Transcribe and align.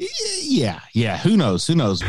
Yeah, 0.00 0.80
yeah. 0.94 1.18
Who 1.18 1.36
knows? 1.36 1.66
Who 1.66 1.74
knows? 1.74 2.02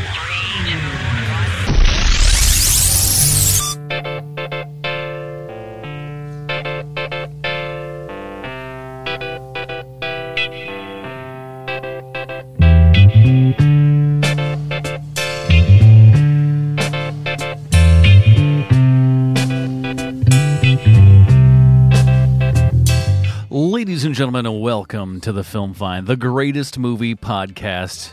Welcome 24.91 25.21
to 25.21 25.31
the 25.31 25.45
Film 25.45 25.73
Find, 25.73 26.05
the 26.05 26.17
greatest 26.17 26.77
movie 26.77 27.15
podcast 27.15 28.11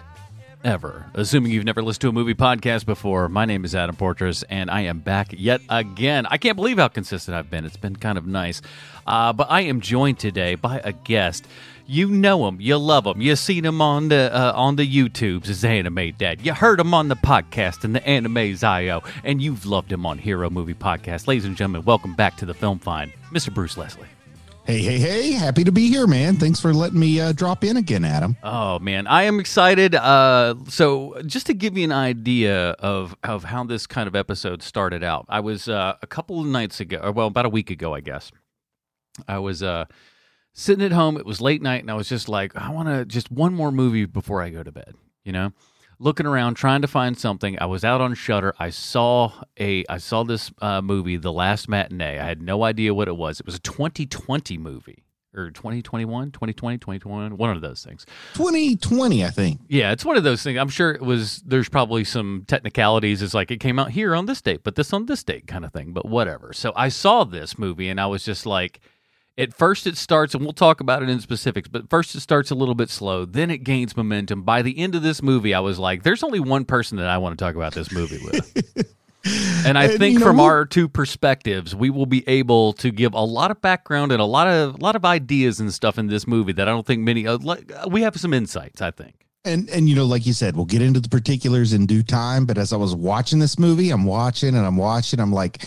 ever. 0.63 1.07
Assuming 1.13 1.51
you've 1.51 1.65
never 1.65 1.83
listened 1.83 2.03
to 2.03 2.09
a 2.11 2.13
movie 2.13 2.37
podcast 2.37 2.87
before, 2.87 3.29
my 3.29 3.47
name 3.47 3.65
is 3.65 3.75
Adam 3.75 3.97
Portress, 3.97 4.45
and 4.49 4.71
I 4.71 4.83
am 4.83 5.01
back 5.01 5.35
yet 5.37 5.61
again. 5.69 6.25
I 6.27 6.39
can't 6.39 6.55
believe 6.55 6.79
how 6.79 6.87
consistent 6.87 7.37
I've 7.37 7.51
been. 7.51 7.65
It's 7.65 7.77
been 7.77 7.97
kind 7.97 8.17
of 8.17 8.29
nice. 8.29 8.63
Uh, 9.09 9.33
but 9.33 9.51
I 9.51 9.63
am 9.63 9.81
joined 9.81 10.21
today 10.21 10.55
by 10.55 10.81
a 10.85 10.93
guest. 10.93 11.49
You 11.89 12.11
know 12.11 12.47
him, 12.47 12.61
you 12.61 12.79
love 12.79 13.09
him, 13.09 13.21
you've 13.21 13.41
seen 13.41 13.65
him 13.65 13.83
on 13.83 14.07
the 14.07 14.31
uh, 14.33 14.53
on 14.55 14.77
the 14.77 14.87
YouTubes 14.87 15.49
as 15.49 15.65
Anime 15.65 16.13
Dad. 16.17 16.47
You 16.47 16.55
heard 16.55 16.79
him 16.79 16.95
on 16.95 17.09
the 17.09 17.17
podcast 17.17 17.83
and 17.83 17.93
the 17.93 18.07
Anime 18.07 18.57
IO, 18.63 19.03
and 19.25 19.43
you've 19.43 19.67
loved 19.67 19.91
him 19.91 20.07
on 20.07 20.19
Hero 20.19 20.49
Movie 20.49 20.75
Podcast. 20.75 21.27
Ladies 21.27 21.45
and 21.45 21.57
gentlemen, 21.57 21.85
welcome 21.85 22.15
back 22.15 22.37
to 22.37 22.47
the 22.47 22.55
Film 22.55 22.79
Find, 22.79 23.13
Mr. 23.33 23.53
Bruce 23.53 23.77
Leslie. 23.77 24.07
Hey, 24.69 24.83
hey, 24.83 24.99
hey. 24.99 25.31
Happy 25.31 25.65
to 25.65 25.73
be 25.73 25.89
here, 25.89 26.07
man. 26.07 26.37
Thanks 26.37 26.61
for 26.61 26.75
letting 26.75 27.01
me 27.01 27.19
uh, 27.19 27.33
drop 27.33 27.65
in 27.65 27.79
again, 27.79 28.05
Adam. 28.05 28.37
Oh 28.43 28.79
man, 28.79 29.07
I 29.07 29.23
am 29.23 29.41
excited. 29.41 29.95
Uh, 29.95 30.57
so 30.69 31.23
just 31.25 31.47
to 31.47 31.55
give 31.55 31.79
you 31.79 31.85
an 31.85 31.93
idea 31.93 32.73
of 32.73 33.17
of 33.25 33.45
how 33.45 33.65
this 33.65 33.87
kind 33.87 34.07
of 34.07 34.15
episode 34.15 34.63
started 34.63 35.03
out, 35.03 35.25
I 35.31 35.41
was 35.41 35.71
uh, 35.71 35.95
a 36.03 36.07
couple 36.07 36.39
of 36.39 36.47
nights 36.47 36.81
ago, 36.81 37.01
or 37.03 37.13
well, 37.13 37.29
about 37.29 37.47
a 37.47 37.49
week 37.49 37.71
ago, 37.71 37.95
I 37.95 38.01
guess. 38.01 38.31
I 39.27 39.39
was 39.39 39.63
uh, 39.63 39.87
sitting 40.53 40.85
at 40.85 40.93
home. 40.93 41.17
It 41.17 41.25
was 41.25 41.41
late 41.41 41.63
night, 41.63 41.81
and 41.81 41.91
I 41.91 41.95
was 41.95 42.11
just 42.11 42.29
like, 42.29 42.55
I 42.55 42.69
want 42.69 42.89
to 42.91 43.07
just 43.07 43.33
one 43.33 43.55
more 43.55 43.73
movie 43.73 44.05
before 44.05 44.43
I 44.43 44.51
go 44.51 44.63
to 44.63 44.71
bed. 44.71 44.95
You 45.25 45.33
know, 45.33 45.53
looking 45.99 46.27
around 46.27 46.55
trying 46.55 46.83
to 46.83 46.89
find 46.89 47.19
something. 47.19 47.59
I 47.61 47.67
was 47.67 47.85
out 47.85 48.01
on 48.01 48.15
Shudder. 48.15 48.55
I 48.59 48.71
saw 48.71 49.33
a 49.59 49.85
I 49.89 49.99
saw 49.99 50.25
this 50.25 50.51
uh, 50.61 50.81
movie, 50.83 51.17
The 51.17 51.33
Last 51.33 51.69
Matinee. 51.69 52.19
I 52.19 52.27
had 52.27 52.43
no 52.43 52.65
idea 52.65 52.95
what 52.95 53.09
it 53.09 53.17
was. 53.17 53.41
It 53.41 53.47
was 53.47 53.57
a 53.57 53.61
2020 53.61 54.59
movie 54.59 55.05
or 55.35 55.51
2021, 55.51 56.33
2020, 56.33 56.79
2021, 56.79 57.37
one 57.37 57.51
of 57.55 57.61
those 57.61 57.85
things. 57.85 58.07
2020, 58.35 59.25
I 59.25 59.31
think. 59.31 59.61
Yeah, 59.69 59.93
it's 59.93 60.05
one 60.05 60.17
of 60.17 60.25
those 60.25 60.43
things. 60.43 60.59
I'm 60.59 60.69
sure 60.69 60.91
it 60.91 61.03
was 61.03 61.43
there's 61.47 61.69
probably 61.69 62.05
some 62.05 62.45
technicalities. 62.47 63.23
It's 63.23 63.35
like 63.35 63.51
it 63.51 63.61
came 63.61 63.79
out 63.79 63.91
here 63.91 64.15
on 64.15 64.27
this 64.27 64.41
date, 64.41 64.63
but 64.65 64.75
this 64.75 64.93
on 64.93 65.07
this 65.07 65.23
date 65.23 65.47
kind 65.47 65.65
of 65.65 65.73
thing, 65.73 65.93
but 65.93 66.07
whatever. 66.07 66.53
So 66.53 66.73
I 66.75 66.89
saw 66.89 67.25
this 67.25 67.59
movie 67.59 67.89
and 67.89 68.01
I 68.01 68.07
was 68.07 68.25
just 68.25 68.47
like 68.47 68.81
at 69.39 69.55
first 69.55 69.87
it 69.87 69.97
starts 69.97 70.35
and 70.35 70.43
we'll 70.45 70.53
talk 70.53 70.81
about 70.81 71.03
it 71.03 71.09
in 71.09 71.21
specifics 71.21 71.69
but 71.69 71.89
first 71.89 72.15
it 72.15 72.21
starts 72.21 72.51
a 72.51 72.55
little 72.55 72.75
bit 72.75 72.91
slow 72.91 73.25
then 73.25 73.51
it 73.51 73.59
gains 73.65 73.97
momentum 73.97 74.43
by 74.43 74.61
the 74.63 74.79
end 74.79 74.95
of 74.95 75.03
this 75.03 75.23
movie 75.23 75.55
i 75.55 75.61
was 75.61 75.79
like 75.79 76.03
there's 76.03 76.23
only 76.23 76.41
one 76.41 76.65
person 76.65 76.99
that 76.99 77.09
i 77.09 77.17
want 77.17 77.39
to 77.39 77.43
talk 77.43 77.55
about 77.55 77.73
this 77.73 77.91
movie 77.93 78.19
with 78.25 78.95
and 79.67 79.79
i 79.79 79.85
And, 79.85 79.99
think 79.99 80.15
you 80.15 80.19
know, 80.21 80.27
from 80.27 80.41
our 80.41 80.65
two 80.67 80.89
perspectives 80.89 81.75
we 81.75 81.91
will 81.91 82.07
be 82.07 82.27
able 82.29 82.73
to 82.75 82.91
give 82.91 83.15
a 83.15 83.25
lot 83.25 83.51
of 83.51 83.61
background 83.63 84.13
and 84.13 84.21
a 84.21 84.25
lot 84.25 84.47
of 84.49 84.75
a 84.75 84.79
lot 84.79 84.97
of 84.97 85.05
ideas 85.05 85.61
and 85.61 85.73
stuff 85.73 85.99
in 85.99 86.09
this 86.09 86.27
movie 86.27 86.53
that 86.53 86.69
i 86.69 86.71
don't 86.71 86.87
think 86.87 87.03
many 87.03 87.27
uh, 87.27 87.39
like, 87.39 87.71
we 87.89 88.03
have 88.03 88.17
some 88.19 88.33
insights 88.35 88.83
i 88.83 88.91
think 88.91 89.15
And 89.45 89.71
and 89.71 89.89
you 89.89 89.95
know, 89.95 90.05
like 90.05 90.27
you 90.27 90.33
said, 90.35 90.57
we'll 90.57 90.67
get 90.67 90.83
into 90.83 91.01
the 91.01 91.09
particulars 91.09 91.73
in 91.73 91.87
due 91.87 92.03
time. 92.03 92.45
But 92.45 92.59
as 92.59 92.73
I 92.73 92.77
was 92.77 92.93
watching 92.95 93.39
this 93.39 93.57
movie, 93.57 93.91
I'm 93.91 94.05
watching 94.05 94.57
and 94.57 94.67
I'm 94.67 94.77
watching. 94.77 95.21
I'm 95.21 95.33
like, 95.33 95.63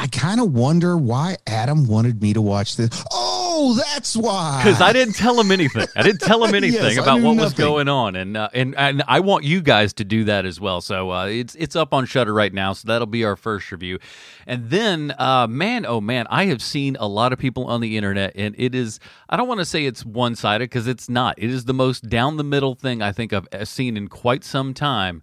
I 0.00 0.06
kind 0.06 0.40
of 0.40 0.54
wonder 0.54 0.96
why 0.96 1.36
Adam 1.46 1.86
wanted 1.86 2.22
me 2.22 2.32
to 2.32 2.40
watch 2.40 2.76
this. 2.76 2.88
Oh, 3.12 3.74
that's 3.74 4.16
why. 4.16 4.62
because 4.64 4.80
I 4.80 4.94
didn't 4.94 5.12
tell 5.12 5.38
him 5.38 5.52
anything. 5.52 5.86
I 5.94 6.00
didn't 6.02 6.22
tell 6.22 6.42
him 6.42 6.54
anything 6.62 6.94
Yes, 6.96 6.96
about 6.96 7.20
what 7.20 7.36
was 7.36 7.52
going 7.52 7.86
on, 7.86 8.16
and 8.16 8.34
uh, 8.34 8.48
and 8.54 8.74
and 8.76 9.02
I 9.06 9.20
want 9.20 9.44
you 9.44 9.60
guys 9.60 9.92
to 9.94 10.04
do 10.04 10.24
that 10.24 10.46
as 10.46 10.58
well. 10.58 10.80
So 10.80 11.10
uh, 11.12 11.26
it's 11.26 11.54
it's 11.54 11.76
up 11.76 11.92
on 11.92 12.06
Shudder 12.06 12.32
right 12.32 12.54
now, 12.54 12.72
so 12.72 12.88
that'll 12.88 13.06
be 13.06 13.24
our 13.26 13.36
first 13.36 13.70
review. 13.70 13.98
And 14.46 14.70
then, 14.70 15.14
uh, 15.18 15.46
man, 15.46 15.84
oh 15.84 16.00
man, 16.00 16.26
I 16.30 16.46
have 16.46 16.62
seen 16.62 16.96
a 16.98 17.06
lot 17.06 17.34
of 17.34 17.38
people 17.38 17.66
on 17.66 17.82
the 17.82 17.98
internet, 17.98 18.32
and 18.36 18.54
it 18.56 18.74
is 18.74 19.00
I 19.28 19.36
don't 19.36 19.48
want 19.48 19.60
to 19.60 19.66
say 19.66 19.84
it's 19.84 20.02
one 20.02 20.34
sided 20.34 20.70
because 20.70 20.86
it's 20.86 21.10
not. 21.10 21.34
It 21.38 21.50
is 21.50 21.66
the 21.66 21.74
most 21.74 22.08
down 22.08 22.38
the 22.38 22.44
middle 22.44 22.74
thing 22.74 23.02
I 23.02 23.12
think 23.12 23.34
I've 23.34 23.48
uh, 23.52 23.66
seen 23.66 23.98
in 23.98 24.08
quite 24.08 24.44
some 24.44 24.72
time 24.72 25.22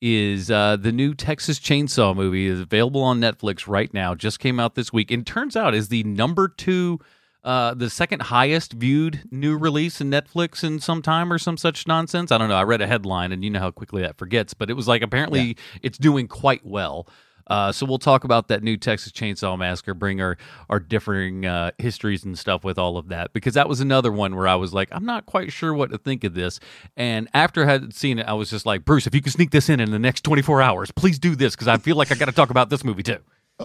is 0.00 0.50
uh, 0.50 0.76
the 0.76 0.92
new 0.92 1.14
Texas 1.14 1.58
Chainsaw 1.58 2.14
movie 2.14 2.46
is 2.46 2.60
available 2.60 3.02
on 3.02 3.20
Netflix 3.20 3.66
right 3.66 3.92
now. 3.94 4.14
Just 4.14 4.38
came 4.38 4.60
out 4.60 4.74
this 4.74 4.92
week, 4.92 5.10
and 5.10 5.26
turns 5.26 5.56
out 5.56 5.74
is 5.74 5.88
the 5.88 6.04
number 6.04 6.48
two, 6.48 7.00
uh, 7.44 7.74
the 7.74 7.88
second 7.88 8.22
highest 8.22 8.72
viewed 8.74 9.22
new 9.30 9.56
release 9.56 10.00
in 10.00 10.10
Netflix 10.10 10.62
in 10.62 10.80
some 10.80 11.00
time 11.02 11.32
or 11.32 11.38
some 11.38 11.56
such 11.56 11.86
nonsense. 11.86 12.30
I 12.30 12.38
don't 12.38 12.48
know. 12.48 12.56
I 12.56 12.64
read 12.64 12.80
a 12.82 12.86
headline, 12.86 13.32
and 13.32 13.42
you 13.42 13.50
know 13.50 13.60
how 13.60 13.70
quickly 13.70 14.02
that 14.02 14.18
forgets, 14.18 14.52
but 14.54 14.68
it 14.70 14.74
was 14.74 14.88
like 14.88 15.02
apparently 15.02 15.56
it's 15.82 15.98
doing 15.98 16.28
quite 16.28 16.64
well. 16.64 17.08
Uh, 17.46 17.70
so 17.72 17.86
we'll 17.86 17.98
talk 17.98 18.24
about 18.24 18.48
that 18.48 18.62
new 18.62 18.76
Texas 18.76 19.12
Chainsaw 19.12 19.58
Massacre, 19.58 19.94
bring 19.94 20.20
our 20.20 20.36
our 20.68 20.80
differing 20.80 21.46
uh, 21.46 21.70
histories 21.78 22.24
and 22.24 22.38
stuff 22.38 22.64
with 22.64 22.78
all 22.78 22.96
of 22.98 23.08
that, 23.08 23.32
because 23.32 23.54
that 23.54 23.68
was 23.68 23.80
another 23.80 24.10
one 24.10 24.34
where 24.34 24.48
I 24.48 24.56
was 24.56 24.74
like, 24.74 24.88
I'm 24.92 25.04
not 25.04 25.26
quite 25.26 25.52
sure 25.52 25.72
what 25.72 25.90
to 25.90 25.98
think 25.98 26.24
of 26.24 26.34
this. 26.34 26.58
And 26.96 27.28
after 27.34 27.64
I 27.64 27.72
had 27.72 27.94
seen 27.94 28.18
it, 28.18 28.26
I 28.26 28.32
was 28.32 28.50
just 28.50 28.66
like, 28.66 28.84
Bruce, 28.84 29.06
if 29.06 29.14
you 29.14 29.22
can 29.22 29.32
sneak 29.32 29.50
this 29.50 29.68
in 29.68 29.80
in 29.80 29.90
the 29.90 29.98
next 29.98 30.22
24 30.22 30.62
hours, 30.62 30.90
please 30.90 31.18
do 31.18 31.36
this, 31.36 31.54
because 31.54 31.68
I 31.68 31.76
feel 31.76 31.96
like 31.96 32.10
I 32.10 32.14
got 32.16 32.26
to 32.26 32.32
talk 32.32 32.50
about 32.50 32.70
this 32.70 32.82
movie 32.84 33.02
too. 33.02 33.18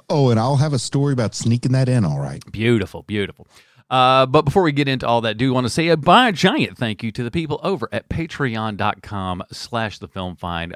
oh, 0.09 0.29
and 0.29 0.39
I'll 0.39 0.57
have 0.57 0.73
a 0.73 0.79
story 0.79 1.13
about 1.13 1.35
sneaking 1.35 1.71
that 1.73 1.89
in. 1.89 2.05
All 2.05 2.19
right. 2.19 2.43
Beautiful, 2.51 3.03
beautiful. 3.03 3.47
Uh, 3.89 4.25
but 4.25 4.43
before 4.43 4.63
we 4.63 4.71
get 4.71 4.87
into 4.87 5.05
all 5.05 5.19
that, 5.19 5.35
do 5.37 5.53
want 5.53 5.65
to 5.65 5.69
say 5.69 5.89
a 5.89 5.97
bye 5.97 6.31
giant 6.31 6.77
thank 6.77 7.03
you 7.03 7.11
to 7.11 7.23
the 7.25 7.31
people 7.31 7.59
over 7.61 7.89
at 7.91 8.07
patreon.com 8.07 9.43
slash 9.51 9.99
the 9.99 10.07
film 10.07 10.37
find. 10.37 10.73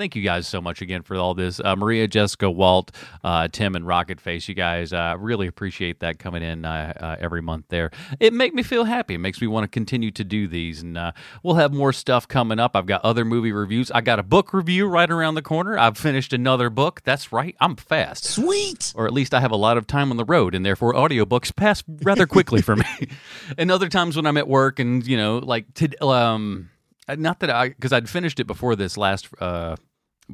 Thank 0.00 0.16
you 0.16 0.22
guys 0.22 0.48
so 0.48 0.62
much 0.62 0.80
again 0.80 1.02
for 1.02 1.14
all 1.16 1.34
this. 1.34 1.60
Uh, 1.62 1.76
Maria, 1.76 2.08
Jessica, 2.08 2.50
Walt, 2.50 2.90
uh, 3.22 3.48
Tim, 3.48 3.74
and 3.74 3.86
Rocket 3.86 4.18
Face, 4.18 4.48
you 4.48 4.54
guys 4.54 4.94
uh, 4.94 5.14
really 5.18 5.46
appreciate 5.46 6.00
that 6.00 6.18
coming 6.18 6.42
in 6.42 6.64
uh, 6.64 6.94
uh, 6.98 7.16
every 7.20 7.42
month 7.42 7.66
there. 7.68 7.90
It 8.18 8.32
makes 8.32 8.54
me 8.54 8.62
feel 8.62 8.84
happy. 8.84 9.16
It 9.16 9.18
makes 9.18 9.42
me 9.42 9.46
want 9.46 9.64
to 9.64 9.68
continue 9.68 10.10
to 10.12 10.24
do 10.24 10.48
these. 10.48 10.80
And 10.80 10.96
uh, 10.96 11.12
we'll 11.42 11.56
have 11.56 11.74
more 11.74 11.92
stuff 11.92 12.26
coming 12.26 12.58
up. 12.58 12.76
I've 12.76 12.86
got 12.86 13.04
other 13.04 13.26
movie 13.26 13.52
reviews. 13.52 13.90
I 13.90 14.00
got 14.00 14.18
a 14.18 14.22
book 14.22 14.54
review 14.54 14.86
right 14.86 15.10
around 15.10 15.34
the 15.34 15.42
corner. 15.42 15.78
I've 15.78 15.98
finished 15.98 16.32
another 16.32 16.70
book. 16.70 17.02
That's 17.04 17.30
right. 17.30 17.54
I'm 17.60 17.76
fast 17.76 18.24
Sweet. 18.24 18.94
or 18.96 19.04
at 19.04 19.12
least 19.12 19.34
I 19.34 19.40
have 19.40 19.52
a 19.52 19.56
lot 19.56 19.76
of 19.76 19.86
time 19.86 20.10
on 20.10 20.16
the 20.16 20.24
road, 20.24 20.54
and 20.54 20.64
therefore 20.64 20.94
audiobooks 20.94 21.54
pass 21.54 21.84
rather 21.86 22.26
quickly 22.26 22.62
for 22.62 22.74
me. 22.74 22.86
and 23.58 23.70
other 23.70 23.90
times 23.90 24.16
when 24.16 24.24
I'm 24.24 24.38
at 24.38 24.48
work, 24.48 24.78
and 24.78 25.06
you 25.06 25.18
know, 25.18 25.36
like 25.40 25.74
to 25.74 26.02
um, 26.06 26.70
not 27.06 27.40
that 27.40 27.50
I 27.50 27.68
because 27.68 27.92
I'd 27.92 28.08
finished 28.08 28.40
it 28.40 28.46
before 28.46 28.76
this 28.76 28.96
last 28.96 29.28
uh 29.40 29.76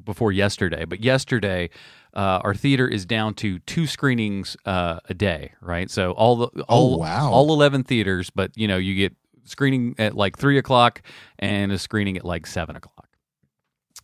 before 0.04 0.32
yesterday, 0.32 0.84
but 0.84 1.00
yesterday. 1.00 1.70
Uh, 2.14 2.40
our 2.44 2.54
theater 2.54 2.88
is 2.88 3.04
down 3.04 3.34
to 3.34 3.58
two 3.58 3.86
screenings 3.86 4.56
uh, 4.64 4.98
a 5.06 5.12
day, 5.12 5.52
right? 5.60 5.90
So 5.90 6.12
all 6.12 6.36
the 6.36 6.46
all 6.62 6.94
Oh, 6.94 6.96
wow. 6.96 7.30
all 7.30 7.52
eleven 7.52 7.84
theaters, 7.84 8.30
but 8.30 8.52
you 8.56 8.66
know 8.66 8.78
you 8.78 8.94
get 8.94 9.14
screening 9.44 9.94
at 9.98 10.14
like 10.16 10.38
three 10.38 10.56
o'clock 10.56 11.02
and 11.38 11.70
a 11.72 11.78
screening 11.78 12.16
at 12.16 12.24
like 12.24 12.46
seven 12.46 12.74
o'clock 12.74 13.06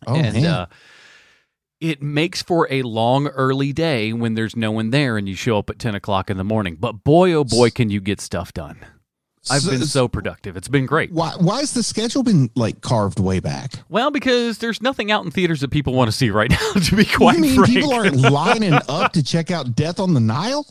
Oh, 0.05 0.15
and 0.15 0.33
man. 0.35 0.45
uh, 0.45 0.65
it 1.81 2.03
makes 2.03 2.43
for 2.43 2.67
a 2.71 2.83
long 2.83 3.27
early 3.29 3.73
day 3.73 4.13
when 4.13 4.35
there's 4.35 4.55
no 4.55 4.71
one 4.71 4.91
there 4.91 5.17
and 5.17 5.27
you 5.27 5.33
show 5.35 5.57
up 5.57 5.69
at 5.71 5.79
10 5.79 5.95
o'clock 5.95 6.29
in 6.29 6.37
the 6.37 6.43
morning 6.43 6.77
but 6.79 7.03
boy 7.03 7.33
oh 7.33 7.43
boy 7.43 7.69
can 7.71 7.89
you 7.89 7.99
get 7.99 8.21
stuff 8.21 8.53
done 8.53 8.77
i've 9.51 9.61
So- 9.61 9.71
been 9.71 9.85
so 9.85 10.07
productive 10.07 10.55
it's 10.57 10.67
been 10.67 10.85
great 10.85 11.11
why 11.11 11.33
why 11.39 11.59
has 11.59 11.73
the 11.73 11.83
schedule 11.83 12.23
been 12.23 12.49
like 12.55 12.81
carved 12.81 13.19
way 13.19 13.39
back? 13.39 13.73
well 13.89 14.11
because 14.11 14.59
there's 14.59 14.81
nothing 14.81 15.11
out 15.11 15.25
in 15.25 15.31
theaters 15.31 15.61
that 15.61 15.69
people 15.71 15.93
want 15.93 16.09
to 16.09 16.15
see 16.15 16.29
right 16.29 16.49
now 16.73 16.73
to 16.81 16.95
be 16.95 17.05
quite 17.05 17.35
you 17.35 17.41
mean 17.41 17.55
frank 17.55 17.69
people 17.73 17.93
aren't 17.93 18.15
lining 18.17 18.73
up 18.73 19.13
to 19.13 19.23
check 19.23 19.51
out 19.51 19.75
Death 19.75 19.99
on 19.99 20.13
the 20.13 20.19
Nile? 20.19 20.65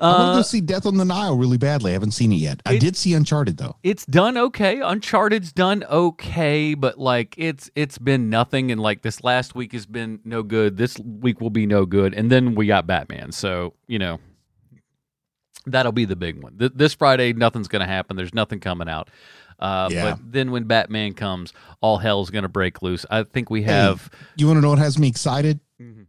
I 0.00 0.08
want 0.10 0.34
to 0.34 0.40
uh, 0.40 0.42
see 0.42 0.60
Death 0.60 0.86
on 0.86 0.96
the 0.96 1.04
Nile 1.04 1.36
really 1.38 1.56
badly. 1.56 1.92
I 1.92 1.94
haven't 1.94 2.10
seen 2.10 2.32
it 2.32 2.36
yet. 2.36 2.60
I 2.66 2.76
did 2.78 2.96
see 2.96 3.14
Uncharted 3.14 3.56
though. 3.56 3.76
it's 3.84 4.04
done 4.06 4.36
okay 4.36 4.80
uncharted's 4.80 5.52
done 5.52 5.84
okay 5.84 6.74
but 6.74 6.98
like 6.98 7.34
it's 7.38 7.70
it's 7.76 7.96
been 7.96 8.28
nothing 8.28 8.70
and 8.72 8.80
like 8.80 9.02
this 9.02 9.22
last 9.24 9.54
week 9.54 9.72
has 9.72 9.86
been 9.86 10.18
no 10.24 10.42
good 10.42 10.76
this 10.76 10.98
week 10.98 11.40
will 11.40 11.48
be 11.50 11.64
no 11.64 11.86
good 11.86 12.12
and 12.12 12.30
then 12.30 12.54
we 12.56 12.66
got 12.66 12.86
batman 12.88 13.30
so 13.32 13.72
you 13.86 13.98
know 13.98 14.18
that'll 15.66 15.92
be 15.92 16.04
the 16.04 16.16
big 16.16 16.42
one 16.42 16.56
Th- 16.58 16.72
this 16.74 16.94
friday 16.94 17.32
nothing's 17.32 17.68
gonna 17.68 17.86
happen 17.86 18.16
there's 18.16 18.34
nothing 18.34 18.60
coming 18.60 18.88
out 18.88 19.08
uh, 19.58 19.88
Yeah. 19.90 20.10
but 20.10 20.32
then 20.32 20.50
when 20.50 20.64
batman 20.64 21.14
comes 21.14 21.52
all 21.80 21.98
hell's 21.98 22.30
gonna 22.30 22.48
break 22.48 22.82
loose 22.82 23.06
i 23.10 23.22
think 23.22 23.50
we 23.50 23.62
have 23.62 24.10
You 24.36 24.46
want 24.46 24.58
to 24.58 24.60
know 24.60 24.70
what 24.70 24.78
has 24.78 24.98
me 24.98 25.08
excited? 25.08 25.60
Mhm. 25.80 26.06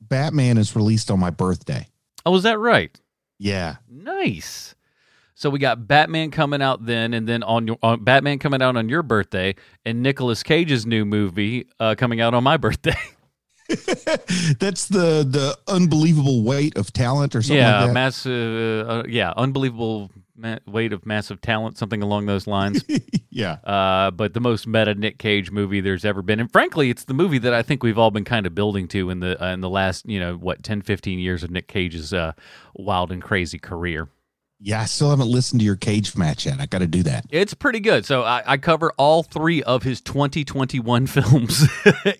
Batman 0.00 0.58
is 0.58 0.74
released 0.74 1.10
on 1.10 1.20
my 1.20 1.30
birthday. 1.30 1.86
oh 2.24 2.34
is 2.34 2.42
that 2.44 2.58
right 2.58 2.98
Yeah. 3.38 3.76
nice 3.90 4.74
So 5.34 5.50
we 5.50 5.58
got 5.60 5.86
Batman 5.86 6.32
coming 6.32 6.60
out 6.60 6.84
then, 6.84 7.14
and 7.14 7.28
then 7.28 7.44
on 7.44 7.68
your 7.68 7.78
on 7.82 8.02
Batman 8.02 8.40
coming 8.40 8.60
out 8.60 8.76
on 8.76 8.88
your 8.88 9.04
birthday, 9.04 9.54
and 9.84 10.02
Nicolas 10.02 10.42
Cage's 10.42 10.84
new 10.84 11.04
movie 11.04 11.68
uh, 11.78 11.94
coming 11.96 12.20
out 12.20 12.34
on 12.34 12.42
my 12.42 12.56
birthday. 12.66 12.96
That's 14.58 14.88
the 14.88 15.26
the 15.28 15.58
unbelievable 15.68 16.42
weight 16.42 16.76
of 16.78 16.92
talent 16.92 17.36
or 17.36 17.42
something 17.42 17.58
yeah, 17.58 17.80
like 17.80 17.88
that. 17.88 17.92
massive. 17.92 18.88
Uh, 18.88 19.02
yeah, 19.06 19.34
unbelievable 19.36 20.10
ma- 20.38 20.58
weight 20.66 20.92
of 20.94 21.04
massive 21.04 21.40
talent, 21.42 21.76
something 21.76 22.02
along 22.02 22.24
those 22.26 22.46
lines. 22.46 22.82
yeah. 23.30 23.58
uh, 23.64 24.10
but 24.10 24.32
the 24.32 24.40
most 24.40 24.66
meta 24.66 24.94
Nick 24.94 25.18
Cage 25.18 25.50
movie 25.50 25.80
there's 25.80 26.06
ever 26.06 26.22
been, 26.22 26.40
and 26.40 26.50
frankly, 26.50 26.88
it's 26.88 27.04
the 27.04 27.14
movie 27.14 27.38
that 27.38 27.52
I 27.52 27.62
think 27.62 27.82
we've 27.82 27.98
all 27.98 28.10
been 28.10 28.24
kind 28.24 28.46
of 28.46 28.54
building 28.54 28.88
to 28.88 29.10
in 29.10 29.20
the 29.20 29.42
uh, 29.42 29.52
in 29.52 29.60
the 29.60 29.68
last 29.68 30.08
you 30.08 30.18
know 30.18 30.36
what 30.36 30.62
10, 30.62 30.82
15 30.82 31.18
years 31.18 31.42
of 31.42 31.50
Nick 31.50 31.68
Cage's 31.68 32.14
uh, 32.14 32.32
wild 32.74 33.12
and 33.12 33.22
crazy 33.22 33.58
career. 33.58 34.08
Yeah, 34.60 34.80
I 34.80 34.86
still 34.86 35.10
haven't 35.10 35.28
listened 35.28 35.60
to 35.60 35.64
your 35.64 35.76
cage 35.76 36.16
match 36.16 36.46
yet. 36.46 36.60
I 36.60 36.66
got 36.66 36.78
to 36.78 36.88
do 36.88 37.04
that. 37.04 37.26
It's 37.30 37.54
pretty 37.54 37.78
good. 37.78 38.04
So 38.04 38.22
I, 38.22 38.42
I 38.44 38.56
cover 38.56 38.92
all 38.96 39.22
three 39.22 39.62
of 39.62 39.84
his 39.84 40.00
2021 40.00 41.06
films. 41.06 41.64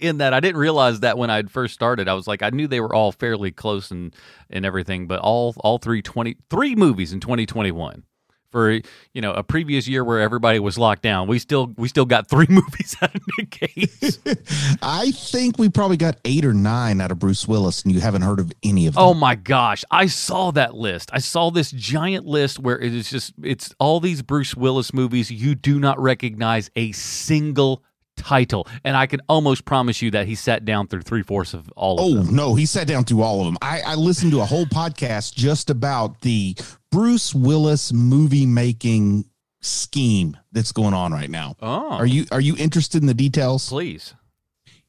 in 0.01 0.19
that, 0.19 0.33
I 0.33 0.41
didn't 0.41 0.61
realize 0.61 1.01
that 1.01 1.19
when 1.19 1.31
I 1.31 1.43
first 1.43 1.75
started. 1.75 2.09
I 2.09 2.15
was 2.15 2.29
like, 2.29 2.43
I 2.43 2.51
knew 2.51 2.69
they 2.69 2.81
were 2.81 2.95
all 2.95 3.11
fairly 3.13 3.51
close 3.51 3.91
and 3.91 4.15
and 4.51 4.65
everything, 4.65 5.07
but 5.07 5.21
all 5.21 5.55
all 5.59 5.79
three 5.79 6.01
twenty 6.01 6.37
three 6.49 6.75
movies 6.75 7.13
in 7.13 7.21
2021 7.21 8.05
for 8.51 8.73
you 8.73 9.21
know 9.21 9.33
a 9.33 9.43
previous 9.43 9.89
year 9.89 10.05
where 10.05 10.21
everybody 10.21 10.59
was 10.59 10.79
locked 10.79 11.03
down. 11.03 11.29
We 11.29 11.39
still 11.39 11.73
we 11.77 11.89
still 11.89 12.05
got 12.05 12.29
three 12.29 12.47
movies 12.51 12.97
out 13.03 13.15
of 13.15 13.23
Nick 13.39 13.51
Cage. 13.51 14.19
I 14.83 15.11
think 15.13 15.59
we 15.59 15.69
probably 15.69 15.97
got 15.97 16.17
eight 16.25 16.45
or 16.45 16.55
nine 16.55 17.01
out 17.01 17.11
of 17.11 17.19
Bruce 17.19 17.47
Willis, 17.47 17.83
and 17.83 17.93
you 17.93 18.01
haven't 18.01 18.23
heard 18.23 18.41
of 18.41 18.53
any 18.63 18.87
of 18.87 18.95
them. 18.95 19.03
Oh 19.03 19.15
my 19.15 19.35
gosh, 19.35 19.85
I 19.91 20.07
saw 20.07 20.51
that 20.53 20.75
list. 20.75 21.11
I 21.13 21.19
saw 21.19 21.51
this 21.51 21.71
giant 21.71 22.27
list 22.27 22.59
where 22.59 22.79
it 22.79 22.95
is 22.95 23.11
just 23.11 23.35
it's 23.43 23.75
all 23.79 24.01
these 24.01 24.23
Bruce 24.23 24.55
Willis 24.55 24.93
movies 24.93 25.31
you 25.31 25.55
do 25.55 25.79
not 25.79 26.01
recognize 26.01 26.71
a 26.77 26.93
single 26.93 27.83
title. 28.19 28.67
And 28.85 28.97
I 28.97 29.07
can 29.07 29.21
almost 29.29 29.65
promise 29.65 30.03
you 30.03 30.11
that 30.11 30.27
he 30.27 30.35
sat 30.35 30.65
down 30.65 30.89
through 30.89 31.03
three 31.03 31.23
fourths 31.23 31.55
of 31.55 31.71
all 31.77 31.99
of 31.99 32.11
them. 32.11 32.19
Oh 32.19 32.25
them. 32.25 32.35
no, 32.35 32.55
he 32.55 32.67
sat 32.67 32.87
down 32.87 33.05
through 33.05 33.23
all 33.23 33.41
of 33.41 33.47
them. 33.47 33.57
I, 33.63 33.81
I 33.81 33.95
listened 33.95 34.33
to 34.33 34.41
a 34.41 34.45
whole 34.45 34.67
podcast 34.67 35.35
just 35.35 35.71
about 35.71 36.21
the 36.21 36.57
Bruce 36.91 37.35
Willis 37.35 37.93
movie 37.93 38.47
making 38.47 39.25
scheme 39.61 40.37
that's 40.53 40.73
going 40.73 40.95
on 40.95 41.13
right 41.13 41.29
now. 41.31 41.57
Oh, 41.61 41.91
Are 41.91 42.07
you 42.07 42.25
are 42.33 42.41
you 42.41 42.55
interested 42.57 43.03
in 43.03 43.07
the 43.07 43.15
details? 43.15 43.69
please? 43.69 44.15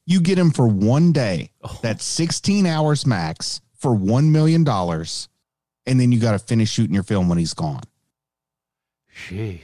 You 0.06 0.20
get 0.20 0.38
him 0.38 0.50
for 0.50 0.66
one 0.66 1.12
day. 1.12 1.50
Oh. 1.62 1.78
That's 1.82 2.04
16 2.04 2.66
hours 2.66 3.06
max 3.06 3.60
for 3.76 3.94
one 3.94 4.32
million 4.32 4.64
dollars, 4.64 5.28
and 5.86 6.00
then 6.00 6.10
you 6.12 6.18
got 6.18 6.32
to 6.32 6.38
finish 6.38 6.70
shooting 6.70 6.94
your 6.94 7.02
film 7.04 7.28
when 7.28 7.38
he's 7.38 7.54
gone. 7.54 7.82
Sheesh. 9.28 9.60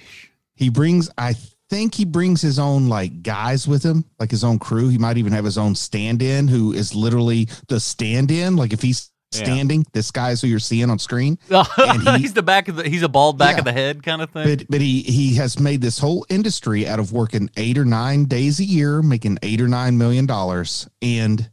He 0.55 0.69
brings, 0.71 1.11
I 1.19 1.35
think 1.69 1.95
he 1.95 2.05
brings 2.05 2.41
his 2.41 2.59
own 2.59 2.89
like 2.89 3.23
guys 3.23 3.67
with 3.69 3.83
him, 3.83 4.05
like 4.19 4.31
his 4.31 4.45
own 4.45 4.59
crew. 4.59 4.89
He 4.89 4.99
might 4.99 5.19
even 5.19 5.33
have 5.33 5.45
his 5.45 5.59
own 5.59 5.75
stand-in 5.75 6.49
who 6.49 6.73
is 6.73 6.95
literally 6.95 7.49
the 7.69 7.79
stand-in. 7.81 8.57
Like 8.57 8.73
if 8.73 8.81
he's 8.83 9.11
Yeah. 9.33 9.45
standing, 9.45 9.85
this 9.93 10.11
guy's 10.11 10.41
who 10.41 10.47
you're 10.47 10.59
seeing 10.59 10.89
on 10.89 10.99
screen. 10.99 11.39
he- 11.49 12.17
he's 12.19 12.33
the 12.33 12.43
back 12.43 12.69
of 12.69 12.77
the 12.77 12.89
he's 12.89 13.03
a 13.03 13.09
bald 13.09 13.39
back 13.39 13.55
Yeah. 13.55 13.59
of 13.59 13.65
the 13.65 13.73
head 13.73 14.03
kind 14.03 14.23
of 14.23 14.31
thing. 14.31 14.45
But 14.59 14.67
but 14.69 14.81
he 14.81 15.03
he 15.03 15.35
has 15.35 15.59
made 15.59 15.81
this 15.81 15.99
whole 15.99 16.25
industry 16.29 16.87
out 16.87 16.99
of 17.01 17.13
working 17.13 17.51
eight 17.57 17.77
or 17.79 17.85
nine 17.85 18.25
days 18.27 18.61
a 18.61 18.65
year, 18.65 19.03
making 19.03 19.39
eight 19.43 19.61
or 19.61 19.69
nine 19.69 19.99
million 19.99 20.27
dollars, 20.27 20.89
and 21.03 21.51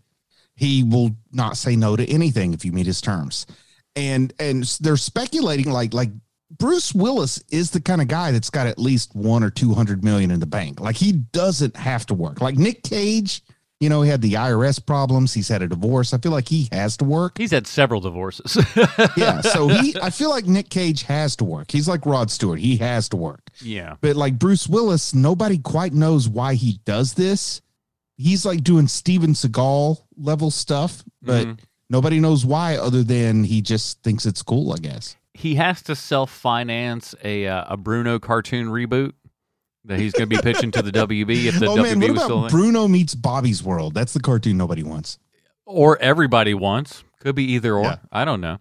he 0.56 0.84
will 0.84 1.12
not 1.32 1.58
say 1.58 1.76
no 1.76 1.96
to 1.96 2.06
anything 2.08 2.54
if 2.54 2.64
you 2.64 2.72
meet 2.72 2.86
his 2.86 3.02
terms. 3.02 3.46
And 3.96 4.34
and 4.40 4.64
they're 4.82 4.96
speculating 4.98 5.72
like 5.72 5.94
like 5.94 6.10
Bruce 6.60 6.94
Willis 6.94 7.44
is 7.50 7.72
the 7.72 7.82
kind 7.82 8.00
of 8.02 8.08
guy 8.08 8.32
that's 8.32 8.52
got 8.52 8.68
at 8.68 8.78
least 8.78 9.16
one 9.16 9.44
or 9.44 9.50
two 9.50 9.74
hundred 9.74 10.04
million 10.04 10.30
in 10.30 10.40
the 10.40 10.46
bank. 10.46 10.80
Like 10.80 10.96
he 10.96 11.12
doesn't 11.12 11.76
have 11.76 12.06
to 12.06 12.14
work. 12.14 12.40
Like 12.40 12.56
Nick 12.56 12.84
Cage, 12.84 13.42
you 13.84 13.90
know, 13.90 14.02
he 14.02 14.10
had 14.10 14.22
the 14.22 14.34
IRS 14.34 14.84
problems. 14.84 15.34
He's 15.34 15.50
had 15.50 15.62
a 15.62 15.68
divorce. 15.68 16.14
I 16.14 16.18
feel 16.18 16.32
like 16.32 16.48
he 16.48 16.70
has 16.72 16.96
to 16.98 17.04
work. 17.06 17.38
he's 17.38 17.52
had 17.52 17.68
several 17.68 18.00
divorces. 18.02 18.58
Yeah. 19.18 19.42
So 19.42 19.68
he, 19.68 19.96
I 20.02 20.10
feel 20.10 20.30
like 20.30 20.46
Nick 20.46 20.70
Cage 20.70 21.04
has 21.04 21.36
to 21.36 21.44
work. 21.44 21.70
He's 21.72 21.88
like 21.88 22.06
Rod 22.06 22.32
Stewart. 22.32 22.60
He 22.60 22.78
has 22.78 23.10
to 23.10 23.18
work. 23.18 23.42
yeah. 23.62 23.96
But 24.02 24.16
like 24.16 24.40
Bruce 24.40 24.68
Willis, 24.68 25.14
nobody 25.14 25.58
quite 25.58 25.94
knows 25.94 26.28
why 26.30 26.56
he 26.56 26.80
does 26.86 27.14
this. 27.14 27.62
He's 28.18 28.46
like 28.46 28.64
doing 28.64 28.88
Steven 28.88 29.34
Seagal 29.34 30.00
level 30.18 30.52
stuff, 30.52 31.04
but 31.22 31.46
Mhm. 31.48 31.60
nobody 31.90 32.20
knows 32.20 32.46
why 32.46 32.78
other 32.78 33.04
than 33.04 33.44
he 33.44 33.62
just 33.62 34.02
thinks 34.04 34.26
it's 34.26 34.42
cool, 34.44 34.72
I 34.72 34.78
guess. 34.78 35.16
He 35.34 35.56
has 35.56 35.82
to 35.84 35.96
self 35.96 36.30
finance 36.32 37.16
a 37.24 37.48
uh, 37.48 37.66
a 37.70 37.76
Bruno 37.78 38.20
cartoon 38.20 38.68
reboot 38.68 39.14
that 39.86 40.00
he's 40.00 40.14
going 40.14 40.30
to 40.30 40.36
be 40.36 40.42
pitching 40.42 40.72
to 40.72 40.82
the 40.82 40.92
WB 41.08 41.46
if 41.46 41.60
the 41.60 41.68
oh 41.68 41.76
WB 41.76 41.84
man, 41.84 42.00
what 42.00 42.12
was 42.12 42.24
still 42.24 42.40
about 42.40 42.52
there. 42.52 42.60
Bruno 42.60 42.88
meets 42.88 43.16
Bobby's 43.16 43.64
World? 43.64 43.94
That's 43.94 44.14
the 44.14 44.20
cartoon 44.20 44.58
nobody 44.58 44.84
wants. 44.84 45.20
or 45.66 45.98
everybody 46.00 46.54
wants. 46.54 47.04
Could 47.20 47.36
be 47.36 47.54
either 47.54 47.76
or. 47.76 47.84
Yeah. 47.84 47.96
I 48.12 48.26
don't 48.26 48.42
know. 48.42 48.60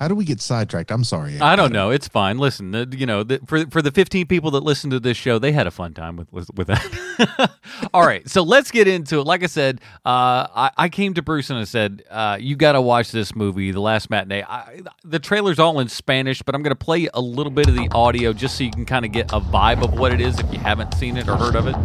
How 0.00 0.08
do 0.08 0.14
we 0.14 0.24
get 0.24 0.40
sidetracked? 0.40 0.90
I'm 0.90 1.04
sorry. 1.04 1.38
I 1.40 1.56
don't 1.56 1.74
know. 1.74 1.90
It's 1.90 2.08
fine. 2.08 2.38
Listen, 2.38 2.70
the, 2.70 2.88
you 2.96 3.04
know, 3.04 3.22
the, 3.22 3.38
for 3.46 3.66
for 3.66 3.82
the 3.82 3.90
15 3.90 4.26
people 4.26 4.50
that 4.52 4.62
listen 4.62 4.88
to 4.90 4.98
this 4.98 5.18
show, 5.18 5.38
they 5.38 5.52
had 5.52 5.66
a 5.66 5.70
fun 5.70 5.92
time 5.92 6.16
with 6.16 6.32
with, 6.32 6.50
with 6.54 6.68
that. 6.68 7.50
All 7.92 8.06
right, 8.06 8.26
so 8.26 8.42
let's 8.42 8.70
get 8.70 8.88
into 8.88 9.20
it. 9.20 9.24
Like 9.24 9.42
I 9.42 9.46
said, 9.46 9.82
uh, 10.06 10.48
I, 10.56 10.70
I 10.78 10.88
came 10.88 11.12
to 11.14 11.22
Bruce 11.22 11.50
and 11.50 11.58
I 11.58 11.64
said, 11.64 12.02
uh, 12.10 12.38
"You 12.40 12.56
got 12.56 12.72
to 12.72 12.80
watch 12.80 13.12
this 13.12 13.36
movie, 13.36 13.72
The 13.72 13.80
Last 13.80 14.08
Matinee." 14.08 14.42
I, 14.42 14.80
the 15.04 15.18
trailer's 15.18 15.58
all 15.58 15.80
in 15.80 15.88
Spanish, 15.90 16.40
but 16.40 16.54
I'm 16.54 16.62
going 16.62 16.74
to 16.74 16.82
play 16.82 17.10
a 17.12 17.20
little 17.20 17.52
bit 17.52 17.68
of 17.68 17.74
the 17.74 17.90
audio 17.92 18.32
just 18.32 18.56
so 18.56 18.64
you 18.64 18.70
can 18.70 18.86
kind 18.86 19.04
of 19.04 19.12
get 19.12 19.30
a 19.34 19.40
vibe 19.40 19.84
of 19.84 19.98
what 19.98 20.14
it 20.14 20.22
is 20.22 20.38
if 20.38 20.50
you 20.50 20.58
haven't 20.60 20.94
seen 20.94 21.18
it 21.18 21.28
or 21.28 21.36
heard 21.36 21.56
of 21.56 21.66
it. 21.66 21.76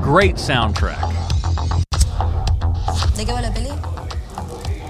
Great 0.00 0.36
soundtrack. 0.36 1.12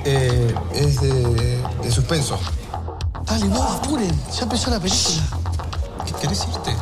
Eh, 0.04 0.54
es 0.74 1.00
de, 1.00 1.62
de 1.82 1.90
suspenso. 1.92 2.38
Dale, 3.24 3.46
no, 3.46 3.62
apuren. 3.62 4.12
Ya 4.34 4.42
empezó 4.42 4.70
la 4.70 4.80
película. 4.80 5.22
¿Qué- 6.06 6.12
¿Querés 6.20 6.46
irte? 6.48 6.74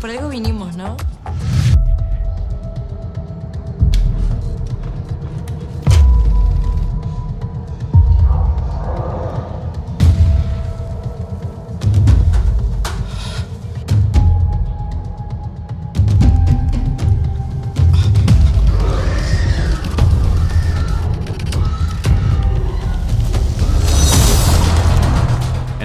Por 0.00 0.10
algo 0.10 0.28
vinimos, 0.28 0.74
¿no? 0.76 0.96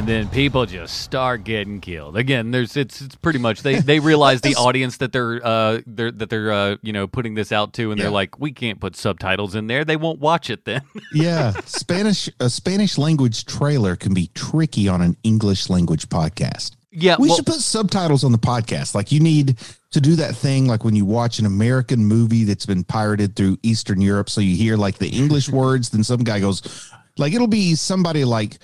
And 0.08 0.26
then 0.26 0.30
people 0.30 0.66
just 0.66 1.02
start 1.02 1.44
getting 1.44 1.82
killed 1.82 2.16
again 2.16 2.50
there's 2.52 2.78
it's 2.78 3.02
it's 3.02 3.16
pretty 3.18 3.40
much 3.40 3.62
they 3.62 3.82
they 3.82 4.00
realize 4.00 4.40
the 4.40 4.56
audience 4.58 4.96
that 4.98 5.12
they're 5.12 5.46
uh 5.46 5.82
they're 5.86 6.12
that 6.12 6.30
they're 6.30 6.50
uh 6.50 6.78
you 6.82 6.94
know 6.94 7.08
putting 7.08 7.36
this 7.36 7.52
out 7.52 7.74
to 7.74 7.92
and 7.92 8.00
they're 8.00 8.10
like 8.10 8.40
we 8.40 8.54
can't 8.54 8.80
put 8.80 8.96
subtitles 8.96 9.54
in 9.54 9.68
there 9.68 9.84
they 9.84 9.98
won't 9.98 10.20
watch 10.20 10.50
it 10.50 10.64
then 10.64 10.82
Yeah, 11.14 11.52
Spanish 11.66 12.30
a 12.40 12.50
Spanish 12.50 12.98
language 12.98 13.46
trailer 13.46 13.98
can 13.98 14.14
be 14.14 14.30
tricky 14.34 14.88
on 14.88 15.02
an 15.02 15.18
English 15.24 15.70
language 15.70 16.08
podcast. 16.08 16.78
yeah 16.90 17.18
We 17.20 17.28
well, 17.28 17.36
should 17.36 17.46
put 17.46 17.56
subtitles 17.56 18.24
on 18.24 18.32
the 18.32 18.38
podcast. 18.38 18.96
Like 18.96 19.12
you 19.12 19.20
need 19.20 19.58
to 19.92 20.00
do 20.00 20.16
that 20.16 20.36
thing 20.38 20.68
like 20.68 20.86
when 20.86 20.96
you 20.96 21.04
watch 21.04 21.40
an 21.40 21.46
American 21.46 22.06
movie 22.06 22.46
that's 22.46 22.66
been 22.66 22.86
pirated 22.86 23.36
through 23.36 23.58
Eastern 23.62 24.00
Europe. 24.00 24.30
So 24.30 24.40
you 24.40 24.56
hear 24.56 24.78
like 24.78 25.00
the 25.00 25.10
English 25.10 25.50
words, 25.62 25.90
then 25.90 26.04
some 26.06 26.24
guy 26.24 26.40
goes, 26.40 26.92
like 27.18 27.34
it'll 27.34 27.48
be 27.48 27.76
somebody 27.76 28.24
like 28.24 28.60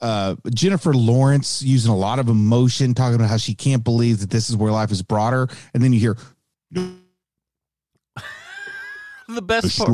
uh, 0.00 0.36
Jennifer 0.54 0.94
Lawrence 0.94 1.62
using 1.62 1.90
a 1.90 1.96
lot 1.96 2.18
of 2.18 2.28
emotion, 2.28 2.94
talking 2.94 3.16
about 3.16 3.28
how 3.28 3.36
she 3.36 3.54
can't 3.54 3.84
believe 3.84 4.20
that 4.20 4.30
this 4.30 4.48
is 4.48 4.56
where 4.56 4.72
life 4.72 4.90
has 4.90 5.02
brought 5.02 5.32
her. 5.32 5.48
And 5.74 5.82
then 5.82 5.92
you 5.92 6.00
hear, 6.00 6.16
the 9.28 9.42
best 9.42 9.78
part 9.78 9.90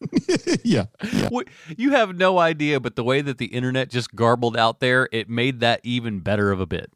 yeah. 0.64 0.86
yeah. 1.12 1.28
You 1.76 1.90
have 1.90 2.16
no 2.16 2.38
idea 2.38 2.80
but 2.80 2.96
the 2.96 3.04
way 3.04 3.22
that 3.22 3.38
the 3.38 3.46
internet 3.46 3.90
just 3.90 4.14
garbled 4.14 4.56
out 4.56 4.80
there 4.80 5.08
it 5.10 5.28
made 5.28 5.60
that 5.60 5.80
even 5.84 6.20
better 6.20 6.52
of 6.52 6.60
a 6.60 6.66
bit 6.66 6.90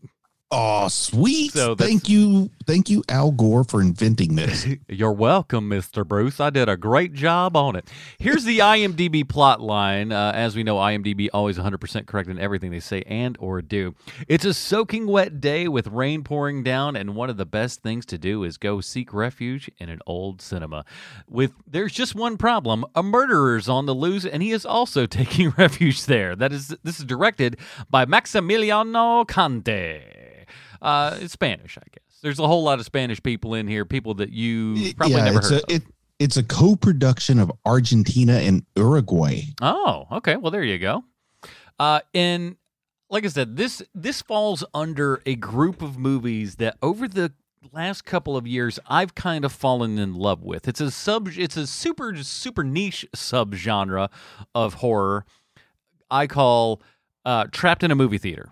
Oh, 0.53 0.89
sweet. 0.89 1.53
So 1.53 1.77
thank 1.77 2.09
you. 2.09 2.51
Thank 2.67 2.91
you, 2.91 3.05
Al 3.09 3.31
Gore, 3.31 3.63
for 3.63 3.81
inventing 3.81 4.35
this. 4.35 4.67
You're 4.89 5.13
welcome, 5.13 5.71
Mr. 5.71 6.05
Bruce. 6.07 6.41
I 6.41 6.51
did 6.51 6.69
a 6.69 6.77
great 6.77 7.13
job 7.13 7.57
on 7.57 7.77
it. 7.77 7.89
Here's 8.19 8.43
the 8.43 8.59
IMDb 8.59 9.29
plot 9.29 9.61
line. 9.61 10.11
Uh, 10.11 10.33
as 10.35 10.57
we 10.57 10.65
know, 10.65 10.77
IMDb 10.77 11.29
always 11.33 11.57
100% 11.57 12.07
correct 12.07 12.29
in 12.29 12.41
everything 12.41 12.73
they 12.73 12.81
say 12.81 13.03
and 13.03 13.37
or 13.39 13.63
do. 13.63 13.95
It's 14.27 14.45
a 14.45 14.53
soaking 14.53 15.07
wet 15.07 15.41
day 15.41 15.69
with 15.69 15.87
rain 15.87 16.25
pouring 16.25 16.65
down, 16.65 16.97
and 16.97 17.15
one 17.15 17.31
of 17.31 17.37
the 17.37 17.47
best 17.47 17.83
things 17.83 18.05
to 18.07 18.19
do 18.19 18.43
is 18.43 18.57
go 18.57 18.81
seek 18.81 19.15
refuge 19.15 19.71
in 19.79 19.89
an 19.89 20.01
old 20.05 20.43
cinema. 20.43 20.85
With 21.29 21.53
there's 21.65 21.93
just 21.93 22.17
one 22.17 22.37
problem: 22.37 22.85
a 22.97 23.05
murderer's 23.05 23.69
on 23.69 23.87
the 23.87 23.95
loose, 23.95 24.25
and 24.25 24.43
he 24.43 24.51
is 24.51 24.67
also 24.67 25.07
taking 25.07 25.51
refuge 25.51 26.07
there. 26.07 26.35
That 26.35 26.53
is, 26.53 26.75
this 26.83 26.99
is 26.99 27.05
directed 27.05 27.57
by 27.89 28.05
Maximiliano 28.05 29.29
Conte. 29.29 30.20
Uh, 30.83 31.19
it's 31.21 31.33
Spanish, 31.33 31.79
I 31.79 31.85
guess. 31.93 32.19
There's 32.23 32.39
a 32.39 32.47
whole 32.47 32.63
lot 32.63 32.79
of 32.79 32.85
Spanish 32.85 33.23
people 33.23 33.55
in 33.55 33.67
here, 33.69 33.85
people 33.85 34.15
that 34.15 34.31
you 34.31 34.95
probably 34.95 35.17
yeah, 35.17 35.25
never 35.25 35.39
it's 35.39 35.51
heard. 35.51 35.61
a 35.61 35.75
of. 35.75 35.83
it, 35.83 35.83
it's 36.19 36.37
a 36.37 36.43
co-production 36.43 37.39
of 37.39 37.51
Argentina 37.65 38.35
and 38.35 38.65
Uruguay. 38.77 39.43
Oh, 39.63 40.07
okay. 40.13 40.37
Well, 40.37 40.51
there 40.51 40.63
you 40.63 40.79
go. 40.79 41.05
Uh, 41.79 42.01
and 42.15 42.57
like 43.09 43.25
I 43.25 43.29
said, 43.29 43.57
this 43.57 43.83
this 43.95 44.23
falls 44.23 44.63
under 44.75 45.23
a 45.27 45.35
group 45.35 45.83
of 45.83 45.99
movies 45.99 46.57
that 46.57 46.77
over 46.83 47.09
the 47.09 47.33
last 47.73 48.05
couple 48.05 48.37
of 48.37 48.47
years 48.47 48.79
I've 48.87 49.15
kind 49.15 49.45
of 49.45 49.53
fallen 49.53 49.99
in 49.99 50.15
love 50.15 50.43
with. 50.43 50.69
It's 50.69 50.81
a 50.81 50.91
sub. 50.91 51.29
It's 51.29 51.57
a 51.57 51.67
super 51.67 52.15
super 52.23 52.65
niche 52.65 53.07
subgenre 53.17 54.09
of 54.55 54.75
horror. 54.75 55.25
I 56.11 56.27
call 56.27 56.83
uh, 57.25 57.47
trapped 57.51 57.83
in 57.83 57.91
a 57.91 57.95
movie 57.95 58.19
theater. 58.19 58.51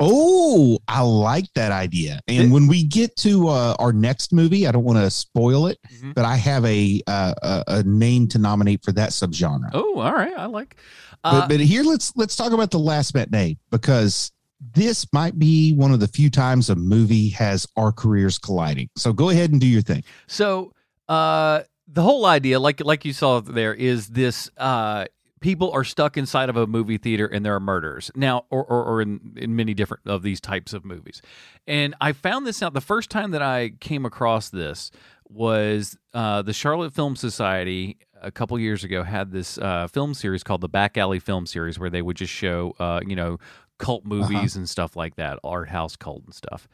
Oh, 0.00 0.78
I 0.88 1.02
like 1.02 1.46
that 1.54 1.70
idea. 1.70 2.20
And 2.26 2.52
when 2.52 2.66
we 2.66 2.82
get 2.82 3.14
to 3.18 3.48
uh, 3.48 3.76
our 3.78 3.92
next 3.92 4.32
movie, 4.32 4.66
I 4.66 4.72
don't 4.72 4.82
want 4.84 4.98
to 4.98 5.08
spoil 5.08 5.68
it, 5.68 5.78
Mhm. 5.88 6.14
but 6.14 6.24
I 6.24 6.34
have 6.36 6.64
a, 6.64 7.00
uh, 7.06 7.34
a 7.42 7.64
a 7.68 7.82
name 7.84 8.26
to 8.28 8.38
nominate 8.38 8.82
for 8.84 8.90
that 8.92 9.10
subgenre. 9.10 9.70
Oh, 9.72 10.00
all 10.00 10.12
right. 10.12 10.32
I 10.36 10.46
like. 10.46 10.76
Uh, 11.22 11.40
but, 11.42 11.48
but 11.48 11.60
here, 11.60 11.84
let's 11.84 12.12
let's 12.16 12.34
talk 12.34 12.52
about 12.52 12.70
the 12.72 12.78
last 12.78 13.14
matinee 13.14 13.56
because 13.70 14.32
this 14.74 15.06
might 15.12 15.38
be 15.38 15.74
one 15.74 15.92
of 15.92 16.00
the 16.00 16.08
few 16.08 16.28
times 16.28 16.70
a 16.70 16.74
movie 16.74 17.28
has 17.28 17.66
our 17.76 17.92
careers 17.92 18.36
colliding. 18.38 18.88
So 18.96 19.12
go 19.12 19.30
ahead 19.30 19.52
and 19.52 19.60
do 19.60 19.66
your 19.66 19.82
thing. 19.82 20.02
So 20.26 20.72
uh, 21.08 21.62
the 21.86 22.02
whole 22.02 22.26
idea, 22.26 22.58
like 22.58 22.80
like 22.84 23.04
you 23.04 23.12
saw 23.12 23.40
there, 23.40 23.72
is 23.72 24.08
this: 24.08 24.50
uh, 24.56 25.04
people 25.44 25.70
are 25.72 25.84
stuck 25.84 26.16
inside 26.16 26.48
of 26.48 26.56
a 26.56 26.66
movie 26.66 26.96
theater 26.96 27.26
and 27.26 27.44
there 27.44 27.54
are 27.54 27.60
murders 27.60 28.10
now, 28.16 28.46
or 28.48 28.64
or, 28.64 28.82
or 28.82 29.02
in 29.02 29.34
in 29.36 29.54
many 29.54 29.74
different 29.74 30.02
of 30.06 30.22
these 30.22 30.40
types 30.40 30.72
of 30.72 30.86
movies. 30.86 31.20
And 31.66 31.94
I 32.00 32.12
found 32.12 32.46
this 32.46 32.62
out 32.62 32.72
the 32.72 32.80
first 32.80 33.10
time 33.10 33.30
that 33.32 33.42
I 33.42 33.72
came 33.78 34.06
across 34.06 34.48
this 34.48 34.90
was 35.28 35.98
uh, 36.14 36.40
the 36.40 36.54
Charlotte 36.54 36.94
Film 36.94 37.14
Society 37.14 37.98
a 38.22 38.30
couple 38.30 38.58
years 38.58 38.84
ago 38.84 39.02
had 39.02 39.32
this 39.32 39.58
uh, 39.58 39.86
film 39.86 40.14
series 40.14 40.42
called 40.42 40.62
the 40.62 40.68
Back 40.68 40.96
Alley 40.96 41.18
Film 41.18 41.44
Series, 41.44 41.78
where 41.78 41.90
they 41.90 42.00
would 42.00 42.16
just 42.16 42.32
show, 42.32 42.74
uh, 42.78 43.00
you 43.06 43.14
know, 43.14 43.36
cult 43.78 44.06
movies 44.06 44.56
and 44.56 44.66
stuff 44.66 44.96
like 44.96 45.16
that, 45.16 45.38
art 45.44 45.68
house 45.68 45.94
cult 45.94 46.24
and 46.24 46.34
stuff. 46.34 46.66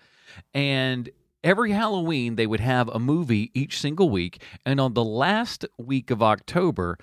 And 0.55 1.11
every 1.43 1.73
Halloween, 1.73 2.37
they 2.37 2.47
would 2.47 2.61
have 2.61 2.89
a 2.89 3.00
movie 3.00 3.50
each 3.53 3.81
single 3.81 4.11
week, 4.11 4.41
and 4.65 4.79
on 4.79 4.95
the 4.95 5.05
last 5.05 5.67
week 5.77 6.12
of 6.12 6.23
October, 6.23 6.99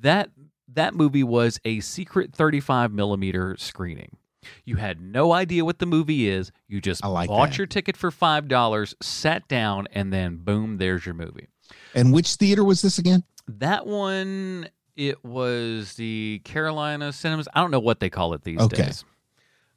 that 0.00 0.30
that 0.68 0.94
movie 0.94 1.24
was 1.24 1.60
a 1.64 1.80
secret 1.80 2.32
35 2.32 2.92
millimeter 2.92 3.56
screening. 3.58 4.16
You 4.64 4.76
had 4.76 5.00
no 5.00 5.32
idea 5.32 5.64
what 5.64 5.78
the 5.80 5.86
movie 5.86 6.28
is. 6.28 6.52
You 6.68 6.80
just 6.80 7.04
I 7.04 7.08
like 7.08 7.28
bought 7.28 7.50
that. 7.50 7.58
your 7.58 7.66
ticket 7.66 7.96
for 7.96 8.10
five 8.10 8.46
dollars, 8.48 8.94
sat 9.02 9.48
down, 9.48 9.88
and 9.92 10.12
then 10.12 10.36
boom, 10.36 10.78
there's 10.78 11.04
your 11.04 11.14
movie. 11.16 11.48
And 11.94 12.12
which 12.12 12.34
theater 12.36 12.62
was 12.62 12.80
this 12.82 12.98
again? 12.98 13.24
That 13.48 13.86
one, 13.86 14.68
it 14.94 15.24
was 15.24 15.94
the 15.94 16.40
Carolina 16.44 17.12
Cinemas. 17.12 17.48
I 17.54 17.60
don't 17.60 17.70
know 17.72 17.80
what 17.80 17.98
they 18.00 18.10
call 18.10 18.34
it 18.34 18.44
these 18.44 18.60
Okay. 18.60 18.82
days. 18.84 19.04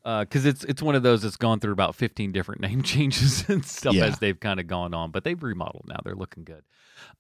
Because 0.04 0.46
it's 0.46 0.64
it's 0.64 0.82
one 0.82 0.96
of 0.96 1.04
those 1.04 1.22
that's 1.24 1.36
gone 1.36 1.60
through 1.60 1.74
about 1.74 1.96
15 1.96 2.32
different 2.32 2.62
name 2.68 2.82
changes 2.84 3.48
and 3.50 3.66
stuff 3.66 3.94
Yeah. 3.96 4.06
as 4.06 4.20
they've 4.20 4.40
kind 4.40 4.60
of 4.60 4.68
gone 4.68 4.94
on, 4.94 5.10
but 5.12 5.24
they've 5.24 5.42
remodeled 5.42 5.86
now. 5.88 6.00
They're 6.04 6.16
looking 6.16 6.44
good. 6.44 6.64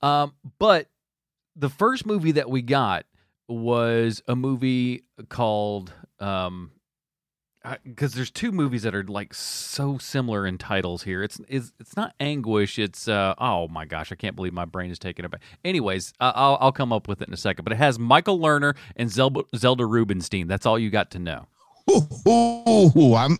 Um, 0.01 0.33
but 0.59 0.87
the 1.55 1.69
first 1.69 2.05
movie 2.05 2.31
that 2.33 2.49
we 2.49 2.61
got 2.61 3.05
was 3.49 4.21
a 4.27 4.35
movie 4.35 5.03
called 5.27 5.93
um, 6.19 6.71
because 7.83 8.13
there's 8.13 8.31
two 8.31 8.51
movies 8.51 8.83
that 8.83 8.95
are 8.95 9.03
like 9.03 9.33
so 9.33 9.97
similar 9.97 10.47
in 10.47 10.57
titles 10.57 11.03
here. 11.03 11.21
It's 11.21 11.41
it's 11.47 11.73
it's 11.79 11.95
not 11.97 12.13
anguish. 12.19 12.79
It's 12.79 13.07
uh 13.07 13.35
oh 13.37 13.67
my 13.67 13.85
gosh, 13.85 14.11
I 14.11 14.15
can't 14.15 14.35
believe 14.35 14.53
my 14.53 14.65
brain 14.65 14.91
is 14.91 14.99
taking 14.99 15.25
it 15.25 15.31
back. 15.31 15.41
Anyways, 15.65 16.13
I'll 16.19 16.57
I'll 16.61 16.71
come 16.71 16.93
up 16.93 17.07
with 17.07 17.21
it 17.21 17.27
in 17.27 17.33
a 17.33 17.37
second. 17.37 17.63
But 17.63 17.73
it 17.73 17.77
has 17.77 17.99
Michael 17.99 18.39
Lerner 18.39 18.75
and 18.95 19.11
Zelda, 19.11 19.41
Zelda 19.55 19.85
Rubinstein. 19.85 20.47
That's 20.47 20.65
all 20.65 20.79
you 20.79 20.89
got 20.89 21.11
to 21.11 21.19
know. 21.19 21.47
Oh, 22.25 23.15
I'm 23.15 23.37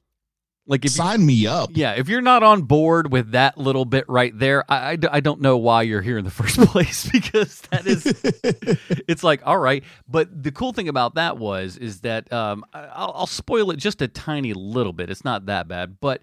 Like 0.70 0.86
if 0.86 0.92
you, 0.92 0.96
sign 1.04 1.26
me 1.26 1.48
up. 1.48 1.72
yeah, 1.74 1.94
if 1.94 2.08
you're 2.08 2.22
not 2.22 2.44
on 2.44 2.62
board 2.62 3.12
with 3.12 3.32
that 3.32 3.58
little 3.58 3.86
bit 3.86 4.06
right 4.08 4.32
there, 4.38 4.64
I 4.72 4.98
I 5.12 5.20
don't 5.20 5.42
know 5.42 5.58
why 5.58 5.82
you're 5.82 6.02
here 6.02 6.18
in 6.18 6.24
the 6.26 6.32
first 6.42 6.58
place 6.60 7.10
because 7.12 7.60
that 7.72 7.86
is 7.88 8.06
it's 9.08 9.24
like 9.24 9.42
all 9.46 9.58
right. 9.58 9.84
But 10.08 10.44
the 10.44 10.52
cool 10.52 10.72
thing 10.72 10.88
about 10.88 11.16
that 11.16 11.38
was 11.38 11.76
is 11.76 12.02
that 12.02 12.32
um, 12.32 12.64
I- 12.74 12.86
I'll, 12.94 13.12
I'll 13.16 13.28
spoil 13.28 13.72
it 13.72 13.78
just 13.78 14.02
a 14.02 14.08
tiny 14.08 14.54
little 14.54 14.94
bit. 14.94 15.10
It's 15.10 15.26
not 15.26 15.48
that 15.48 15.68
bad. 15.68 15.98
But 16.00 16.22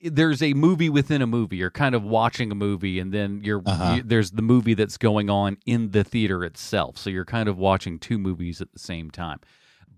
there's 0.00 0.42
a 0.44 0.54
movie 0.54 0.88
within 0.88 1.22
a 1.22 1.26
movie. 1.26 1.56
You're 1.56 1.70
kind 1.72 1.96
of 1.96 2.04
watching 2.04 2.52
a 2.52 2.54
movie 2.54 3.00
and 3.00 3.12
then 3.12 3.40
you're 3.42 3.62
Uh-huh. 3.66 3.94
you- 3.96 4.02
there's 4.04 4.30
the 4.30 4.42
movie 4.42 4.74
that's 4.74 4.96
going 4.96 5.28
on 5.28 5.56
in 5.66 5.90
the 5.90 6.04
theater 6.04 6.44
itself. 6.44 6.96
So 6.98 7.10
you're 7.10 7.24
kind 7.24 7.48
of 7.48 7.58
watching 7.58 7.98
two 7.98 8.16
movies 8.16 8.60
at 8.60 8.72
the 8.72 8.78
same 8.78 9.10
time 9.10 9.40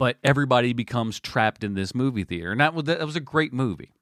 but 0.01 0.17
everybody 0.25 0.73
becomes 0.73 1.21
trapped 1.21 1.63
in 1.63 1.75
this 1.75 1.95
movie 1.95 2.25
theater. 2.25 2.51
And 2.51 2.61
that 2.61 2.73
was 2.73 2.85
that 2.85 3.05
was 3.05 3.17
a 3.17 3.21
great 3.21 3.53
movie. 3.53 3.93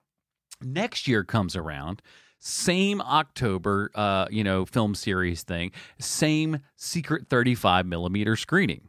Next 0.62 1.08
year 1.08 1.24
comes 1.24 1.56
around 1.56 2.00
same 2.40 3.00
october 3.00 3.90
uh 3.96 4.24
you 4.30 4.44
know 4.44 4.64
film 4.64 4.94
series 4.94 5.42
thing 5.42 5.72
same 5.98 6.60
secret 6.76 7.28
35 7.28 7.84
millimeter 7.84 8.36
screening. 8.36 8.88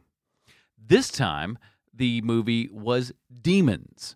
This 0.78 1.10
time 1.10 1.58
the 1.92 2.22
movie 2.22 2.68
was 2.72 3.12
demons 3.42 4.14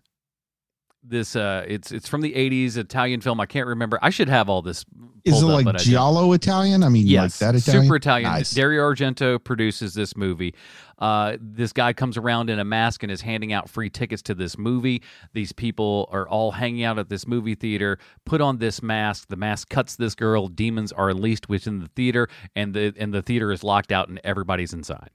this 1.07 1.35
uh 1.35 1.63
it's 1.67 1.91
it's 1.91 2.07
from 2.09 2.21
the 2.21 2.33
80s 2.33 2.77
italian 2.77 3.21
film 3.21 3.39
i 3.39 3.45
can't 3.45 3.67
remember 3.67 3.99
i 4.01 4.09
should 4.09 4.27
have 4.29 4.49
all 4.49 4.61
this 4.63 4.83
Is 5.23 5.41
it 5.41 5.45
up, 5.45 5.51
like 5.51 5.65
but 5.65 5.75
I. 5.81 5.83
Giallo 5.83 6.33
Italian? 6.33 6.83
I 6.83 6.89
mean, 6.89 7.05
Yes, 7.07 7.41
like 7.41 7.53
that 7.53 7.57
Italian? 7.59 7.83
super 7.85 7.95
Italian. 7.95 8.31
Nice. 8.31 8.51
Dario 8.53 8.81
Argento 8.83 9.43
produces 9.43 9.93
this 9.95 10.15
movie. 10.15 10.53
Uh, 10.99 11.35
this 11.41 11.73
guy 11.73 11.93
comes 11.93 12.15
around 12.15 12.49
in 12.51 12.59
a 12.59 12.63
mask 12.63 13.01
and 13.03 13.11
is 13.11 13.21
handing 13.21 13.51
out 13.51 13.67
free 13.69 13.89
tickets 13.89 14.21
to 14.21 14.35
this 14.35 14.55
movie. 14.57 15.01
These 15.33 15.51
people 15.51 16.07
are 16.11 16.27
all 16.29 16.51
hanging 16.51 16.83
out 16.83 16.99
at 16.99 17.09
this 17.09 17.25
movie 17.27 17.55
theater. 17.55 17.97
Put 18.25 18.39
on 18.39 18.59
this 18.59 18.81
mask. 18.83 19.27
The 19.29 19.35
mask 19.35 19.69
cuts 19.69 19.95
this 19.95 20.13
girl. 20.15 20.47
Demons 20.47 20.91
are 20.91 21.09
unleashed 21.09 21.49
within 21.49 21.79
the 21.79 21.87
theater, 21.95 22.27
and 22.55 22.73
the 22.75 22.93
and 22.97 23.11
the 23.13 23.21
theater 23.23 23.51
is 23.51 23.63
locked 23.63 23.91
out, 23.91 24.07
and 24.09 24.19
everybody's 24.23 24.73
inside. 24.73 25.09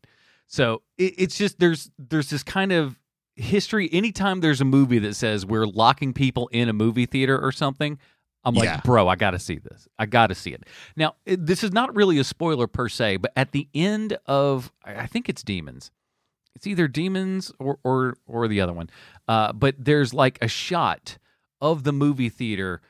So 0.48 0.82
it, 0.98 1.14
it's 1.18 1.38
just 1.38 1.60
there's 1.60 1.90
there's 1.98 2.30
this 2.30 2.42
kind 2.42 2.72
of 2.72 2.98
history. 3.40 3.88
Anytime 3.92 4.40
there's 4.40 4.60
a 4.60 4.64
movie 4.64 4.98
that 5.00 5.14
says 5.14 5.44
we're 5.46 5.66
locking 5.66 6.12
people 6.12 6.48
in 6.52 6.68
a 6.68 6.72
movie 6.72 7.06
theater 7.06 7.38
or 7.38 7.52
something, 7.52 7.98
I'm 8.44 8.54
Yeah. 8.54 8.74
like, 8.76 8.84
bro, 8.84 9.08
I 9.08 9.16
got 9.16 9.32
to 9.32 9.38
see 9.38 9.58
this. 9.58 9.86
I 9.98 10.06
got 10.06 10.28
to 10.28 10.34
see 10.34 10.52
it. 10.52 10.64
Now, 10.96 11.14
it, 11.26 11.44
this 11.44 11.62
is 11.62 11.72
not 11.72 11.94
really 11.94 12.18
a 12.18 12.24
spoiler 12.24 12.66
per 12.66 12.88
se, 12.88 13.18
but 13.18 13.32
at 13.36 13.52
the 13.52 13.68
end 13.74 14.16
of, 14.26 14.72
I 14.84 15.00
I 15.02 15.06
think 15.06 15.28
it's 15.28 15.42
Demons. 15.42 15.90
It's 16.54 16.66
either 16.66 16.88
Demons 16.88 17.52
or 17.58 17.78
or 17.84 18.16
or 18.26 18.48
the 18.48 18.60
other 18.60 18.72
one. 18.72 18.90
Uh, 19.28 19.52
but 19.52 19.74
there's 19.78 20.12
like 20.14 20.38
a 20.42 20.48
shot 20.48 21.18
of 21.60 21.84
the 21.84 21.92
movie 21.92 22.28
theater 22.28 22.80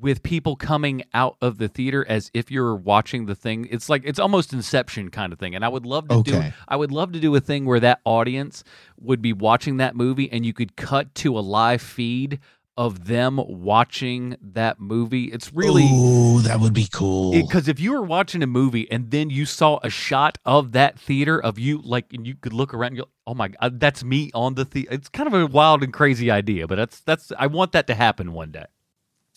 with 0.00 0.22
people 0.22 0.56
coming 0.56 1.02
out 1.14 1.36
of 1.40 1.58
the 1.58 1.68
theater 1.68 2.04
as 2.08 2.30
if 2.34 2.50
you're 2.50 2.74
watching 2.76 3.26
the 3.26 3.34
thing. 3.34 3.66
It's 3.70 3.88
like 3.88 4.02
it's 4.04 4.18
almost 4.18 4.52
Inception 4.52 5.10
kind 5.10 5.32
of 5.32 5.38
thing. 5.38 5.54
And 5.54 5.64
I 5.64 5.68
would 5.68 5.86
love 5.86 6.08
to 6.08 6.22
do 6.22 6.32
I 6.68 6.76
would 6.76 6.92
love 6.92 7.12
to 7.12 7.20
do 7.20 7.34
a 7.34 7.40
thing 7.40 7.64
where 7.66 7.80
that 7.80 8.00
audience 8.04 8.62
would 8.98 9.22
be 9.22 9.32
watching 9.32 9.78
that 9.78 9.96
movie 9.96 10.30
and 10.30 10.44
you 10.44 10.52
could 10.52 10.76
cut 10.76 11.14
to 11.16 11.38
a 11.38 11.40
live 11.40 11.80
feed 11.82 12.40
of 12.78 13.06
them 13.06 13.40
watching 13.46 14.36
that 14.42 14.78
movie. 14.78 15.24
It's 15.32 15.50
really 15.52 15.86
Oh, 15.90 16.40
that 16.40 16.60
would 16.60 16.74
be 16.74 16.86
cool. 16.92 17.32
because 17.32 17.68
if 17.68 17.80
you 17.80 17.92
were 17.92 18.02
watching 18.02 18.42
a 18.42 18.46
movie 18.46 18.86
and 18.90 19.10
then 19.10 19.30
you 19.30 19.46
saw 19.46 19.78
a 19.82 19.88
shot 19.88 20.36
of 20.44 20.72
that 20.72 20.98
theater 20.98 21.42
of 21.42 21.58
you 21.58 21.80
like 21.82 22.12
and 22.12 22.26
you 22.26 22.34
could 22.34 22.52
look 22.52 22.74
around 22.74 22.88
and 22.88 22.98
go 22.98 23.08
oh 23.26 23.34
my 23.34 23.48
god 23.48 23.80
that's 23.80 24.04
me 24.04 24.30
on 24.34 24.54
the 24.56 24.64
theater 24.66 24.92
it's 24.92 25.08
kind 25.08 25.26
of 25.26 25.32
a 25.32 25.46
wild 25.46 25.82
and 25.82 25.92
crazy 25.92 26.30
idea 26.30 26.66
but 26.68 26.76
that's 26.76 27.00
that's 27.00 27.32
i 27.38 27.46
want 27.46 27.72
that 27.72 27.86
to 27.86 27.94
happen 27.94 28.32
one 28.34 28.50
day 28.50 28.66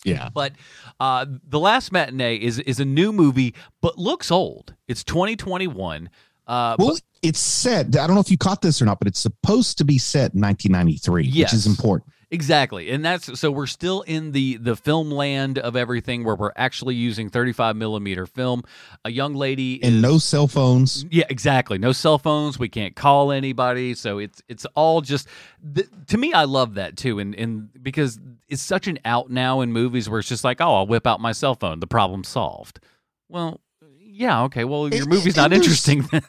yeah. 0.04 0.28
but 0.32 0.52
uh, 0.98 1.26
the 1.48 1.58
last 1.58 1.92
matinee 1.92 2.36
is 2.36 2.58
is 2.60 2.80
a 2.80 2.84
new 2.84 3.12
movie 3.12 3.54
but 3.80 3.98
looks 3.98 4.30
old 4.30 4.74
it's 4.88 5.04
2021 5.04 6.10
uh, 6.46 6.74
Well, 6.78 6.96
it's 7.22 7.38
set. 7.38 7.96
I 7.96 8.06
don't 8.06 8.14
know 8.14 8.20
if 8.20 8.30
you 8.30 8.36
caught 8.38 8.60
this 8.60 8.82
or 8.82 8.84
not, 8.84 8.98
but 8.98 9.06
it's 9.06 9.20
supposed 9.20 9.78
to 9.78 9.84
be 9.84 9.98
set 9.98 10.34
in 10.34 10.40
1993, 10.40 11.24
Yes. 11.24 11.52
which 11.52 11.58
is 11.58 11.66
important. 11.66 12.10
Exactly, 12.32 12.90
and 12.92 13.04
that's 13.04 13.40
so 13.40 13.50
we're 13.50 13.66
still 13.66 14.02
in 14.02 14.30
the 14.30 14.56
the 14.58 14.76
film 14.76 15.10
land 15.10 15.58
of 15.58 15.74
everything 15.74 16.22
where 16.22 16.36
we're 16.36 16.52
actually 16.54 16.94
using 16.94 17.28
35 17.28 17.74
millimeter 17.74 18.24
film. 18.24 18.62
A 19.04 19.10
young 19.10 19.34
lady 19.34 19.82
And 19.82 19.96
is, 19.96 20.02
no 20.02 20.18
cell 20.18 20.46
phones. 20.46 21.04
Yeah, 21.10 21.24
exactly. 21.28 21.76
No 21.78 21.90
cell 21.90 22.18
phones. 22.18 22.56
We 22.56 22.68
can't 22.68 22.94
call 22.94 23.32
anybody. 23.32 23.94
So 23.94 24.18
it's 24.18 24.40
it's 24.48 24.64
all 24.76 25.00
just 25.00 25.26
th- 25.74 25.88
to 26.06 26.18
me. 26.18 26.32
I 26.32 26.44
love 26.44 26.74
that 26.74 26.96
too, 26.96 27.18
and 27.18 27.34
and 27.34 27.68
because 27.82 28.20
it's 28.48 28.62
such 28.62 28.86
an 28.86 29.00
out 29.04 29.28
now 29.28 29.60
in 29.60 29.72
movies 29.72 30.08
where 30.08 30.20
it's 30.20 30.28
just 30.28 30.44
like, 30.44 30.60
oh, 30.60 30.72
I'll 30.76 30.86
whip 30.86 31.08
out 31.08 31.20
my 31.20 31.32
cell 31.32 31.56
phone. 31.56 31.80
The 31.80 31.88
problem 31.88 32.22
solved. 32.22 32.78
Well, 33.28 33.60
yeah, 33.98 34.42
okay. 34.44 34.62
Well, 34.64 34.88
your 34.88 35.02
And- 35.02 35.08
movie's 35.10 35.36
and 35.36 35.50
not 35.50 35.52
interesting 35.52 36.02
then. 36.12 36.22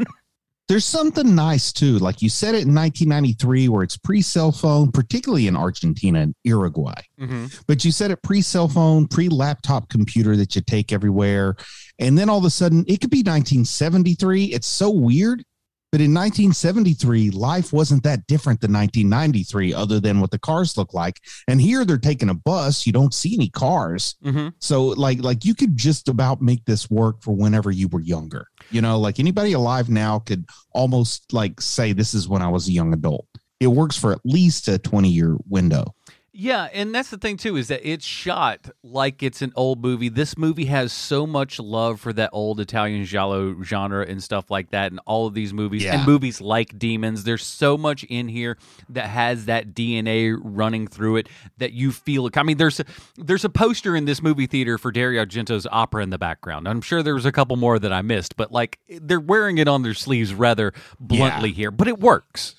There's 0.71 0.85
something 0.85 1.35
nice 1.35 1.73
too. 1.73 1.99
Like 1.99 2.21
you 2.21 2.29
said 2.29 2.55
it 2.55 2.63
in 2.63 2.73
1993, 2.73 3.67
where 3.67 3.83
it's 3.83 3.97
pre 3.97 4.21
cell 4.21 4.53
phone, 4.53 4.89
particularly 4.89 5.47
in 5.47 5.57
Argentina 5.57 6.21
and 6.21 6.33
Uruguay. 6.45 7.01
mm-hmm. 7.19 7.47
But 7.67 7.83
you 7.83 7.91
said 7.91 8.09
it 8.09 8.23
pre 8.23 8.41
cell 8.41 8.69
phone, 8.69 9.05
pre 9.05 9.27
laptop 9.27 9.89
computer 9.89 10.37
that 10.37 10.55
you 10.55 10.61
take 10.61 10.93
everywhere. 10.93 11.57
And 11.99 12.17
then 12.17 12.29
all 12.29 12.37
of 12.37 12.45
a 12.45 12.49
sudden, 12.49 12.85
it 12.87 13.01
could 13.01 13.09
be 13.09 13.17
1973. 13.17 14.45
It's 14.45 14.65
so 14.65 14.89
weird. 14.89 15.43
But 15.91 15.99
in 15.99 16.13
1973, 16.13 17.31
life 17.31 17.73
wasn't 17.73 18.03
that 18.03 18.25
different 18.27 18.61
than 18.61 18.71
1993, 18.71 19.73
other 19.73 19.99
than 19.99 20.21
what 20.21 20.31
the 20.31 20.39
cars 20.39 20.77
look 20.77 20.93
like. 20.93 21.19
And 21.49 21.59
here 21.59 21.83
they're 21.83 21.97
taking 21.97 22.29
a 22.29 22.33
bus. 22.33 22.87
You 22.87 22.93
don't 22.93 23.13
see 23.13 23.35
any 23.35 23.49
cars. 23.49 24.15
Mm-hmm. 24.23 24.49
So 24.59 24.85
like 24.85 25.21
like 25.21 25.43
you 25.43 25.53
could 25.53 25.75
just 25.75 26.07
about 26.07 26.41
make 26.41 26.63
this 26.63 26.89
work 26.89 27.21
for 27.21 27.35
whenever 27.35 27.71
you 27.71 27.89
were 27.89 27.99
younger. 27.99 28.47
You 28.71 28.81
know, 28.81 28.99
like 28.99 29.19
anybody 29.19 29.53
alive 29.53 29.89
now 29.89 30.19
could 30.19 30.45
almost 30.73 31.33
like 31.33 31.61
say 31.61 31.93
this 31.93 32.13
is 32.13 32.27
when 32.27 32.41
I 32.41 32.47
was 32.47 32.67
a 32.67 32.71
young 32.71 32.93
adult. 32.93 33.27
It 33.59 33.67
works 33.67 33.97
for 33.97 34.11
at 34.11 34.21
least 34.23 34.67
a 34.67 34.79
20 34.79 35.09
year 35.09 35.37
window. 35.47 35.93
Yeah, 36.33 36.69
and 36.71 36.95
that's 36.95 37.09
the 37.09 37.17
thing 37.17 37.35
too 37.35 37.57
is 37.57 37.67
that 37.67 37.81
it's 37.83 38.05
shot 38.05 38.69
like 38.83 39.21
it's 39.21 39.41
an 39.41 39.51
old 39.55 39.81
movie. 39.81 40.07
This 40.07 40.37
movie 40.37 40.65
has 40.65 40.93
so 40.93 41.27
much 41.27 41.59
love 41.59 41.99
for 41.99 42.13
that 42.13 42.29
old 42.31 42.61
Italian 42.61 43.03
giallo 43.03 43.61
genre 43.61 44.05
and 44.05 44.23
stuff 44.23 44.49
like 44.49 44.71
that, 44.71 44.91
and 44.91 45.01
all 45.05 45.27
of 45.27 45.33
these 45.33 45.53
movies 45.53 45.83
and 45.97 46.05
movies 46.05 46.39
like 46.39 46.79
Demons. 46.79 47.25
There's 47.25 47.45
so 47.45 47.77
much 47.77 48.05
in 48.05 48.29
here 48.29 48.57
that 48.89 49.07
has 49.07 49.45
that 49.45 49.73
DNA 49.73 50.37
running 50.41 50.87
through 50.87 51.17
it 51.17 51.27
that 51.57 51.73
you 51.73 51.91
feel. 51.91 52.29
I 52.33 52.43
mean, 52.43 52.55
there's 52.55 52.79
a, 52.79 52.85
there's 53.17 53.43
a 53.43 53.49
poster 53.49 53.93
in 53.93 54.05
this 54.05 54.21
movie 54.21 54.47
theater 54.47 54.77
for 54.77 54.91
Dario 54.91 55.25
Argento's 55.25 55.67
opera 55.69 56.01
in 56.01 56.11
the 56.11 56.17
background. 56.17 56.65
I'm 56.65 56.81
sure 56.81 57.03
there 57.03 57.15
was 57.15 57.25
a 57.25 57.33
couple 57.33 57.57
more 57.57 57.77
that 57.77 57.91
I 57.91 58.01
missed, 58.03 58.37
but 58.37 58.53
like 58.53 58.79
they're 58.87 59.19
wearing 59.19 59.57
it 59.57 59.67
on 59.67 59.81
their 59.81 59.93
sleeves 59.93 60.33
rather 60.33 60.71
bluntly 60.97 61.51
here, 61.51 61.71
but 61.71 61.89
it 61.89 61.99
works. 61.99 62.55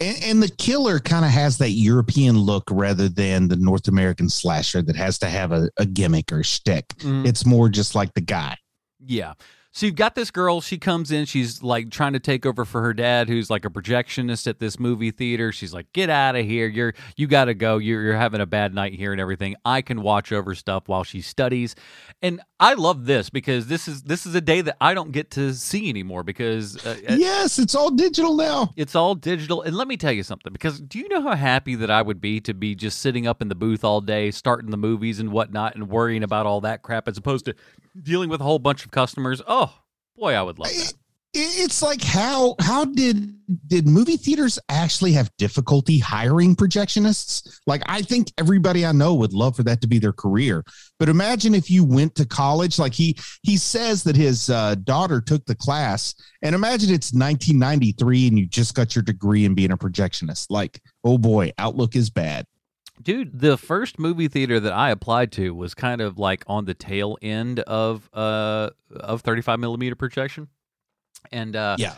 And, 0.00 0.22
and 0.24 0.42
the 0.42 0.48
killer 0.48 0.98
kind 0.98 1.24
of 1.24 1.30
has 1.30 1.58
that 1.58 1.70
European 1.70 2.36
look 2.38 2.64
rather 2.70 3.08
than 3.08 3.48
the 3.48 3.56
North 3.56 3.88
American 3.88 4.28
slasher 4.28 4.82
that 4.82 4.96
has 4.96 5.18
to 5.20 5.26
have 5.26 5.52
a, 5.52 5.70
a 5.78 5.86
gimmick 5.86 6.32
or 6.32 6.42
shtick. 6.42 6.88
Mhm. 6.98 7.26
It's 7.26 7.46
more 7.46 7.68
just 7.68 7.94
like 7.94 8.12
the 8.14 8.20
guy. 8.20 8.56
Yeah. 9.04 9.34
So 9.74 9.86
you've 9.86 9.96
got 9.96 10.14
this 10.14 10.30
girl, 10.30 10.60
she 10.60 10.78
comes 10.78 11.10
in, 11.10 11.24
she's 11.24 11.60
like 11.60 11.90
trying 11.90 12.12
to 12.12 12.20
take 12.20 12.46
over 12.46 12.64
for 12.64 12.80
her 12.80 12.94
dad 12.94 13.28
who's 13.28 13.50
like 13.50 13.64
a 13.64 13.68
projectionist 13.70 14.46
at 14.46 14.60
this 14.60 14.78
movie 14.78 15.10
theater. 15.10 15.50
She's 15.50 15.74
like, 15.74 15.92
"Get 15.92 16.08
out 16.08 16.36
of 16.36 16.46
here. 16.46 16.68
You're 16.68 16.94
you 17.16 17.26
got 17.26 17.46
to 17.46 17.54
go. 17.54 17.78
You're 17.78 18.00
you're 18.00 18.16
having 18.16 18.40
a 18.40 18.46
bad 18.46 18.72
night 18.72 18.94
here 18.94 19.10
and 19.10 19.20
everything. 19.20 19.56
I 19.64 19.82
can 19.82 20.00
watch 20.00 20.30
over 20.30 20.54
stuff 20.54 20.84
while 20.86 21.02
she 21.02 21.20
studies." 21.20 21.74
And 22.22 22.40
I 22.60 22.74
love 22.74 23.06
this 23.06 23.30
because 23.30 23.66
this 23.66 23.88
is 23.88 24.04
this 24.04 24.26
is 24.26 24.36
a 24.36 24.40
day 24.40 24.60
that 24.60 24.76
I 24.80 24.94
don't 24.94 25.10
get 25.10 25.32
to 25.32 25.52
see 25.52 25.88
anymore 25.88 26.22
because 26.22 26.76
uh, 26.86 26.96
uh, 27.10 27.16
yes, 27.16 27.58
it's 27.58 27.74
all 27.74 27.90
digital 27.90 28.36
now. 28.36 28.70
it's 28.76 28.94
all 28.94 29.16
digital. 29.16 29.62
And 29.62 29.76
let 29.76 29.88
me 29.88 29.96
tell 29.96 30.12
you 30.12 30.22
something 30.22 30.52
because 30.52 30.80
do 30.80 31.00
you 31.00 31.08
know 31.08 31.20
how 31.20 31.34
happy 31.34 31.74
that 31.74 31.90
I 31.90 32.00
would 32.00 32.20
be 32.20 32.40
to 32.42 32.54
be 32.54 32.76
just 32.76 33.00
sitting 33.00 33.26
up 33.26 33.42
in 33.42 33.48
the 33.48 33.56
booth 33.56 33.82
all 33.82 34.00
day, 34.00 34.30
starting 34.30 34.70
the 34.70 34.76
movies 34.76 35.18
and 35.18 35.32
whatnot, 35.32 35.74
and 35.74 35.88
worrying 35.88 36.22
about 36.22 36.46
all 36.46 36.60
that 36.60 36.82
crap 36.82 37.08
as 37.08 37.18
opposed 37.18 37.46
to 37.46 37.56
dealing 38.00 38.28
with 38.28 38.40
a 38.40 38.44
whole 38.44 38.58
bunch 38.58 38.84
of 38.84 38.90
customers? 38.90 39.40
Oh, 39.46 39.72
boy, 40.16 40.34
I 40.34 40.42
would 40.42 40.58
love 40.58 40.68
that. 40.70 40.92
It- 40.92 40.94
it's 41.36 41.82
like 41.82 42.00
how 42.00 42.54
how 42.60 42.84
did 42.84 43.34
did 43.66 43.88
movie 43.88 44.16
theaters 44.16 44.56
actually 44.68 45.10
have 45.10 45.28
difficulty 45.36 45.98
hiring 45.98 46.54
projectionists 46.54 47.58
like 47.66 47.82
i 47.86 48.00
think 48.00 48.30
everybody 48.38 48.86
i 48.86 48.92
know 48.92 49.14
would 49.14 49.32
love 49.32 49.56
for 49.56 49.64
that 49.64 49.80
to 49.80 49.88
be 49.88 49.98
their 49.98 50.12
career 50.12 50.62
but 51.00 51.08
imagine 51.08 51.52
if 51.52 51.68
you 51.68 51.82
went 51.82 52.14
to 52.14 52.24
college 52.24 52.78
like 52.78 52.94
he 52.94 53.18
he 53.42 53.56
says 53.56 54.04
that 54.04 54.14
his 54.14 54.48
uh, 54.48 54.76
daughter 54.84 55.20
took 55.20 55.44
the 55.46 55.56
class 55.56 56.14
and 56.42 56.54
imagine 56.54 56.88
it's 56.94 57.12
1993 57.12 58.28
and 58.28 58.38
you 58.38 58.46
just 58.46 58.76
got 58.76 58.94
your 58.94 59.02
degree 59.02 59.44
in 59.44 59.56
being 59.56 59.72
a 59.72 59.76
projectionist 59.76 60.46
like 60.50 60.80
oh 61.02 61.18
boy 61.18 61.50
outlook 61.58 61.96
is 61.96 62.10
bad 62.10 62.46
Dude, 63.02 63.38
the 63.40 63.56
first 63.58 63.98
movie 63.98 64.28
theater 64.28 64.60
that 64.60 64.72
I 64.72 64.90
applied 64.90 65.32
to 65.32 65.54
was 65.54 65.74
kind 65.74 66.00
of 66.00 66.18
like 66.18 66.44
on 66.46 66.64
the 66.64 66.74
tail 66.74 67.18
end 67.20 67.60
of 67.60 68.08
uh 68.12 68.70
of 68.94 69.22
35 69.22 69.58
millimeter 69.60 69.94
projection. 69.96 70.48
And 71.32 71.56
uh 71.56 71.76
yeah 71.78 71.94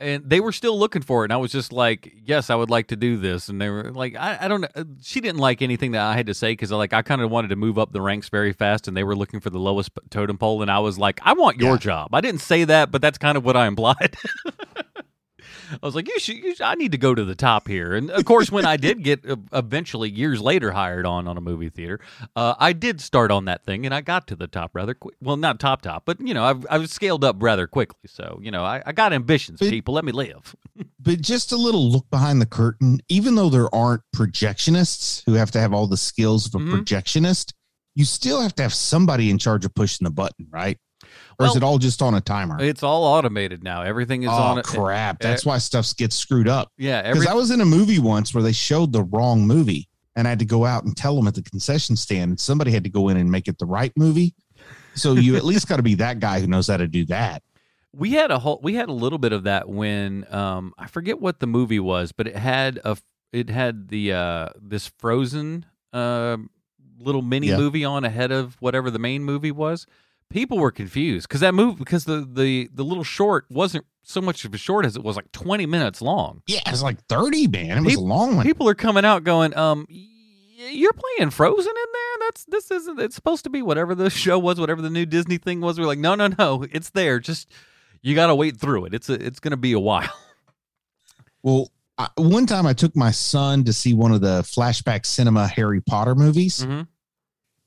and 0.00 0.30
they 0.30 0.38
were 0.38 0.52
still 0.52 0.78
looking 0.78 1.02
for 1.02 1.24
it 1.24 1.26
and 1.26 1.32
i 1.32 1.36
was 1.36 1.50
just 1.50 1.72
like 1.72 2.12
yes 2.24 2.50
i 2.50 2.54
would 2.54 2.70
like 2.70 2.86
to 2.86 2.94
do 2.94 3.16
this 3.16 3.48
and 3.48 3.60
they 3.60 3.68
were 3.68 3.90
like 3.90 4.14
i, 4.14 4.38
I 4.42 4.46
don't 4.46 4.60
know 4.60 4.84
she 5.02 5.20
didn't 5.20 5.40
like 5.40 5.60
anything 5.60 5.90
that 5.90 6.02
i 6.02 6.14
had 6.14 6.26
to 6.26 6.34
say 6.34 6.52
because 6.52 6.70
like 6.70 6.92
i 6.92 7.02
kind 7.02 7.20
of 7.20 7.32
wanted 7.32 7.48
to 7.48 7.56
move 7.56 7.78
up 7.80 7.90
the 7.92 8.00
ranks 8.00 8.28
very 8.28 8.52
fast 8.52 8.86
and 8.86 8.96
they 8.96 9.02
were 9.02 9.16
looking 9.16 9.40
for 9.40 9.50
the 9.50 9.58
lowest 9.58 9.90
totem 10.08 10.38
pole 10.38 10.62
and 10.62 10.70
i 10.70 10.78
was 10.78 10.98
like 11.00 11.18
i 11.24 11.32
want 11.32 11.58
your 11.58 11.72
Yeah. 11.72 11.78
job 11.78 12.14
i 12.14 12.20
didn't 12.20 12.42
say 12.42 12.62
that 12.62 12.92
but 12.92 13.02
that's 13.02 13.18
kind 13.18 13.36
of 13.36 13.44
what 13.44 13.56
i 13.56 13.66
implied 13.66 14.16
I 15.72 15.78
was 15.86 15.94
like, 15.94 16.08
you 16.08 16.18
should, 16.18 16.36
you 16.36 16.54
should. 16.54 16.62
I 16.64 16.74
need 16.74 16.92
to 16.92 16.98
go 16.98 17.14
to 17.14 17.24
the 17.24 17.34
top 17.34 17.68
here. 17.68 17.94
And 17.94 18.10
of 18.10 18.24
course, 18.24 18.50
when 18.50 18.64
I 18.64 18.76
did 18.76 19.02
get 19.04 19.28
uh, 19.28 19.36
eventually 19.52 20.08
years 20.10 20.40
later 20.40 20.70
hired 20.72 21.06
on 21.06 21.28
on 21.28 21.36
a 21.36 21.40
movie 21.40 21.68
theater, 21.68 22.00
uh, 22.36 22.54
I 22.58 22.72
did 22.72 23.00
start 23.00 23.30
on 23.30 23.46
that 23.46 23.64
thing, 23.64 23.84
and 23.86 23.94
I 23.94 24.00
got 24.00 24.26
to 24.28 24.36
the 24.36 24.46
top 24.46 24.70
rather 24.74 24.94
quick. 24.94 25.16
Well, 25.20 25.36
not 25.36 25.60
top 25.60 25.82
top, 25.82 26.04
but 26.04 26.20
you 26.20 26.34
know, 26.34 26.44
I've 26.44 26.66
I've 26.70 26.88
scaled 26.90 27.24
up 27.24 27.36
rather 27.40 27.66
quickly. 27.66 27.98
So 28.06 28.38
you 28.42 28.50
know, 28.50 28.64
I, 28.64 28.82
I 28.86 28.92
got 28.92 29.12
ambitions. 29.12 29.58
But- 29.60 29.70
people, 29.70 29.94
let 29.94 30.04
me 30.04 30.12
live. 30.12 30.54
but 31.00 31.20
just 31.20 31.52
a 31.52 31.56
little 31.56 31.90
look 31.90 32.08
behind 32.10 32.40
the 32.40 32.46
curtain 32.46 33.00
even 33.08 33.34
though 33.34 33.48
there 33.50 33.72
aren't 33.74 34.02
projectionists 34.14 35.22
who 35.26 35.34
have 35.34 35.50
to 35.50 35.60
have 35.60 35.72
all 35.72 35.86
the 35.86 35.96
skills 35.96 36.46
of 36.46 36.54
a 36.54 36.58
Mhm. 36.58 36.70
projectionist 36.72 37.52
you 37.94 38.04
still 38.04 38.40
have 38.40 38.54
to 38.54 38.62
have 38.62 38.72
somebody 38.74 39.30
in 39.30 39.38
charge 39.38 39.64
of 39.64 39.74
pushing 39.74 40.04
the 40.04 40.10
button 40.10 40.46
right 40.50 40.78
or 41.38 41.46
is 41.46 41.56
it 41.56 41.62
all 41.62 41.78
just 41.78 42.02
on 42.02 42.14
a 42.14 42.20
timer 42.20 42.60
It's 42.60 42.82
all 42.82 43.04
automated 43.04 43.62
now. 43.62 43.82
Everything 43.82 44.22
is 44.24 44.28
oh 44.30 44.32
on 44.32 44.58
it. 44.58 44.64
crap 44.64 45.16
uh, 45.16 45.28
that's 45.28 45.44
why 45.46 45.58
stuff 45.58 45.94
gets 45.96 46.16
screwed 46.16 46.48
up 46.48 46.72
Yeah, 46.78 47.02
because 47.02 47.16
every 47.24 47.28
i 47.28 47.34
was 47.34 47.50
in 47.50 47.60
a 47.60 47.64
movie 47.64 47.98
once 47.98 48.34
where 48.34 48.42
they 48.42 48.52
showed 48.52 48.92
the 48.92 49.02
wrong 49.04 49.46
movie 49.46 49.88
and 50.16 50.26
i 50.26 50.30
had 50.30 50.38
to 50.40 50.44
go 50.44 50.64
out 50.64 50.84
and 50.84 50.96
tell 50.96 51.14
them 51.16 51.26
at 51.28 51.34
the 51.34 51.42
concession 51.42 51.96
stand 51.96 52.38
somebody 52.40 52.70
had 52.70 52.84
to 52.84 52.90
go 52.90 53.08
in 53.08 53.16
and 53.16 53.30
make 53.30 53.48
it 53.48 53.58
the 53.58 53.66
right 53.66 53.92
movie 53.96 54.34
so 54.94 55.12
you 55.12 55.36
at 55.36 55.44
least 55.44 55.68
got 55.68 55.76
to 55.76 55.82
be 55.82 55.94
that 55.94 56.18
guy 56.20 56.40
who 56.40 56.46
knows 56.46 56.66
how 56.66 56.76
to 56.76 56.88
do 56.88 57.04
that 57.06 57.42
we 57.94 58.10
had 58.12 58.30
a 58.30 58.38
whole 58.38 58.60
we 58.62 58.74
had 58.74 58.88
a 58.88 58.92
little 58.92 59.18
bit 59.18 59.32
of 59.32 59.44
that 59.44 59.68
when 59.68 60.26
um 60.32 60.74
I 60.78 60.86
forget 60.88 61.20
what 61.20 61.40
the 61.40 61.46
movie 61.46 61.80
was, 61.80 62.12
but 62.12 62.26
it 62.26 62.36
had 62.36 62.78
a 62.84 62.98
it 63.32 63.48
had 63.48 63.88
the 63.88 64.12
uh 64.12 64.48
this 64.60 64.88
Frozen 64.98 65.64
uh 65.94 66.36
little 67.00 67.22
mini 67.22 67.48
Yeah. 67.48 67.56
movie 67.56 67.84
on 67.86 68.04
ahead 68.04 68.30
of 68.30 68.56
whatever 68.60 68.90
the 68.90 68.98
main 68.98 69.24
movie 69.24 69.50
was. 69.52 69.86
People 70.30 70.58
were 70.58 70.70
confused 70.70 71.26
because 71.28 71.40
that 71.40 71.54
movie 71.54 71.76
because 71.78 72.04
the 72.04 72.28
the 72.30 72.68
the 72.74 72.84
little 72.84 73.04
short 73.04 73.46
wasn't 73.48 73.86
so 74.02 74.20
much 74.20 74.44
of 74.44 74.52
a 74.54 74.58
short 74.58 74.84
as 74.86 74.96
it 74.96 75.02
was 75.02 75.16
like 75.16 75.30
20 75.32 75.66
minutes 75.66 76.00
long. 76.00 76.42
yeah 76.46 76.60
it's 76.66 76.82
like 76.82 76.98
30 77.08 77.46
man 77.48 77.78
it 77.78 77.84
was 77.84 77.94
a 77.94 78.00
long 78.00 78.36
one 78.36 78.44
People 78.44 78.66
are 78.68 78.74
coming 78.74 79.04
out 79.04 79.22
going, 79.24 79.54
um, 79.56 79.86
you're 79.90 80.92
playing 80.94 81.30
Frozen 81.30 81.70
in 81.70 81.74
there. 81.92 82.26
That's 82.26 82.44
this 82.46 82.70
isn't. 82.70 83.00
It's 83.00 83.14
supposed 83.14 83.44
to 83.44 83.50
be 83.50 83.62
whatever 83.62 83.94
the 83.94 84.10
show 84.24 84.38
was, 84.38 84.58
whatever 84.60 84.82
the 84.82 84.90
new 84.90 85.06
Disney 85.06 85.38
thing 85.38 85.60
was. 85.60 85.78
We're 85.78 85.86
like, 85.86 85.98
no, 85.98 86.14
no, 86.14 86.28
no, 86.38 86.64
it's 86.72 86.90
there. 86.90 87.20
Just 87.20 87.48
you 88.02 88.14
got 88.14 88.26
to 88.26 88.34
wait 88.34 88.56
through 88.56 88.86
it. 88.86 88.94
It's 88.94 89.08
a, 89.08 89.14
it's 89.14 89.40
going 89.40 89.52
to 89.52 89.56
be 89.56 89.72
a 89.72 89.80
while. 89.80 90.12
Well, 91.42 91.70
I, 91.96 92.08
one 92.16 92.46
time 92.46 92.66
I 92.66 92.72
took 92.72 92.96
my 92.96 93.12
son 93.12 93.62
to 93.64 93.72
see 93.72 93.94
one 93.94 94.12
of 94.12 94.20
the 94.20 94.42
flashback 94.42 95.06
cinema 95.06 95.46
Harry 95.46 95.80
Potter 95.80 96.16
movies. 96.16 96.64
Mhm. 96.64 96.88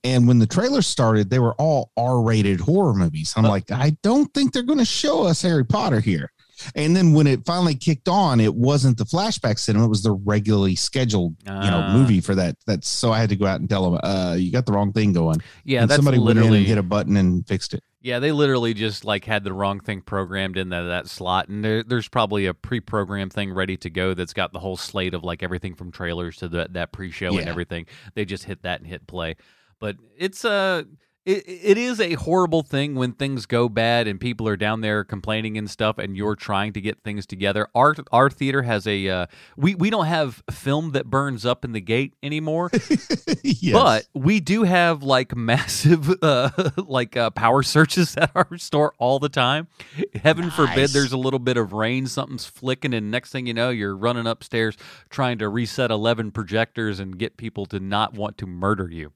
And 0.04 0.28
when 0.28 0.40
the 0.40 0.48
trailer 0.48 0.82
started, 0.82 1.30
they 1.30 1.40
were 1.40 1.54
all 1.56 1.92
R 1.96 2.22
rated 2.22 2.60
horror 2.60 2.94
movies. 2.94 3.34
I'm 3.38 3.44
like, 3.44 3.70
I 3.72 3.96
don't 4.02 4.34
think 4.34 4.52
they're 4.52 4.64
going 4.64 4.80
to 4.80 4.86
show 4.86 5.24
us 5.24 5.42
Harry 5.44 5.64
Potter 5.66 6.00
here. 6.00 6.32
And 6.76 6.96
then 6.96 7.14
when 7.14 7.26
it 7.26 7.44
finally 7.46 7.74
kicked 7.74 8.08
on, 8.08 8.40
it 8.40 8.54
wasn't 8.54 8.98
the 9.00 9.04
flashback 9.04 9.58
cinema; 9.58 9.86
it 9.86 9.90
was 9.90 10.04
the 10.04 10.12
regularly 10.12 10.76
scheduled, 10.76 11.36
you 11.44 11.52
know, 11.52 11.86
Ah. 11.88 11.94
movie 11.94 12.22
for 12.22 12.36
that. 12.36 12.56
That's 12.68 12.88
so 12.88 13.12
I 13.12 13.20
had 13.20 13.30
to 13.30 13.36
go 13.36 13.48
out 13.48 13.60
and 13.62 13.68
tell 13.70 13.90
them, 13.90 14.00
uh, 14.04 14.36
you 14.36 14.52
got 14.52 14.68
the 14.68 14.72
wrong 14.72 14.94
thing 14.94 15.12
going. 15.12 15.42
Yeah, 15.66 15.88
somebody 15.88 16.20
literally 16.20 16.64
hit 16.64 16.78
a 16.78 16.84
button 16.84 17.18
and 17.18 17.48
fixed 17.48 17.74
it. 17.74 17.84
Yeah, 18.04 18.20
they 18.20 18.32
literally 18.32 18.76
just 18.76 19.04
like 19.06 19.26
had 19.26 19.44
the 19.44 19.54
wrong 19.54 19.80
thing 19.80 20.02
programmed 20.02 20.56
in 20.56 20.70
that, 20.70 20.84
that 20.84 21.08
slot, 21.08 21.50
and 21.50 21.66
there, 21.66 21.82
there's 21.82 22.08
probably 22.08 22.46
a 22.46 22.54
pre-programmed 22.54 23.34
thing 23.34 23.52
ready 23.54 23.78
to 23.78 23.90
go 23.90 24.14
that's 24.14 24.34
got 24.34 24.54
the 24.54 24.60
whole 24.60 24.78
slate 24.78 25.16
of 25.16 25.24
like 25.24 25.42
everything 25.42 25.74
from 25.74 25.92
trailers 25.92 26.38
to 26.38 26.48
that 26.50 26.74
that 26.74 26.92
pre-show 26.92 27.38
and 27.40 27.50
everything. 27.50 27.88
They 28.14 28.26
just 28.26 28.44
hit 28.44 28.62
that 28.64 28.82
and 28.82 28.88
hit 28.88 29.08
play. 29.08 29.36
But 29.82 29.98
it's 30.18 30.46
uh 30.46 30.84
it, 31.24 31.44
it 31.48 31.78
is 31.78 32.00
a 32.00 32.14
horrible 32.16 32.64
thing 32.64 32.96
when 32.96 33.14
things 33.14 33.46
go 33.46 33.70
bad 33.70 34.08
and 34.08 34.20
people 34.20 34.48
are 34.48 34.58
down 34.58 34.82
there 34.82 35.04
complaining 35.04 35.56
and 35.56 35.70
stuff 35.70 36.00
and 36.00 36.18
you're 36.18 36.36
trying 36.36 36.74
to 36.74 36.82
get 36.82 37.04
things 37.04 37.28
together. 37.28 37.68
Our 37.76 37.96
our 38.12 38.32
theater 38.32 38.64
has 38.64 38.88
a 38.88 39.08
uh, 39.08 39.26
we 39.56 39.76
we 39.76 39.92
don't 39.92 40.08
have 40.08 40.42
film 40.50 40.94
that 40.94 41.06
burns 41.06 41.46
up 41.46 41.64
in 41.64 41.74
the 41.74 41.82
gate 41.82 42.16
anymore 42.24 42.72
yes. 43.44 43.74
but 43.74 44.08
we 44.16 44.40
do 44.40 44.64
have 44.64 45.04
like 45.04 45.36
massive 45.42 46.12
uh, 46.24 46.50
like 46.78 47.16
uh, 47.16 47.30
power 47.30 47.62
searches 47.62 48.18
at 48.18 48.32
our 48.34 48.58
store 48.58 48.94
all 48.98 49.20
the 49.20 49.30
time. 49.30 49.68
Heaven 50.16 50.50
forbid 50.50 50.90
there's 50.90 51.12
a 51.12 51.18
little 51.18 51.40
bit 51.40 51.58
of 51.58 51.72
rain 51.72 52.08
something's 52.08 52.46
flicking 52.46 52.96
and 52.96 53.12
next 53.12 53.32
thing 53.32 53.46
you 53.46 53.54
know 53.54 53.70
you're 53.70 53.96
running 53.96 54.26
upstairs 54.26 54.76
trying 55.10 55.38
to 55.38 55.48
reset 55.48 55.92
11 55.92 56.32
projectors 56.32 57.00
and 57.00 57.20
get 57.20 57.38
people 57.38 57.68
to 57.68 57.80
not 57.80 58.14
want 58.14 58.40
to 58.40 58.48
murder 58.48 58.90
you 58.90 59.14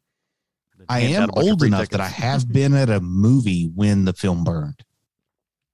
I 0.90 1.00
am 1.02 1.24
a 1.24 1.28
bunch 1.28 1.38
of 1.38 1.44
old 1.52 1.64
enough 1.64 1.90
that 1.90 2.02
I 2.02 2.08
have 2.08 2.52
been 2.52 2.74
at 2.74 2.90
a 2.90 3.00
movie 3.00 3.66
when 3.74 4.06
the 4.06 4.14
film 4.14 4.44
burned. 4.44 4.84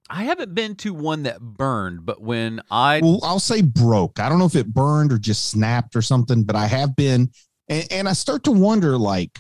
I 0.10 0.24
haven't 0.24 0.54
been 0.54 0.76
to 0.78 0.94
one 0.94 1.24
that 1.24 1.40
burned, 1.40 2.06
but 2.06 2.22
when 2.22 2.62
I 2.70 3.00
Well, 3.02 3.20
I'll 3.24 3.40
say 3.40 3.62
broke. 3.62 4.20
I 4.20 4.28
don't 4.28 4.40
know 4.40 4.46
if 4.46 4.56
it 4.56 4.74
burned 4.74 5.12
or 5.14 5.18
just 5.18 5.50
snapped 5.50 5.96
or 5.96 6.02
something, 6.02 6.44
but 6.44 6.56
I 6.56 6.68
have 6.68 6.96
been, 6.96 7.32
and, 7.70 7.88
and 7.92 8.10
I 8.10 8.14
start 8.14 8.44
to 8.44 8.52
wonder, 8.52 8.98
like, 8.98 9.40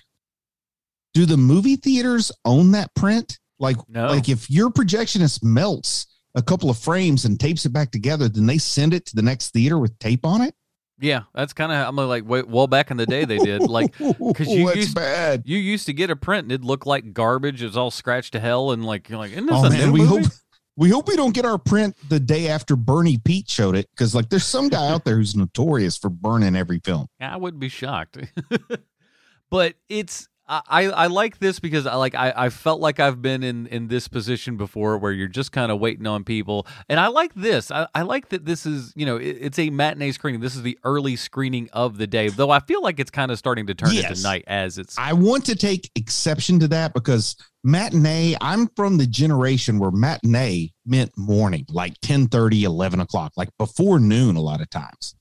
do 1.14 1.26
the 1.26 1.36
movie 1.36 1.76
theaters 1.76 2.32
own 2.46 2.72
that 2.72 2.94
print? 2.96 3.38
Like, 3.60 3.78
No. 3.90 4.08
like 4.08 4.30
if 4.30 4.50
your 4.50 4.70
projectionist 4.70 5.44
melts 5.44 6.08
a 6.36 6.42
couple 6.42 6.70
of 6.70 6.78
frames 6.78 7.26
and 7.26 7.38
tapes 7.38 7.66
it 7.66 7.74
back 7.74 7.92
together, 7.92 8.30
then 8.30 8.46
they 8.46 8.58
send 8.58 8.94
it 8.94 9.06
to 9.08 9.16
the 9.16 9.22
next 9.22 9.50
theater 9.52 9.78
with 9.78 9.98
tape 10.00 10.26
on 10.26 10.42
it. 10.42 10.56
Yeah, 11.02 11.24
that's 11.34 11.52
kind 11.54 11.72
of 11.72 11.88
I'm 11.88 11.96
like 11.96 12.24
wait, 12.26 12.48
well 12.48 12.68
back 12.68 12.92
in 12.92 12.98
the 12.98 13.06
day 13.06 13.26
they 13.26 13.38
did 13.40 13.62
like 13.64 13.92
because 13.98 14.48
you 14.48 14.66
that's 14.68 14.78
used 14.78 14.96
bad. 14.96 15.44
you 15.46 15.58
used 15.58 15.86
to 15.88 15.94
get 15.94 16.10
a 16.10 16.16
print 16.16 16.44
and 16.46 16.52
it 16.52 16.62
looked 16.64 16.86
like 16.88 17.12
garbage. 17.14 17.62
It 17.62 17.66
was 17.68 17.78
all 17.78 17.92
scratched 17.92 18.34
to 18.34 18.40
hell 18.40 18.72
and 18.72 18.86
like 18.86 19.10
you're 19.10 19.18
like 19.20 19.32
isn't 19.32 19.48
this 19.48 19.56
Oh 19.56 19.66
a 19.66 19.70
man, 19.70 19.88
new 19.88 19.92
we 19.94 20.00
movie? 20.02 20.24
hope 20.24 20.32
we 20.78 20.90
hope 20.90 21.08
we 21.08 21.16
don't 21.18 21.34
get 21.34 21.44
our 21.46 21.58
print 21.58 21.96
the 22.10 22.20
day 22.20 22.48
after 22.48 22.76
Bernie 22.78 23.18
Pete 23.18 23.50
showed 23.50 23.76
it 23.76 23.90
because 23.92 24.16
like 24.16 24.30
there's 24.30 24.46
some 24.46 24.70
guy 24.70 24.88
out 24.90 25.04
there 25.04 25.18
who's 25.18 25.36
notorious 25.36 25.98
for 25.98 26.10
burning 26.10 26.56
every 26.56 26.80
film. 26.80 27.08
I 27.20 27.36
wouldn't 27.38 27.60
be 27.60 27.70
shocked. 27.70 28.18
but 29.50 29.76
it's 29.90 30.28
I, 30.68 30.84
I 30.88 31.08
like 31.08 31.40
this 31.40 31.60
because 31.60 31.88
I 31.88 31.96
like 31.96 32.14
I, 32.14 32.34
I 32.36 32.50
felt 32.50 32.82
like 32.82 33.00
I've 33.00 33.22
been 33.22 33.42
in 33.42 33.68
in 33.68 33.88
this 33.88 34.10
position 34.10 34.58
before 34.58 34.98
where 34.98 35.14
you're 35.14 35.30
just 35.30 35.54
kind 35.54 35.72
of 35.72 35.80
waiting 35.80 36.06
on 36.06 36.26
people, 36.26 36.68
and 36.90 37.00
I 37.00 37.08
like 37.08 37.34
this. 37.36 37.72
I, 37.72 37.88
I 37.96 38.02
like 38.02 38.30
that 38.30 38.44
this 38.46 38.66
is 38.66 38.92
you 38.96 39.06
know 39.06 39.16
it, 39.16 39.38
it's 39.40 39.60
a 39.60 39.70
matinee 39.70 40.12
screening. 40.12 40.42
This 40.42 40.56
is 40.56 40.62
the 40.62 40.78
early 40.84 41.16
screening 41.16 41.70
of 41.72 41.98
the 41.98 42.06
day, 42.06 42.28
though 42.28 42.50
I 42.52 42.60
feel 42.60 42.84
like 42.84 43.00
it's 43.00 43.12
kind 43.12 43.32
of 43.32 43.38
starting 43.38 43.66
to 43.68 43.74
turn 43.74 43.94
Yes. 43.94 44.10
into 44.10 44.24
night 44.24 44.44
as 44.48 44.78
it's. 44.78 44.98
I 44.98 45.14
want 45.14 45.46
to 45.46 45.56
take 45.56 45.90
exception 45.96 46.60
to 46.60 46.68
that 46.68 46.94
because 46.94 47.38
matinee, 47.64 48.36
I'm 48.42 48.68
from 48.76 48.98
the 48.98 49.08
generation 49.08 49.80
where 49.80 49.92
matinee 49.92 50.74
meant 50.86 51.12
morning, 51.18 51.66
like 51.70 51.94
10 52.02 52.28
30, 52.28 52.66
11 52.66 53.00
o'clock, 53.00 53.32
like 53.38 53.50
before 53.58 54.00
noon, 54.00 54.36
a 54.36 54.42
lot 54.42 54.60
of 54.60 54.70
times. 54.70 55.16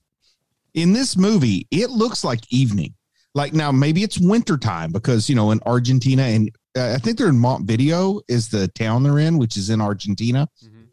In 0.74 0.92
this 0.92 1.16
movie, 1.16 1.68
it 1.70 1.90
looks 1.90 2.24
like 2.24 2.40
evening. 2.52 2.94
Like 3.34 3.52
now, 3.52 3.70
maybe 3.70 4.02
it's 4.02 4.18
wintertime 4.18 4.90
because, 4.90 5.28
you 5.28 5.36
know, 5.36 5.50
in 5.52 5.60
Argentina, 5.64 6.22
and 6.22 6.50
uh, 6.76 6.94
I 6.94 6.98
think 6.98 7.16
they're 7.16 7.28
in 7.28 7.38
Montevideo, 7.38 8.20
is 8.28 8.48
the 8.48 8.68
town 8.68 9.02
they're 9.02 9.18
in, 9.18 9.38
which 9.38 9.56
is 9.56 9.70
in 9.70 9.80
Argentina. 9.80 10.48
Mhm. 10.64 10.88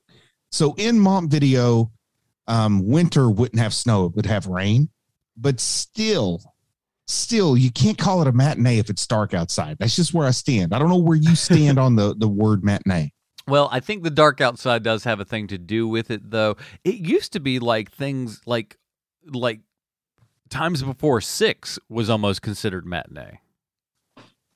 So 0.52 0.76
in 0.78 1.00
Montevideo, 1.00 1.91
um, 2.47 2.88
winter 2.88 3.30
wouldn't 3.30 3.60
have 3.60 3.73
snow, 3.73 4.06
it 4.06 4.15
would 4.15 4.26
have 4.26 4.47
rain, 4.47 4.89
but 5.36 5.60
still, 5.60 6.41
still, 7.08 7.58
you 7.58 7.71
can't 7.71 7.97
call 7.97 8.21
it 8.21 8.28
a 8.28 8.32
matinee 8.32 8.78
if 8.80 8.89
it's 8.89 9.06
dark 9.08 9.34
outside. 9.34 9.78
That's 9.80 9.95
just 9.95 10.13
where 10.13 10.28
I 10.28 10.32
stand. 10.32 10.73
I 10.73 10.80
don't 10.80 10.89
know 10.89 10.97
where 10.97 11.17
you 11.17 11.36
stand 11.36 11.78
on 11.80 11.95
the 11.95 12.15
the 12.15 12.28
word 12.28 12.63
matinee. 12.63 13.12
Well, 13.47 13.69
I 13.71 13.80
think 13.80 14.04
the 14.04 14.10
dark 14.10 14.41
outside 14.41 14.84
does 14.84 15.06
have 15.06 15.19
a 15.21 15.26
thing 15.26 15.47
to 15.47 15.58
do 15.58 15.88
with 15.88 16.12
it, 16.12 16.30
though. 16.30 16.58
It 16.84 16.95
used 16.95 17.34
to 17.34 17.39
be 17.39 17.60
like 17.60 17.91
things 17.91 18.41
like 18.45 18.78
like 19.26 19.62
times 20.49 20.83
before 20.83 21.21
six 21.21 21.77
was 21.89 22.10
almost 22.10 22.41
considered 22.41 22.86
matinee. 22.86 23.39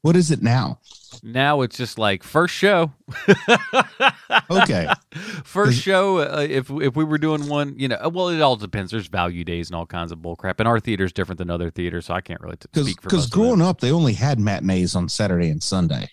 What 0.03 0.15
is 0.15 0.31
it 0.31 0.41
now? 0.41 0.79
Now 1.21 1.61
it's 1.61 1.77
just 1.77 1.99
like 1.99 2.23
first 2.23 2.53
show. 2.55 2.91
Okay. 4.49 4.87
first 5.43 5.81
show. 5.81 6.19
Uh, 6.19 6.45
if 6.49 6.69
if 6.69 6.95
we 6.95 7.03
were 7.03 7.17
doing 7.17 7.47
one, 7.47 7.75
you 7.77 7.87
know, 7.87 8.09
well, 8.13 8.29
it 8.29 8.41
all 8.41 8.55
depends. 8.55 8.91
There's 8.91 9.07
value 9.07 9.43
days 9.43 9.69
and 9.69 9.75
all 9.75 9.85
kinds 9.85 10.11
of 10.11 10.19
bullcrap, 10.19 10.55
and 10.59 10.67
our 10.67 10.79
theater's 10.79 11.11
different 11.13 11.37
than 11.37 11.49
other 11.49 11.69
theaters, 11.69 12.05
so 12.05 12.13
I 12.13 12.21
can't 12.21 12.41
really 12.41 12.57
t- 12.57 12.67
Because 12.71 12.85
speak 12.87 13.01
for 13.01 13.09
because 13.09 13.17
most 13.19 13.25
of 13.25 13.31
them. 13.31 13.39
growing 13.41 13.61
up, 13.61 13.79
they 13.81 13.91
only 13.91 14.13
had 14.13 14.39
matinees 14.39 14.95
on 14.95 15.09
Saturday 15.09 15.49
and 15.49 15.61
Sunday. 15.61 16.09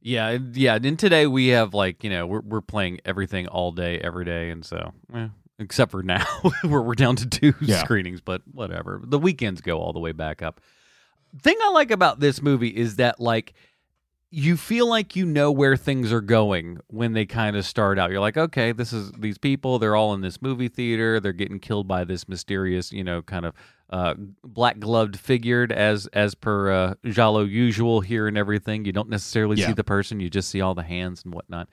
Yeah, 0.00 0.38
yeah. 0.52 0.78
And 0.82 0.98
today 0.98 1.26
we 1.26 1.48
have 1.48 1.74
like 1.74 2.04
you 2.04 2.10
know 2.10 2.26
we're 2.26 2.40
we're 2.42 2.60
playing 2.60 3.00
everything 3.04 3.48
all 3.48 3.72
day, 3.72 3.98
every 3.98 4.24
day, 4.24 4.50
and 4.50 4.64
so 4.64 4.92
eh, 5.14 5.28
except 5.58 5.90
for 5.90 6.02
now 6.02 6.24
where 6.62 6.82
we're 6.82 6.94
down 6.94 7.16
to 7.16 7.26
two 7.26 7.54
Yeah. 7.60 7.82
screenings, 7.82 8.20
but 8.20 8.42
whatever. 8.52 9.00
The 9.04 9.18
weekends 9.18 9.60
go 9.60 9.78
all 9.80 9.92
the 9.92 10.00
way 10.00 10.12
back 10.12 10.42
up. 10.42 10.60
Thing 11.42 11.56
I 11.62 11.70
like 11.70 11.90
about 11.90 12.20
this 12.20 12.40
movie 12.42 12.68
is 12.68 12.96
that 12.96 13.20
like 13.20 13.54
you 14.30 14.56
feel 14.56 14.88
like 14.88 15.14
you 15.14 15.24
know 15.24 15.52
where 15.52 15.76
things 15.76 16.12
are 16.12 16.20
going 16.20 16.78
when 16.88 17.12
they 17.12 17.24
kind 17.24 17.56
of 17.56 17.64
start 17.64 17.98
out. 17.98 18.10
You're 18.10 18.20
like, 18.20 18.36
okay, 18.36 18.72
this 18.72 18.92
is 18.92 19.12
these 19.12 19.38
people. 19.38 19.78
They're 19.78 19.94
all 19.96 20.14
in 20.14 20.20
this 20.20 20.42
movie 20.42 20.68
theater. 20.68 21.20
They're 21.20 21.32
getting 21.32 21.60
killed 21.60 21.86
by 21.86 22.04
this 22.04 22.28
mysterious, 22.28 22.92
you 22.92 23.04
know, 23.04 23.22
kind 23.22 23.46
of 23.46 23.54
uh, 23.88 24.14
black 24.42 24.80
gloved 24.80 25.18
figured 25.18 25.70
as 25.70 26.06
as 26.08 26.34
per 26.34 26.70
uh, 26.72 26.94
giallo 27.06 27.44
usual 27.44 28.00
here 28.00 28.26
and 28.26 28.36
everything. 28.36 28.84
You 28.84 28.92
don't 28.92 29.08
necessarily 29.08 29.56
see 29.56 29.72
the 29.72 29.84
person. 29.84 30.18
You 30.20 30.28
just 30.28 30.50
see 30.50 30.60
all 30.60 30.74
the 30.74 30.82
hands 30.82 31.22
and 31.24 31.32
whatnot. 31.32 31.68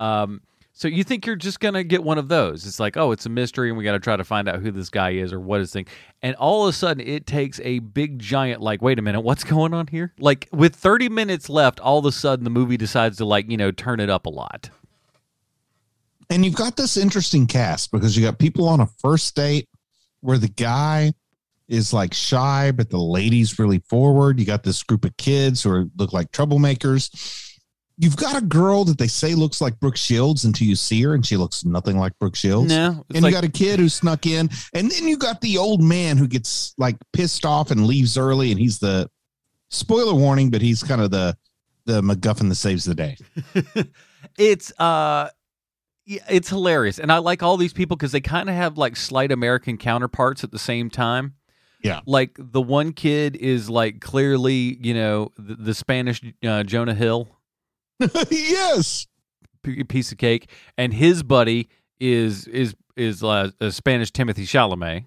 Um, 0.00 0.40
so 0.72 0.88
you 0.88 1.04
think 1.04 1.26
you're 1.26 1.36
just 1.36 1.60
gonna 1.60 1.84
get 1.84 2.02
one 2.02 2.18
of 2.18 2.28
those? 2.28 2.66
It's 2.66 2.80
like, 2.80 2.96
oh, 2.96 3.12
it's 3.12 3.26
a 3.26 3.28
mystery, 3.28 3.68
and 3.68 3.76
we 3.76 3.84
got 3.84 3.92
to 3.92 4.00
try 4.00 4.16
to 4.16 4.24
find 4.24 4.48
out 4.48 4.60
who 4.60 4.70
this 4.70 4.88
guy 4.88 5.10
is 5.10 5.32
or 5.32 5.40
what 5.40 5.60
his 5.60 5.72
thing. 5.72 5.86
And 6.22 6.34
all 6.36 6.64
of 6.64 6.70
a 6.70 6.72
sudden, 6.72 7.06
it 7.06 7.26
takes 7.26 7.60
a 7.62 7.80
big 7.80 8.18
giant. 8.18 8.60
Like, 8.60 8.80
wait 8.80 8.98
a 8.98 9.02
minute, 9.02 9.20
what's 9.20 9.44
going 9.44 9.74
on 9.74 9.86
here? 9.86 10.12
Like, 10.18 10.48
with 10.52 10.74
30 10.74 11.08
minutes 11.08 11.48
left, 11.48 11.80
all 11.80 11.98
of 11.98 12.06
a 12.06 12.12
sudden, 12.12 12.44
the 12.44 12.50
movie 12.50 12.76
decides 12.76 13.18
to 13.18 13.24
like, 13.24 13.50
you 13.50 13.56
know, 13.56 13.70
turn 13.70 14.00
it 14.00 14.08
up 14.08 14.26
a 14.26 14.30
lot. 14.30 14.70
And 16.30 16.44
you've 16.44 16.54
got 16.54 16.76
this 16.76 16.96
interesting 16.96 17.46
cast 17.46 17.92
because 17.92 18.16
you 18.16 18.24
got 18.24 18.38
people 18.38 18.66
on 18.66 18.80
a 18.80 18.86
first 18.86 19.36
date 19.36 19.68
where 20.20 20.38
the 20.38 20.48
guy 20.48 21.12
is 21.68 21.92
like 21.92 22.14
shy, 22.14 22.72
but 22.72 22.88
the 22.88 22.98
lady's 22.98 23.58
really 23.58 23.80
forward. 23.80 24.40
You 24.40 24.46
got 24.46 24.62
this 24.62 24.82
group 24.82 25.04
of 25.04 25.16
kids 25.18 25.62
who 25.62 25.70
are, 25.70 25.84
look 25.96 26.12
like 26.12 26.32
troublemakers. 26.32 27.51
You've 28.02 28.16
got 28.16 28.36
a 28.36 28.44
girl 28.44 28.84
that 28.86 28.98
they 28.98 29.06
say 29.06 29.34
looks 29.36 29.60
like 29.60 29.78
Brooke 29.78 29.96
Shields 29.96 30.44
until 30.44 30.66
you 30.66 30.74
see 30.74 31.00
her 31.02 31.14
and 31.14 31.24
she 31.24 31.36
looks 31.36 31.64
nothing 31.64 31.96
like 31.98 32.18
Brooke 32.18 32.34
Shields. 32.34 32.68
No, 32.68 33.04
and 33.14 33.22
like, 33.22 33.30
you 33.30 33.36
got 33.36 33.44
a 33.44 33.48
kid 33.48 33.78
who 33.78 33.88
snuck 33.88 34.26
in, 34.26 34.50
and 34.74 34.90
then 34.90 35.06
you 35.06 35.16
got 35.16 35.40
the 35.40 35.56
old 35.56 35.80
man 35.80 36.16
who 36.16 36.26
gets 36.26 36.74
like 36.78 36.96
pissed 37.12 37.46
off 37.46 37.70
and 37.70 37.86
leaves 37.86 38.18
early, 38.18 38.50
and 38.50 38.58
he's 38.58 38.80
the 38.80 39.08
spoiler 39.70 40.14
warning, 40.14 40.50
but 40.50 40.60
he's 40.60 40.82
kind 40.82 41.00
of 41.00 41.12
the 41.12 41.36
the 41.86 42.00
MacGuffin 42.02 42.48
that 42.48 42.56
saves 42.56 42.84
the 42.84 42.94
day. 42.96 43.16
it's 44.38 44.72
uh 44.80 45.28
yeah, 46.04 46.20
it's 46.28 46.48
hilarious 46.48 46.98
and 46.98 47.12
i 47.12 47.18
like 47.18 47.42
all 47.44 47.56
these 47.56 47.72
people 47.72 47.96
because 47.96 48.10
they 48.12 48.20
kind 48.20 48.48
of 48.48 48.54
have 48.56 48.76
like 48.78 48.96
slight 48.96 49.30
american 49.30 49.76
counterparts 49.78 50.42
at 50.42 50.50
the 50.50 50.58
same 50.58 50.90
time 50.90 51.34
Yeah. 51.82 52.00
like 52.06 52.32
the 52.38 52.60
one 52.60 52.92
kid 52.92 53.36
is 53.36 53.70
like 53.70 54.00
clearly 54.00 54.78
you 54.80 54.94
know 54.94 55.30
the, 55.36 55.54
the 55.54 55.74
spanish 55.74 56.20
uh, 56.44 56.62
jonah 56.64 56.94
hill 56.94 57.28
yes, 58.30 59.06
p- 59.62 59.84
piece 59.84 60.12
of 60.12 60.18
cake 60.18 60.50
and 60.76 60.92
his 60.94 61.22
buddy 61.22 61.68
is 62.00 62.46
is 62.48 62.74
is 62.96 63.22
uh, 63.22 63.50
a 63.60 63.70
spanish 63.70 64.10
timothy 64.10 64.44
chalamet 64.44 65.04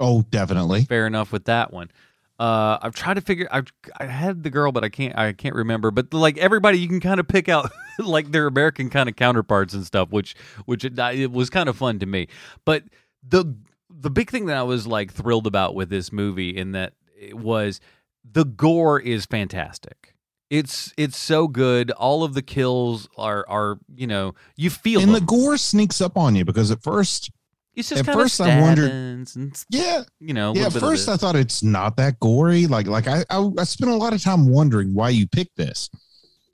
oh, 0.00 0.22
definitely. 0.22 0.84
fair 0.84 1.06
enough 1.06 1.32
with 1.32 1.44
that 1.44 1.72
one. 1.72 1.90
Uh, 2.38 2.78
I've 2.80 2.94
tried 2.94 3.14
to 3.14 3.20
figure. 3.20 3.48
I've 3.50 3.66
I 3.98 4.06
had 4.06 4.44
the 4.44 4.50
girl, 4.50 4.70
but 4.70 4.84
I 4.84 4.88
can't. 4.88 5.18
I 5.18 5.32
can't 5.32 5.56
remember. 5.56 5.90
But 5.90 6.14
like 6.14 6.38
everybody, 6.38 6.78
you 6.78 6.86
can 6.86 7.00
kind 7.00 7.18
of 7.18 7.26
pick 7.26 7.48
out 7.48 7.70
like 7.98 8.30
their 8.30 8.46
American 8.46 8.90
kind 8.90 9.08
of 9.08 9.16
counterparts 9.16 9.74
and 9.74 9.84
stuff, 9.84 10.10
which 10.10 10.36
which 10.64 10.84
it, 10.84 10.96
it 10.96 11.32
was 11.32 11.50
kind 11.50 11.68
of 11.68 11.76
fun 11.76 11.98
to 11.98 12.06
me. 12.06 12.28
But 12.64 12.84
the 13.28 13.56
the 13.90 14.10
big 14.10 14.30
thing 14.30 14.46
that 14.46 14.56
I 14.56 14.62
was 14.62 14.86
like 14.86 15.12
thrilled 15.12 15.48
about 15.48 15.74
with 15.74 15.90
this 15.90 16.12
movie 16.12 16.56
in 16.56 16.72
that 16.72 16.92
it 17.18 17.36
was 17.36 17.80
the 18.24 18.44
gore 18.44 19.00
is 19.00 19.26
fantastic. 19.26 20.14
It's 20.50 20.92
it's 20.96 21.18
so 21.18 21.46
good. 21.46 21.90
All 21.90 22.24
of 22.24 22.32
the 22.34 22.42
kills 22.42 23.06
are 23.18 23.44
are 23.48 23.78
you 23.94 24.06
know 24.06 24.34
you 24.56 24.70
feel 24.70 25.00
And 25.02 25.14
the 25.14 25.20
gore 25.20 25.58
sneaks 25.58 26.00
up 26.00 26.16
on 26.16 26.34
you 26.34 26.44
because 26.44 26.70
at 26.70 26.82
first, 26.82 27.30
it's 27.74 27.90
just 27.90 28.08
at 28.08 28.14
first 28.14 28.40
I 28.40 28.58
wondered- 28.60 28.90
and 28.90 29.64
yeah, 29.70 30.04
you 30.20 30.32
know 30.32 30.54
yeah. 30.54 30.66
At 30.66 30.72
first. 30.72 31.08
I 31.08 31.16
thought 31.18 31.36
it's 31.36 31.62
not 31.62 31.96
that 31.98 32.18
gory. 32.20 32.66
Like, 32.66 32.86
like 32.86 33.06
I, 33.06 33.24
I, 33.28 33.46
I 33.58 33.64
spent 33.64 33.90
a 33.90 33.94
lot 33.96 34.14
of 34.14 34.22
time 34.22 34.48
wondering 34.48 34.94
why 34.94 35.10
you 35.10 35.26
picked 35.26 35.56
this, 35.56 35.90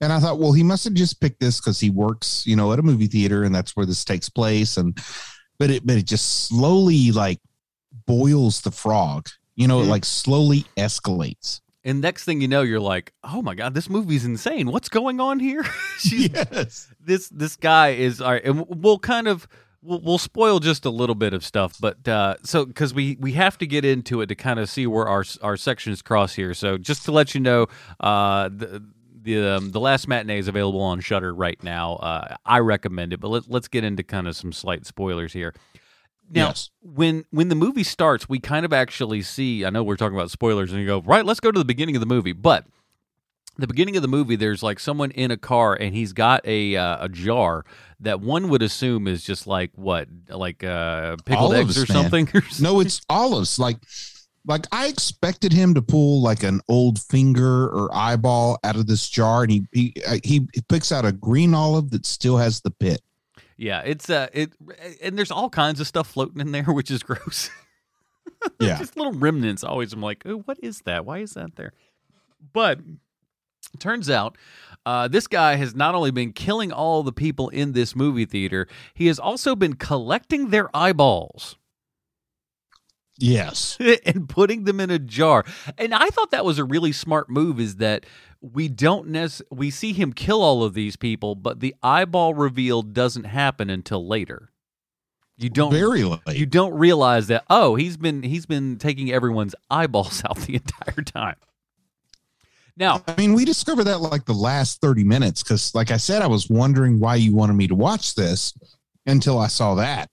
and 0.00 0.12
I 0.12 0.18
thought, 0.18 0.40
well, 0.40 0.52
he 0.52 0.64
must 0.64 0.83
have 0.85 0.94
just 0.94 1.20
picked 1.20 1.38
this 1.38 1.61
because 1.61 1.78
he 1.78 1.90
works, 1.90 2.44
you 2.46 2.57
know, 2.57 2.72
at 2.72 2.80
a 2.80 2.83
movie 2.83 3.07
theater, 3.07 3.44
and 3.44 3.54
that's 3.54 3.76
where 3.76 3.87
this 3.87 4.04
takes 4.04 4.28
place. 4.28 4.76
And 4.76 4.98
but 5.61 5.70
it, 5.70 5.87
but 5.87 5.96
it 5.96 6.07
just 6.07 6.48
slowly 6.48 7.12
like 7.12 7.38
boils 8.07 8.61
the 8.62 8.72
frog. 8.72 9.28
You 9.54 9.68
know, 9.68 9.83
it 9.83 9.85
Mhm. 9.85 9.90
like 9.90 10.04
slowly 10.04 10.64
escalates. 10.76 11.61
And 11.84 12.00
next 12.00 12.24
thing 12.24 12.40
you 12.40 12.48
know, 12.48 12.62
you're 12.62 12.80
like, 12.80 13.12
"Oh 13.22 13.42
my 13.42 13.54
god, 13.54 13.74
this 13.74 13.90
movie's 13.90 14.24
insane! 14.24 14.70
What's 14.70 14.88
going 14.88 15.20
on 15.20 15.40
here?" 15.40 15.64
Yes. 16.04 16.88
This 17.00 17.28
this 17.28 17.56
guy 17.56 17.90
is, 17.90 18.20
all 18.20 18.32
right, 18.32 18.44
and 18.44 18.66
we'll 18.68 18.98
kind 18.98 19.28
of 19.28 19.46
we'll, 19.82 20.00
we'll 20.00 20.18
spoil 20.18 20.58
just 20.60 20.84
a 20.84 20.90
little 20.90 21.14
bit 21.14 21.32
of 21.34 21.44
stuff, 21.44 21.76
but 21.80 22.06
uh, 22.08 22.36
so 22.42 22.64
because 22.64 22.92
we 22.94 23.16
we 23.20 23.32
have 23.32 23.58
to 23.58 23.66
get 23.66 23.84
into 23.84 24.20
it 24.20 24.26
to 24.26 24.34
kind 24.34 24.58
of 24.58 24.68
see 24.68 24.86
where 24.86 25.06
our 25.06 25.24
our 25.42 25.56
sections 25.56 26.02
cross 26.02 26.34
here. 26.34 26.54
So 26.54 26.78
just 26.78 27.04
to 27.04 27.12
let 27.12 27.34
you 27.34 27.40
know, 27.40 27.66
uh, 28.00 28.48
the 28.48 28.82
the 29.22 29.56
um, 29.56 29.70
the 29.70 29.80
last 29.80 30.08
matinee 30.08 30.38
is 30.38 30.48
available 30.48 30.80
on 30.80 31.00
Shudder 31.00 31.34
right 31.34 31.62
now. 31.62 31.94
Uh, 31.96 32.36
I 32.44 32.58
recommend 32.60 33.12
it, 33.12 33.20
but 33.20 33.28
let, 33.28 33.50
let's 33.50 33.68
get 33.68 33.84
into 33.84 34.02
kind 34.02 34.26
of 34.26 34.36
some 34.36 34.52
slight 34.52 34.86
spoilers 34.86 35.32
here. 35.32 35.54
Now, 36.30 36.48
Yes. 36.48 36.70
when 36.80 37.24
when 37.30 37.48
the 37.48 37.54
movie 37.54 37.84
starts, 37.84 38.28
we 38.28 38.38
kind 38.38 38.64
of 38.64 38.72
actually 38.72 39.22
see. 39.22 39.64
I 39.64 39.70
know 39.70 39.82
we're 39.84 39.96
talking 39.96 40.16
about 40.16 40.30
spoilers, 40.30 40.72
and 40.72 40.80
you 40.80 40.87
go 40.87 41.02
right. 41.02 41.24
Let's 41.24 41.40
go 41.40 41.52
to 41.52 41.58
the 41.58 41.64
beginning 41.64 41.96
of 41.96 42.00
the 42.00 42.06
movie, 42.06 42.32
but 42.32 42.66
the 43.56 43.66
beginning 43.68 43.94
of 43.96 44.02
the 44.02 44.08
movie, 44.08 44.34
there's 44.34 44.62
like 44.62 44.80
someone 44.80 45.10
in 45.12 45.30
a 45.30 45.37
car, 45.37 45.74
and 45.74 45.94
he's 45.94 46.12
got 46.12 46.44
a 46.46 46.76
uh, 46.76 47.04
a 47.04 47.08
jar 47.08 47.64
that 48.00 48.20
one 48.20 48.48
would 48.48 48.62
assume 48.62 49.06
is 49.06 49.22
just 49.22 49.46
like 49.46 49.70
what, 49.76 50.08
like 50.28 50.64
uh, 50.64 51.16
pickled 51.24 51.54
eggs 51.54 51.78
or 51.80 51.87
something. 51.87 52.28
No, 52.60 52.80
it's 52.80 53.00
olives. 53.08 53.58
Like, 53.58 53.76
like 54.46 54.66
I 54.72 54.88
expected 54.88 55.52
him 55.52 55.72
to 55.74 55.82
pull 55.82 56.20
like 56.20 56.42
an 56.42 56.60
old 56.68 57.00
finger 57.00 57.68
or 57.68 57.94
eyeball 57.94 58.58
out 58.64 58.76
of 58.76 58.87
this 58.87 59.08
jar, 59.08 59.42
and 59.44 59.52
he 59.52 59.66
he 59.72 59.94
uh, 60.06 60.18
he 60.24 60.48
picks 60.68 60.90
out 60.90 61.04
a 61.04 61.12
green 61.12 61.54
olive 61.54 61.90
that 61.90 62.06
still 62.06 62.38
has 62.38 62.60
the 62.62 62.70
pit. 62.72 63.02
Yeah, 63.56 63.82
it's 63.84 64.10
uh, 64.10 64.28
it, 64.32 64.52
and 65.02 65.16
there's 65.16 65.30
all 65.30 65.50
kinds 65.50 65.80
of 65.80 65.86
stuff 65.86 66.08
floating 66.08 66.40
in 66.40 66.52
there, 66.52 66.64
which 66.72 66.90
is 66.90 67.02
gross. 67.02 67.50
Yeah. 68.60 68.78
just 68.78 68.96
little 68.96 69.12
remnants. 69.12 69.64
Always, 69.64 69.92
I'm 69.92 70.02
like, 70.02 70.22
oh, 70.26 70.38
what 70.40 70.58
is 70.62 70.82
that? 70.82 71.06
Why 71.06 71.18
is 71.18 71.32
that 71.32 71.56
there? 71.56 71.72
But 72.52 72.80
turns 73.78 74.10
out, 74.10 74.36
uh, 74.84 75.08
this 75.08 75.26
guy 75.26 75.56
has 75.56 75.74
not 75.74 75.94
only 75.94 76.10
been 76.10 76.32
killing 76.32 76.72
all 76.72 77.02
the 77.02 77.12
people 77.12 77.48
in 77.50 77.72
this 77.72 77.96
movie 77.96 78.26
theater, 78.26 78.66
he 78.92 79.06
has 79.06 79.18
also 79.18 79.54
been 79.54 79.74
collecting 79.74 80.50
their 80.50 80.74
eyeballs. 80.76 81.56
Yes. 83.18 83.78
and 84.06 84.28
putting 84.28 84.64
them 84.64 84.80
in 84.80 84.90
a 84.90 84.98
jar. 84.98 85.44
And 85.78 85.94
I 85.94 86.08
thought 86.08 86.30
that 86.30 86.44
was 86.44 86.58
a 86.58 86.64
really 86.64 86.92
smart 86.92 87.30
move 87.30 87.60
is 87.60 87.76
that 87.76 88.04
we 88.52 88.68
don't 88.68 89.09
nec- 89.09 89.42
we 89.50 89.70
see 89.70 89.92
him 89.92 90.12
kill 90.12 90.42
all 90.42 90.62
of 90.62 90.74
these 90.74 90.96
people, 90.96 91.35
but 91.35 91.61
the 91.61 91.74
eyeball 91.83 92.35
reveal 92.35 92.83
doesn't 92.83 93.24
happen 93.24 93.70
until 93.70 94.07
later. 94.07 94.50
You 95.37 95.48
don't 95.48 95.72
Very 95.72 96.04
late. 96.04 96.20
you 96.28 96.46
don't 96.46 96.74
realize 96.74 97.26
that 97.26 97.44
oh, 97.50 97.74
he's 97.74 97.96
been 97.96 98.22
he's 98.22 98.46
been 98.46 98.76
taking 98.76 99.11
everyone's 99.11 99.54
eyeballs 99.70 100.22
out 100.24 100.37
the 100.38 100.54
entire 100.54 101.02
time. 101.02 101.37
Now, 102.76 103.02
I 103.07 103.14
mean, 103.16 103.35
we 103.35 103.44
discovered 103.44 103.85
that 103.85 104.00
like 104.00 104.24
the 104.24 104.33
last 104.33 104.80
30 104.80 105.04
minutes 105.04 105.42
because, 105.42 105.74
like 105.74 105.90
I 105.90 105.96
said, 105.96 106.22
I 106.22 106.26
was 106.26 106.50
wondering 106.50 106.98
why 106.98 107.14
you 107.16 107.35
wanted 107.35 107.54
me 107.54 107.68
to 107.68 107.74
watch 107.74 108.14
this 108.16 108.52
until 109.07 109.38
I 109.38 109.46
saw 109.46 109.76
that. 109.76 110.11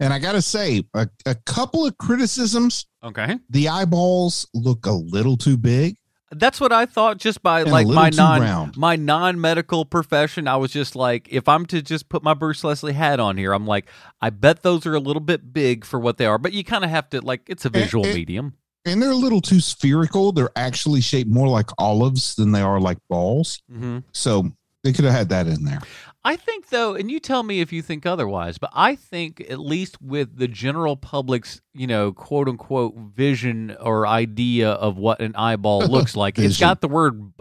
And 0.00 0.12
I 0.12 0.18
got 0.18 0.32
to 0.32 0.42
say, 0.42 0.84
a, 0.94 1.08
a 1.26 1.34
couple 1.46 1.86
of 1.86 1.96
criticisms. 1.98 2.86
okay. 3.04 3.38
The 3.50 3.68
eyeballs 3.68 4.48
look 4.52 4.86
a 4.86 4.92
little 4.92 5.36
too 5.36 5.56
big. 5.56 5.96
That's 6.34 6.60
what 6.60 6.72
I 6.72 6.86
thought 6.86 7.18
just 7.18 7.42
by 7.42 7.60
And 7.60 7.70
like 7.70 7.86
my 7.86 8.10
non 8.10 8.40
round. 8.40 8.76
my 8.76 8.96
non 8.96 9.40
medical 9.40 9.84
profession. 9.84 10.48
I 10.48 10.56
was 10.56 10.72
just 10.72 10.96
like, 10.96 11.28
if 11.30 11.48
I'm 11.48 11.66
to 11.66 11.82
just 11.82 12.08
put 12.08 12.22
my 12.22 12.34
Bruce 12.34 12.64
Leslie 12.64 12.94
hat 12.94 13.20
on 13.20 13.36
here, 13.36 13.52
I'm 13.52 13.66
like, 13.66 13.86
I 14.20 14.30
bet 14.30 14.62
those 14.62 14.86
are 14.86 14.94
a 14.94 15.00
little 15.00 15.20
bit 15.20 15.52
big 15.52 15.84
for 15.84 16.00
what 16.00 16.16
they 16.16 16.26
are. 16.26 16.38
But 16.38 16.52
you 16.52 16.64
kind 16.64 16.84
of 16.84 16.90
have 16.90 17.10
to 17.10 17.20
like, 17.20 17.42
it's 17.46 17.64
a 17.64 17.70
visual 17.70 18.06
it- 18.06 18.14
medium. 18.14 18.54
And 18.84 19.00
they're 19.00 19.10
a 19.12 19.14
little 19.14 19.40
too 19.40 19.60
spherical. 19.60 20.32
They're 20.32 20.50
actually 20.56 21.02
shaped 21.02 21.30
more 21.30 21.46
like 21.46 21.70
olives 21.78 22.34
than 22.34 22.50
they 22.50 22.62
are 22.62 22.80
like 22.80 22.98
balls. 23.08 23.62
hmm 23.70 23.98
So 24.12 24.50
they 24.82 24.92
could 24.92 25.04
have 25.04 25.14
had 25.14 25.28
that 25.28 25.46
in 25.46 25.64
there. 25.64 25.78
I 26.24 26.36
think 26.36 26.68
though, 26.68 26.94
and 26.94 27.10
you 27.10 27.18
tell 27.18 27.42
me 27.42 27.60
if 27.60 27.72
you 27.72 27.82
think 27.82 28.06
otherwise, 28.06 28.56
but 28.56 28.70
I 28.72 28.94
think 28.94 29.40
at 29.50 29.58
least 29.58 30.00
with 30.00 30.36
the 30.36 30.46
general 30.46 30.96
public's, 30.96 31.60
you 31.74 31.88
know, 31.88 32.12
quote 32.12 32.48
unquote 32.48 32.94
vision 32.96 33.76
or 33.80 34.06
idea 34.06 34.70
of 34.70 34.96
what 34.96 35.20
an 35.20 35.34
eyeball 35.34 35.80
looks 35.88 36.14
like, 36.14 36.38
it's 36.38 36.60
got 36.60 36.80
the 36.80 36.88
word 36.88 37.32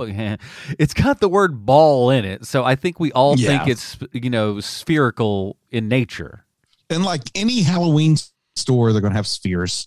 it's 0.80 0.94
got 0.96 1.20
the 1.20 1.30
word 1.30 1.64
ball 1.66 2.10
in 2.10 2.26
it. 2.26 2.46
So 2.46 2.64
I 2.64 2.76
think 2.76 3.00
we 3.00 3.12
all 3.12 3.38
think 3.38 3.68
it's, 3.68 3.98
you 4.14 4.32
know, 4.32 4.60
spherical 4.60 5.58
in 5.70 5.88
nature. 5.88 6.46
And 6.90 7.06
like 7.06 7.24
any 7.36 7.62
Halloween 7.62 8.18
store, 8.56 8.92
they're 8.94 9.02
going 9.02 9.14
to 9.14 9.18
have 9.18 9.28
spheres. 9.28 9.86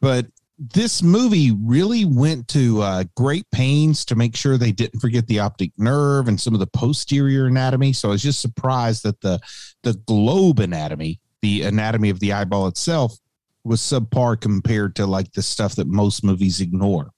But 0.00 0.26
this 0.70 1.02
movie 1.02 1.50
really 1.50 2.04
went 2.04 2.46
to 2.48 2.82
uh, 2.82 3.04
great 3.16 3.50
pains 3.50 4.04
to 4.04 4.14
make 4.14 4.36
sure 4.36 4.56
they 4.56 4.70
didn't 4.70 5.00
forget 5.00 5.26
the 5.26 5.40
optic 5.40 5.72
nerve 5.76 6.28
and 6.28 6.40
some 6.40 6.54
of 6.54 6.60
the 6.60 6.66
posterior 6.68 7.46
anatomy. 7.46 7.92
So 7.92 8.08
I 8.08 8.12
was 8.12 8.22
just 8.22 8.40
surprised 8.40 9.02
that 9.02 9.20
the 9.20 9.40
the 9.82 9.94
globe 10.06 10.60
anatomy, 10.60 11.20
the 11.40 11.62
anatomy 11.62 12.10
of 12.10 12.20
the 12.20 12.32
eyeball 12.32 12.68
itself, 12.68 13.16
was 13.64 13.80
subpar 13.80 14.40
compared 14.40 14.94
to 14.96 15.06
like 15.06 15.32
the 15.32 15.42
stuff 15.42 15.74
that 15.76 15.88
most 15.88 16.22
movies 16.22 16.60
ignore. 16.60 17.10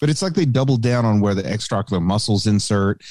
But 0.00 0.08
it's 0.08 0.22
like 0.22 0.34
they 0.34 0.44
doubled 0.44 0.82
down 0.82 1.04
on 1.04 1.20
where 1.20 1.34
the 1.34 1.42
extraocular 1.42 2.02
muscles 2.02 2.46
insert 2.46 3.02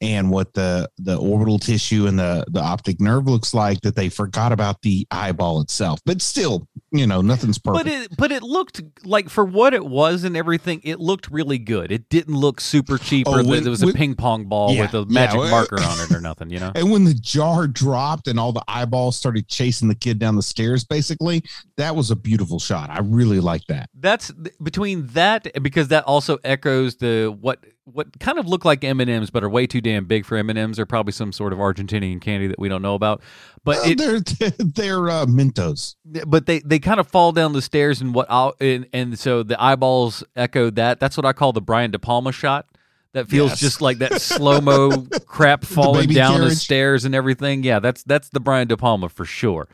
and 0.00 0.30
what 0.30 0.52
the 0.54 0.88
the 0.98 1.16
orbital 1.16 1.58
tissue 1.58 2.06
and 2.06 2.18
the 2.18 2.44
the 2.48 2.60
optic 2.60 3.00
nerve 3.00 3.26
looks 3.26 3.54
like 3.54 3.80
that 3.80 3.96
they 3.96 4.08
forgot 4.08 4.52
about 4.52 4.82
the 4.82 5.06
eyeball 5.10 5.60
itself 5.62 6.00
but 6.04 6.20
still 6.20 6.68
you 6.92 7.06
know 7.06 7.20
nothing's 7.22 7.58
perfect 7.58 7.84
But 7.84 7.92
it 7.92 8.16
but 8.16 8.32
it 8.32 8.42
looked 8.42 8.82
like 9.04 9.28
for 9.30 9.44
what 9.44 9.74
it 9.74 9.84
was 9.84 10.24
and 10.24 10.36
everything, 10.36 10.80
it 10.84 10.98
looked 11.00 11.30
really 11.30 11.58
good. 11.58 11.90
It 11.92 12.08
didn't 12.08 12.34
look 12.36 12.60
super 12.60 12.96
cheap 12.98 13.26
oh, 13.28 13.32
or 13.32 13.34
Oh, 13.34 13.42
that 13.42 13.48
when- 13.48 13.62
there 13.64 13.70
was 13.70 13.82
a 13.82 13.86
when- 13.86 13.94
ping 13.94 14.14
pong 14.14 14.44
ball 14.46 14.72
Yeah, 14.72 14.82
with 14.82 14.94
a 14.94 14.98
yeah, 14.98 15.04
magic 15.08 15.38
well, 15.40 15.50
marker 15.50 15.80
on 15.80 16.00
it 16.00 16.10
or 16.14 16.20
nothing, 16.30 16.50
you 16.50 16.58
know? 16.60 16.72
and 16.74 16.90
when 16.90 17.04
the 17.04 17.14
jar 17.14 17.66
dropped 17.66 18.28
and 18.28 18.38
all 18.38 18.52
the 18.52 18.62
eyeballs 18.68 19.16
started 19.16 19.48
chasing 19.48 19.88
the 19.88 19.94
kid 19.94 20.18
down 20.18 20.36
the 20.36 20.42
stairs 20.42 20.84
basically 20.84 21.42
that 21.76 21.94
was 21.96 22.10
a 22.10 22.16
beautiful 22.16 22.58
shot 22.58 22.88
i 22.90 23.00
really 23.00 23.40
like 23.40 23.62
that 23.68 23.88
That's 23.94 24.30
between 24.62 25.06
that 25.08 25.62
because 25.62 25.88
that 25.88 26.04
also 26.04 26.38
echoes 26.44 26.96
the 26.96 27.36
what 27.40 27.58
what 27.86 28.18
kind 28.18 28.38
of 28.38 28.46
look 28.46 28.64
like 28.64 28.82
M 28.84 29.00
and 29.00 29.08
M's 29.08 29.30
but 29.30 29.42
are 29.44 29.48
way 29.48 29.66
too 29.66 29.80
damn 29.80 30.04
big 30.06 30.26
for 30.26 30.36
M 30.36 30.50
and 30.50 30.58
M's. 30.58 30.76
They're 30.76 30.86
probably 30.86 31.12
some 31.12 31.32
sort 31.32 31.52
of 31.52 31.58
Argentinian 31.60 32.20
candy 32.20 32.48
that 32.48 32.58
we 32.58 32.68
don't 32.68 32.82
know 32.82 32.94
about. 32.94 33.22
But 33.64 33.78
it, 33.86 33.96
they're 33.98 34.20
they're 34.58 35.08
uh, 35.08 35.26
mentos 35.26 35.94
but 36.26 36.46
they 36.46 36.58
they 36.60 36.78
kind 36.80 37.00
of 37.00 37.06
fall 37.08 37.32
down 37.32 37.52
the 37.52 37.62
stairs 37.62 38.00
and 38.00 38.12
what 38.12 38.26
I'll, 38.28 38.54
and 38.60 38.86
and 38.92 39.18
so 39.18 39.42
the 39.42 39.60
eyeballs 39.62 40.22
echo 40.34 40.68
that. 40.70 41.00
That's 41.00 41.16
what 41.16 41.24
I 41.24 41.32
call 41.32 41.52
the 41.52 41.60
Brian 41.62 41.90
De 41.92 41.98
Palma 41.98 42.32
shot. 42.32 42.66
That 43.12 43.28
feels 43.28 43.52
Yes. 43.52 43.60
just 43.60 43.80
like 43.80 43.98
that 43.98 44.20
slow 44.20 44.60
mo 44.60 45.06
crap 45.26 45.64
falling 45.64 46.08
down 46.10 46.40
the 46.42 46.54
stairs 46.54 47.04
and 47.06 47.14
everything. 47.14 47.62
Yeah, 47.62 47.78
that's 47.78 48.02
that's 48.02 48.28
the 48.28 48.40
Brian 48.40 48.68
De 48.68 48.76
Palma 48.76 49.08
for 49.08 49.24
sure. 49.24 49.68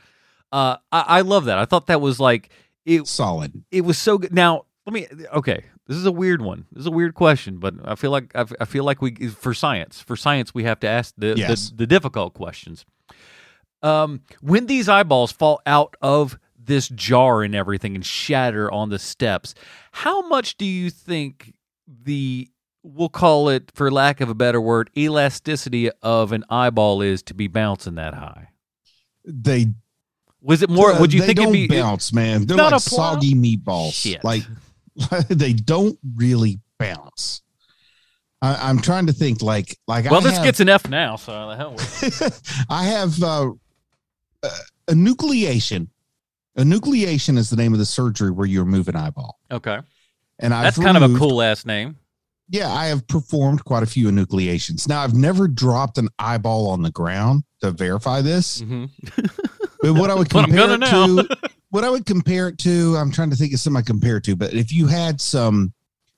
Uh, 0.53 0.77
I, 0.92 1.05
I 1.09 1.20
love 1.22 1.46
that. 1.46 1.59
I 1.59 1.64
thought 1.64 1.87
that 1.88 2.01
was 2.01 2.20
like 2.20 2.51
it 2.85 3.07
solid 3.09 3.64
it 3.72 3.81
was 3.81 3.96
so 3.98 4.18
good. 4.18 4.33
Now, 4.33 4.66
let 4.87 4.92
me. 4.92 5.07
Okay, 5.33 5.64
this 5.92 5.98
is 6.00 6.07
a 6.07 6.12
weird 6.12 6.40
one. 6.42 6.64
This 6.72 6.81
is 6.83 6.87
a 6.87 6.90
weird 6.90 7.14
question, 7.14 7.59
but 7.59 7.74
I 7.85 7.94
feel 7.94 8.11
like 8.11 8.33
I, 8.35 8.44
I 8.61 8.64
feel 8.64 8.85
like 8.85 9.02
we 9.02 9.14
for 9.28 9.52
science 9.55 10.00
for 10.00 10.16
science 10.16 10.55
we 10.55 10.64
have 10.64 10.81
to 10.81 10.88
ask 10.88 11.14
the 11.18 11.35
Yes. 11.37 11.70
the, 11.70 11.76
the 11.76 11.87
difficult 11.87 12.35
questions. 12.35 12.85
Um, 13.83 14.20
when 14.40 14.66
these 14.66 14.88
eyeballs 14.88 15.33
fall 15.33 15.61
out 15.66 15.96
of 16.00 16.38
this 16.57 16.88
jar 16.88 17.42
and 17.42 17.55
everything 17.55 17.94
and 17.96 18.07
shatter 18.07 18.70
on 18.72 18.90
the 18.90 18.98
steps, 18.98 19.55
how 19.90 20.26
much 20.28 20.57
do 20.57 20.64
you 20.64 20.88
think 20.90 21.52
the 21.87 22.48
we'll 22.85 23.09
call 23.09 23.48
it 23.48 23.70
for 23.74 23.90
lack 23.90 24.20
of 24.20 24.28
a 24.28 24.35
better 24.35 24.61
word 24.61 24.88
elasticity 24.96 25.90
of 26.02 26.33
an 26.33 26.44
eyeball 26.48 27.02
is 27.02 27.22
to 27.24 27.35
be 27.35 27.48
bouncing 27.48 27.96
that 27.96 28.14
high? 28.14 28.48
they 29.24 29.66
Was 30.40 30.62
it 30.62 30.70
more? 30.70 30.92
uh, 30.92 31.00
would 31.00 31.12
you 31.12 31.22
think 31.22 31.38
it'd 31.40 31.52
be? 31.52 31.66
bounce 31.68 32.12
man 32.12 32.46
they're 32.46 32.57
Not 32.57 32.72
like 32.72 32.78
a 32.78 32.81
soggy 32.81 33.35
meatballs 33.35 33.92
Shit. 33.94 34.22
like 34.24 34.42
they 35.28 35.52
don't 35.52 35.98
really 36.16 36.59
bounce 36.78 37.42
I, 38.42 38.68
i'm 38.68 38.81
trying 38.81 39.07
to 39.07 39.12
think 39.12 39.40
like 39.42 39.78
like 39.87 40.05
well, 40.11 40.20
I 40.20 40.22
this 40.24 40.35
have- 40.37 40.44
gets 40.44 40.61
an 40.61 40.68
F 40.68 40.88
now, 40.88 41.16
so 41.16 41.48
the 41.48 41.57
hell 41.57 41.72
with. 41.72 42.66
I 42.70 42.85
have 42.85 43.22
uh, 43.22 43.50
uh, 44.42 44.48
Enucleation 46.59 47.38
is 47.38 47.50
the 47.50 47.57
name 47.57 47.72
of 47.72 47.78
the 47.78 47.87
surgery 47.87 48.31
where 48.31 48.46
you 48.46 48.61
remove 48.61 48.88
an 48.88 48.96
eyeball. 48.96 49.38
Okay. 49.50 49.78
And 50.38 50.52
I've 50.52 50.64
That's 50.64 50.78
kind 50.78 50.96
of 50.96 51.02
a 51.14 51.18
cool 51.18 51.37
last 51.37 51.66
name. 51.66 51.96
Yeah, 52.48 52.70
I 52.70 52.87
have 52.87 53.07
performed 53.07 53.64
quite 53.64 53.83
a 53.83 53.87
few 53.87 54.09
enucleations. 54.09 54.87
Now, 54.88 55.00
I've 55.02 55.14
never 55.14 55.48
dropped 55.48 55.96
an 55.96 56.09
eyeball 56.18 56.68
on 56.68 56.83
the 56.83 56.90
ground 56.90 57.44
to 57.62 57.70
verify 57.70 58.20
this, 58.20 58.61
Mm-hmm. 58.61 59.24
but 59.81 59.92
what 59.94 60.11
I 60.11 60.14
would 60.14 60.28
compare 60.31 60.70
it 60.72 60.81
to, 60.81 61.28
what 61.73 61.85
I 61.85 61.91
would 61.91 62.05
compare 62.05 62.49
it 62.49 62.59
to, 62.59 62.97
I'm 62.99 63.11
trying 63.11 63.31
to 63.31 63.37
think 63.37 63.55
of 63.55 63.59
something 63.61 63.79
I 63.79 63.83
compare 63.83 64.19
it 64.19 64.25
to, 64.25 64.37
but 64.37 64.53
if 64.53 64.71
you 64.73 64.87
had 64.89 65.21
some 65.23 65.73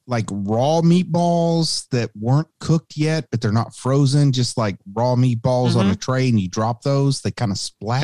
like 0.09 0.27
raw 0.31 0.81
meatballs 0.83 1.89
that 1.91 2.11
weren't 2.17 2.49
cooked 2.59 2.97
yet, 2.97 3.29
but 3.31 3.41
they're 3.41 3.53
not 3.53 3.75
frozen, 3.75 4.33
just 4.33 4.59
like 4.59 4.77
raw 4.93 5.15
meatballs 5.15 5.77
on 5.77 5.87
Mhm. 5.87 5.93
a 5.93 5.97
tray, 5.97 6.29
and 6.29 6.41
you 6.41 6.49
drop 6.49 6.83
those, 6.83 7.21
they 7.23 7.31
kind 7.31 7.53
of 7.53 7.59
splat. 7.59 8.03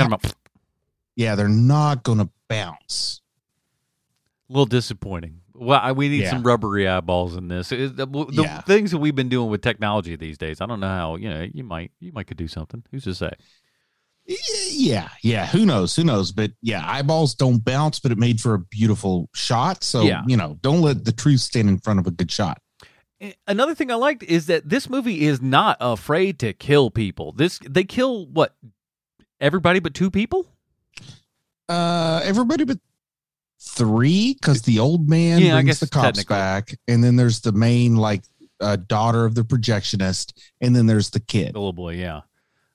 Yeah, 1.16 1.34
they're 1.34 1.48
not 1.48 2.04
going 2.04 2.18
to 2.18 2.30
bounce. 2.48 3.20
A 4.48 4.52
little 4.52 4.64
disappointing. 4.66 5.40
Well, 5.52 5.78
I- 5.82 5.92
we 5.92 6.08
need 6.08 6.22
Yeah. 6.22 6.30
some 6.30 6.42
rubbery 6.44 6.88
eyeballs 6.88 7.34
in 7.36 7.48
this. 7.48 7.70
It- 7.72 7.96
the 7.96 8.06
the 8.06 8.42
Yeah. 8.44 8.60
things 8.62 8.92
that 8.92 8.98
we've 8.98 9.14
been 9.16 9.28
doing 9.28 9.50
with 9.50 9.60
technology 9.60 10.14
these 10.16 10.38
days, 10.38 10.60
I 10.60 10.66
don't 10.66 10.80
know 10.80 10.88
how. 10.88 11.16
You 11.16 11.28
know, 11.28 11.46
you 11.52 11.64
might 11.64 11.90
you 12.00 12.12
might 12.12 12.28
could 12.28 12.36
do 12.38 12.48
something. 12.48 12.82
Who's 12.92 13.04
to 13.04 13.14
say? 13.14 13.32
Yeah, 14.26 15.08
yeah. 15.22 15.46
Who 15.46 15.66
knows? 15.66 15.96
Who 15.96 16.04
knows? 16.04 16.30
But 16.32 16.52
yeah, 16.62 16.84
eyeballs 16.86 17.34
don't 17.34 17.64
bounce, 17.64 17.98
but 17.98 18.12
it 18.12 18.18
made 18.18 18.40
for 18.40 18.54
a 18.54 18.58
beautiful 18.58 19.28
shot. 19.34 19.82
So 19.82 20.02
Yeah. 20.02 20.22
you 20.26 20.36
know, 20.36 20.56
don't 20.62 20.82
let 20.82 21.04
the 21.04 21.12
truth 21.12 21.40
stand 21.40 21.68
in 21.68 21.78
front 21.78 21.98
of 21.98 22.06
a 22.06 22.10
good 22.10 22.30
shot. 22.30 22.60
Eh, 23.20 23.32
Another 23.46 23.74
thing 23.74 23.90
I 23.90 23.96
liked 23.96 24.22
is 24.22 24.46
that 24.46 24.68
this 24.68 24.88
movie 24.88 25.22
is 25.26 25.42
not 25.42 25.76
afraid 25.80 26.38
to 26.40 26.52
kill 26.52 26.90
people. 26.90 27.32
This 27.32 27.58
they 27.68 27.84
kill 27.84 28.26
what 28.26 28.54
everybody 29.40 29.80
but 29.80 29.94
two 29.94 30.10
people. 30.10 30.46
Uh, 31.68 32.20
everybody 32.24 32.64
but 32.64 32.78
three, 33.60 34.34
because 34.34 34.62
the 34.62 34.78
old 34.78 35.08
man 35.08 35.40
Yeah, 35.40 35.60
brings 35.60 35.80
the 35.80 35.88
cops 35.88 36.24
back, 36.24 36.74
and 36.88 37.02
then 37.04 37.16
there's 37.16 37.40
the 37.40 37.52
main 37.52 37.96
like 37.96 38.24
uh, 38.60 38.76
daughter 38.76 39.24
of 39.24 39.34
the 39.34 39.42
projectionist, 39.42 40.32
and 40.60 40.74
then 40.74 40.86
there's 40.86 41.10
the 41.10 41.20
kid. 41.20 41.54
The 41.54 41.58
little 41.58 41.72
boy, 41.72 41.94
yeah. 41.94 42.20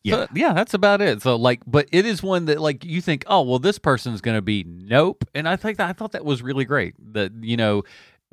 Yeah. 0.05 0.15
So, 0.15 0.27
yeah, 0.35 0.53
that's 0.53 0.73
about 0.75 1.01
it. 1.01 1.21
So 1.23 1.35
like, 1.35 1.61
but 1.65 1.87
it 1.91 2.05
is 2.05 2.21
one 2.21 2.45
that 2.45 2.61
like 2.61 2.85
you 2.85 3.01
think, 3.01 3.23
oh 3.27 3.41
well, 3.41 3.59
this 3.59 3.79
person's 3.79 4.21
gonna 4.21 4.41
be 4.41 4.63
nope, 4.63 5.23
and 5.33 5.49
I 5.49 5.55
think 5.55 5.77
that 5.79 5.89
I 5.89 5.93
thought 5.93 6.11
that 6.11 6.23
was 6.23 6.41
really 6.43 6.63
great. 6.65 6.93
That 7.13 7.31
you 7.41 7.57
know, 7.57 7.83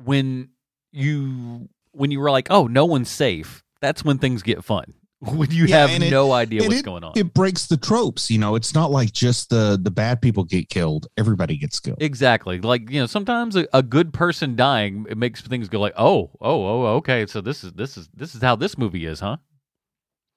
when 0.03 0.49
you 0.91 1.69
when 1.91 2.11
you 2.11 2.19
were 2.19 2.31
like, 2.31 2.47
oh, 2.49 2.67
no 2.67 2.85
one's 2.85 3.09
safe, 3.09 3.63
that's 3.81 4.03
when 4.05 4.17
things 4.19 4.43
get 4.43 4.63
fun. 4.63 4.85
When 5.23 5.51
you 5.51 5.65
Yeah, 5.67 5.77
have 5.77 5.89
and 5.91 6.03
it- 6.03 6.11
no 6.11 6.33
idea 6.33 6.63
what's 6.63 6.79
it- 6.81 6.85
going 6.85 7.03
on. 7.05 7.13
It 7.15 7.33
breaks 7.33 7.67
the 7.67 7.77
tropes, 7.77 8.29
you 8.29 8.37
know. 8.37 8.55
It's 8.55 8.75
not 8.75 8.91
like 8.91 9.13
just 9.13 9.49
the 9.49 9.79
the 9.81 9.89
bad 9.89 10.21
people 10.21 10.43
get 10.43 10.67
killed; 10.69 11.07
everybody 11.17 11.57
gets 11.57 11.79
killed. 11.79 12.01
Exactly. 12.01 12.59
Like 12.59 12.89
you 12.91 12.99
know, 12.99 13.05
sometimes 13.07 13.55
a, 13.55 13.65
a 13.73 13.81
good 13.81 14.11
person 14.13 14.57
dying 14.57 15.05
it 15.09 15.17
makes 15.17 15.39
things 15.41 15.69
go 15.69 15.79
like, 15.79 15.93
oh, 15.97 16.29
oh, 16.41 16.65
oh, 16.65 16.85
okay. 16.97 17.25
So 17.25 17.39
this 17.39 17.63
is 17.63 17.71
this 17.71 17.95
is 17.97 18.09
this 18.13 18.35
is 18.35 18.41
how 18.41 18.57
this 18.57 18.77
movie 18.77 19.05
is, 19.05 19.21
huh? 19.21 19.37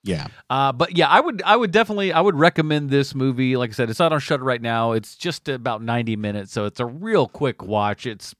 Yeah, 0.06 0.28
Uh, 0.48 0.72
but 0.72 0.96
yeah, 0.96 1.08
I 1.08 1.20
would 1.20 1.42
I 1.42 1.56
would 1.56 1.72
definitely 1.72 2.12
I 2.12 2.20
would 2.20 2.36
recommend 2.36 2.90
this 2.90 3.14
movie. 3.14 3.56
Like 3.56 3.70
I 3.70 3.72
said, 3.72 3.90
it's 3.90 3.98
not 3.98 4.12
on 4.12 4.20
Shudder 4.20 4.44
right 4.44 4.62
now. 4.62 4.92
It's 4.92 5.16
just 5.16 5.48
about 5.48 5.82
ninety 5.82 6.16
minutes, 6.16 6.52
so 6.52 6.64
it's 6.64 6.80
a 6.80 6.86
real 6.86 7.26
quick 7.26 7.62
watch. 7.62 8.06
It's 8.06 8.34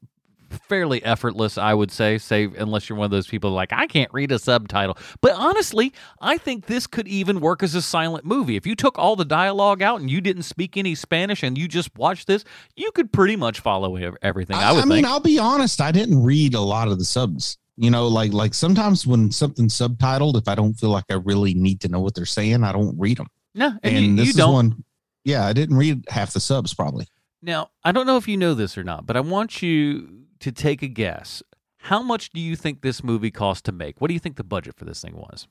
fairly 0.69 1.03
effortless, 1.05 1.59
I 1.59 1.75
would 1.75 1.91
say, 1.91 2.19
save 2.19 2.55
unless 2.55 2.89
you're 2.89 2.97
one 2.97 3.07
of 3.07 3.11
those 3.11 3.27
people 3.27 3.51
like 3.51 3.73
I 3.73 3.87
can't 3.87 4.13
read 4.13 4.33
a 4.33 4.39
subtitle. 4.39 4.97
But 5.21 5.33
honestly, 5.33 5.93
I 6.21 6.39
think 6.39 6.67
this 6.67 6.87
could 6.87 7.09
even 7.09 7.41
work 7.41 7.63
as 7.63 7.75
a 7.75 7.83
silent 7.83 8.25
movie. 8.25 8.57
If 8.57 8.67
you 8.67 8.77
took 8.77 8.99
all 8.99 9.17
the 9.17 9.25
dialogue 9.25 9.83
out 9.83 10.01
and 10.01 10.11
you 10.11 10.21
didn't 10.21 10.45
speak 10.45 10.77
any 10.77 10.95
Spanish 10.95 11.43
and 11.43 11.59
you 11.59 11.69
just 11.69 11.97
watched 11.97 12.27
this, 12.27 12.45
you 12.77 12.91
could 12.93 13.13
pretty 13.13 13.37
much 13.37 13.61
follow 13.61 13.97
everything. 14.23 14.57
I, 14.57 14.71
I, 14.71 14.73
would 14.73 14.83
I 14.83 14.85
mean, 14.85 14.99
think. 14.99 15.07
I'll 15.09 15.21
be 15.21 15.39
honest. 15.39 15.81
I 15.81 15.93
didn't 15.93 16.23
read 16.23 16.55
a 16.55 16.61
lot 16.61 16.89
of 16.89 16.99
the 16.99 17.05
subs. 17.05 17.59
You 17.77 17.91
know, 17.91 18.09
like 18.09 18.33
like 18.33 18.55
sometimes 18.55 19.07
when 19.07 19.31
something's 19.31 19.75
subtitled, 19.75 20.37
if 20.37 20.49
I 20.49 20.55
don't 20.55 20.75
feel 20.75 20.91
like 20.91 21.05
I 21.11 21.15
really 21.15 21.53
need 21.55 21.81
to 21.83 21.89
know 21.89 22.01
what 22.01 22.15
they're 22.15 22.25
saying, 22.25 22.65
I 22.65 22.73
don't 22.73 22.99
read 22.99 23.19
them. 23.19 23.27
no, 23.55 23.67
and, 23.83 23.97
And, 23.97 24.07
you, 24.07 24.17
this 24.17 24.25
you 24.27 24.31
is 24.31 24.37
don't. 24.37 24.53
one. 24.53 24.85
Yeah, 25.25 25.45
I 25.47 25.53
didn't 25.53 25.77
read 25.77 26.05
half 26.09 26.33
the 26.33 26.41
subs 26.41 26.73
probably. 26.73 27.07
Now, 27.43 27.71
I 27.85 27.93
don't 27.93 28.07
know 28.07 28.17
if 28.17 28.27
you 28.29 28.37
know 28.37 28.55
this 28.55 28.79
or 28.79 28.85
not, 28.85 29.07
but 29.07 29.17
I 29.17 29.21
want 29.21 29.61
you 29.63 30.09
to 30.41 30.53
take 30.53 30.83
a 30.83 30.89
guess. 30.89 31.43
How 31.79 32.03
much 32.03 32.31
do 32.31 32.41
you 32.41 32.57
think 32.57 32.81
this 32.81 33.05
movie 33.05 33.31
cost 33.31 33.65
to 33.67 33.73
make? 33.73 34.01
What 34.01 34.09
do 34.09 34.15
you 34.15 34.21
think 34.21 34.37
the 34.37 34.45
budget 34.45 34.75
for 34.77 34.85
this 34.85 35.03
thing 35.03 35.15
was? 35.17 35.47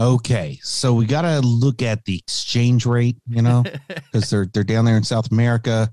Okay, 0.00 0.58
so 0.62 0.94
we 0.94 1.06
got 1.06 1.22
to 1.22 1.40
look 1.40 1.82
at 1.82 2.04
the 2.04 2.16
exchange 2.18 2.86
rate, 2.86 3.16
you 3.28 3.42
know, 3.42 3.64
because 3.88 4.30
they're 4.30 4.46
they're 4.46 4.64
down 4.64 4.84
there 4.84 4.96
in 4.96 5.02
South 5.04 5.30
America. 5.32 5.90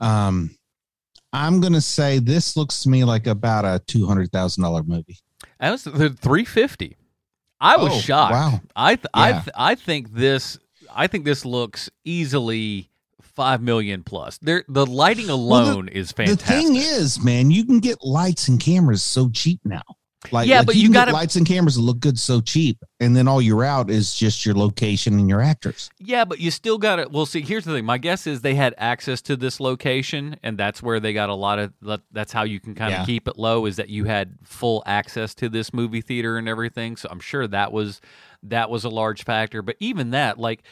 Um, 0.00 0.56
I'm 1.32 1.60
gonna 1.60 1.80
say 1.80 2.18
this 2.18 2.56
looks 2.56 2.82
to 2.82 2.88
me 2.88 3.04
like 3.04 3.26
about 3.26 3.64
a 3.64 3.80
two 3.86 4.06
hundred 4.06 4.32
thousand 4.32 4.62
dollar 4.62 4.82
movie. 4.82 5.18
I 5.60 5.70
was 5.70 5.84
the 5.84 6.10
three 6.10 6.44
fifty. 6.44 6.96
I 7.60 7.76
was 7.76 7.92
Oh, 7.92 7.98
shocked. 8.00 8.32
wow. 8.32 8.60
I 8.76 8.94
th- 8.96 9.06
I 9.12 9.32
th- 9.32 9.48
I 9.56 9.74
think 9.74 10.12
this 10.12 10.58
I 10.94 11.06
think 11.06 11.24
this 11.24 11.44
looks 11.44 11.90
easily 12.04 12.88
five 13.20 13.60
million 13.60 14.02
plus. 14.04 14.38
There, 14.38 14.64
the 14.68 14.86
lighting 14.86 15.26
Well, 15.28 15.36
the- 15.38 15.72
alone 15.72 15.88
is 15.88 16.12
fantastic. 16.12 16.46
The 16.46 16.52
thing 16.54 16.76
is, 16.76 17.22
man, 17.22 17.50
you 17.50 17.64
can 17.64 17.80
get 17.80 18.02
lights 18.02 18.48
and 18.48 18.58
cameras 18.60 19.02
so 19.02 19.28
cheap 19.28 19.60
now. 19.64 19.82
Like, 20.32 20.48
Yeah, 20.48 20.58
like 20.58 20.66
but 20.66 20.74
you, 20.74 20.82
you 20.82 20.86
can 20.88 20.92
get 20.94 20.98
gotta- 21.06 21.12
lights 21.12 21.36
and 21.36 21.46
cameras 21.46 21.76
that 21.76 21.82
look 21.82 22.00
good 22.00 22.18
so 22.18 22.40
cheap, 22.40 22.82
and 22.98 23.16
then 23.16 23.28
all 23.28 23.40
you're 23.40 23.64
out 23.64 23.88
is 23.88 24.14
just 24.16 24.44
your 24.44 24.56
location 24.56 25.16
and 25.16 25.28
your 25.28 25.40
actors. 25.40 25.90
Yeah, 26.00 26.24
but 26.24 26.40
you 26.40 26.50
still 26.50 26.76
got 26.76 26.96
to. 26.96 27.08
Well, 27.08 27.24
see, 27.24 27.40
here's 27.40 27.64
the 27.64 27.72
thing. 27.72 27.84
My 27.84 27.98
guess 27.98 28.26
is 28.26 28.40
they 28.40 28.56
had 28.56 28.74
access 28.78 29.22
to 29.22 29.36
this 29.36 29.60
location, 29.60 30.36
and 30.42 30.58
that's 30.58 30.82
where 30.82 30.98
they 30.98 31.12
got 31.12 31.28
a 31.28 31.34
lot 31.34 31.60
of. 31.60 31.72
That's 32.10 32.32
how 32.32 32.42
you 32.42 32.58
can 32.58 32.74
kind 32.74 32.92
of 32.94 33.06
keep 33.06 33.28
it 33.28 33.38
low. 33.38 33.64
Is 33.66 33.76
that 33.76 33.90
you 33.90 34.04
had 34.06 34.36
full 34.42 34.82
access 34.86 35.34
to 35.36 35.48
this 35.48 35.72
movie 35.72 36.00
theater 36.00 36.36
and 36.36 36.48
everything. 36.48 36.96
So 36.96 37.08
I'm 37.10 37.20
sure 37.20 37.46
that 37.46 37.70
was 37.70 38.00
that 38.42 38.70
was 38.70 38.82
a 38.84 38.88
large 38.90 39.22
factor. 39.24 39.62
But 39.62 39.76
even 39.78 40.10
that, 40.10 40.36
like, 40.36 40.64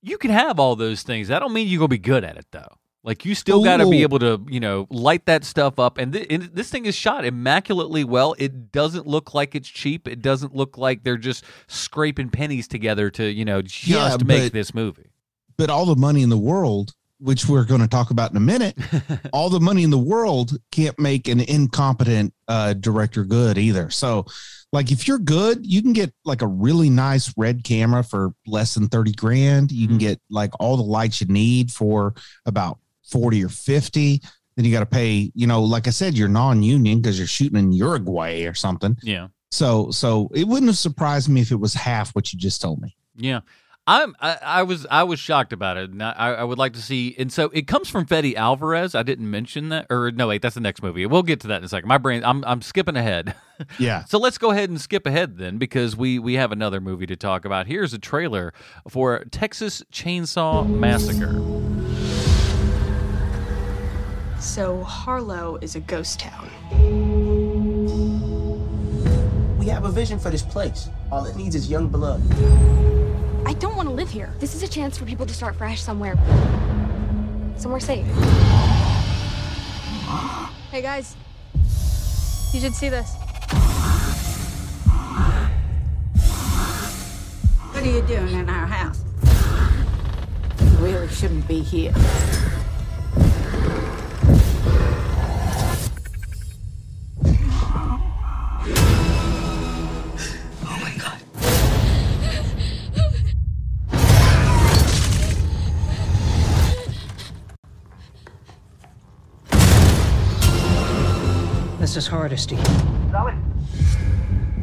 you 0.00 0.16
can 0.16 0.30
have 0.30 0.60
all 0.60 0.76
those 0.76 1.02
things. 1.02 1.26
That 1.26 1.40
don't 1.40 1.52
mean 1.52 1.66
you're 1.66 1.80
gonna 1.80 1.88
be 1.88 1.98
good 1.98 2.22
at 2.22 2.36
it 2.36 2.46
though. 2.52 2.76
Like 3.04 3.24
you 3.24 3.34
still 3.34 3.64
got 3.64 3.78
to 3.78 3.90
be 3.90 4.02
able 4.02 4.20
to, 4.20 4.40
you 4.48 4.60
know, 4.60 4.86
light 4.88 5.26
that 5.26 5.44
stuff 5.44 5.78
up. 5.80 5.98
And, 5.98 6.12
th- 6.12 6.26
and 6.30 6.42
this 6.54 6.70
thing 6.70 6.86
is 6.86 6.94
shot 6.94 7.24
immaculately 7.24 8.04
well. 8.04 8.36
It 8.38 8.70
doesn't 8.70 9.06
look 9.08 9.34
like 9.34 9.56
it's 9.56 9.68
cheap. 9.68 10.06
It 10.06 10.22
doesn't 10.22 10.54
look 10.54 10.78
like 10.78 11.02
they're 11.02 11.16
just 11.16 11.44
scraping 11.66 12.30
pennies 12.30 12.68
together 12.68 13.10
to, 13.10 13.24
you 13.24 13.44
know, 13.44 13.60
just 13.62 13.86
Yeah, 13.88 14.16
make 14.24 14.44
but- 14.44 14.52
this 14.52 14.72
movie. 14.72 15.10
But 15.56 15.68
all 15.68 15.84
the 15.84 15.96
money 15.96 16.22
in 16.22 16.28
the 16.28 16.38
world, 16.38 16.94
which 17.18 17.48
we're 17.48 17.64
going 17.64 17.80
to 17.80 17.88
talk 17.88 18.10
about 18.10 18.30
in 18.30 18.36
a 18.36 18.40
minute, 18.40 18.76
all 19.32 19.50
the 19.50 19.60
money 19.60 19.82
in 19.82 19.90
the 19.90 19.98
world 19.98 20.56
can't 20.70 20.98
make 20.98 21.26
an 21.28 21.40
incompetent 21.40 22.32
uh, 22.48 22.72
director 22.74 23.24
good 23.24 23.58
either. 23.58 23.90
So, 23.90 24.26
like, 24.72 24.90
if 24.90 25.06
you're 25.06 25.18
good, 25.18 25.66
you 25.66 25.82
can 25.82 25.92
get 25.92 26.12
like 26.24 26.40
a 26.42 26.46
really 26.46 26.88
nice 26.88 27.32
red 27.36 27.62
camera 27.64 28.02
for 28.02 28.32
less 28.46 28.74
than 28.74 28.88
30 28.88 29.12
grand. 29.12 29.70
You 29.72 29.86
can 29.88 29.96
Mhm. 29.98 30.00
get 30.00 30.20
like 30.30 30.52
all 30.58 30.76
the 30.76 30.82
lights 30.82 31.20
you 31.20 31.26
need 31.26 31.70
for 31.70 32.14
about 32.46 32.78
40 33.12 33.44
or 33.44 33.48
50. 33.48 34.22
Then 34.56 34.64
you 34.64 34.72
got 34.72 34.80
to 34.80 34.86
pay, 34.86 35.30
you 35.34 35.46
know, 35.46 35.62
like 35.62 35.86
I 35.86 35.90
said, 35.90 36.14
you're 36.14 36.28
non 36.28 36.62
union 36.62 37.00
because 37.00 37.18
you're 37.18 37.28
shooting 37.28 37.58
in 37.58 37.72
Uruguay 37.72 38.44
or 38.44 38.54
something. 38.54 38.96
Yeah. 39.02 39.28
So, 39.50 39.90
so 39.90 40.30
it 40.34 40.48
wouldn't 40.48 40.68
have 40.68 40.78
surprised 40.78 41.28
me 41.28 41.40
if 41.42 41.52
it 41.52 41.56
was 41.56 41.74
half 41.74 42.14
what 42.14 42.32
you 42.32 42.38
just 42.38 42.60
told 42.60 42.80
me. 42.80 42.96
Yeah. 43.16 43.40
I'm 43.84 44.14
I, 44.20 44.38
I 44.40 44.62
was 44.62 44.86
I 44.90 45.02
was 45.02 45.18
shocked 45.18 45.52
about 45.52 45.76
it. 45.76 45.90
And 45.90 46.02
I, 46.02 46.12
I 46.12 46.44
would 46.44 46.58
like 46.58 46.74
to 46.74 46.80
see 46.82 47.16
and 47.18 47.32
so 47.32 47.50
it 47.52 47.66
comes 47.66 47.88
from 47.88 48.06
Fede 48.06 48.36
Alvarez. 48.36 48.94
I 48.94 49.02
didn't 49.02 49.28
mention 49.28 49.70
that 49.70 49.86
or 49.90 50.12
no 50.12 50.28
wait, 50.28 50.40
that's 50.40 50.54
the 50.54 50.60
next 50.60 50.82
movie. 50.84 51.04
We'll 51.04 51.24
get 51.24 51.40
to 51.40 51.48
that 51.48 51.56
in 51.58 51.64
a 51.64 51.68
second. 51.68 51.88
My 51.88 51.98
brain 51.98 52.22
I'm 52.24 52.44
I'm 52.44 52.62
skipping 52.62 52.96
ahead. 52.96 53.34
Yeah. 53.78 54.04
so 54.06 54.18
let's 54.18 54.38
go 54.38 54.50
ahead 54.50 54.70
and 54.70 54.80
skip 54.80 55.06
ahead 55.06 55.36
then 55.38 55.56
because 55.56 55.94
we 55.94 56.18
we 56.18 56.34
have 56.34 56.50
another 56.50 56.80
movie 56.80 57.06
to 57.06 57.14
talk 57.14 57.44
about. 57.44 57.68
Here's 57.68 57.94
a 57.94 57.98
trailer 57.98 58.52
for 58.88 59.24
Texas 59.30 59.84
Chainsaw 59.92 60.68
Massacre. 60.68 61.81
So 64.42 64.82
Harlow 64.82 65.56
is 65.60 65.76
a 65.76 65.80
ghost 65.80 66.18
town. 66.18 66.50
We 69.56 69.66
have 69.68 69.84
a 69.84 69.88
vision 69.88 70.18
for 70.18 70.30
this 70.30 70.42
place. 70.42 70.90
All 71.12 71.24
it 71.26 71.36
needs 71.36 71.54
is 71.54 71.70
young 71.70 71.86
blood. 71.86 72.20
I 73.46 73.54
don't 73.54 73.76
want 73.76 73.88
to 73.88 73.94
live 73.94 74.10
here. 74.10 74.34
This 74.40 74.56
is 74.56 74.64
a 74.64 74.68
chance 74.68 74.98
for 74.98 75.04
people 75.04 75.26
to 75.26 75.32
start 75.32 75.54
fresh 75.54 75.80
somewhere. 75.80 76.16
Somewhere 77.56 77.78
safe. 77.78 78.04
Hey 80.72 80.82
guys, 80.82 81.14
you 82.52 82.58
should 82.58 82.74
see 82.74 82.88
this. 82.88 83.14
What 87.70 87.84
are 87.84 87.90
you 87.90 88.02
doing 88.02 88.34
in 88.34 88.48
our 88.48 88.66
house? 88.66 89.04
You 90.60 90.84
really 90.84 91.06
shouldn't 91.06 91.46
be 91.46 91.60
here. 91.60 91.94
This 111.78 111.96
is 111.96 112.06
Hardesty. 112.06 112.56
Sally? 113.10 113.34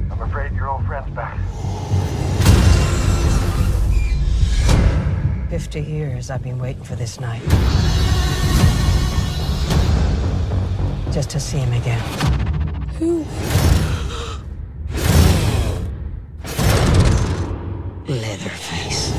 I'm 0.09 0.21
afraid 0.21 0.51
your 0.53 0.67
old 0.67 0.83
friend's 0.85 1.13
back. 1.13 1.37
Fifty 5.49 5.81
years 5.81 6.31
I've 6.31 6.41
been 6.41 6.57
waiting 6.57 6.83
for 6.83 6.95
this 6.95 7.19
night 7.19 7.43
just 11.11 11.29
to 11.31 11.39
see 11.39 11.57
him 11.57 11.73
again. 11.73 11.99
Who? 12.99 13.25
Leatherface. 18.07 19.13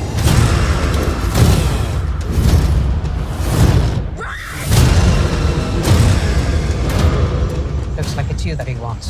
Looks 7.97 8.17
like 8.17 8.31
it's 8.31 8.45
you 8.45 8.55
that 8.55 8.69
he 8.69 8.77
wants. 8.77 9.09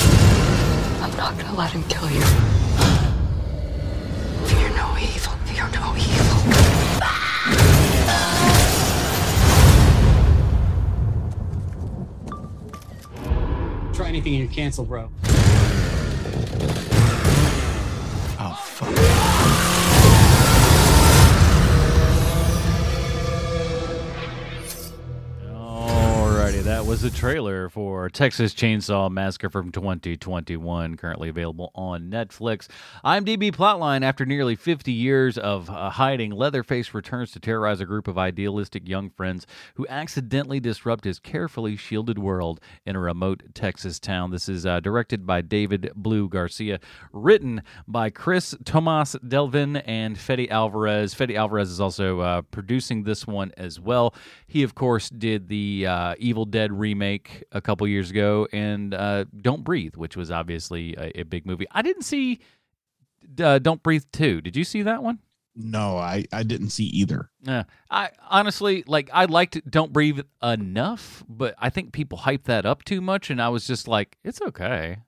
I'm 1.02 1.16
not 1.16 1.36
gonna 1.38 1.56
let 1.56 1.72
him 1.72 1.82
kill 1.84 2.10
you. 2.10 2.59
Anything 14.20 14.34
you 14.34 14.48
cancel, 14.48 14.84
bro. 14.84 15.29
Was 27.02 27.14
a 27.14 27.16
trailer 27.16 27.70
for 27.70 28.10
Texas 28.10 28.52
Chainsaw 28.52 29.10
Massacre 29.10 29.48
from 29.48 29.72
2021, 29.72 30.98
currently 30.98 31.30
available 31.30 31.70
on 31.74 32.10
Netflix. 32.10 32.68
IMDb 33.02 33.50
plotline 33.50 34.02
After 34.02 34.26
nearly 34.26 34.54
50 34.54 34.92
years 34.92 35.38
of 35.38 35.70
uh, 35.70 35.88
hiding, 35.88 36.30
Leatherface 36.30 36.92
returns 36.92 37.30
to 37.32 37.40
terrorize 37.40 37.80
a 37.80 37.86
group 37.86 38.06
of 38.06 38.18
idealistic 38.18 38.86
young 38.86 39.08
friends 39.08 39.46
who 39.76 39.86
accidentally 39.88 40.60
disrupt 40.60 41.04
his 41.04 41.18
carefully 41.18 41.74
shielded 41.74 42.18
world 42.18 42.60
in 42.84 42.96
a 42.96 43.00
remote 43.00 43.44
Texas 43.54 43.98
town. 43.98 44.30
This 44.30 44.46
is 44.46 44.66
uh, 44.66 44.80
directed 44.80 45.26
by 45.26 45.40
David 45.40 45.90
Blue 45.96 46.28
Garcia, 46.28 46.80
written 47.14 47.62
by 47.88 48.10
Chris 48.10 48.54
Thomas 48.66 49.16
Devlin 49.26 49.76
and 49.76 50.18
Fede 50.18 50.50
Alvarez. 50.50 51.14
Fede 51.14 51.34
Alvarez 51.34 51.70
is 51.70 51.80
also 51.80 52.20
uh, 52.20 52.42
producing 52.42 53.04
this 53.04 53.26
one 53.26 53.52
as 53.56 53.80
well. 53.80 54.14
He, 54.46 54.62
of 54.62 54.74
course, 54.74 55.08
did 55.08 55.48
the 55.48 55.86
uh, 55.86 56.14
Evil 56.18 56.44
Dead 56.44 56.70
remake 56.70 56.89
a 57.52 57.60
couple 57.60 57.86
years 57.86 58.10
ago 58.10 58.46
and 58.52 58.94
uh, 58.94 59.24
Don't 59.40 59.64
Breathe, 59.64 59.96
which 59.96 60.16
was 60.16 60.30
obviously 60.30 60.94
a, 60.96 61.20
a 61.20 61.22
big 61.24 61.46
movie. 61.46 61.66
I 61.70 61.82
didn't 61.82 62.02
see 62.02 62.40
uh, 63.42 63.58
Don't 63.58 63.82
Breathe 63.82 64.04
2. 64.12 64.40
Did 64.40 64.56
you 64.56 64.64
see 64.64 64.82
that 64.82 65.02
one? 65.02 65.18
No, 65.56 65.98
I 65.98 66.24
I 66.32 66.44
didn't 66.44 66.70
see 66.70 66.84
either. 66.84 67.28
Yeah, 67.42 67.64
I 67.90 68.10
honestly 68.28 68.84
like. 68.86 69.10
I 69.12 69.24
liked 69.24 69.68
Don't 69.68 69.92
Breathe 69.92 70.20
enough, 70.42 71.24
but 71.28 71.54
I 71.58 71.70
think 71.70 71.92
people 71.92 72.18
hype 72.18 72.44
that 72.44 72.64
up 72.64 72.84
too 72.84 73.00
much, 73.00 73.30
and 73.30 73.42
I 73.42 73.48
was 73.48 73.66
just 73.66 73.88
like, 73.88 74.16
it's 74.22 74.40
okay. 74.40 74.98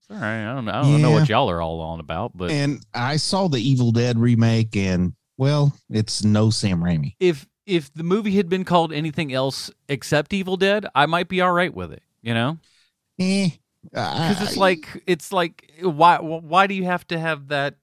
It's 0.00 0.10
all 0.10 0.16
right. 0.16 0.50
I 0.50 0.54
don't 0.54 0.64
know. 0.64 0.72
I 0.72 0.82
don't 0.82 1.00
know 1.00 1.12
what 1.12 1.28
y'all 1.28 1.48
are 1.48 1.62
all 1.62 1.80
on 1.80 2.00
about, 2.00 2.36
but 2.36 2.50
And 2.50 2.84
I 2.92 3.16
saw 3.16 3.46
the 3.48 3.60
Evil 3.60 3.92
Dead 3.92 4.18
remake, 4.18 4.76
and 4.76 5.12
well, 5.36 5.72
it's 5.88 6.24
no 6.24 6.50
Sam 6.50 6.80
Raimi. 6.80 7.14
if 7.20 7.46
if 7.68 7.92
the 7.94 8.02
movie 8.02 8.36
had 8.36 8.48
been 8.48 8.64
called 8.64 8.92
anything 8.92 9.32
else 9.32 9.70
except 9.88 10.32
Evil 10.32 10.56
Dead, 10.56 10.86
I 10.94 11.06
might 11.06 11.28
be 11.28 11.40
all 11.40 11.52
right 11.52 11.72
with 11.72 11.92
it. 11.92 12.02
You 12.22 12.34
know, 12.34 12.58
Eh, 13.20 13.50
because 13.84 14.42
it's 14.42 14.56
like 14.56 15.02
it's 15.06 15.32
like 15.32 15.70
why 15.82 16.18
why 16.18 16.66
do 16.66 16.74
you 16.74 16.84
have 16.84 17.06
to 17.08 17.18
have 17.18 17.48
that 17.48 17.76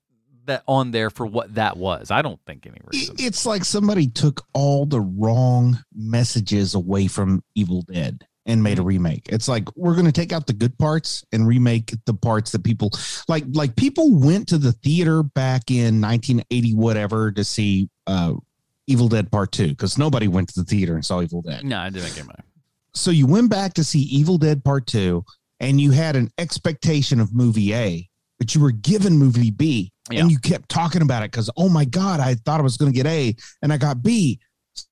that 0.46 0.64
on 0.68 0.92
there 0.92 1.10
for 1.10 1.26
what 1.26 1.56
that 1.56 1.78
was? 1.78 2.12
I 2.12 2.22
don't 2.22 2.40
think 2.46 2.66
any 2.68 2.80
reason. 2.92 3.16
it's 3.18 3.46
like 3.46 3.64
somebody 3.66 4.08
took 4.08 4.44
all 4.54 4.86
the 4.86 5.00
wrong 5.02 5.80
messages 5.96 6.76
away 6.76 7.08
from 7.08 7.44
Evil 7.56 7.82
Dead 7.82 8.26
and 8.46 8.62
made 8.62 8.78
a 8.78 8.82
Mm-hmm. 8.82 8.88
remake. 8.90 9.30
It's 9.30 9.48
like 9.48 9.76
we're 9.76 9.94
going 9.96 10.06
to 10.06 10.12
take 10.12 10.32
out 10.32 10.46
the 10.48 10.54
good 10.54 10.78
parts 10.78 11.24
and 11.32 11.48
remake 11.48 11.94
the 12.06 12.14
parts 12.14 12.52
that 12.52 12.64
people 12.64 12.92
like 13.28 13.46
like 13.54 13.76
people 13.76 14.14
went 14.20 14.48
to 14.50 14.58
the 14.58 14.72
theater 14.74 15.24
back 15.24 15.72
in 15.72 16.00
1980 16.02 16.76
whatever 16.76 17.32
to 17.32 17.44
see 17.44 17.90
uh 18.06 18.34
Evil 18.88 19.08
Dead 19.08 19.32
Part 19.32 19.52
2 19.52 19.76
cuz 19.76 19.98
nobody 19.98 20.28
went 20.28 20.50
to 20.50 20.60
the 20.60 20.66
theater 20.66 20.94
and 20.96 21.06
saw 21.06 21.22
Evil 21.22 21.42
Dead. 21.42 21.64
No, 21.64 21.80
I 21.80 21.90
didn't 21.90 22.16
get 22.16 22.26
my. 22.26 22.36
So 22.94 23.12
you 23.12 23.28
went 23.28 23.50
back 23.50 23.74
to 23.76 23.84
see 23.84 24.00
Evil 24.02 24.38
Dead 24.38 24.64
Part 24.64 24.88
2 24.88 25.24
and 25.60 25.80
you 25.82 25.92
had 25.92 26.16
an 26.16 26.32
expectation 26.38 27.20
of 27.20 27.34
movie 27.34 27.74
A, 27.74 28.10
but 28.40 28.54
you 28.56 28.62
were 28.62 28.72
given 28.72 29.18
movie 29.18 29.52
B 29.52 29.92
Yeah. 30.12 30.22
and 30.22 30.32
you 30.32 30.38
kept 30.40 30.70
talking 30.70 31.02
about 31.02 31.24
it 31.24 31.32
cuz 31.32 31.50
oh 31.58 31.70
my 31.70 31.86
god, 31.86 32.20
I 32.20 32.36
thought 32.36 32.60
I 32.60 32.64
was 32.64 32.78
going 32.78 32.92
to 32.92 32.96
get 32.96 33.06
A 33.08 33.36
and 33.62 33.74
I 33.74 33.78
got 33.78 34.02
B. 34.04 34.40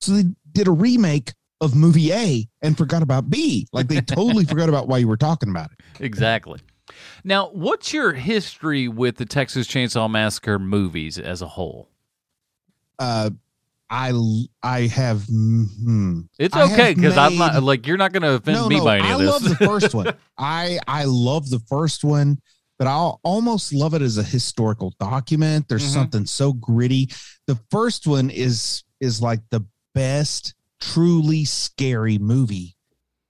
So 0.00 0.12
they 0.12 0.24
did 0.52 0.66
a 0.66 0.72
remake 0.72 1.32
of 1.60 1.74
movie 1.74 2.12
A 2.12 2.48
and 2.62 2.76
forgot 2.76 3.02
about 3.02 3.30
B. 3.30 3.66
Like 3.72 3.88
they 3.88 4.00
totally 4.00 4.44
forgot 4.52 4.68
about 4.68 4.88
why 4.88 4.98
you 4.98 5.08
were 5.08 5.16
talking 5.16 5.48
about 5.50 5.70
it. 5.72 5.80
Exactly. 6.04 6.60
Now, 7.24 7.48
what's 7.50 7.92
your 7.92 8.12
history 8.12 8.86
with 8.88 9.16
the 9.16 9.24
Texas 9.24 9.66
Chainsaw 9.66 10.10
Massacre 10.10 10.58
movies 10.58 11.18
as 11.18 11.40
a 11.42 11.48
whole? 11.48 11.88
Uh 12.98 13.30
I 13.90 14.12
I 14.62 14.86
have 14.88 15.24
hmm, 15.24 16.20
It's 16.38 16.56
okay 16.56 16.94
because 16.94 17.16
I'm 17.16 17.36
not 17.36 17.62
like 17.62 17.86
you're 17.86 17.96
not 17.96 18.12
going 18.12 18.22
to 18.22 18.32
offend 18.34 18.58
no, 18.58 18.68
me 18.68 18.78
no, 18.78 18.84
by 18.84 18.98
any 18.98 19.08
I 19.08 19.12
of 19.14 19.18
this. 19.20 19.30
love 19.30 19.42
the 19.42 19.56
first 19.66 19.94
one. 19.94 20.14
I 20.38 20.78
I 20.88 21.04
love 21.04 21.50
the 21.50 21.60
first 21.68 22.02
one, 22.04 22.38
but 22.78 22.86
I'll 22.88 23.20
almost 23.22 23.72
love 23.72 23.94
it 23.94 24.02
as 24.02 24.18
a 24.18 24.22
historical 24.22 24.94
document. 24.98 25.68
There's 25.68 25.84
Mhm. 25.84 25.92
something 25.94 26.26
so 26.26 26.52
gritty. 26.54 27.10
The 27.46 27.58
first 27.70 28.06
one 28.06 28.30
is 28.30 28.82
is 29.00 29.20
like 29.20 29.40
the 29.50 29.64
best 29.94 30.54
truly 30.80 31.44
scary 31.44 32.18
movie 32.18 32.76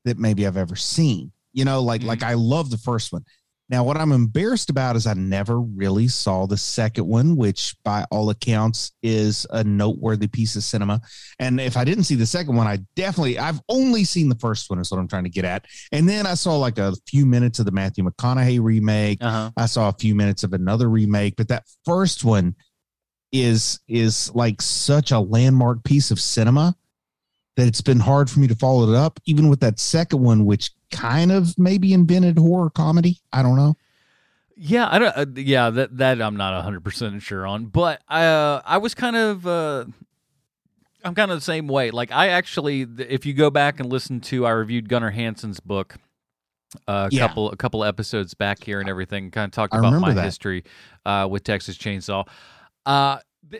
that 0.05 0.19
maybe 0.19 0.47
I've 0.47 0.57
ever 0.57 0.77
seen. 0.77 1.33
You 1.53 1.65
know, 1.65 1.83
like 1.83 2.03
like 2.03 2.23
I 2.23 2.35
love 2.35 2.71
the 2.71 2.79
first 2.79 3.13
one. 3.13 3.25
Now, 3.71 3.83
what 3.83 3.97
I'm 3.97 4.13
embarrassed 4.13 4.69
about 4.69 4.95
is 4.95 5.07
I 5.07 5.15
never 5.15 5.59
really 5.59 6.07
saw 6.07 6.47
the 6.47 6.57
second 6.57 7.07
one, 7.07 7.35
which 7.35 7.75
by 7.83 8.05
all 8.11 8.29
accounts 8.29 8.93
is 9.03 9.47
a 9.51 9.65
noteworthy 9.65 10.27
piece 10.27 10.55
of 10.55 10.63
cinema. 10.63 11.01
And 11.39 11.59
if 11.59 11.77
I 11.77 11.85
didn't 11.85 12.05
see 12.05 12.15
the 12.15 12.27
second 12.27 12.57
one, 12.57 12.67
I 12.67 12.81
definitely, 12.95 13.39
I've 13.39 13.61
only 13.71 14.05
seen 14.05 14.29
the 14.29 14.37
first 14.37 14.69
one, 14.69 14.79
is 14.81 14.91
what 14.91 15.01
I'm 15.01 15.09
trying 15.09 15.25
to 15.25 15.31
get 15.31 15.47
at. 15.47 15.65
And 15.93 16.07
then 16.07 16.27
I 16.27 16.35
saw 16.35 16.57
like 16.59 16.79
a 16.79 16.93
few 17.09 17.25
minutes 17.25 17.59
of 17.59 17.65
the 17.65 17.73
Matthew 17.73 18.05
McConaughey 18.05 18.61
remake. 18.63 19.19
Uh-huh. 19.23 19.51
I 19.57 19.65
saw 19.65 19.89
a 19.89 19.95
few 19.95 20.15
minutes 20.15 20.45
of 20.45 20.53
another 20.53 20.91
remake, 20.91 21.37
but 21.37 21.49
that 21.49 21.65
first 21.87 22.23
one 22.23 22.55
is 23.33 23.81
is 23.89 24.33
like 24.35 24.63
such 24.63 25.11
a 25.11 25.19
landmark 25.19 25.83
piece 25.83 26.13
of 26.13 26.21
cinema 26.21 26.77
that 27.57 27.67
it's 27.69 27.81
been 27.81 28.01
hard 28.01 28.29
for 28.31 28.41
me 28.41 28.49
to 28.49 28.55
follow 28.55 28.91
it 28.93 28.97
up, 28.97 29.21
even 29.27 29.49
with 29.49 29.61
that 29.61 29.79
second 29.79 30.21
one, 30.23 30.45
which 30.45 30.71
kind 30.91 31.31
of 31.33 31.57
maybe 31.59 31.93
invented 31.93 32.39
horror 32.39 32.71
comedy. 32.71 33.21
I 33.33 33.43
don't 33.43 33.57
know. 33.57 33.77
Yeah, 34.57 34.89
I 34.91 34.99
don't. 34.99 35.17
Uh, 35.17 35.27
yeah, 35.37 35.71
that 35.71 35.97
that 35.99 36.23
I'm 36.23 36.37
not 36.37 36.55
100 36.55 36.85
percent 36.85 37.21
sure 37.23 37.47
on, 37.47 37.67
but 37.67 38.01
uh, 38.09 38.61
I 38.65 38.79
was 38.79 38.95
kind 38.95 39.17
of. 39.17 39.47
Uh, 39.47 39.85
I'm 41.05 41.15
kind 41.15 41.31
of 41.31 41.37
the 41.37 41.45
same 41.45 41.67
way. 41.69 41.91
Like 41.91 42.13
I 42.13 42.29
actually, 42.29 42.87
if 42.99 43.27
you 43.27 43.35
go 43.35 43.51
back 43.51 43.79
and 43.81 43.91
listen 43.91 44.21
to, 44.23 44.47
I 44.47 44.51
reviewed 44.51 44.89
Gunnar 44.89 45.11
Hansen's 45.11 45.61
book 45.61 45.97
uh, 46.89 47.09
a 47.13 47.15
Yeah. 47.15 47.27
couple 47.27 47.51
a 47.51 47.57
couple 47.57 47.85
episodes 47.85 48.33
back 48.35 48.63
here 48.65 48.81
and 48.81 48.89
everything. 48.89 49.31
Kind 49.31 49.47
of 49.47 49.53
talked 49.53 49.75
about 49.75 49.99
my 50.01 50.15
that. 50.15 50.25
history 50.25 50.65
uh, 51.05 51.27
with 51.31 51.45
Texas 51.45 51.77
Chainsaw. 51.77 52.27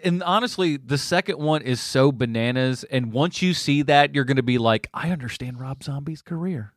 And 0.03 0.23
honestly, 0.23 0.77
the 0.77 0.99
second 0.99 1.39
one 1.39 1.63
is 1.63 1.81
so 1.81 2.11
bananas. 2.13 2.85
And 2.85 3.13
once 3.13 3.43
you 3.43 3.55
see 3.55 3.83
that, 3.83 4.15
you're 4.15 4.25
going 4.25 4.37
to 4.39 4.43
be 4.43 4.59
like, 4.59 4.89
I 4.95 5.11
understand 5.11 5.61
Rob 5.61 5.83
Zombie's 5.83 6.23
career. 6.23 6.73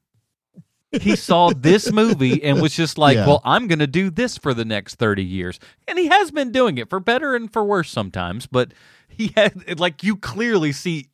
he 0.91 1.15
saw 1.15 1.49
this 1.55 1.91
movie 1.93 2.43
and 2.43 2.61
was 2.61 2.75
just 2.75 2.97
like, 2.97 3.15
Yeah. 3.15 3.27
well, 3.27 3.41
I'm 3.43 3.67
going 3.67 3.79
to 3.79 3.87
do 3.87 4.09
this 4.09 4.37
for 4.37 4.53
the 4.53 4.65
next 4.65 4.95
30 4.95 5.23
years. 5.23 5.59
And 5.87 5.97
he 5.97 6.07
has 6.07 6.31
been 6.31 6.51
doing 6.51 6.77
it 6.77 6.89
for 6.89 6.99
better 6.99 7.35
and 7.35 7.51
for 7.51 7.63
worse 7.63 7.89
sometimes, 7.89 8.47
but 8.47 8.73
he 9.07 9.31
had 9.35 9.79
like 9.79 10.03
you 10.03 10.15
clearly 10.15 10.71
see 10.71 11.07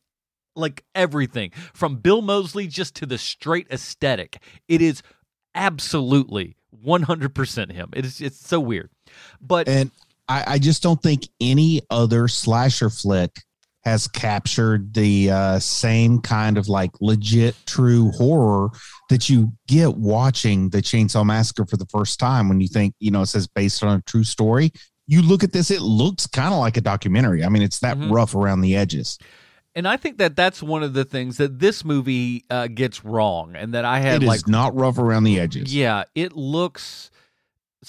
like 0.56 0.84
everything 0.94 1.50
from 1.72 1.96
Bill 1.96 2.22
Moseley 2.22 2.66
just 2.66 2.94
to 2.96 3.06
the 3.06 3.18
straight 3.18 3.66
aesthetic. 3.70 4.40
It 4.68 4.80
is 4.82 5.02
absolutely 5.54 6.56
100% 6.84 7.72
him. 7.72 7.90
It 7.94 8.04
is 8.04 8.20
it's 8.20 8.46
so 8.46 8.60
weird. 8.60 8.90
But 9.40 9.68
And 9.68 9.90
I, 10.28 10.44
I 10.54 10.58
just 10.58 10.82
don't 10.82 11.02
think 11.02 11.28
any 11.40 11.82
other 11.90 12.28
slasher 12.28 12.90
flick 12.90 13.30
has 13.84 14.08
captured 14.08 14.94
the 14.94 15.30
uh, 15.30 15.58
same 15.58 16.18
kind 16.20 16.56
of 16.56 16.68
like 16.68 16.90
legit 17.02 17.54
true 17.66 18.10
horror 18.12 18.70
that 19.10 19.28
you 19.28 19.52
get 19.68 19.94
watching 19.96 20.70
the 20.70 20.78
Chainsaw 20.78 21.24
Massacre 21.24 21.66
for 21.66 21.76
the 21.76 21.84
first 21.86 22.18
time 22.18 22.48
when 22.48 22.60
you 22.60 22.68
think, 22.68 22.94
you 22.98 23.10
know, 23.10 23.20
it 23.22 23.26
says 23.26 23.46
based 23.46 23.84
on 23.84 23.98
a 23.98 24.02
true 24.02 24.24
story. 24.24 24.72
You 25.06 25.20
look 25.20 25.44
at 25.44 25.52
this, 25.52 25.70
it 25.70 25.82
looks 25.82 26.26
kind 26.26 26.54
of 26.54 26.60
like 26.60 26.78
a 26.78 26.80
documentary. 26.80 27.44
I 27.44 27.50
mean, 27.50 27.60
it's 27.62 27.80
that 27.80 27.98
Mhm. 27.98 28.10
rough 28.10 28.34
around 28.34 28.62
the 28.62 28.74
edges. 28.74 29.18
and 29.76 29.88
I 29.88 29.96
think 29.96 30.18
that 30.18 30.36
that's 30.36 30.62
one 30.62 30.84
of 30.84 30.94
the 30.94 31.04
things 31.04 31.36
that 31.38 31.58
this 31.58 31.84
movie 31.84 32.44
uh, 32.48 32.68
gets 32.68 33.04
wrong 33.04 33.56
and 33.56 33.74
that 33.74 33.84
I 33.84 33.98
It 33.98 34.02
had 34.04 34.22
is 34.22 34.28
like 34.28 34.46
not 34.48 34.72
rough 34.74 34.98
around 34.98 35.24
the 35.24 35.40
edges. 35.40 35.74
Yeah, 35.74 36.04
it 36.14 36.34
looks 36.36 37.10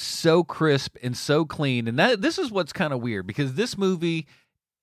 so 0.02 0.44
crisp 0.44 0.98
and 1.04 1.16
so 1.16 1.46
clean, 1.46 1.88
and 1.88 1.98
that 2.00 2.22
this 2.22 2.38
is 2.38 2.52
what's 2.52 2.74
kind 2.74 2.94
of 2.94 3.02
weird 3.02 3.28
because 3.28 3.54
this 3.56 3.78
movie 3.78 4.28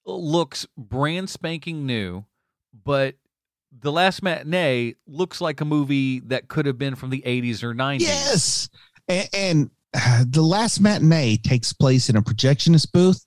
looks 0.05 0.67
brand 0.77 1.31
spanking 1.31 1.87
new, 1.87 2.25
but 2.85 3.15
the 3.81 3.93
last 3.93 4.23
matinee 4.23 4.95
looks 5.07 5.41
like 5.41 5.61
a 5.61 5.65
movie 5.65 6.21
that 6.21 6.49
could 6.49 6.67
have 6.67 6.77
been 6.79 6.95
from 6.95 7.11
the 7.11 7.23
80s 7.25 7.63
or 7.63 7.75
90s. 7.75 8.01
Yes. 8.01 8.69
And, 9.09 9.29
and 9.33 9.71
uh, 9.95 10.25
the 10.29 10.43
last 10.43 10.81
matinee 10.81 11.37
takes 11.39 11.73
place 11.73 12.09
in 12.11 12.17
a 12.17 12.23
projectionist 12.23 12.93
booth. 12.93 13.25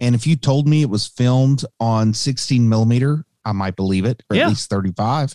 And 0.00 0.14
if 0.14 0.26
you 0.26 0.36
told 0.36 0.68
me 0.68 0.82
it 0.82 0.90
was 0.90 1.06
filmed 1.08 1.64
on 1.80 2.14
16 2.14 2.68
millimeter, 2.68 3.24
I 3.44 3.52
might 3.52 3.74
believe 3.74 4.04
it, 4.04 4.22
or 4.30 4.36
Yeah. 4.36 4.44
at 4.44 4.48
least 4.50 4.70
35. 4.70 5.34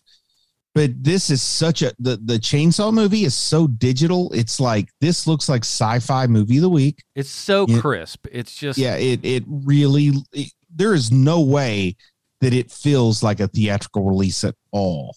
But 0.76 0.92
this 1.04 1.30
is 1.30 1.42
such 1.42 1.82
a 1.82 1.94
the 2.00 2.18
the 2.24 2.36
chainsaw 2.40 2.94
movie 2.94 3.26
is 3.26 3.36
so 3.36 3.68
digital. 3.68 4.32
It's 4.34 4.60
like 4.60 4.90
this 5.02 5.28
looks 5.28 5.48
like 5.50 5.62
sci-fi 5.62 6.28
movie 6.28 6.58
of 6.58 6.64
the 6.64 6.70
week. 6.70 7.04
It's 7.16 7.30
so 7.30 7.68
crisp. 7.68 8.28
It's 8.32 8.56
just 8.56 8.78
Yeah, 8.80 8.96
it 8.96 9.24
it 9.24 9.44
really 9.48 10.12
it- 10.34 10.52
there 10.76 10.94
is 10.96 11.12
no 11.12 11.40
way 11.42 11.96
that 12.42 12.54
it 12.54 12.72
feels 12.72 13.22
like 13.22 13.40
a 13.40 13.48
theatrical 13.48 14.04
release 14.04 14.44
at 14.44 14.56
all. 14.72 15.16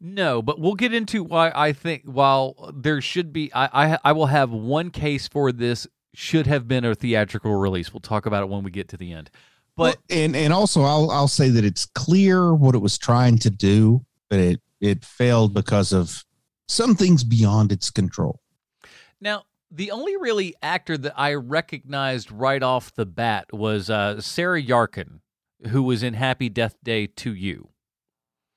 No, 0.00 0.42
but 0.42 0.60
we'll 0.60 0.74
get 0.74 0.92
into 0.92 1.24
why 1.24 1.50
I 1.54 1.72
think 1.72 2.02
while 2.04 2.72
there 2.74 3.00
should 3.00 3.32
be, 3.32 3.52
I, 3.54 3.94
I 3.94 3.98
I 4.04 4.12
will 4.12 4.26
have 4.26 4.50
one 4.50 4.90
case 4.90 5.26
for 5.28 5.50
this 5.50 5.86
should 6.14 6.46
have 6.46 6.68
been 6.68 6.84
a 6.84 6.94
theatrical 6.94 7.54
release. 7.56 7.92
We'll 7.92 8.00
talk 8.00 8.26
about 8.26 8.42
it 8.42 8.48
when 8.48 8.62
we 8.62 8.70
get 8.70 8.88
to 8.90 8.96
the 8.96 9.12
end. 9.12 9.30
But 9.76 9.82
Well, 9.82 10.18
and 10.20 10.36
and 10.36 10.52
also 10.52 10.82
I'll 10.82 11.10
I'll 11.10 11.26
say 11.28 11.48
that 11.48 11.64
it's 11.64 11.86
clear 11.86 12.54
what 12.54 12.74
it 12.74 12.78
was 12.78 12.96
trying 12.98 13.38
to 13.38 13.50
do, 13.50 14.04
but 14.30 14.38
it 14.38 14.60
it 14.80 15.04
failed 15.04 15.54
because 15.54 15.92
of 15.92 16.24
some 16.68 16.94
things 16.94 17.24
beyond 17.24 17.72
its 17.72 17.90
control. 17.90 18.40
now 19.20 19.44
the 19.70 19.90
only 19.90 20.16
really 20.16 20.54
actor 20.62 20.96
that 20.96 21.14
I 21.16 21.34
recognized 21.34 22.30
right 22.30 22.62
off 22.62 22.94
the 22.94 23.06
bat 23.06 23.52
was 23.52 23.90
uh, 23.90 24.20
Sarah 24.20 24.62
Yarkin, 24.62 25.18
who 25.68 25.82
was 25.82 26.02
in 26.04 26.14
Happy 26.14 26.48
Death 26.48 26.76
Day 26.84 27.08
to 27.08 27.34
You. 27.34 27.70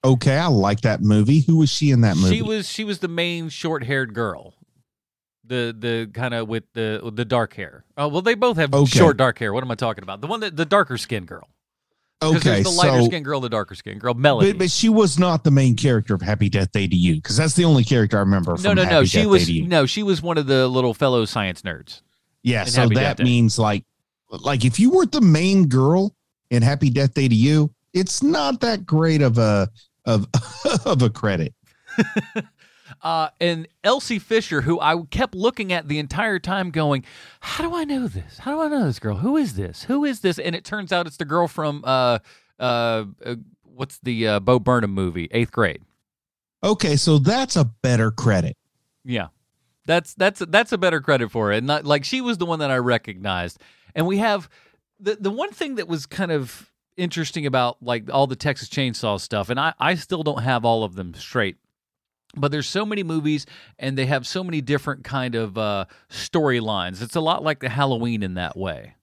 Okay, 0.06 0.38
I 0.38 0.46
like 0.48 0.82
that 0.82 1.02
movie. 1.02 1.40
Who 1.42 1.58
was 1.58 1.70
she 1.72 1.90
in 1.90 2.02
that 2.02 2.18
movie? 2.18 2.36
She 2.36 2.42
was 2.44 2.70
she 2.70 2.84
was 2.84 3.00
the 3.00 3.08
main 3.08 3.50
short 3.50 3.84
haired 3.84 4.14
girl. 4.14 4.54
The 5.44 5.76
the 5.78 6.10
kind 6.14 6.34
of 6.36 6.48
with 6.48 6.66
the 6.74 7.10
the 7.14 7.26
dark 7.26 7.54
hair. 7.56 7.84
Oh 7.98 8.08
well, 8.10 8.22
they 8.22 8.36
both 8.36 8.58
have 8.58 8.74
Okay. 8.74 8.86
short 9.00 9.18
dark 9.18 9.40
hair. 9.40 9.54
What 9.54 9.64
am 9.64 9.72
I 9.72 9.76
talking 9.76 10.04
about? 10.04 10.22
The 10.22 10.28
one 10.28 10.42
that 10.42 10.56
the 10.56 10.66
darker 10.66 10.98
skin 10.98 11.26
girl. 11.26 11.48
Okay, 12.22 12.40
there's 12.40 12.64
the 12.64 12.72
lighter 12.72 13.02
so 13.02 13.06
skin 13.06 13.22
girl, 13.22 13.40
the 13.40 13.50
darker 13.50 13.76
skin 13.76 14.00
girl, 14.00 14.16
Melody. 14.16 14.52
but, 14.52 14.60
but 14.60 14.72
she 14.72 14.90
was 14.90 15.20
not 15.20 15.44
the 15.44 15.52
main 15.52 15.76
character 15.76 16.16
of 16.16 16.22
Happy 16.22 16.50
Death 16.50 16.72
Day 16.72 16.88
to 16.88 16.96
You 16.96 17.16
because 17.16 17.38
that's 17.38 17.54
the 17.54 17.64
only 17.66 17.84
character 17.84 18.18
I 18.18 18.22
remember. 18.22 18.56
no, 18.64 18.74
no, 18.74 18.84
Happy 18.84 18.94
no. 18.94 19.02
Death 19.02 19.10
She 19.10 19.26
was 19.28 19.50
no, 19.50 19.86
she 19.86 20.02
was 20.02 20.22
one 20.22 20.38
of 20.40 20.48
the 20.48 20.68
little 20.68 20.96
fellow 20.96 21.26
science 21.26 21.62
nerds. 21.62 22.02
Yeah, 22.42 22.64
so 22.64 22.82
Happy 22.82 22.96
that 22.96 23.20
means 23.20 23.60
like 23.60 23.84
like 24.30 24.66
if 24.66 24.80
you 24.80 24.90
weren't 24.90 25.12
the 25.12 25.22
main 25.22 25.68
girl 25.68 26.16
in 26.50 26.64
Happy 26.64 26.90
Death 26.90 27.14
Day 27.14 27.28
to 27.28 27.36
You, 27.36 27.72
it's 27.94 28.24
not 28.24 28.62
that 28.62 28.86
great 28.86 29.22
of 29.22 29.38
a 29.38 29.70
of 30.06 30.28
of 30.86 31.04
a 31.04 31.10
credit. 31.10 31.54
Uh, 33.02 33.30
and 33.40 33.68
Elsie 33.84 34.20
Fisher, 34.20 34.62
who 34.62 34.80
I 34.80 35.02
kept 35.10 35.36
looking 35.36 35.72
at 35.72 35.88
the 35.88 36.00
entire 36.00 36.40
time, 36.40 36.72
going, 36.72 37.04
"How 37.40 37.68
do 37.68 37.76
I 37.76 37.84
know 37.84 38.08
this? 38.08 38.40
How 38.40 38.52
do 38.52 38.62
I 38.62 38.68
know 38.68 38.86
this 38.86 39.00
girl? 39.00 39.18
Who 39.18 39.38
is 39.38 39.56
this? 39.56 39.84
Who 39.84 40.06
is 40.06 40.22
this?" 40.22 40.40
And 40.40 40.56
it 40.56 40.66
turns 40.66 40.92
out 40.92 41.08
it's 41.08 41.18
the 41.18 41.26
girl 41.26 41.48
from 41.48 41.84
uh, 41.86 42.20
uh, 42.60 43.06
uh 43.26 43.36
what's 43.64 44.00
the 44.00 44.28
uh, 44.28 44.40
Bo 44.40 44.60
Burnham 44.60 44.92
movie, 44.92 45.28
Eighth 45.32 45.52
Grade. 45.52 45.82
Okay, 46.64 46.96
so 46.96 47.20
that's 47.20 47.56
a 47.56 47.66
better 47.66 48.12
credit. 48.12 48.58
Yeah, 49.06 49.28
that's 49.86 50.14
that's 50.16 50.40
that's 50.40 50.72
a 50.72 50.78
better 50.78 51.00
credit 51.00 51.32
for 51.32 51.52
it. 51.52 51.60
And 51.60 51.68
not 51.68 51.86
like 51.86 52.04
she 52.04 52.22
was 52.22 52.38
the 52.38 52.46
one 52.46 52.60
that 52.60 52.72
I 52.72 52.78
recognized. 52.78 53.60
And 53.96 54.08
we 54.08 54.18
have 54.18 54.50
the 55.00 55.16
the 55.16 55.32
one 55.32 55.52
thing 55.52 55.76
that 55.76 55.88
was 55.88 56.06
kind 56.06 56.32
of 56.32 56.72
interesting 56.98 57.46
about 57.46 57.82
like 57.82 58.12
all 58.12 58.28
the 58.28 58.36
Texas 58.36 58.70
Chainsaw 58.70 59.20
stuff, 59.20 59.50
and 59.50 59.60
I 59.60 59.74
I 59.80 59.96
still 59.96 60.24
don't 60.24 60.44
have 60.44 60.66
all 60.66 60.84
of 60.84 60.96
them 60.96 61.14
straight. 61.14 61.58
But 62.36 62.52
there's 62.52 62.68
so 62.68 62.86
many 62.86 63.04
movies, 63.04 63.46
and 63.80 63.98
they 63.98 64.06
have 64.06 64.28
so 64.28 64.44
many 64.44 64.62
different 64.62 65.04
kind 65.04 65.34
of 65.36 65.58
uh, 65.58 65.86
storylines. 66.10 67.02
It's 67.02 67.16
a 67.16 67.22
lot 67.22 67.44
like 67.44 67.60
the 67.60 67.70
Halloween 67.70 68.22
in 68.24 68.36
that 68.36 68.56
way. 68.58 68.94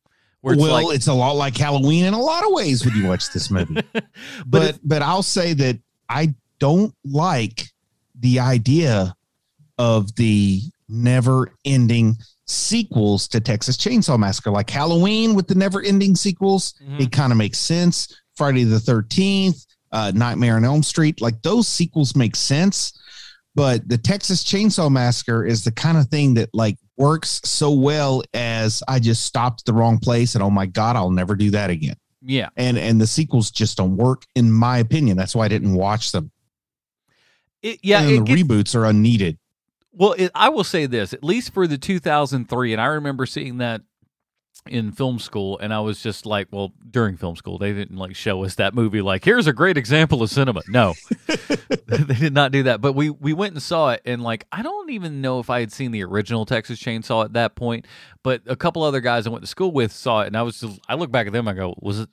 Where 0.40 0.54
it's 0.54 0.62
well, 0.62 0.72
like, 0.86 0.94
it's 0.94 1.06
a 1.06 1.14
lot 1.14 1.32
like 1.36 1.56
Halloween 1.56 2.04
in 2.04 2.14
a 2.14 2.20
lot 2.20 2.44
of 2.44 2.52
ways 2.52 2.84
when 2.84 2.94
you 2.94 3.06
watch 3.08 3.32
this 3.32 3.50
movie. 3.50 3.74
but 3.92 4.04
but 4.46 4.62
it- 4.74 4.80
but 4.84 5.02
I'll 5.02 5.22
say 5.22 5.54
that 5.54 5.78
I 6.08 6.34
don't 6.58 6.94
like 7.04 7.66
the 8.20 8.38
idea 8.40 9.16
of 9.78 10.14
the 10.16 10.60
never 10.88 11.50
ending 11.64 12.16
sequels 12.46 13.26
to 13.28 13.40
Texas 13.40 13.76
Chainsaw 13.76 14.18
Massacre, 14.18 14.50
like 14.50 14.68
Halloween 14.70 15.34
with 15.34 15.48
the 15.48 15.54
never 15.54 15.80
ending 15.82 16.14
sequels. 16.14 16.74
Mhm. 16.86 17.00
It 17.00 17.10
kind 17.12 17.32
of 17.32 17.38
makes 17.38 17.58
sense. 17.58 18.14
Friday 18.36 18.64
the 18.64 18.76
13th, 18.78 19.66
uh, 19.92 20.12
Nightmare 20.14 20.56
on 20.56 20.64
Elm 20.64 20.82
Street, 20.82 21.20
like 21.20 21.40
those 21.42 21.66
sequels 21.66 22.14
make 22.14 22.36
sense. 22.36 22.92
But 23.54 23.88
the 23.88 23.98
Texas 23.98 24.42
Chainsaw 24.42 24.90
Massacre 24.90 25.44
is 25.44 25.64
the 25.64 25.70
kind 25.70 25.96
of 25.96 26.08
thing 26.08 26.34
that 26.34 26.50
like 26.52 26.76
works 26.96 27.40
so 27.44 27.70
well 27.70 28.22
as 28.34 28.82
I 28.88 28.98
just 28.98 29.24
stopped 29.24 29.64
the 29.64 29.72
wrong 29.72 29.98
place 29.98 30.34
and 30.34 30.42
oh 30.42 30.50
my 30.50 30.66
God, 30.66 30.96
I'll 30.96 31.10
never 31.10 31.36
do 31.36 31.50
that 31.52 31.70
again. 31.70 31.96
Yeah, 32.26 32.48
and 32.56 32.78
and 32.78 33.00
the 33.00 33.06
sequels 33.06 33.50
just 33.50 33.76
don't 33.76 33.96
work 33.96 34.24
in 34.34 34.50
my 34.50 34.78
opinion. 34.78 35.16
That's 35.16 35.36
why 35.36 35.44
i 35.44 35.48
didn't 35.48 35.74
watch 35.74 36.10
them. 36.12 36.32
It, 37.62 37.80
yeah. 37.82 38.00
and 38.00 38.10
it 38.10 38.18
the 38.18 38.24
gets- 38.24 38.42
reboots 38.42 38.74
are 38.74 38.86
unneeded. 38.86 39.38
Well, 39.96 40.14
it, 40.18 40.32
I 40.34 40.48
will 40.48 40.64
say 40.64 40.86
this, 40.86 41.12
at 41.12 41.22
least 41.22 41.52
for 41.52 41.68
the 41.68 41.78
2003, 41.78 42.72
and 42.72 42.82
I 42.82 42.86
remember 42.86 43.26
seeing 43.26 43.58
that 43.58 43.82
in 44.66 44.92
film 44.92 45.18
school, 45.18 45.58
and 45.58 45.74
I 45.74 45.80
was 45.80 46.02
just 46.02 46.24
like, 46.24 46.48
well, 46.50 46.72
during 46.90 47.16
film 47.16 47.36
school, 47.36 47.58
they 47.58 47.72
didn't 47.72 47.96
like 47.96 48.16
show 48.16 48.44
us 48.44 48.54
that 48.56 48.74
movie. 48.74 49.02
Like, 49.02 49.24
here's 49.24 49.46
a 49.46 49.52
great 49.52 49.76
example 49.76 50.22
of 50.22 50.30
cinema. 50.30 50.62
No, 50.68 50.94
they 51.86 52.14
did 52.14 52.32
not 52.32 52.52
do 52.52 52.64
that. 52.64 52.80
But 52.80 52.94
we 52.94 53.10
we 53.10 53.32
went 53.32 53.54
and 53.54 53.62
saw 53.62 53.90
it, 53.90 54.02
and 54.04 54.22
like, 54.22 54.46
I 54.52 54.62
don't 54.62 54.90
even 54.90 55.20
know 55.20 55.40
if 55.40 55.50
I 55.50 55.60
had 55.60 55.72
seen 55.72 55.90
the 55.90 56.04
original 56.04 56.46
Texas 56.46 56.80
Chainsaw 56.80 57.24
at 57.24 57.34
that 57.34 57.54
point, 57.56 57.86
but 58.22 58.42
a 58.46 58.56
couple 58.56 58.82
other 58.82 59.00
guys 59.00 59.26
I 59.26 59.30
went 59.30 59.42
to 59.42 59.48
school 59.48 59.70
with 59.72 59.92
saw 59.92 60.22
it, 60.22 60.28
and 60.28 60.36
I 60.36 60.42
was 60.42 60.60
just, 60.60 60.80
I 60.88 60.94
look 60.94 61.10
back 61.10 61.26
at 61.26 61.32
them, 61.32 61.46
I 61.48 61.52
go, 61.52 61.74
was 61.80 62.00
it? 62.00 62.08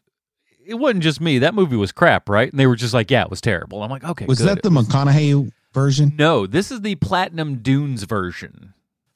It 0.64 0.76
wasn't 0.76 1.04
just 1.04 1.20
me. 1.20 1.40
That 1.40 1.56
movie 1.56 1.76
was 1.76 1.92
crap, 1.92 2.30
right? 2.30 2.50
And 2.52 2.60
they 2.60 2.68
were 2.68 2.76
just 2.76 2.94
like, 2.94 3.10
"Yeah, 3.10 3.24
it 3.24 3.32
was 3.32 3.42
terrible." 3.42 3.82
I'm 3.82 3.90
like, 3.90 4.04
"Okay." 4.04 4.26
was 4.26 4.38
good. 4.38 4.48
that 4.48 4.64
the 4.64 4.70
mcconaughey 4.70 5.52
version 5.74 6.14
No, 6.18 6.46
this 6.46 6.72
is 6.72 6.82
the 6.82 6.96
Platinum 6.96 7.58
Dunes 7.58 8.04
version. 8.04 8.74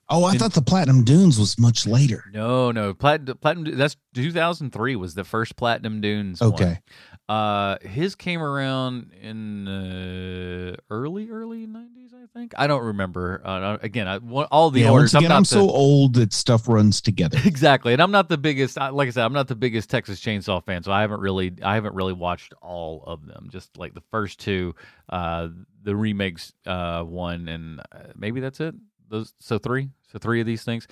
Oh 0.09 0.23
i 0.23 0.35
thought 0.37 0.53
the 0.53 0.61
platinum 0.61 1.03
dunes 1.03 1.39
was 1.39 1.57
much 1.57 1.85
later 1.87 2.23
No, 2.33 2.71
no, 2.71 2.93
Platinum. 2.93 3.37
Platinum. 3.37 3.77
That's 3.77 3.95
2003 4.13 4.95
was 4.95 5.13
the 5.15 5.23
first 5.23 5.55
Platinum 5.55 6.01
Dunes. 6.01 6.41
one. 6.41 6.53
okay 6.53 6.79
Uh, 7.27 7.77
his 7.81 8.13
came 8.13 8.39
around 8.39 9.11
in 9.19 9.67
uh, 9.67 10.75
early, 10.91 11.29
early 11.31 11.65
90s, 11.65 12.13
I 12.13 12.27
think. 12.37 12.53
I 12.55 12.67
don't 12.67 12.83
remember. 12.83 13.41
Uh, 13.43 13.77
again, 13.81 14.07
I, 14.07 14.19
one- 14.19 14.45
all 14.51 14.69
the 14.69 14.81
yeah 14.81 14.91
orders. 14.91 15.13
once 15.15 15.23
again 15.23 15.31
I'm 15.31 15.37
i'm, 15.39 15.45
so 15.45 15.65
the, 15.65 15.71
old 15.73 16.13
that 16.15 16.33
stuff 16.33 16.67
runs 16.67 17.01
together 17.01 17.39
exactly, 17.45 17.93
and 17.93 18.01
I'm 18.01 18.11
not 18.11 18.29
the 18.29 18.37
biggest. 18.37 18.77
Like 18.77 19.07
I 19.07 19.11
said, 19.11 19.25
I'm 19.25 19.33
not 19.33 19.47
the 19.47 19.55
biggest 19.55 19.89
Texas 19.89 20.19
Chainsaw 20.19 20.63
fan, 20.63 20.83
so 20.83 20.91
I 20.91 21.01
haven't 21.01 21.19
really, 21.19 21.51
I 21.63 21.73
haven't 21.73 21.95
really 21.95 22.13
watched 22.13 22.53
all 22.61 23.03
of 23.07 23.25
them. 23.25 23.47
Just 23.51 23.75
like 23.75 23.95
the 23.95 24.03
first 24.11 24.39
two, 24.39 24.75
uh, 25.09 25.47
the 25.81 25.95
remakes, 25.95 26.53
uh, 26.67 27.01
one, 27.03 27.47
and 27.47 27.79
uh, 27.91 28.13
maybe 28.15 28.39
that's 28.39 28.59
it. 28.59 28.75
Those, 29.19 29.33
so 29.39 29.57
three, 29.57 29.89
so 30.11 30.19
three 30.19 30.39
of 30.41 30.47
these 30.47 30.63
things. 30.63 30.87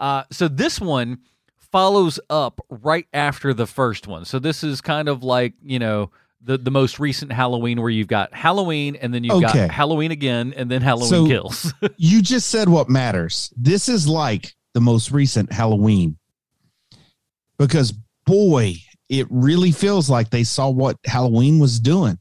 Uh, 0.00 0.24
so 0.30 0.48
this 0.48 0.80
one 0.80 1.18
follows 1.72 2.18
up 2.30 2.60
right 2.70 3.06
after 3.12 3.52
the 3.54 3.66
first 3.66 4.06
one. 4.06 4.24
So 4.24 4.38
this 4.38 4.62
is 4.64 4.80
kind 4.80 5.08
of 5.08 5.22
like 5.22 5.54
you 5.62 5.78
know. 5.78 6.10
The, 6.42 6.58
the 6.58 6.70
most 6.70 7.00
recent 7.00 7.32
Halloween 7.32 7.80
where 7.80 7.90
you've 7.90 8.06
got 8.06 8.32
Halloween 8.32 8.94
and 8.94 9.12
then 9.12 9.24
you've 9.24 9.42
Okay. 9.42 9.66
got 9.66 9.70
Halloween 9.70 10.12
again 10.12 10.54
and 10.56 10.70
then 10.70 10.80
Halloween 10.80 11.08
So- 11.10 11.26
kills. 11.26 11.72
you 11.96 12.22
just 12.22 12.50
said 12.50 12.68
what 12.68 12.88
matters 12.88 13.52
this 13.56 13.88
is 13.88 14.06
like 14.06 14.54
the 14.74 14.80
most 14.80 15.10
recent 15.10 15.50
halloween 15.52 16.16
because 17.58 17.92
boy 18.26 18.74
it 19.08 19.26
really 19.30 19.72
feels 19.72 20.08
like 20.10 20.30
they 20.30 20.44
saw 20.44 20.68
what 20.68 20.96
halloween 21.04 21.58
was 21.58 21.80
doing 21.80 22.16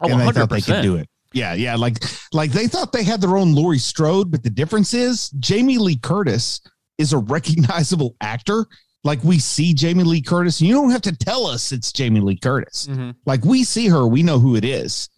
oh, 0.00 0.08
and 0.08 0.20
they 0.20 0.32
thought 0.32 0.50
they 0.50 0.60
could 0.60 0.82
do 0.82 0.96
it. 0.96 1.08
Yeah, 1.34 1.54
yeah, 1.54 1.76
like 1.76 1.98
like 2.32 2.50
they 2.52 2.66
thought 2.66 2.92
they 2.92 3.04
had 3.04 3.20
their 3.20 3.36
own 3.36 3.54
Laurie 3.54 3.78
Strode, 3.78 4.30
but 4.30 4.42
the 4.42 4.50
difference 4.50 4.94
is 4.94 5.30
Jamie 5.38 5.78
Lee 5.78 5.96
Curtis 5.96 6.60
is 6.98 7.12
a 7.12 7.18
recognizable 7.18 8.16
actor. 8.20 8.66
Like 9.04 9.22
we 9.24 9.38
see 9.38 9.74
Jamie 9.74 10.04
Lee 10.04 10.22
Curtis, 10.22 10.60
and 10.60 10.68
you 10.68 10.74
don't 10.74 10.90
have 10.90 11.02
to 11.02 11.16
tell 11.16 11.46
us 11.46 11.72
it's 11.72 11.90
Jamie 11.92 12.20
Lee 12.20 12.38
Curtis. 12.38 12.86
Mhm. 12.88 13.14
Like 13.26 13.44
we 13.44 13.64
see 13.64 13.88
her, 13.88 14.06
we 14.06 14.22
know 14.22 14.38
who 14.38 14.54
it 14.56 14.64
is. 14.64 15.08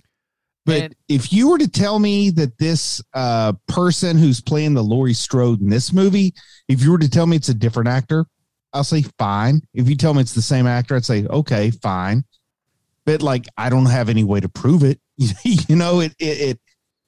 But 0.67 0.83
And- 0.85 0.95
if 1.09 1.31
you 1.33 1.49
were 1.51 1.59
to 1.59 1.69
tell 1.69 1.99
me 1.99 2.31
that 2.31 2.57
this 2.57 3.03
uh, 3.13 3.53
person 3.69 4.17
who's 4.17 4.41
playing 4.41 4.73
the 4.73 4.83
Laurie 4.83 5.13
Strode 5.13 5.61
in 5.61 5.69
this 5.69 5.93
movie, 5.93 6.33
if 6.69 6.83
you 6.83 6.91
were 6.93 6.99
to 6.99 7.09
tell 7.11 7.27
me 7.27 7.37
it's 7.37 7.51
a 7.51 7.55
different 7.55 7.89
actor, 7.89 8.25
I'll 8.73 8.85
say 8.85 9.03
fine. 9.19 9.61
If 9.75 9.89
you 9.91 9.97
tell 9.97 10.15
me 10.15 10.23
it's 10.23 10.33
the 10.33 10.41
same 10.41 10.67
actor, 10.67 10.97
I'd 10.97 11.05
say 11.05 11.27
okay, 11.27 11.71
fine. 11.71 12.25
But 13.05 13.21
like, 13.21 13.47
I 13.59 13.69
don't 13.69 13.85
have 13.85 14.09
any 14.09 14.25
way 14.25 14.41
to 14.41 14.49
prove 14.49 14.83
it. 14.83 14.99
you 15.45 15.77
know, 15.77 16.01
it 16.01 16.15
it, 16.19 16.41
it 16.41 16.61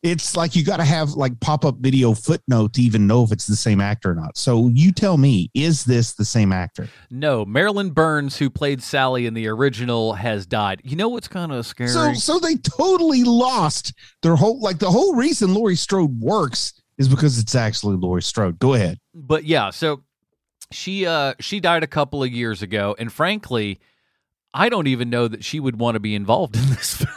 it's 0.03 0.37
like 0.37 0.55
you 0.55 0.65
got 0.65 0.77
to 0.77 0.85
have 0.85 1.13
like 1.13 1.39
pop 1.41 1.65
up 1.65 1.77
video 1.79 2.15
footnote 2.15 2.75
to 2.75 2.83
even 2.83 3.07
know 3.07 3.25
if 3.25 3.33
it's 3.33 3.47
the 3.47 3.57
same 3.57 3.81
actor 3.81 4.13
or 4.13 4.15
not. 4.15 4.37
So 4.37 4.69
you 4.73 4.93
tell 4.93 5.17
me, 5.17 5.51
is 5.55 5.85
this 5.85 6.15
the 6.15 6.25
same 6.25 6.53
actor? 6.53 6.89
No, 7.11 7.45
Marilyn 7.45 7.91
Burns, 7.91 8.37
who 8.37 8.49
played 8.49 8.83
Sally 8.83 9.27
in 9.27 9.35
the 9.35 9.49
original, 9.49 10.13
has 10.13 10.47
died. 10.47 10.81
You 10.85 10.97
know 10.97 11.09
what's 11.09 11.29
kind 11.29 11.51
of 11.51 11.67
scary? 11.67 11.91
So 11.91 12.13
so 12.15 12.39
they 12.39 12.57
totally 12.57 13.25
lost 13.25 13.95
their 14.23 14.37
whole 14.37 14.61
like 14.61 14.79
the 14.79 14.91
whole 14.91 15.15
reason 15.17 15.55
Laurie 15.55 15.77
Strode 15.77 16.21
works 16.21 16.81
is 16.99 17.09
because 17.09 17.39
it's 17.39 17.55
actually 17.55 17.97
Laurie 17.97 18.23
Strode. 18.23 18.59
Go 18.59 18.75
ahead. 18.75 18.99
but 19.13 19.45
yeah, 19.45 19.71
so 19.71 20.03
she 20.71 21.07
uh 21.07 21.35
she 21.41 21.61
died 21.61 21.83
a 21.83 21.89
couple 21.89 22.23
of 22.23 22.31
years 22.31 22.63
ago, 22.63 22.95
and 22.99 23.13
frankly, 23.13 23.81
I 24.55 24.69
don't 24.69 24.87
even 24.87 25.11
know 25.11 25.29
that 25.29 25.45
she 25.45 25.61
would 25.61 25.79
want 25.79 25.97
to 25.97 26.01
be 26.01 26.15
involved 26.15 26.57
in 26.57 26.67
this 26.71 26.95
film. 27.03 27.11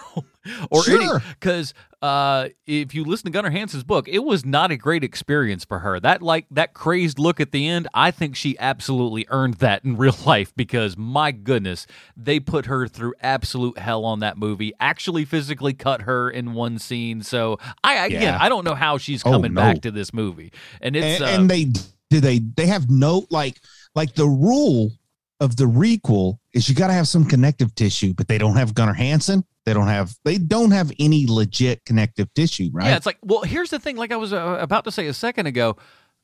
or 0.71 0.83
Sure. 0.83 1.21
because 1.39 1.73
uh, 2.01 2.47
if 2.65 2.95
you 2.95 3.03
listen 3.03 3.25
to 3.25 3.31
Gunnar 3.31 3.49
Hansen's 3.49 3.83
book, 3.83 4.07
it 4.07 4.19
was 4.19 4.45
not 4.45 4.71
a 4.71 4.77
great 4.77 5.03
experience 5.03 5.65
for 5.65 5.79
her. 5.79 5.99
That 5.99 6.21
like 6.21 6.45
that 6.51 6.73
crazed 6.73 7.19
look 7.19 7.39
at 7.41 7.51
the 7.51 7.67
end, 7.67 7.87
I 7.93 8.11
think 8.11 8.35
she 8.37 8.57
absolutely 8.57 9.25
earned 9.29 9.55
that 9.55 9.83
in 9.83 9.97
real 9.97 10.15
life 10.25 10.53
because 10.55 10.95
my 10.97 11.31
goodness, 11.31 11.85
they 12.15 12.39
put 12.39 12.67
her 12.67 12.87
through 12.87 13.15
absolute 13.21 13.77
hell 13.77 14.05
on 14.05 14.19
that 14.21 14.37
movie. 14.37 14.71
Actually, 14.79 15.25
physically 15.25 15.73
cut 15.73 16.03
her 16.03 16.29
in 16.29 16.53
one 16.53 16.79
scene. 16.79 17.21
So 17.21 17.57
I 17.83 18.05
again, 18.05 18.21
Yeah. 18.21 18.37
I 18.39 18.47
don't 18.47 18.63
know 18.63 18.75
how 18.75 18.97
she's 18.97 19.23
Oh, 19.25 19.31
coming 19.31 19.53
no. 19.53 19.61
back 19.61 19.81
to 19.81 19.91
this 19.91 20.13
movie, 20.13 20.53
and 20.81 20.95
it's 20.95 21.21
and, 21.21 21.23
uh, 21.23 21.27
and 21.27 21.49
they 21.49 21.65
do 21.65 22.19
they 22.21 22.39
they 22.39 22.67
have 22.67 22.89
no 22.89 23.27
like 23.29 23.59
like 23.93 24.15
the 24.15 24.25
rule 24.27 24.91
of 25.39 25.55
the 25.55 25.65
requel 25.65 26.37
is 26.53 26.67
you 26.67 26.75
got 26.75 26.87
to 26.87 26.93
have 26.93 27.07
some 27.07 27.25
connective 27.25 27.73
tissue, 27.75 28.13
but 28.13 28.27
they 28.27 28.37
don't 28.37 28.55
have 28.55 28.73
Gunnar 28.73 28.93
Hansen. 28.93 29.43
They 29.65 29.73
don't 29.73 29.87
have 29.87 30.15
they 30.25 30.37
don't 30.37 30.71
have 30.71 30.91
any 30.99 31.25
legit 31.27 31.85
connective 31.85 32.33
tissue, 32.33 32.69
right? 32.73 32.87
Yeah, 32.87 32.97
it's 32.97 33.05
like, 33.05 33.17
well, 33.21 33.41
here's 33.41 33.69
the 33.69 33.79
thing. 33.79 33.97
Like 33.97 34.11
I 34.11 34.15
was 34.15 34.33
uh, 34.33 34.57
about 34.59 34.83
to 34.85 34.91
say 34.91 35.07
a 35.07 35.13
second 35.13 35.45
ago, 35.45 35.77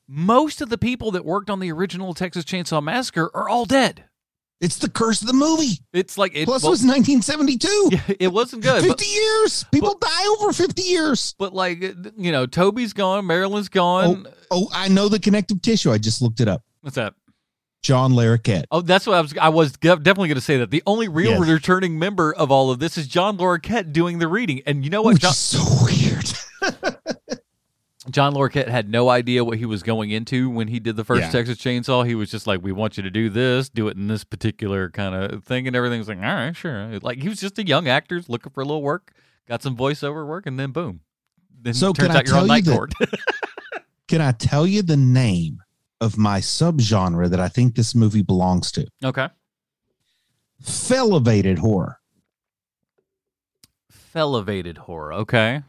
most 0.08 0.60
of 0.60 0.68
the 0.68 0.78
people 0.78 1.12
that 1.12 1.24
worked 1.24 1.50
on 1.50 1.60
the 1.60 1.70
original 1.72 2.14
Texas 2.14 2.44
Chainsaw 2.44 2.82
Massacre 2.82 3.30
are 3.34 3.48
all 3.48 3.64
dead. 3.64 4.04
It's 4.60 4.78
the 4.78 4.88
curse 4.88 5.20
of 5.20 5.28
the 5.28 5.34
movie. 5.34 5.78
It's 5.92 6.16
like 6.16 6.34
it, 6.34 6.46
Plus, 6.46 6.62
well, 6.62 6.70
it 6.70 6.80
was 6.80 6.84
1972. 6.84 7.90
yeah, 7.92 8.16
it 8.18 8.32
wasn't 8.32 8.62
good. 8.62 8.82
50 8.82 8.88
But, 8.88 9.06
years. 9.06 9.64
People 9.70 9.98
die 10.00 10.36
over 10.38 10.52
50 10.52 10.82
years. 10.82 11.34
but 11.38 11.52
like 11.54 11.84
uh, 11.84 11.92
you 12.16 12.32
know, 12.32 12.46
Toby's 12.46 12.94
gone, 12.94 13.26
Marilyn's 13.26 13.68
gone. 13.68 14.26
oh, 14.50 14.68
I 14.72 14.88
know 14.88 15.08
the 15.08 15.20
connective 15.20 15.60
tissue. 15.60 15.92
I 15.92 15.98
just 15.98 16.22
looked 16.22 16.40
it 16.40 16.48
up. 16.48 16.62
What's 16.80 16.96
that? 16.96 17.14
John 17.86 18.12
Larroquette. 18.12 18.64
Oh, 18.72 18.80
that's 18.80 19.06
what 19.06 19.14
I 19.16 19.20
was. 19.20 19.34
I 19.38 19.48
was 19.48 19.72
definitely 19.74 20.26
going 20.28 20.34
to 20.34 20.40
say 20.40 20.56
that 20.56 20.70
the 20.72 20.82
only 20.86 21.06
real 21.06 21.38
Yes. 21.40 21.48
returning 21.48 21.98
member 22.00 22.34
of 22.34 22.50
all 22.50 22.70
of 22.72 22.80
this 22.80 22.98
is 22.98 23.06
John 23.06 23.38
Larroquette 23.38 23.92
doing 23.92 24.18
the 24.18 24.26
reading. 24.26 24.60
And 24.66 24.82
you 24.84 24.90
know 24.90 25.02
what? 25.02 25.14
Which 25.14 25.22
John, 25.22 25.30
is 25.30 25.38
so 25.38 25.84
weird. 25.84 26.32
John 28.10 28.34
Larroquette 28.34 28.68
had 28.68 28.88
no 28.88 29.08
idea 29.08 29.44
what 29.44 29.58
he 29.58 29.66
was 29.66 29.82
going 29.82 30.10
into 30.10 30.48
when 30.50 30.68
he 30.68 30.78
did 30.80 30.96
the 30.96 31.04
first 31.04 31.22
Yeah. 31.22 31.30
Texas 31.30 31.58
Chainsaw. 31.58 32.06
He 32.06 32.14
was 32.14 32.30
just 32.30 32.46
like, 32.46 32.62
"We 32.62 32.70
want 32.72 32.96
you 32.96 33.02
to 33.04 33.10
do 33.10 33.28
this, 33.28 33.68
do 33.68 33.88
it 33.88 33.96
in 33.96 34.06
this 34.08 34.22
particular 34.24 34.90
kind 34.90 35.14
of 35.14 35.44
thing," 35.44 35.66
and 35.66 35.74
everything 35.74 35.98
was 35.98 36.08
like, 36.08 36.18
"All 36.18 36.24
right, 36.24 36.56
sure." 36.56 36.98
Like 37.00 37.20
he 37.22 37.28
was 37.28 37.40
just 37.40 37.58
a 37.58 37.66
young 37.66 37.88
actor 37.88 38.20
looking 38.28 38.52
for 38.52 38.60
a 38.62 38.64
little 38.64 38.82
work, 38.82 39.12
got 39.48 39.62
some 39.62 39.76
voiceover 39.76 40.26
work, 40.26 40.46
and 40.46 40.58
then 40.58 40.70
boom. 40.70 41.00
Then 41.62 41.74
So 41.74 41.92
turns 41.92 42.14
out 42.14 42.26
you're 42.26 42.36
on 42.38 42.46
night 42.46 42.64
court. 42.64 42.92
Can 44.08 44.20
I 44.20 44.30
tell 44.32 44.66
you 44.68 44.82
the 44.82 44.96
name 44.96 45.62
of 46.00 46.18
my 46.18 46.40
subgenre 46.40 47.28
that 47.30 47.40
I 47.40 47.48
think 47.48 47.74
this 47.74 47.94
movie 47.94 48.22
belongs 48.22 48.70
to? 48.72 48.86
okay, 49.04 49.28
Felevated 50.62 51.58
horror. 51.58 51.98
elevated 54.14 54.78
horror. 54.78 55.12
Okay, 55.12 55.62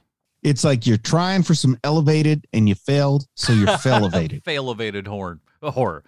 It's 0.43 0.63
like 0.63 0.87
you're 0.87 0.97
trying 0.97 1.43
for 1.43 1.53
some 1.55 1.77
elevated 1.83 2.47
and 2.53 2.67
you 2.69 2.75
failed, 2.75 3.25
so 3.35 3.51
you're 3.53 3.77
felevated. 3.79 4.41
elevated 4.47 5.07
horror. 5.07 5.39
Horror. 5.61 6.03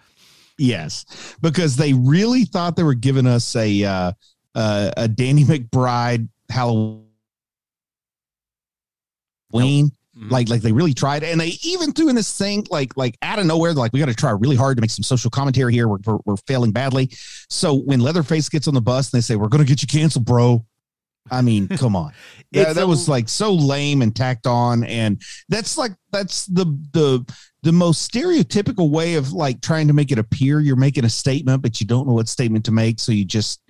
yes, 0.58 1.06
because 1.42 1.76
they 1.76 1.94
really 1.94 2.46
thought 2.46 2.76
they 2.76 2.84
were 2.84 2.94
giving 2.94 3.26
us 3.28 3.56
a 3.56 3.84
uh, 3.84 4.12
uh, 4.56 4.92
a 4.96 5.08
Danny 5.08 5.44
McBride 5.44 6.30
Halloween. 6.50 7.06
Mhm. 10.20 10.32
Like, 10.32 10.50
like 10.50 10.62
they 10.62 10.72
really 10.72 10.94
tried, 10.94 11.24
and 11.24 11.40
they 11.40 11.58
even 11.64 11.94
threw 11.94 12.10
in 12.10 12.16
this 12.16 12.36
thing 12.38 12.66
like, 12.70 12.98
like 12.98 13.18
out 13.22 13.40
of 13.40 13.46
nowhere. 13.46 13.74
They're 13.74 13.80
like, 13.82 13.94
we 13.94 14.00
got 14.00 14.08
to 14.08 14.14
try 14.14 14.32
really 14.32 14.56
hard 14.56 14.78
to 14.78 14.82
make 14.82 14.92
some 14.92 15.04
social 15.04 15.30
commentary 15.30 15.74
here. 15.74 15.88
We're, 15.88 16.00
we're, 16.06 16.18
we're 16.26 16.38
failing 16.48 16.72
badly. 16.72 17.10
So 17.50 17.76
when 17.76 18.02
Leatherface 18.02 18.50
gets 18.50 18.68
on 18.68 18.74
the 18.74 18.82
bus 18.82 19.12
and 19.14 19.18
they 19.18 19.24
say, 19.24 19.36
"We're 19.36 19.48
going 19.48 19.64
to 19.64 19.68
get 19.68 19.82
you 19.82 19.88
canceled, 19.88 20.26
bro," 20.26 20.66
I 21.32 21.42
mean, 21.42 21.68
come 21.78 21.96
on. 21.96 22.14
That, 22.52 22.76
that 22.76 22.88
was 22.88 23.08
like 23.08 23.30
so 23.30 23.54
lame 23.54 24.02
and 24.02 24.16
tacked 24.16 24.48
on, 24.48 24.84
and 24.84 25.22
that's 25.48 25.78
like 25.78 25.92
that's 26.12 26.46
the 26.48 26.66
the 26.92 27.34
the 27.62 27.72
most 27.72 28.12
stereotypical 28.12 28.90
way 28.90 29.16
of 29.16 29.32
like 29.34 29.62
trying 29.62 29.88
to 29.88 29.94
make 29.94 30.12
it 30.12 30.18
appear 30.18 30.60
you're 30.60 30.76
making 30.76 31.06
a 31.06 31.10
statement, 31.10 31.62
but 31.62 31.80
you 31.80 31.88
don't 31.88 32.08
know 32.08 32.14
what 32.14 32.28
statement 32.28 32.66
to 32.66 32.72
make, 32.72 33.00
so 33.00 33.12
you 33.12 33.26
just, 33.26 33.62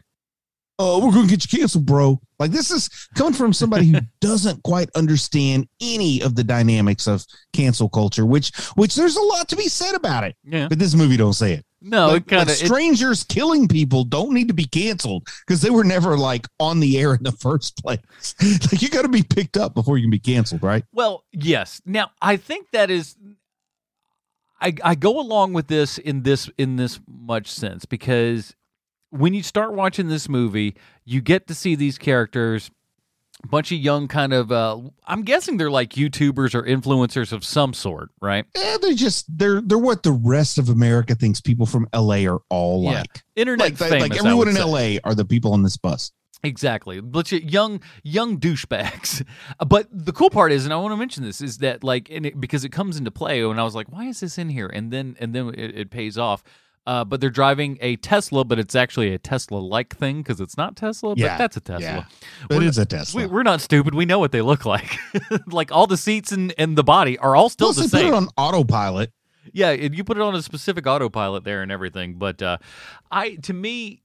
oh, 0.80 1.06
we're 1.06 1.12
gonna 1.12 1.28
get 1.28 1.52
you 1.52 1.60
canceled, 1.60 1.86
bro. 1.86 2.20
Like 2.40 2.52
this 2.52 2.72
is 2.72 2.90
coming 3.16 3.34
from 3.34 3.54
somebody 3.54 3.88
who 3.88 4.00
doesn't 4.22 4.64
quite 4.64 4.90
understand 4.96 5.68
any 5.82 6.22
of 6.22 6.36
the 6.36 6.44
dynamics 6.44 7.06
of 7.08 7.26
cancel 7.54 7.90
culture, 7.90 8.26
which 8.26 8.56
which 8.76 8.96
there's 8.96 9.18
a 9.18 9.22
lot 9.22 9.48
to 9.50 9.56
be 9.56 9.68
said 9.68 9.94
about 9.94 10.24
it, 10.24 10.36
Yeah. 10.44 10.68
but 10.68 10.80
this 10.80 10.96
movie 10.96 11.18
don't 11.18 11.34
say 11.34 11.54
it. 11.54 11.66
No, 11.82 12.08
like, 12.08 12.24
it 12.24 12.28
kind 12.28 12.48
like 12.48 12.58
strangers 12.58 13.24
killing 13.24 13.68
people 13.68 14.04
don't 14.04 14.34
need 14.34 14.50
to 14.50 14.54
be 14.54 14.66
canceled 14.66 15.28
because 15.48 15.62
they 15.62 15.70
were 15.70 15.86
never 15.86 16.18
like 16.18 16.46
on 16.60 16.82
the 16.82 16.98
air 16.98 17.14
in 17.14 17.24
the 17.24 17.32
first 17.40 17.78
place. 17.78 18.00
like 18.72 18.82
you 18.82 18.90
got 18.90 19.04
to 19.04 19.08
be 19.10 19.24
picked 19.24 19.56
up 19.56 19.76
before 19.76 19.98
you 19.98 20.04
can 20.04 20.12
be 20.12 20.20
canceled, 20.20 20.62
right? 20.64 20.84
Well, 20.92 21.24
yes. 21.32 21.82
Now, 21.86 22.12
I 22.22 22.36
think 22.36 22.72
that 22.72 22.90
is 22.90 23.16
I 24.60 24.74
I 24.84 24.96
go 24.96 25.20
along 25.20 25.54
with 25.54 25.68
this 25.68 25.98
in 25.98 26.24
this 26.24 26.50
in 26.58 26.76
this 26.76 27.00
much 27.08 27.48
sense 27.48 27.86
because 27.86 28.56
when 29.12 29.34
you 29.34 29.44
start 29.44 29.74
watching 29.74 30.08
this 30.08 30.30
movie, 30.30 30.76
you 31.06 31.22
get 31.22 31.48
to 31.48 31.56
see 31.56 31.76
these 31.76 31.98
characters 31.98 32.70
a 33.44 33.48
bunch 33.48 33.72
of 33.72 33.78
young 33.78 34.10
kind 34.10 34.34
of 34.34 34.52
uh 34.52 34.78
I'm 35.08 35.22
guessing 35.22 35.56
they're 35.58 35.72
like 35.72 35.92
YouTubers 35.92 36.54
or 36.54 36.64
influencers 36.64 37.32
of 37.32 37.46
some 37.46 37.74
sort, 37.74 38.10
right? 38.22 38.46
Yeah, 38.56 38.76
they're 38.82 38.94
just 38.94 39.26
they're 39.38 39.62
they're 39.62 39.78
what 39.78 40.04
the 40.04 40.12
rest 40.12 40.58
of 40.58 40.68
America 40.68 41.16
thinks 41.16 41.40
people 41.40 41.66
from 41.66 41.88
LA 41.96 42.26
are 42.30 42.42
all 42.50 42.84
Yeah. 42.84 43.00
like. 43.00 43.24
Internet 43.38 43.62
Like, 43.66 43.78
famous. 43.78 44.10
like 44.10 44.18
everyone 44.20 44.50
in 44.50 44.56
say. 44.56 44.64
LA 44.96 45.00
are 45.10 45.16
the 45.16 45.24
people 45.26 45.54
on 45.54 45.64
this 45.64 45.78
bus. 45.78 46.12
Exactly. 46.44 47.00
But 47.02 47.32
you- 47.32 47.40
young 47.40 47.82
young 48.04 48.40
douchebags. 48.40 49.26
But 49.68 49.88
the 49.92 50.12
cool 50.14 50.30
part 50.30 50.52
is, 50.52 50.66
and 50.66 50.74
I 50.74 50.78
want 50.78 50.92
to 50.92 50.98
mention 50.98 51.24
this, 51.24 51.40
is 51.42 51.60
that 51.60 51.82
like 51.84 52.10
and 52.10 52.26
it, 52.26 52.40
because 52.42 52.66
it 52.66 52.70
comes 52.74 52.98
into 52.98 53.10
play 53.12 53.42
and 53.42 53.60
I 53.60 53.64
was 53.64 53.74
like, 53.76 53.90
why 53.90 54.06
is 54.06 54.20
this 54.20 54.38
in 54.38 54.50
here? 54.50 54.68
And 54.68 54.92
then 54.92 55.16
and 55.20 55.34
then 55.34 55.50
it, 55.58 55.78
it 55.78 55.90
pays 55.92 56.18
off. 56.18 56.44
Uh, 56.88 57.04
but 57.06 57.22
they're 57.22 57.30
driving 57.30 57.78
a 57.82 57.96
Tesla, 57.98 58.44
but 58.44 58.58
it's 58.58 58.74
actually 58.74 59.14
a 59.14 59.20
Tesla-like 59.20 59.96
thing 59.96 60.24
because 60.24 60.40
it's 60.42 60.58
not 60.58 60.76
Tesla, 60.76 61.14
Yeah. 61.16 61.30
but 61.30 61.38
that's 61.38 61.58
a 61.58 61.62
Tesla. 61.62 61.82
Yeah. 61.82 62.04
But 62.48 62.58
it 62.58 62.64
is 62.64 62.78
a 62.80 62.86
Tesla. 62.86 63.22
We, 63.22 63.28
we're 63.28 63.44
not 63.44 63.62
stupid. 63.62 63.94
We 63.94 64.06
know 64.06 64.18
what 64.18 64.32
they 64.32 64.42
look 64.42 64.66
like. 64.66 64.98
like 65.48 65.72
all 65.72 65.86
the 65.86 65.98
seats 65.98 66.32
and, 66.32 66.52
and 66.58 66.76
the 66.76 66.84
body 66.84 67.18
are 67.20 67.36
all 67.36 67.50
still 67.50 67.74
Plus, 67.74 67.78
the 67.78 67.82
they 67.98 68.04
same. 68.04 68.12
put 68.12 68.14
it 68.14 68.18
on 68.18 68.28
autopilot. 68.38 69.12
Yeah, 69.54 69.70
and 69.70 69.96
you 69.96 70.04
put 70.04 70.18
it 70.18 70.22
on 70.22 70.34
a 70.36 70.42
specific 70.42 70.88
autopilot 70.88 71.44
there 71.44 71.62
and 71.62 71.72
everything. 71.72 72.16
But 72.16 72.42
uh, 72.42 72.58
I, 73.12 73.36
to 73.44 73.54
me, 73.54 74.02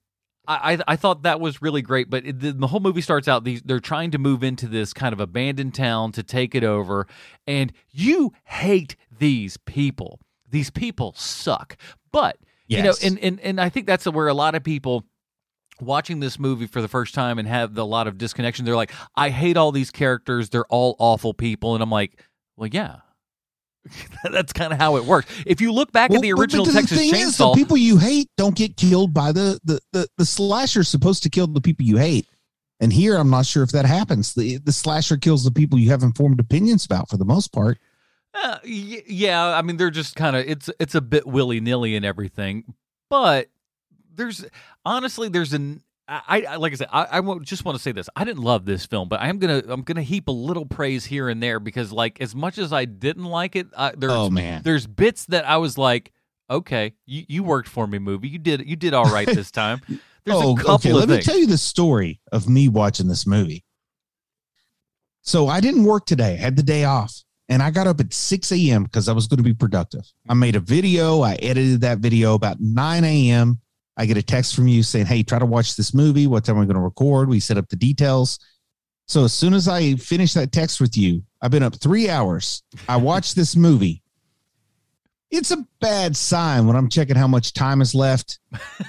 I, 0.47 0.75
I 0.75 0.79
I 0.89 0.97
thought 0.97 1.23
that 1.23 1.41
was 1.41 1.61
really 1.63 1.83
great. 1.83 2.09
But 2.11 2.27
it, 2.27 2.41
the, 2.41 2.53
the 2.53 2.67
whole 2.67 2.81
movie 2.81 3.01
starts 3.03 3.29
out 3.29 3.45
these 3.45 3.63
they're 3.63 3.81
trying 3.81 4.11
to 4.13 4.19
move 4.19 4.43
into 4.45 4.67
this 4.69 4.93
kind 4.93 5.13
of 5.13 5.21
abandoned 5.21 5.75
town 5.75 6.13
to 6.13 6.23
take 6.23 6.55
it 6.55 6.65
over, 6.65 7.07
and 7.47 7.73
you 7.91 8.33
hate 8.45 8.97
these 9.19 9.57
people. 9.59 10.21
These 10.51 10.71
people 10.71 11.15
suck. 11.17 11.77
But 12.13 12.37
you 12.67 12.83
know, 12.83 12.95
and 13.03 13.19
and 13.19 13.41
and 13.41 13.61
I 13.61 13.69
think 13.69 13.87
that's 13.87 14.07
where 14.07 14.29
a 14.29 14.35
lot 14.35 14.55
of 14.55 14.63
people 14.65 15.05
watching 15.81 16.21
this 16.21 16.39
movie 16.39 16.67
for 16.67 16.81
the 16.81 16.89
first 16.89 17.15
time 17.15 17.39
and 17.39 17.49
have 17.49 17.77
a 17.77 17.83
lot 17.83 18.07
of 18.07 18.17
disconnection 18.17 18.65
they're 18.65 18.77
like 18.77 18.93
i 19.17 19.29
hate 19.29 19.57
all 19.57 19.73
these 19.73 19.91
characters 19.91 20.49
they're 20.49 20.65
all 20.67 20.95
awful 21.01 21.35
people 21.35 21.75
and 21.75 21.83
i'm 21.83 21.91
like 21.91 22.23
well 22.57 22.71
yeah 22.73 22.99
that's 24.31 24.53
kind 24.53 24.73
of 24.73 24.79
how 24.79 24.97
it 24.97 25.05
works 25.05 25.27
if 25.47 25.61
you 25.61 25.73
look 25.73 25.91
back 25.91 26.11
Well, 26.11 26.19
at 26.21 26.23
the 26.23 26.31
but- 26.31 26.37
but 26.37 26.43
original 26.43 26.65
the 26.65 26.73
texas 26.73 26.97
thing 26.97 27.13
is, 27.15 27.37
the 27.37 27.53
people 27.55 27.77
you 27.77 27.99
hate 27.99 28.31
don't 28.37 28.55
get 28.55 28.77
killed 28.77 29.13
by 29.13 29.33
the 29.33 29.59
the 29.65 29.81
the, 29.93 30.07
the 30.17 30.25
slasher's 30.25 30.89
supposed 30.89 31.25
to 31.25 31.29
kill 31.29 31.49
the 31.49 31.61
people 31.61 31.85
you 31.85 31.97
hate. 31.97 32.27
And 32.81 32.93
here, 32.93 33.17
I'm 33.17 33.31
not 33.31 33.47
sure 33.47 33.63
if 33.63 33.71
that 33.73 33.85
happens. 33.85 34.35
The 34.35 34.59
the 34.59 34.73
slasher 34.73 35.17
kills 35.17 35.45
the 35.45 35.51
people 35.51 35.79
you 35.79 35.91
have 35.91 36.03
informed 36.03 36.41
opinions 36.41 36.85
about 36.85 37.09
for 37.09 37.17
the 37.17 37.25
most 37.25 37.53
part. 37.53 37.79
Uh, 38.35 38.59
y- 38.65 39.03
yeah, 39.07 39.45
I 39.57 39.63
mean 39.63 39.77
they're 39.77 39.91
just 39.91 40.17
kind 40.17 40.35
of 40.37 40.45
it's 40.47 40.69
it's 40.81 40.95
a 40.95 41.01
bit 41.01 41.27
willy 41.27 41.61
nilly 41.61 41.95
and 41.97 42.05
everything, 42.05 42.75
but 43.09 43.49
there's 44.15 44.45
honestly 44.85 45.29
there's 45.29 45.53
an 45.53 45.83
I, 46.09 46.45
I 46.49 46.57
like 46.57 46.73
I 46.73 46.77
said 46.77 46.89
I, 46.93 47.05
I 47.05 47.21
won't- 47.21 47.45
just 47.45 47.65
want 47.65 47.77
to 47.79 47.83
say 47.83 47.93
this 47.93 48.09
I 48.17 48.25
didn't 48.25 48.43
love 48.43 48.65
this 48.65 48.85
film, 48.87 49.09
but 49.09 49.21
I'm 49.21 49.39
gonna 49.39 49.63
I'm 49.69 49.83
gonna 49.83 50.03
heap 50.03 50.29
a 50.29 50.33
little 50.33 50.67
praise 50.67 51.05
here 51.05 51.29
and 51.29 51.43
there 51.43 51.61
because 51.61 51.93
like 51.93 52.21
as 52.21 52.35
much 52.35 52.59
as 52.59 52.73
I 52.73 52.85
didn't 52.87 53.25
like 53.25 53.55
it, 53.57 53.69
I, 53.77 53.93
there's 53.97 54.13
Oh, 54.13 54.31
man. 54.31 54.63
there's 54.65 54.87
bits 54.87 55.27
that 55.27 55.47
I 55.49 55.57
was 55.59 55.79
like 55.79 56.13
okay 56.51 56.93
you 57.07 57.25
you 57.29 57.43
worked 57.43 57.69
for 57.69 57.87
me 57.87 57.99
movie 57.99 58.29
you 58.29 58.39
did 58.39 58.69
you 58.69 58.77
did 58.77 58.93
all 58.95 59.11
right 59.11 59.27
this 59.27 59.51
time. 59.51 59.81
There's 60.27 60.39
oh, 60.41 60.55
a 60.55 60.57
couple 60.57 60.75
okay. 60.77 60.91
of 60.91 60.97
Let 60.97 61.09
me 61.11 61.15
things. 61.17 61.27
tell 61.27 61.37
you 61.39 61.47
the 61.47 61.59
story 61.59 62.19
of 62.33 62.49
me 62.49 62.67
watching 62.69 63.09
this 63.09 63.27
movie. 63.27 63.63
So 65.21 65.49
I 65.49 65.61
didn't 65.61 65.85
work 65.85 66.07
today. 66.07 66.33
I 66.33 66.37
had 66.37 66.57
the 66.57 66.63
day 66.63 66.85
off. 66.85 67.23
And 67.49 67.63
I 67.63 67.71
got 67.71 67.87
up 67.87 68.01
at 68.01 68.13
6 68.13 68.53
a.m. 68.53 68.85
because 68.85 69.09
I 69.09 69.13
was 69.13 69.27
going 69.27 69.37
to 69.39 69.45
be 69.45 69.55
productive. 69.55 70.03
I 70.29 70.35
made 70.35 70.57
a 70.57 70.61
video. 70.61 71.21
I 71.21 71.35
edited 71.35 71.83
that 71.83 71.99
video 71.99 72.35
about 72.35 72.61
9 72.61 73.05
a.m. 73.05 73.61
I 73.97 74.07
get 74.07 74.17
a 74.17 74.23
text 74.23 74.55
from 74.55 74.67
you 74.67 74.83
saying, 74.83 75.07
Hey, 75.07 75.23
try 75.23 75.39
to 75.39 75.47
watch 75.47 75.77
this 75.77 75.95
movie. 75.95 76.27
What 76.27 76.45
time 76.45 76.57
are 76.57 76.61
we 76.61 76.67
going 76.67 76.77
to 76.77 76.81
record? 76.81 77.29
We 77.29 77.41
set 77.41 77.59
up 77.59 77.69
the 77.69 77.77
details. 77.77 78.39
So 79.07 79.25
as 79.25 79.35
soon 79.35 79.53
as 79.53 79.69
I 79.69 79.97
finish 79.97 80.33
that 80.33 80.53
text 80.53 80.81
with 80.81 80.97
you, 80.97 81.23
I've 81.43 81.51
been 81.51 81.63
up 81.63 81.77
three 81.77 82.09
hours. 82.09 82.63
I 82.89 82.97
watched 82.97 83.37
this 83.37 83.55
movie. 83.55 84.03
It's 85.31 85.51
a 85.51 85.67
bad 85.81 86.17
sign 86.17 86.67
when 86.67 86.77
I'm 86.77 86.89
checking 86.89 87.17
how 87.17 87.27
much 87.27 87.53
time 87.53 87.83
is 87.83 87.95
left 87.95 88.39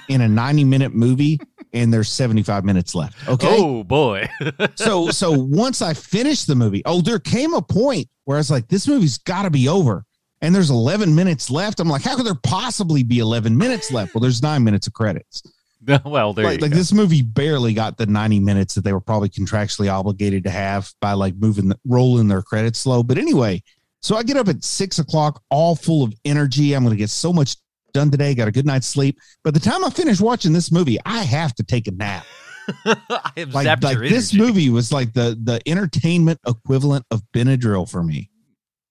in 0.08 0.22
a 0.22 0.28
90 0.28 0.64
minute 0.64 0.94
movie 0.94 1.38
and 1.76 1.92
there's 1.92 2.10
75 2.10 2.64
minutes 2.64 2.94
left. 2.94 3.28
Okay. 3.28 3.48
Oh 3.50 3.84
boy. 3.84 4.28
so 4.74 5.10
so 5.10 5.32
once 5.32 5.82
I 5.82 5.94
finished 5.94 6.46
the 6.46 6.54
movie, 6.54 6.82
oh, 6.84 7.00
there 7.00 7.18
came 7.18 7.54
a 7.54 7.62
point 7.62 8.08
where 8.24 8.36
I 8.36 8.40
was 8.40 8.50
like, 8.50 8.68
this 8.68 8.88
movie's 8.88 9.18
got 9.18 9.42
to 9.42 9.50
be 9.50 9.68
over. 9.68 10.04
And 10.42 10.54
there's 10.54 10.70
11 10.70 11.14
minutes 11.14 11.50
left. 11.50 11.80
I'm 11.80 11.88
like, 11.88 12.02
how 12.02 12.14
could 12.14 12.26
there 12.26 12.34
possibly 12.34 13.02
be 13.02 13.20
11 13.20 13.56
minutes 13.56 13.90
left? 13.90 14.14
Well, 14.14 14.20
there's 14.20 14.42
nine 14.42 14.62
minutes 14.64 14.86
of 14.86 14.92
credits. 14.92 15.42
well, 16.04 16.32
there 16.32 16.44
like, 16.44 16.60
like 16.60 16.72
this 16.72 16.92
movie 16.92 17.22
barely 17.22 17.72
got 17.72 17.96
the 17.96 18.06
90 18.06 18.40
minutes 18.40 18.74
that 18.74 18.84
they 18.84 18.92
were 18.92 19.00
probably 19.00 19.28
contractually 19.28 19.90
obligated 19.90 20.44
to 20.44 20.50
have 20.50 20.92
by 21.00 21.12
like 21.12 21.34
moving, 21.36 21.68
the, 21.68 21.78
rolling 21.86 22.28
their 22.28 22.42
credits 22.42 22.80
slow. 22.80 23.02
But 23.02 23.18
anyway, 23.18 23.62
so 24.02 24.16
I 24.16 24.22
get 24.22 24.36
up 24.36 24.48
at 24.48 24.62
six 24.62 24.98
o'clock, 24.98 25.42
all 25.50 25.74
full 25.74 26.02
of 26.02 26.12
energy. 26.24 26.74
I'm 26.74 26.82
going 26.82 26.94
to 26.94 26.98
get 26.98 27.10
so 27.10 27.32
much 27.32 27.56
done 27.96 28.10
today. 28.10 28.34
Got 28.34 28.48
a 28.48 28.52
good 28.52 28.66
night's 28.66 28.86
sleep. 28.86 29.18
By 29.42 29.50
the 29.50 29.60
time 29.60 29.84
I 29.84 29.90
finish 29.90 30.20
watching 30.20 30.52
this 30.52 30.70
movie, 30.70 30.98
I 31.06 31.22
have 31.24 31.54
to 31.56 31.62
take 31.64 31.88
a 31.88 31.92
nap. 31.92 32.24
I 32.84 33.30
have 33.36 33.54
like, 33.54 33.82
like 33.82 33.98
this 33.98 34.34
movie 34.34 34.70
was 34.70 34.92
like 34.92 35.12
the 35.14 35.38
the 35.42 35.60
entertainment 35.66 36.40
equivalent 36.46 37.04
of 37.10 37.22
Benadryl 37.34 37.88
for 37.90 38.02
me. 38.02 38.30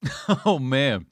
Oh 0.45 0.59
man, 0.59 1.07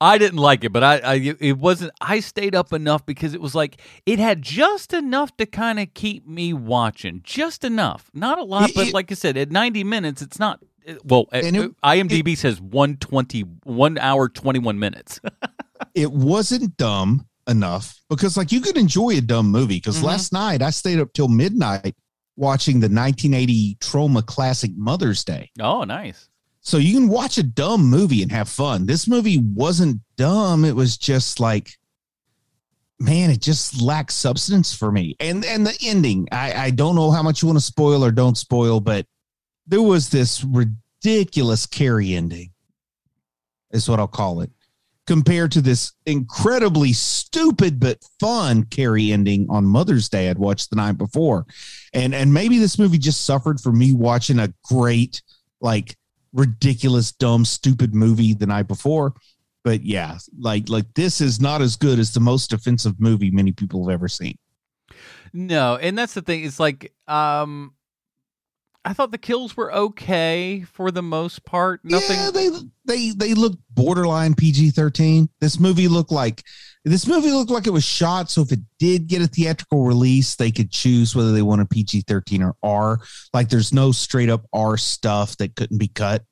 I 0.00 0.18
didn't 0.18 0.38
like 0.38 0.64
it, 0.64 0.72
but 0.72 0.84
I, 0.84 0.98
I 0.98 1.14
it 1.40 1.58
wasn't. 1.58 1.92
I 2.00 2.20
stayed 2.20 2.54
up 2.54 2.72
enough 2.72 3.04
because 3.06 3.32
it 3.34 3.40
was 3.40 3.54
like 3.54 3.80
it 4.06 4.18
had 4.18 4.42
just 4.42 4.92
enough 4.92 5.34
to 5.38 5.46
kind 5.46 5.80
of 5.80 5.94
keep 5.94 6.26
me 6.26 6.52
watching, 6.52 7.20
just 7.24 7.64
enough, 7.64 8.10
not 8.14 8.38
a 8.38 8.44
lot, 8.44 8.68
It- 8.70 8.74
but 8.74 8.88
it- 8.88 8.94
like 8.94 9.10
I 9.10 9.14
said, 9.14 9.36
at 9.36 9.50
ninety 9.50 9.82
minutes, 9.84 10.20
it's 10.22 10.38
not. 10.38 10.60
Well, 11.04 11.26
And 11.32 11.56
it- 11.56 11.70
uh, 11.82 11.90
IMDb 11.90 12.36
says 12.36 12.60
120, 12.60 13.40
one 13.64 13.96
hour 13.98 14.28
twenty 14.28 14.58
one 14.60 14.78
minutes. 14.78 15.20
It 15.94 16.12
wasn't 16.12 16.76
dumb 16.76 17.26
enough 17.48 18.00
because 18.08 18.36
like 18.36 18.52
you 18.52 18.60
could 18.60 18.76
enjoy 18.76 19.10
a 19.16 19.20
dumb 19.20 19.50
movie 19.50 19.76
because 19.76 19.98
Mhm. 19.98 20.04
last 20.04 20.32
night 20.32 20.62
I 20.62 20.70
stayed 20.70 20.98
up 20.98 21.12
till 21.12 21.28
midnight 21.28 21.94
watching 22.36 22.80
the 22.80 22.88
1980 22.88 23.76
Troma 23.80 24.24
classic 24.24 24.70
Mother's 24.76 25.24
Day. 25.24 25.50
oh, 25.60 25.84
nice. 25.84 26.28
So 26.60 26.78
you 26.78 26.94
can 26.98 27.08
watch 27.08 27.36
a 27.36 27.42
dumb 27.42 27.84
movie 27.84 28.22
and 28.22 28.32
have 28.32 28.48
fun. 28.48 28.86
This 28.86 29.06
movie 29.06 29.36
wasn't 29.38 30.00
dumb. 30.16 30.64
It 30.64 30.74
was 30.74 30.96
just 30.96 31.38
like, 31.38 31.70
man, 32.98 33.28
it 33.30 33.42
just 33.42 33.82
lacked 33.82 34.12
substance 34.12 34.72
for 34.74 34.90
me. 34.90 35.14
And 35.20 35.44
and 35.44 35.66
the 35.66 35.76
ending, 35.82 36.26
I, 36.32 36.52
I 36.54 36.70
don't 36.70 36.94
know 36.94 37.10
how 37.10 37.22
much 37.22 37.42
you 37.42 37.48
want 37.48 37.58
to 37.58 37.64
spoil 37.64 38.02
or 38.04 38.10
don't 38.10 38.38
spoil, 38.38 38.80
but 38.80 39.06
there 39.66 39.82
was 39.82 40.08
this 40.08 40.42
ridiculous 40.42 41.66
Carrie 41.66 42.14
ending, 42.14 42.50
is 43.70 43.88
what 43.88 44.00
I'll 44.00 44.08
call 44.08 44.40
it, 44.40 44.50
compared 45.06 45.52
to 45.52 45.60
this 45.60 45.92
incredibly 46.06 46.92
stupid 46.92 47.78
but 47.78 47.98
fun 48.18 48.64
Carrie 48.64 49.12
ending 49.12 49.46
on 49.50 49.64
Mother's 49.64 50.08
Day 50.08 50.30
I'd 50.30 50.38
watched 50.38 50.70
the 50.70 50.76
night 50.76 50.98
before. 50.98 51.46
And 51.92 52.14
and 52.14 52.32
maybe 52.32 52.58
this 52.58 52.78
movie 52.78 52.98
just 52.98 53.24
suffered 53.24 53.60
from 53.60 53.78
me 53.78 53.92
watching 53.92 54.38
a 54.38 54.52
great, 54.64 55.22
like 55.60 55.96
ridiculous, 56.32 57.12
dumb, 57.12 57.44
stupid 57.44 57.94
movie 57.94 58.34
the 58.34 58.46
night 58.46 58.68
before. 58.68 59.14
But 59.62 59.82
yeah, 59.82 60.18
like 60.38 60.68
like 60.68 60.92
this 60.94 61.20
is 61.20 61.40
not 61.40 61.62
as 61.62 61.76
good 61.76 61.98
as 61.98 62.12
the 62.12 62.20
most 62.20 62.52
offensive 62.52 63.00
movie 63.00 63.30
many 63.30 63.52
people 63.52 63.88
have 63.88 63.94
ever 63.94 64.08
seen. 64.08 64.36
No, 65.32 65.76
and 65.76 65.98
that's 65.98 66.14
the 66.14 66.22
thing. 66.22 66.44
It's 66.44 66.60
like, 66.60 66.92
um, 67.08 67.73
I 68.84 68.92
thought 68.92 69.12
the 69.12 69.18
kills 69.18 69.56
were 69.56 69.72
okay 69.72 70.64
for 70.72 70.90
the 70.90 71.02
most 71.02 71.44
part. 71.44 71.80
Nothing. 71.84 72.16
Yeah, 72.16 72.30
they 72.30 72.50
they 72.84 73.10
they 73.10 73.34
look 73.34 73.54
borderline 73.70 74.34
PG 74.34 74.70
thirteen. 74.72 75.28
This 75.40 75.58
movie 75.58 75.88
looked 75.88 76.12
like 76.12 76.42
this 76.84 77.06
movie 77.06 77.30
looked 77.30 77.50
like 77.50 77.66
it 77.66 77.70
was 77.70 77.84
shot. 77.84 78.30
So 78.30 78.42
if 78.42 78.52
it 78.52 78.60
did 78.78 79.06
get 79.06 79.22
a 79.22 79.26
theatrical 79.26 79.84
release, 79.84 80.36
they 80.36 80.50
could 80.50 80.70
choose 80.70 81.16
whether 81.16 81.32
they 81.32 81.40
want 81.40 81.62
a 81.62 81.66
PG 81.66 82.02
thirteen 82.02 82.42
or 82.42 82.56
R. 82.62 83.00
Like 83.32 83.48
there's 83.48 83.72
no 83.72 83.90
straight 83.90 84.28
up 84.28 84.44
R 84.52 84.76
stuff 84.76 85.36
that 85.38 85.56
couldn't 85.56 85.78
be 85.78 85.88
cut. 85.88 86.22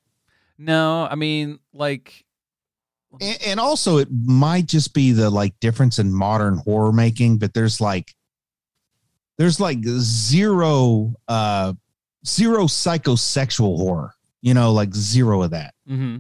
No, 0.59 1.09
I 1.11 1.15
mean, 1.15 1.59
like, 1.73 2.25
And, 3.21 3.39
and 3.47 3.61
also, 3.61 3.97
it 3.97 4.09
might 4.13 4.67
just 4.67 4.93
be 4.95 5.13
the 5.13 5.31
like 5.31 5.59
difference 5.61 5.99
in 5.99 6.13
modern 6.13 6.59
horror 6.59 6.93
making, 6.93 7.39
but 7.39 7.55
there's 7.55 7.81
like 7.81 8.15
there's 9.39 9.59
like 9.59 9.79
zero 9.83 11.15
uh 11.29 11.73
zero 12.27 12.65
psychosexual 12.65 13.77
horror. 13.77 14.13
You 14.41 14.55
know, 14.55 14.73
like 14.73 14.95
zero 14.95 15.43
of 15.43 15.51
that. 15.53 15.75
hmm 15.87 16.17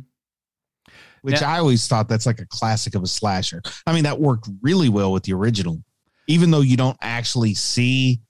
which 1.22 1.40
Now- 1.40 1.54
I 1.54 1.58
always 1.58 1.86
thought 1.86 2.08
that's 2.08 2.26
like 2.26 2.40
a 2.40 2.46
classic 2.46 2.96
of 2.96 3.02
a 3.04 3.06
slasher. 3.06 3.62
I 3.86 3.92
mean, 3.92 4.02
that 4.04 4.18
worked 4.20 4.48
really 4.60 4.88
well 4.88 5.12
with 5.12 5.22
the 5.22 5.32
original, 5.34 5.80
even 6.26 6.50
though 6.50 6.62
you 6.62 6.76
don't 6.76 6.96
actually 7.00 7.54
see 7.54 8.20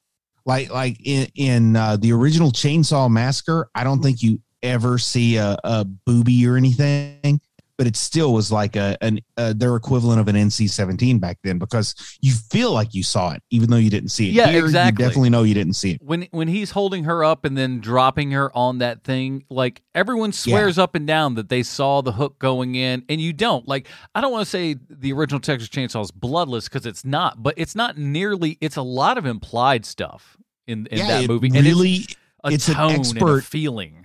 like 0.45 0.71
like 0.71 0.99
in 1.03 1.27
in 1.35 1.75
uh, 1.77 1.97
the 1.97 2.13
original 2.13 2.51
Chainsaw 2.53 3.11
Massacre. 3.11 3.71
I 3.75 3.83
don't 3.85 4.03
think 4.03 4.23
you 4.23 4.41
ever 4.63 4.99
see 4.99 5.37
a, 5.37 5.57
a 5.65 5.85
booby 5.87 6.47
or 6.47 6.57
anything, 6.57 7.41
but 7.83 7.89
it 7.89 7.97
still 7.97 8.33
was 8.33 8.53
like 8.53 8.77
a 8.77 8.97
an 9.01 9.19
uh, 9.37 9.53
their 9.57 9.75
equivalent 9.75 10.21
of 10.21 10.29
an 10.29 10.37
NC 10.37 10.71
seventeen 10.71 11.19
back 11.19 11.39
then 11.43 11.59
because 11.59 11.97
you 12.21 12.33
feel 12.33 12.71
like 12.71 12.95
you 12.95 13.03
saw 13.03 13.33
it, 13.33 13.43
even 13.51 13.71
though 13.71 13.77
you 13.77 13.91
didn't 13.91 14.11
see 14.11 14.29
it. 14.29 14.35
Yeah, 14.35 14.53
Here, 14.53 14.65
exactly. 14.65 15.03
You 15.03 15.09
definitely 15.09 15.31
know 15.31 15.43
you 15.43 15.55
didn't 15.55 15.73
see 15.73 15.95
it. 15.95 16.01
when 16.01 16.29
when 16.31 16.47
he's 16.47 16.71
holding 16.71 17.03
her 17.03 17.25
up 17.25 17.45
and 17.45 17.59
then 17.59 17.81
dropping 17.81 18.31
her 18.31 18.57
on 18.57 18.79
that 18.79 19.03
thing, 19.03 19.43
like 19.51 19.83
everyone 19.97 20.31
swears 20.31 20.79
up 20.79 20.95
and 20.95 21.09
down 21.09 21.35
that 21.35 21.49
they 21.49 21.65
saw 21.65 22.03
the 22.03 22.13
hook 22.13 22.39
going 22.39 22.77
in, 22.77 23.05
and 23.09 23.21
you 23.21 23.33
don't. 23.33 23.67
Like, 23.67 23.89
I 24.15 24.21
don't 24.21 24.31
want 24.31 24.45
to 24.45 24.51
say 24.51 24.77
the 24.89 25.13
original 25.13 25.41
Texas 25.41 25.69
Chainsaw 25.69 26.03
is 26.03 26.13
bloodless 26.13 26.69
because 26.69 26.87
it's 26.87 27.05
not, 27.05 27.43
but 27.43 27.55
it's 27.57 27.75
not 27.75 27.99
nearly. 27.99 28.59
It's 28.61 28.77
a 28.77 28.83
lot 28.83 29.19
of 29.19 29.27
implied 29.27 29.85
stuff 29.85 30.37
in 30.69 30.87
in 30.87 30.99
yeah, 30.99 31.23
that 31.23 31.29
movie, 31.29 31.49
and 31.49 31.67
really. 31.67 31.95
it's 31.95 32.17
a 32.45 32.49
it's 32.53 32.69
an 32.69 32.75
tone 32.75 32.91
and 32.91 32.97
a 32.97 33.01
expert- 33.01 33.43
feeling. 33.43 34.02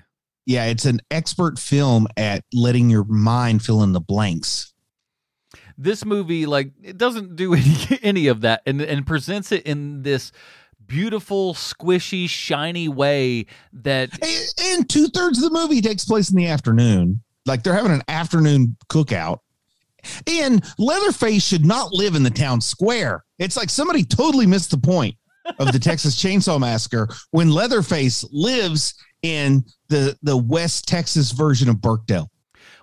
Yeah, 0.47 0.65
it's 0.65 0.85
an 0.85 0.99
expert 1.11 1.59
film 1.59 2.07
at 2.17 2.43
letting 2.51 2.89
your 2.89 3.03
mind 3.03 3.63
fill 3.63 3.83
in 3.83 3.91
the 3.93 3.99
blanks. 4.01 4.73
this 5.77 6.03
movie 6.05 6.47
like 6.47 6.71
it 6.81 6.97
doesn't 6.97 7.35
do 7.35 7.53
any, 7.61 7.99
any 8.01 8.27
of 8.27 8.41
that 8.41 8.61
and 8.65 8.81
and 8.81 9.05
presents 9.05 9.51
it 9.51 9.63
in 9.63 10.01
this 10.01 10.31
beautiful 10.87 11.53
squishy 11.53 12.27
shiny 12.29 12.87
way 12.87 13.45
that 13.73 14.09
And- 14.23 14.53
and 14.77 14.89
two 14.89 15.07
thirds 15.09 15.37
of 15.43 15.51
the 15.51 15.59
movie 15.59 15.81
takes 15.81 16.05
place 16.05 16.29
in 16.31 16.37
the 16.37 16.47
afternoon. 16.47 17.21
Like 17.45 17.61
they're 17.63 17.73
having 17.75 17.91
an 17.91 18.03
afternoon 18.07 18.77
cookout. 18.89 19.39
And 20.25 20.63
Leatherface 20.77 21.45
should 21.45 21.65
not 21.65 21.91
live 21.91 22.15
in 22.15 22.23
the 22.23 22.29
town 22.29 22.61
square. 22.61 23.25
It's 23.39 23.57
like 23.57 23.69
somebody 23.69 24.03
totally 24.05 24.45
missed 24.45 24.71
the 24.71 24.77
point 24.77 25.15
of 25.59 25.73
the 25.73 25.79
Texas 25.89 26.15
Chainsaw 26.15 26.59
Massacre 26.59 27.09
when 27.31 27.49
Leatherface 27.51 28.23
lives 28.31 28.93
in 29.23 29.65
the 29.89 30.17
the 30.21 30.37
West 30.37 30.87
Texas 30.87 31.31
version 31.31 31.69
of 31.69 31.77
Burkdale. 31.77 32.27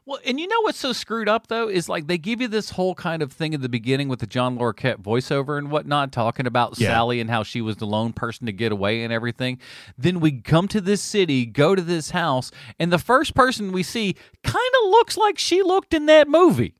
well 0.06 0.18
and 0.26 0.38
you 0.40 0.46
know 0.46 0.60
what's 0.62 0.78
so 0.78 0.92
screwed 0.92 1.28
up 1.28 1.46
though 1.48 1.68
is 1.68 1.88
like 1.88 2.06
they 2.06 2.18
give 2.18 2.40
you 2.40 2.48
this 2.48 2.70
whole 2.70 2.94
kind 2.94 3.22
of 3.22 3.32
thing 3.32 3.54
at 3.54 3.62
the 3.62 3.68
beginning 3.68 4.08
with 4.08 4.20
the 4.20 4.26
john 4.26 4.58
larroquette 4.58 4.96
voiceover 5.02 5.56
and 5.58 5.70
whatnot 5.70 6.12
talking 6.12 6.46
about 6.46 6.78
Yeah. 6.78 6.88
sally 6.88 7.20
and 7.20 7.30
how 7.30 7.42
she 7.42 7.60
was 7.62 7.76
the 7.76 7.86
lone 7.86 8.12
person 8.12 8.44
to 8.46 8.52
get 8.52 8.70
away 8.72 9.02
and 9.02 9.12
everything 9.12 9.58
then 9.96 10.20
we 10.20 10.40
come 10.42 10.68
to 10.68 10.80
this 10.80 11.00
city 11.00 11.46
go 11.46 11.74
to 11.74 11.80
this 11.82 12.10
house 12.10 12.50
and 12.78 12.92
the 12.92 12.98
first 12.98 13.34
person 13.34 13.72
we 13.72 13.82
see 13.82 14.14
kind 14.42 14.72
of 14.84 14.90
looks 14.90 15.16
like 15.16 15.38
she 15.38 15.62
looked 15.62 15.94
in 15.94 16.06
that 16.06 16.28
movie 16.28 16.74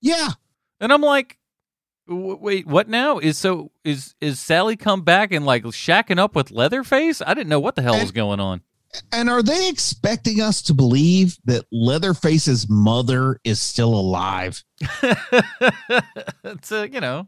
Yeah. 0.00 0.30
And 0.80 0.92
I'm 0.92 1.02
like, 1.02 1.38
w- 2.08 2.36
wait, 2.40 2.66
what 2.66 2.88
now? 2.88 3.18
Is 3.18 3.38
so 3.38 3.70
is 3.84 4.16
is 4.20 4.40
Sally 4.40 4.74
come 4.76 5.02
back 5.02 5.30
and 5.30 5.46
like 5.46 5.62
shacking 5.62 6.18
up 6.18 6.34
with 6.34 6.50
Leatherface? 6.50 7.22
I 7.24 7.34
didn't 7.34 7.48
know 7.50 7.60
what 7.60 7.76
the 7.76 7.82
hell 7.82 8.00
was 8.00 8.10
going 8.10 8.40
on. 8.40 8.62
And 9.10 9.30
are 9.30 9.42
they 9.42 9.68
expecting 9.68 10.40
us 10.40 10.62
to 10.62 10.74
believe 10.74 11.36
that 11.44 11.64
Leatherface's 11.72 12.68
mother 12.68 13.38
is 13.44 13.60
still 13.60 13.94
alive? 13.94 14.62
it's 16.44 16.72
a, 16.72 16.88
you 16.88 17.00
know, 17.00 17.26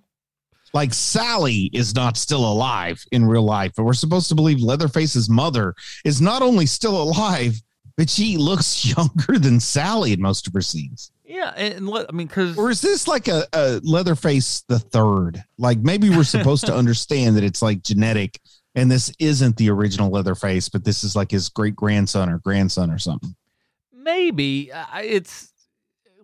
like 0.74 0.92
Sally 0.92 1.70
is 1.72 1.94
not 1.94 2.16
still 2.16 2.44
alive 2.46 3.02
in 3.12 3.24
real 3.24 3.44
life, 3.44 3.72
but 3.76 3.84
we're 3.84 3.94
supposed 3.94 4.28
to 4.28 4.34
believe 4.34 4.60
Leatherface's 4.60 5.30
mother 5.30 5.74
is 6.04 6.20
not 6.20 6.42
only 6.42 6.66
still 6.66 7.00
alive, 7.00 7.54
but 7.96 8.10
she 8.10 8.36
looks 8.36 8.84
younger 8.96 9.38
than 9.38 9.60
Sally 9.60 10.12
in 10.12 10.20
most 10.20 10.46
of 10.46 10.52
her 10.52 10.60
scenes. 10.60 11.12
yeah, 11.24 11.52
and, 11.56 11.88
I 11.88 12.12
mean, 12.12 12.26
because 12.26 12.58
Or 12.58 12.70
is 12.70 12.80
this 12.80 13.06
like 13.06 13.28
a, 13.28 13.46
a 13.52 13.80
Leatherface 13.84 14.64
the 14.68 14.80
third? 14.80 15.42
Like 15.58 15.78
maybe 15.78 16.10
we're 16.10 16.24
supposed 16.24 16.66
to 16.66 16.74
understand 16.76 17.36
that 17.36 17.44
it's 17.44 17.62
like 17.62 17.82
genetic 17.82 18.40
and 18.74 18.90
this 18.90 19.12
isn't 19.18 19.56
the 19.56 19.70
original 19.70 20.10
Leatherface, 20.10 20.68
but 20.68 20.84
this 20.84 21.04
is 21.04 21.14
like 21.14 21.30
his 21.30 21.48
great 21.48 21.76
grandson 21.76 22.28
or 22.28 22.38
grandson 22.38 22.90
or 22.90 22.98
something. 22.98 23.34
maybe 23.92 24.70
it's 24.96 25.52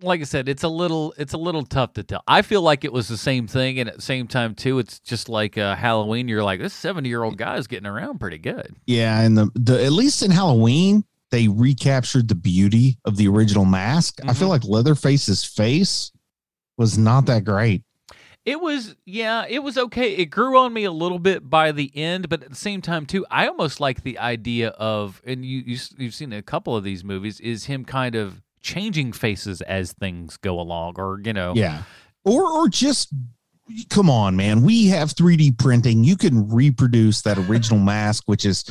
like 0.03 0.21
I 0.21 0.23
said, 0.23 0.49
it's 0.49 0.63
a 0.63 0.67
little 0.67 1.13
it's 1.17 1.33
a 1.33 1.37
little 1.37 1.63
tough 1.63 1.93
to 1.93 2.03
tell. 2.03 2.23
I 2.27 2.41
feel 2.41 2.61
like 2.61 2.83
it 2.83 2.93
was 2.93 3.07
the 3.07 3.17
same 3.17 3.47
thing, 3.47 3.79
and 3.79 3.89
at 3.89 3.95
the 3.95 4.01
same 4.01 4.27
time 4.27 4.55
too, 4.55 4.79
it's 4.79 4.99
just 4.99 5.29
like 5.29 5.57
uh, 5.57 5.75
Halloween. 5.75 6.27
You're 6.27 6.43
like, 6.43 6.59
this 6.59 6.73
seventy 6.73 7.09
year 7.09 7.23
old 7.23 7.37
guy 7.37 7.57
is 7.57 7.67
getting 7.67 7.85
around 7.85 8.19
pretty 8.19 8.37
good. 8.37 8.75
Yeah, 8.85 9.21
and 9.21 9.37
the, 9.37 9.49
the 9.55 9.83
at 9.83 9.91
least 9.91 10.23
in 10.23 10.31
Halloween, 10.31 11.03
they 11.29 11.47
recaptured 11.47 12.27
the 12.27 12.35
beauty 12.35 12.97
of 13.05 13.17
the 13.17 13.27
original 13.27 13.65
mask. 13.65 14.19
I 14.27 14.33
feel 14.33 14.49
like 14.49 14.63
Leatherface's 14.63 15.43
face 15.43 16.11
was 16.77 16.97
not 16.97 17.25
that 17.27 17.43
great. 17.43 17.83
It 18.43 18.59
was, 18.59 18.95
yeah, 19.05 19.45
it 19.47 19.59
was 19.59 19.77
okay. 19.77 20.15
It 20.15 20.25
grew 20.25 20.57
on 20.57 20.73
me 20.73 20.83
a 20.83 20.91
little 20.91 21.19
bit 21.19 21.47
by 21.47 21.71
the 21.71 21.91
end, 21.95 22.27
but 22.27 22.41
at 22.41 22.49
the 22.49 22.55
same 22.55 22.81
time, 22.81 23.05
too, 23.05 23.25
I 23.29 23.47
almost 23.47 23.79
like 23.79 24.01
the 24.01 24.17
idea 24.17 24.69
of, 24.69 25.21
and 25.25 25.45
you, 25.45 25.61
you 25.65 25.77
you've 25.97 26.15
seen 26.15 26.33
a 26.33 26.41
couple 26.41 26.75
of 26.75 26.83
these 26.83 27.03
movies, 27.03 27.39
is 27.39 27.65
him 27.65 27.85
kind 27.85 28.15
of 28.15 28.41
changing 28.61 29.11
faces 29.11 29.61
as 29.61 29.91
things 29.93 30.37
go 30.37 30.59
along, 30.59 30.95
or 30.97 31.19
you 31.23 31.33
know, 31.33 31.53
Yeah. 31.55 31.83
Or 32.23 32.45
or 32.51 32.67
just 32.67 33.13
come 33.89 34.09
on, 34.09 34.35
man. 34.35 34.63
We 34.63 34.87
have 34.87 35.13
3D 35.13 35.57
printing. 35.57 36.03
You 36.03 36.17
can 36.17 36.49
reproduce 36.49 37.21
that 37.21 37.37
original 37.37 37.79
mask, 37.83 38.23
which 38.25 38.45
is 38.45 38.63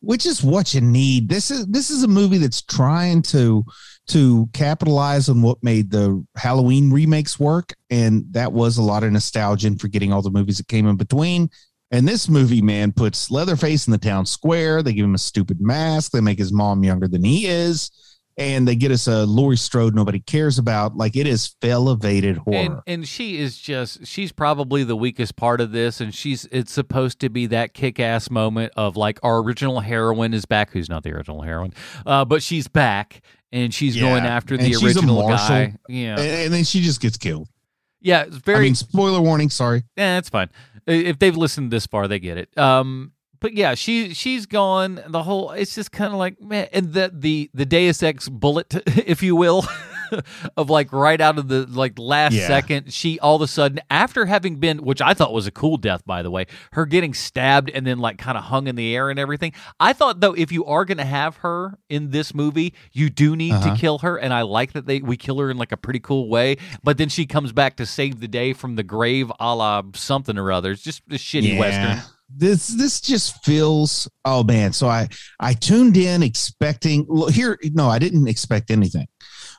which 0.00 0.26
is 0.26 0.42
what 0.42 0.74
you 0.74 0.80
need. 0.80 1.28
This 1.28 1.50
is 1.50 1.66
this 1.66 1.90
is 1.90 2.02
a 2.02 2.08
movie 2.08 2.38
that's 2.38 2.62
trying 2.62 3.22
to 3.22 3.64
to 4.08 4.48
capitalize 4.52 5.28
on 5.28 5.42
what 5.42 5.62
made 5.62 5.90
the 5.90 6.24
Halloween 6.36 6.90
remakes 6.90 7.38
work, 7.38 7.74
and 7.90 8.24
that 8.32 8.52
was 8.52 8.78
a 8.78 8.82
lot 8.82 9.04
of 9.04 9.12
nostalgia 9.12 9.66
and 9.66 9.80
forgetting 9.80 10.12
all 10.12 10.22
the 10.22 10.30
movies 10.30 10.58
that 10.58 10.68
came 10.68 10.86
in 10.86 10.96
between. 10.96 11.50
And 11.90 12.06
this 12.06 12.28
movie, 12.28 12.60
man, 12.60 12.92
puts 12.92 13.30
Leatherface 13.30 13.86
in 13.86 13.92
the 13.92 13.98
town 13.98 14.26
square. 14.26 14.82
They 14.82 14.92
give 14.92 15.04
him 15.04 15.14
a 15.14 15.18
stupid 15.18 15.60
mask. 15.60 16.12
They 16.12 16.20
make 16.20 16.38
his 16.38 16.52
mom 16.52 16.84
younger 16.84 17.08
than 17.08 17.24
he 17.24 17.46
is. 17.46 17.90
And 18.36 18.68
they 18.68 18.76
get 18.76 18.92
us 18.92 19.08
a 19.08 19.24
Laurie 19.26 19.56
Strode 19.56 19.96
nobody 19.96 20.20
cares 20.20 20.58
about. 20.58 20.96
Like 20.96 21.16
it 21.16 21.26
is 21.26 21.56
elevated 21.60 22.36
horror. 22.36 22.56
And 22.56 22.80
and 22.86 23.08
she 23.08 23.38
is 23.38 23.58
just 23.58 24.06
she's 24.06 24.30
probably 24.30 24.84
the 24.84 24.94
weakest 24.94 25.34
part 25.34 25.60
of 25.60 25.72
this 25.72 26.00
and 26.00 26.14
she's 26.14 26.44
it's 26.52 26.70
supposed 26.70 27.18
to 27.20 27.30
be 27.30 27.46
that 27.46 27.74
kick-ass 27.74 28.30
moment 28.30 28.72
of 28.76 28.96
like 28.96 29.18
our 29.24 29.38
original 29.38 29.80
heroine 29.80 30.34
is 30.34 30.46
back 30.46 30.70
who's 30.70 30.88
not 30.88 31.02
the 31.02 31.12
original 31.14 31.42
heroine. 31.42 31.74
Uh 32.06 32.24
but 32.24 32.40
she's 32.40 32.68
back 32.68 33.22
and 33.52 33.72
she's 33.72 33.96
going 33.96 34.24
Yeah. 34.24 34.34
after 34.36 34.54
And 34.54 34.62
the 34.64 34.68
she's 34.72 34.82
a 34.82 34.86
original 34.86 35.28
guy. 35.28 35.74
Yeah. 35.88 36.12
and, 36.18 36.20
and 36.20 36.54
then 36.54 36.64
she 36.64 36.80
just 36.80 37.00
gets 37.00 37.16
killed. 37.16 37.48
Yeah, 38.00 38.22
it's 38.22 38.36
very 38.36 38.58
I 38.58 38.62
mean, 38.62 38.74
spoiler 38.74 39.20
warning. 39.20 39.50
Sorry. 39.50 39.78
Eh, 39.78 40.14
that's 40.14 40.28
fine. 40.28 40.48
If 40.86 41.18
they've 41.18 41.36
listened 41.36 41.70
this 41.72 41.86
far, 41.86 42.06
they 42.08 42.18
get 42.18 42.38
it. 42.38 42.56
Um, 42.56 43.12
but 43.40 43.54
yeah, 43.54 43.74
she 43.74 44.14
she's 44.14 44.46
gone. 44.46 45.00
The 45.06 45.22
whole 45.22 45.50
it's 45.50 45.74
just 45.74 45.92
kind 45.92 46.12
of 46.12 46.18
like 46.18 46.40
man, 46.40 46.68
and 46.72 46.92
the 46.92 47.10
the 47.14 47.50
the 47.54 47.66
Deus 47.66 48.02
Ex 48.02 48.28
bullet, 48.28 48.74
if 48.86 49.22
you 49.22 49.34
will, 49.36 49.64
of 50.56 50.70
like 50.70 50.92
right 50.92 51.20
out 51.20 51.38
of 51.38 51.48
the 51.48 51.66
like 51.66 51.98
last 51.98 52.32
Yeah. 52.34 52.46
second, 52.46 52.92
she 52.92 53.18
all 53.20 53.36
of 53.36 53.42
a 53.42 53.46
sudden 53.46 53.80
after 53.90 54.26
having 54.26 54.56
been, 54.56 54.78
which 54.78 55.00
I 55.02 55.14
thought 55.14 55.32
was 55.32 55.46
a 55.46 55.50
cool 55.50 55.76
death 55.76 56.04
by 56.06 56.22
the 56.22 56.30
way, 56.30 56.46
her 56.72 56.86
getting 56.86 57.14
stabbed 57.14 57.70
and 57.70 57.86
then 57.86 57.98
like 57.98 58.18
kind 58.18 58.36
of 58.38 58.44
hung 58.44 58.66
in 58.66 58.76
the 58.76 58.94
air 58.94 59.10
and 59.10 59.18
everything. 59.18 59.52
I 59.80 59.92
thought 59.92 60.20
though, 60.20 60.34
if 60.34 60.52
you 60.52 60.64
are 60.64 60.84
gonna 60.84 61.04
have 61.04 61.36
her 61.38 61.78
in 61.88 62.10
this 62.10 62.34
movie, 62.34 62.74
you 62.92 63.10
do 63.10 63.36
need 63.36 63.52
Uh-huh. 63.52 63.74
to 63.74 63.80
kill 63.80 63.98
her, 63.98 64.16
and 64.16 64.32
I 64.34 64.42
like 64.42 64.72
that 64.72 64.86
they 64.86 65.00
we 65.00 65.16
kill 65.16 65.38
her 65.40 65.50
in 65.50 65.56
like 65.56 65.72
a 65.72 65.76
pretty 65.76 66.00
cool 66.00 66.28
way. 66.28 66.56
But 66.82 66.98
then 66.98 67.08
she 67.08 67.26
comes 67.26 67.52
back 67.52 67.76
to 67.76 67.86
save 67.86 68.20
the 68.20 68.28
day 68.28 68.52
from 68.52 68.76
the 68.76 68.82
grave, 68.82 69.32
a 69.40 69.54
la 69.54 69.82
something 69.94 70.36
or 70.38 70.52
other. 70.52 70.72
It's 70.72 70.82
just 70.82 71.02
a 71.10 71.14
shitty 71.14 71.58
western. 71.58 72.02
This 72.30 72.66
this 72.68 73.00
just 73.00 73.42
feels. 73.42 74.06
Oh 74.26 74.44
man! 74.44 74.74
So 74.74 74.86
I 74.86 75.08
I 75.40 75.54
tuned 75.54 75.96
in 75.96 76.22
expecting. 76.22 77.06
Here, 77.32 77.58
no, 77.72 77.88
I 77.88 77.98
didn't 77.98 78.28
expect 78.28 78.70
anything, 78.70 79.06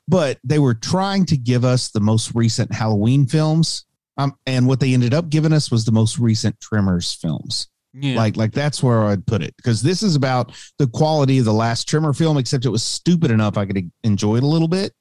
but 0.10 0.40
they 0.44 0.58
were 0.58 0.74
trying 0.74 1.24
to 1.24 1.38
give 1.38 1.64
us 1.64 1.90
the 1.90 2.00
most 2.00 2.34
recent 2.34 2.74
Halloween 2.74 3.28
films. 3.28 3.86
Um, 4.18 4.36
and 4.48 4.68
what 4.68 4.80
they 4.80 4.94
ended 4.94 5.14
up 5.14 5.30
giving 5.30 5.54
us 5.54 5.70
was 5.70 5.86
the 5.86 5.92
most 5.92 6.18
recent 6.18 6.60
Tremors 6.60 7.14
films. 7.14 7.68
Yeah. 7.94 8.16
Like 8.16 8.36
like 8.36 8.52
that's 8.52 8.84
where 8.84 9.04
I'd 9.04 9.26
put 9.26 9.42
it 9.42 9.56
because 9.58 9.82
this 9.82 10.04
is 10.04 10.16
about 10.16 10.52
the 10.78 10.88
quality 10.88 11.40
of 11.40 11.46
the 11.46 11.54
last 11.54 11.88
Trimmer 11.88 12.14
film, 12.14 12.38
except 12.38 12.66
it 12.66 12.70
was 12.70 12.84
stupid 12.84 13.32
enough 13.32 13.58
I 13.58 13.66
could 13.66 13.92
enjoy 14.04 14.38
it 14.38 14.44
a 14.44 14.48
little 14.48 14.68
bit. 14.68 14.94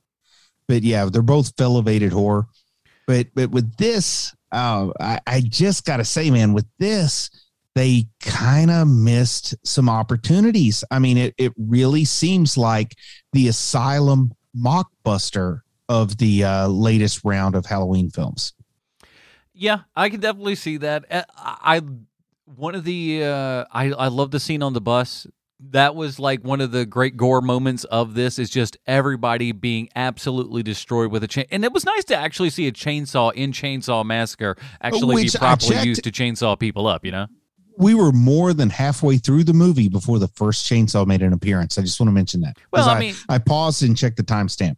But 0.69 0.83
yeah, 0.83 1.07
they're 1.07 1.23
both 1.23 1.59
elevated 1.59 2.13
horror. 2.13 2.47
But 3.07 3.29
but 3.35 3.51
with 3.51 3.77
this, 3.77 4.35
uh, 4.53 4.89
I, 5.01 5.21
I 5.27 5.41
just 5.41 5.85
gotta 5.85 6.05
say, 6.05 6.31
man, 6.31 6.53
with 6.53 6.67
this, 6.79 7.31
they 7.75 8.07
kind 8.21 8.71
of 8.71 8.89
missed 8.89 9.55
some 9.67 9.89
opportunities. 9.89 10.85
I 10.91 10.99
mean, 10.99 11.17
it 11.17 11.35
it 11.39 11.53
really 11.57 12.05
seems 12.05 12.57
like 12.57 12.95
the 13.33 13.49
Asylum 13.49 14.33
mockbuster 14.59 15.61
of 15.89 16.19
the 16.19 16.45
uh, 16.45 16.67
latest 16.69 17.21
round 17.25 17.55
of 17.55 17.67
Halloween 17.67 18.11
films. 18.11 18.53
Yeah, 19.55 19.81
I 19.97 20.09
can 20.09 20.21
definitely 20.21 20.55
see 20.55 20.77
that. 20.79 21.05
Uh, 21.11 21.23
I 21.37 21.77
I- 21.77 21.83
one 22.45 22.75
of 22.75 22.85
the 22.85 23.25
uh, 23.25 23.65
I 23.73 23.91
I 23.93 24.09
love 24.09 24.31
the 24.31 24.41
scene 24.41 24.63
on 24.63 24.73
the 24.73 24.81
bus. 24.81 25.27
That 25.71 25.95
was 25.97 26.19
like 26.21 26.45
one 26.45 26.61
of 26.61 26.71
the 26.71 26.87
great 26.87 27.17
gore 27.17 27.41
moments 27.41 27.83
of 27.85 28.15
this 28.15 28.39
is 28.39 28.49
just 28.49 28.77
everybody 28.87 29.51
being 29.51 29.89
absolutely 29.97 30.63
destroyed 30.63 31.11
with 31.11 31.25
a 31.25 31.29
chain. 31.29 31.47
And 31.51 31.65
it 31.65 31.73
was 31.73 31.85
nice 31.85 32.05
to 32.05 32.17
actually 32.17 32.51
see 32.51 32.69
a 32.69 32.73
chainsaw 32.73 33.35
in 33.35 33.51
Chainsaw 33.51 34.05
Massacre 34.07 34.57
actually 34.81 35.17
Which 35.17 35.33
be 35.33 35.39
properly 35.39 35.75
checked- 35.75 35.85
used 35.87 36.05
to 36.05 36.13
chainsaw 36.13 36.57
people 36.57 36.87
up, 36.87 37.05
you 37.05 37.11
know? 37.11 37.27
We 37.79 37.95
were 37.95 38.13
more 38.13 38.53
than 38.53 38.71
halfway 38.71 39.19
through 39.19 39.45
the 39.45 39.55
movie 39.55 39.89
before 39.89 40.19
the 40.19 40.29
first 40.29 40.67
chainsaw 40.67 41.07
made 41.07 41.23
an 41.23 41.33
appearance. 41.33 41.79
I 41.79 41.83
just 41.83 41.99
want 42.01 42.09
to 42.09 42.13
mention 42.13 42.41
that. 42.43 42.59
Well, 42.73 42.89
I 42.89 42.97
I 42.97 43.01
mean- 43.01 43.15
I 43.29 43.39
paused 43.39 43.83
and 43.83 43.97
checked 43.97 44.17
the 44.17 44.25
timestamp. 44.25 44.77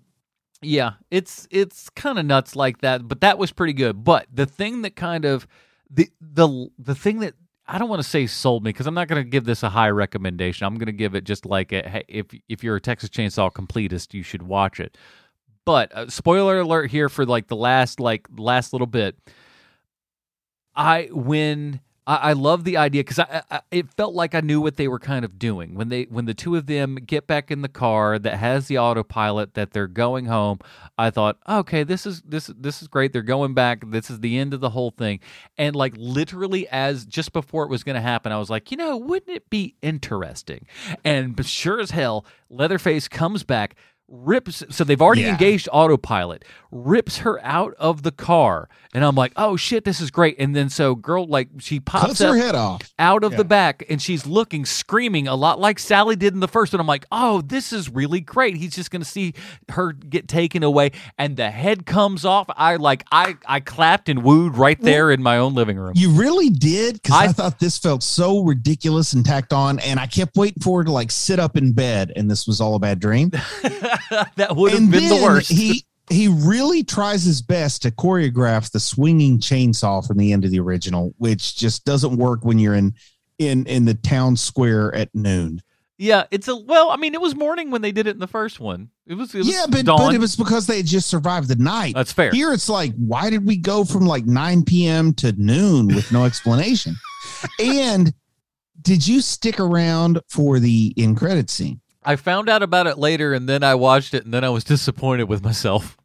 Yeah, 0.62 0.92
it's 1.10 1.48
it's 1.50 1.88
kind 1.90 2.18
of 2.18 2.26
nuts 2.26 2.54
like 2.54 2.82
that, 2.82 3.08
but 3.08 3.22
that 3.22 3.38
was 3.38 3.50
pretty 3.50 3.72
good. 3.72 4.04
But 4.04 4.26
the 4.30 4.44
thing 4.44 4.82
that 4.82 4.94
kind 4.94 5.24
of 5.24 5.46
the 5.90 6.10
the 6.20 6.68
the 6.78 6.94
thing 6.94 7.20
that 7.20 7.34
I 7.66 7.78
don't 7.78 7.88
want 7.88 8.02
to 8.02 8.08
say 8.08 8.26
sold 8.26 8.62
me 8.62 8.68
because 8.68 8.86
I'm 8.86 8.94
not 8.94 9.08
going 9.08 9.24
to 9.24 9.28
give 9.28 9.44
this 9.44 9.62
a 9.62 9.70
high 9.70 9.88
recommendation. 9.88 10.66
I'm 10.66 10.74
going 10.74 10.86
to 10.86 10.92
give 10.92 11.14
it 11.14 11.24
just 11.24 11.46
like 11.46 11.72
a, 11.72 11.88
hey, 11.88 12.04
if 12.08 12.26
if 12.48 12.62
you're 12.62 12.76
a 12.76 12.80
Texas 12.80 13.08
Chainsaw 13.08 13.50
completist, 13.50 14.12
you 14.12 14.22
should 14.22 14.42
watch 14.42 14.80
it. 14.80 14.98
But 15.64 15.94
uh, 15.94 16.08
spoiler 16.10 16.60
alert 16.60 16.90
here 16.90 17.08
for 17.08 17.24
like 17.24 17.46
the 17.46 17.56
last 17.56 17.98
like 17.98 18.26
last 18.36 18.74
little 18.74 18.86
bit. 18.86 19.16
I 20.74 21.08
when 21.12 21.80
I, 22.06 22.16
I 22.16 22.32
love 22.32 22.64
the 22.64 22.76
idea 22.76 23.00
because 23.00 23.18
I, 23.18 23.42
I 23.50 23.60
it 23.70 23.90
felt 23.92 24.14
like 24.14 24.34
I 24.34 24.40
knew 24.40 24.60
what 24.60 24.76
they 24.76 24.88
were 24.88 24.98
kind 24.98 25.24
of 25.24 25.38
doing 25.38 25.74
when 25.74 25.88
they 25.88 26.04
when 26.04 26.24
the 26.24 26.34
two 26.34 26.56
of 26.56 26.66
them 26.66 26.96
get 26.96 27.26
back 27.26 27.50
in 27.50 27.62
the 27.62 27.68
car 27.68 28.18
that 28.18 28.36
has 28.38 28.68
the 28.68 28.78
autopilot 28.78 29.54
that 29.54 29.72
they're 29.72 29.86
going 29.86 30.26
home. 30.26 30.60
I 30.98 31.10
thought, 31.10 31.38
okay, 31.48 31.82
this 31.84 32.06
is 32.06 32.22
this 32.22 32.46
this 32.58 32.82
is 32.82 32.88
great. 32.88 33.12
They're 33.12 33.22
going 33.22 33.54
back. 33.54 33.84
This 33.90 34.10
is 34.10 34.20
the 34.20 34.38
end 34.38 34.54
of 34.54 34.60
the 34.60 34.70
whole 34.70 34.90
thing. 34.90 35.20
And 35.58 35.76
like 35.76 35.94
literally, 35.96 36.68
as 36.68 37.06
just 37.06 37.32
before 37.32 37.64
it 37.64 37.70
was 37.70 37.84
going 37.84 37.96
to 37.96 38.02
happen, 38.02 38.32
I 38.32 38.38
was 38.38 38.50
like, 38.50 38.70
you 38.70 38.76
know, 38.76 38.96
wouldn't 38.96 39.34
it 39.34 39.50
be 39.50 39.76
interesting? 39.82 40.66
And 41.04 41.44
sure 41.44 41.80
as 41.80 41.90
hell, 41.90 42.24
Leatherface 42.48 43.08
comes 43.08 43.44
back. 43.44 43.76
Rips, 44.12 44.64
so 44.70 44.82
they've 44.82 45.00
already 45.00 45.22
Yeah. 45.22 45.30
engaged 45.32 45.68
autopilot, 45.72 46.44
rips 46.72 47.18
her 47.18 47.38
out 47.44 47.74
of 47.78 48.02
the 48.02 48.10
car. 48.10 48.68
And 48.92 49.04
I'm 49.04 49.14
like, 49.14 49.32
oh 49.36 49.56
shit, 49.56 49.84
this 49.84 50.00
is 50.00 50.10
great. 50.10 50.34
And 50.40 50.54
then 50.56 50.68
so 50.68 50.96
girl, 50.96 51.26
like, 51.28 51.48
she 51.58 51.78
pops 51.78 52.18
her 52.18 52.36
head 52.36 52.56
off. 52.56 52.82
out 52.98 53.22
of 53.22 53.30
Yeah. 53.32 53.38
the 53.38 53.44
back 53.44 53.84
and 53.88 54.02
she's 54.02 54.26
looking, 54.26 54.64
screaming 54.66 55.28
a 55.28 55.36
lot 55.36 55.60
like 55.60 55.78
Sally 55.78 56.16
did 56.16 56.34
in 56.34 56.40
the 56.40 56.48
first 56.48 56.72
one. 56.72 56.80
I'm 56.80 56.88
like, 56.88 57.06
oh, 57.12 57.40
this 57.42 57.72
is 57.72 57.88
really 57.88 58.20
great. 58.20 58.56
He's 58.56 58.74
just 58.74 58.90
gonna 58.90 59.04
see 59.04 59.32
her 59.70 59.92
get 59.92 60.26
taken 60.26 60.64
away, 60.64 60.90
and 61.16 61.36
the 61.36 61.50
head 61.52 61.86
comes 61.86 62.24
off. 62.24 62.46
I 62.56 62.76
like, 62.76 63.04
I 63.12 63.36
I 63.46 63.60
clapped 63.60 64.08
and 64.08 64.24
wooed 64.24 64.56
right 64.56 64.80
there 64.80 65.12
in 65.12 65.22
my 65.22 65.36
own 65.38 65.54
living 65.54 65.76
room. 65.78 65.92
You 65.94 66.10
really 66.10 66.50
did 66.50 66.94
because 67.00 67.16
I, 67.16 67.24
I- 67.26 67.28
thought 67.32 67.60
this 67.60 67.78
felt 67.78 68.02
so 68.02 68.40
ridiculous 68.42 69.12
and 69.12 69.24
tacked 69.24 69.52
on, 69.52 69.78
and 69.78 70.00
I 70.00 70.06
kept 70.08 70.36
waiting 70.36 70.60
for 70.62 70.80
her 70.80 70.84
to 70.84 70.90
like 70.92 71.12
sit 71.12 71.38
up 71.38 71.56
in 71.56 71.72
bed, 71.74 72.12
and 72.16 72.28
this 72.28 72.44
was 72.48 72.60
all 72.60 72.74
a 72.74 72.80
bad 72.80 72.98
dream. 72.98 73.30
that 74.36 74.56
would 74.56 74.72
have 74.72 74.90
been 74.90 75.08
the 75.08 75.20
worst. 75.22 75.50
He 75.50 75.84
he 76.08 76.26
really 76.28 76.82
tries 76.82 77.22
his 77.22 77.40
best 77.40 77.82
to 77.82 77.90
choreograph 77.90 78.72
the 78.72 78.80
swinging 78.80 79.38
chainsaw 79.38 80.04
from 80.06 80.16
the 80.18 80.32
end 80.32 80.44
of 80.44 80.50
the 80.50 80.58
original, 80.60 81.14
which 81.18 81.56
just 81.56 81.84
doesn't 81.84 82.16
work 82.16 82.44
when 82.44 82.58
you're 82.58 82.74
in 82.74 82.94
in 83.38 83.66
in 83.66 83.84
the 83.84 83.94
town 83.94 84.36
square 84.36 84.94
at 84.94 85.08
noon. 85.14 85.62
yeah, 85.98 86.24
it's 86.30 86.48
a 86.48 86.56
well. 86.56 86.90
I 86.90 86.96
mean, 86.96 87.14
it 87.14 87.20
was 87.20 87.34
morning 87.36 87.70
when 87.70 87.80
they 87.82 87.92
did 87.92 88.06
it 88.06 88.10
in 88.10 88.18
the 88.18 88.26
first 88.26 88.58
one. 88.60 88.90
It 89.06 89.14
was, 89.14 89.34
it 89.34 89.38
was 89.38 89.48
Yeah, 89.48 89.66
but, 89.68 89.84
dawn. 89.84 89.98
but 89.98 90.14
it 90.14 90.18
was 90.20 90.36
because 90.36 90.66
they 90.66 90.76
had 90.78 90.86
just 90.86 91.08
survived 91.08 91.48
the 91.48 91.56
night. 91.56 91.94
That's 91.94 92.12
fair. 92.12 92.30
Here 92.30 92.52
it's 92.52 92.68
like, 92.68 92.92
why 92.94 93.28
did 93.28 93.44
we 93.44 93.56
go 93.56 93.84
from 93.84 94.06
like 94.06 94.24
9 94.24 94.64
p.m. 94.64 95.12
to 95.14 95.32
noon 95.32 95.88
with 95.88 96.12
no 96.12 96.24
explanation? 96.24 96.94
and 97.58 98.12
did 98.82 99.06
you 99.06 99.20
stick 99.20 99.58
around 99.58 100.20
for 100.28 100.58
the 100.60 100.94
in 100.96 101.14
credit 101.16 101.50
scene? 101.50 101.79
I 102.02 102.16
found 102.16 102.48
out 102.48 102.62
about 102.62 102.86
it 102.86 102.98
later, 102.98 103.32
and 103.34 103.48
then 103.48 103.62
I 103.62 103.74
watched 103.74 104.14
it, 104.14 104.24
and 104.24 104.32
then 104.32 104.44
I 104.44 104.48
was 104.50 104.64
disappointed 104.74 105.24
with 105.24 105.42
myself. 105.44 105.96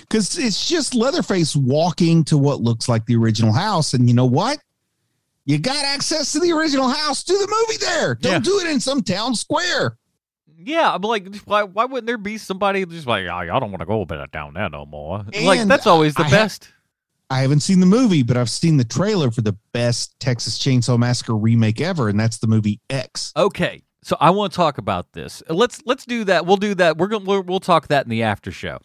Because 0.00 0.38
it's 0.38 0.68
just 0.68 0.94
Leatherface 0.94 1.56
walking 1.56 2.22
to 2.24 2.38
what 2.38 2.60
looks 2.60 2.88
like 2.88 3.04
the 3.06 3.16
original 3.16 3.52
house. 3.52 3.94
And 3.94 4.08
you 4.08 4.14
know 4.14 4.26
what? 4.26 4.58
You 5.44 5.58
got 5.58 5.84
access 5.84 6.30
to 6.32 6.40
the 6.40 6.52
original 6.52 6.88
house. 6.88 7.24
Do 7.24 7.36
the 7.36 7.48
movie 7.48 7.78
there. 7.78 8.14
Don't 8.14 8.32
Yeah. 8.32 8.38
do 8.38 8.60
it 8.60 8.68
in 8.70 8.78
some 8.78 9.02
town 9.02 9.34
square. 9.34 9.98
Yeah, 10.56 10.94
I'm 10.94 11.02
like, 11.02 11.34
why? 11.46 11.64
Why 11.64 11.86
wouldn't 11.86 12.06
there 12.06 12.16
be 12.18 12.38
somebody 12.38 12.86
just 12.86 13.08
like, 13.08 13.26
ah, 13.28 13.38
"Oh, 13.38 13.38
I 13.38 13.58
don't 13.58 13.72
want 13.72 13.80
to 13.80 13.86
go 13.86 14.04
back 14.04 14.30
down 14.30 14.54
there 14.54 14.68
no 14.70 14.86
more? 14.86 15.24
like 15.42 15.66
that's 15.66 15.88
always 15.88 16.14
the 16.14 16.22
I 16.22 16.28
ha- 16.28 16.30
best. 16.30 16.68
I 17.28 17.40
haven't 17.40 17.60
seen 17.60 17.80
the 17.80 17.86
movie, 17.86 18.22
but 18.22 18.36
I've 18.36 18.50
seen 18.50 18.76
the 18.76 18.84
trailer 18.84 19.32
for 19.32 19.40
the 19.40 19.56
best 19.72 20.14
Texas 20.20 20.58
Chainsaw 20.60 20.96
Massacre 20.96 21.34
remake 21.34 21.80
ever, 21.80 22.08
and 22.08 22.20
that's 22.20 22.38
the 22.38 22.46
movie 22.46 22.78
X. 22.88 23.32
Okay, 23.36 23.82
So 24.02 24.16
I 24.20 24.30
want 24.30 24.52
to 24.52 24.56
talk 24.56 24.78
about 24.78 25.12
this. 25.12 25.42
Let's 25.48 25.80
let's 25.86 26.04
do 26.04 26.24
that. 26.24 26.44
We'll 26.46 26.56
do 26.56 26.74
that. 26.74 26.96
We're 26.98 27.06
gonna 27.08 27.24
we'll, 27.24 27.42
we'll 27.42 27.60
talk 27.60 27.88
that 27.88 28.04
in 28.04 28.10
the 28.10 28.22
after 28.24 28.50
show. 28.50 28.78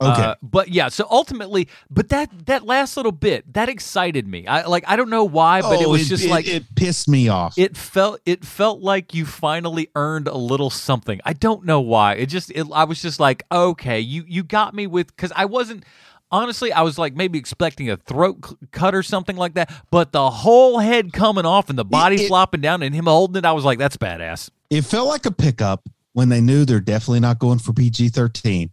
Okay. 0.00 0.22
Uh, 0.22 0.34
but 0.42 0.68
yeah, 0.68 0.88
so 0.90 1.06
ultimately, 1.10 1.68
but 1.90 2.10
that 2.10 2.30
that 2.46 2.64
last 2.64 2.96
little 2.96 3.10
bit 3.10 3.52
that 3.54 3.68
excited 3.68 4.28
me. 4.28 4.46
I 4.46 4.66
like 4.66 4.84
I 4.86 4.94
don't 4.96 5.10
know 5.10 5.24
why, 5.24 5.60
but 5.62 5.80
it 5.80 5.86
Oh, 5.86 5.90
was 5.90 6.08
just 6.08 6.24
it, 6.24 6.30
like 6.30 6.46
it 6.46 6.64
pissed 6.76 7.08
me 7.08 7.28
off. 7.28 7.58
it 7.58 7.76
felt 7.76 8.20
it 8.26 8.44
felt 8.44 8.80
like 8.80 9.14
you 9.14 9.24
finally 9.26 9.88
earned 9.96 10.28
a 10.28 10.36
little 10.36 10.70
something. 10.70 11.20
I 11.24 11.32
don't 11.32 11.64
know 11.64 11.80
why. 11.80 12.14
It 12.14 12.26
just 12.26 12.50
it, 12.52 12.66
I 12.72 12.84
was 12.84 13.00
just 13.02 13.18
like, 13.18 13.42
okay, 13.50 13.98
you 13.98 14.24
you 14.28 14.42
got 14.44 14.74
me 14.74 14.86
with 14.86 15.16
cuz 15.16 15.32
I 15.34 15.46
wasn't 15.46 15.84
honestly 16.30 16.72
I 16.72 16.82
was 16.82 16.96
like 16.98 17.16
maybe 17.16 17.38
expecting 17.38 17.90
a 17.90 17.96
throat 17.96 18.54
cut 18.70 18.94
or 18.94 19.02
something 19.02 19.34
like 19.36 19.54
that, 19.54 19.72
but 19.90 20.12
the 20.12 20.30
whole 20.30 20.78
head 20.78 21.12
coming 21.12 21.46
off 21.46 21.70
and 21.70 21.78
the 21.78 21.84
body 21.86 22.16
it- 22.22 22.28
flopping 22.28 22.60
down 22.60 22.82
and 22.82 22.94
him 22.94 23.06
holding 23.06 23.38
it, 23.38 23.44
I 23.44 23.50
was 23.52 23.64
like 23.64 23.78
that's 23.80 23.96
badass. 23.96 24.50
It 24.70 24.82
felt 24.82 25.08
like 25.08 25.26
a 25.26 25.30
pickup 25.30 25.88
when 26.12 26.28
they 26.28 26.40
knew 26.40 26.64
they're 26.64 26.80
definitely 26.80 27.20
not 27.20 27.38
going 27.38 27.58
for 27.58 27.72
PG 27.72 28.10
13. 28.10 28.70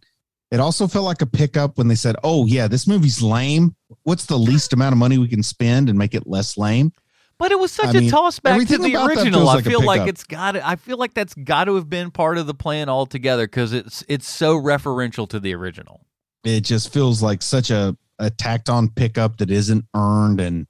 It 0.50 0.60
also 0.60 0.86
felt 0.86 1.04
like 1.04 1.22
a 1.22 1.26
pickup 1.26 1.76
when 1.78 1.88
they 1.88 1.94
said, 1.94 2.16
oh, 2.22 2.46
yeah, 2.46 2.68
this 2.68 2.86
movie's 2.86 3.20
lame. 3.20 3.74
What's 4.04 4.26
the 4.26 4.38
least 4.38 4.72
amount 4.72 4.92
of 4.92 4.98
money 4.98 5.18
we 5.18 5.28
can 5.28 5.42
spend 5.42 5.88
and 5.88 5.98
make 5.98 6.14
it 6.14 6.26
less 6.26 6.56
lame? 6.56 6.92
But 7.38 7.52
it 7.52 7.58
was 7.58 7.72
such 7.72 7.94
I 7.94 7.98
a 7.98 8.00
mean, 8.00 8.10
toss 8.10 8.38
back 8.40 8.58
to 8.66 8.78
the 8.78 8.96
original. 8.96 9.40
feels 9.40 9.56
I 9.56 9.60
feel 9.62 9.84
like 9.84 10.08
it's 10.08 10.24
got 10.24 10.52
to 10.52 10.66
I 10.66 10.76
feel 10.76 10.96
like 10.96 11.12
that's 11.12 11.34
got 11.34 11.64
to 11.64 11.74
have 11.74 11.90
been 11.90 12.10
part 12.10 12.38
of 12.38 12.46
the 12.46 12.54
plan 12.54 12.88
altogether 12.88 13.46
cuz 13.46 13.74
it's 13.74 14.02
it's 14.08 14.26
so 14.28 14.56
referential 14.56 15.28
to 15.28 15.38
the 15.38 15.54
original. 15.54 16.06
It 16.44 16.62
just 16.62 16.92
feels 16.92 17.22
like 17.22 17.42
such 17.42 17.70
a, 17.70 17.94
a 18.18 18.30
tacked 18.30 18.70
on 18.70 18.88
pickup 18.88 19.36
that 19.38 19.50
isn't 19.50 19.84
earned 19.94 20.40
and 20.40 20.66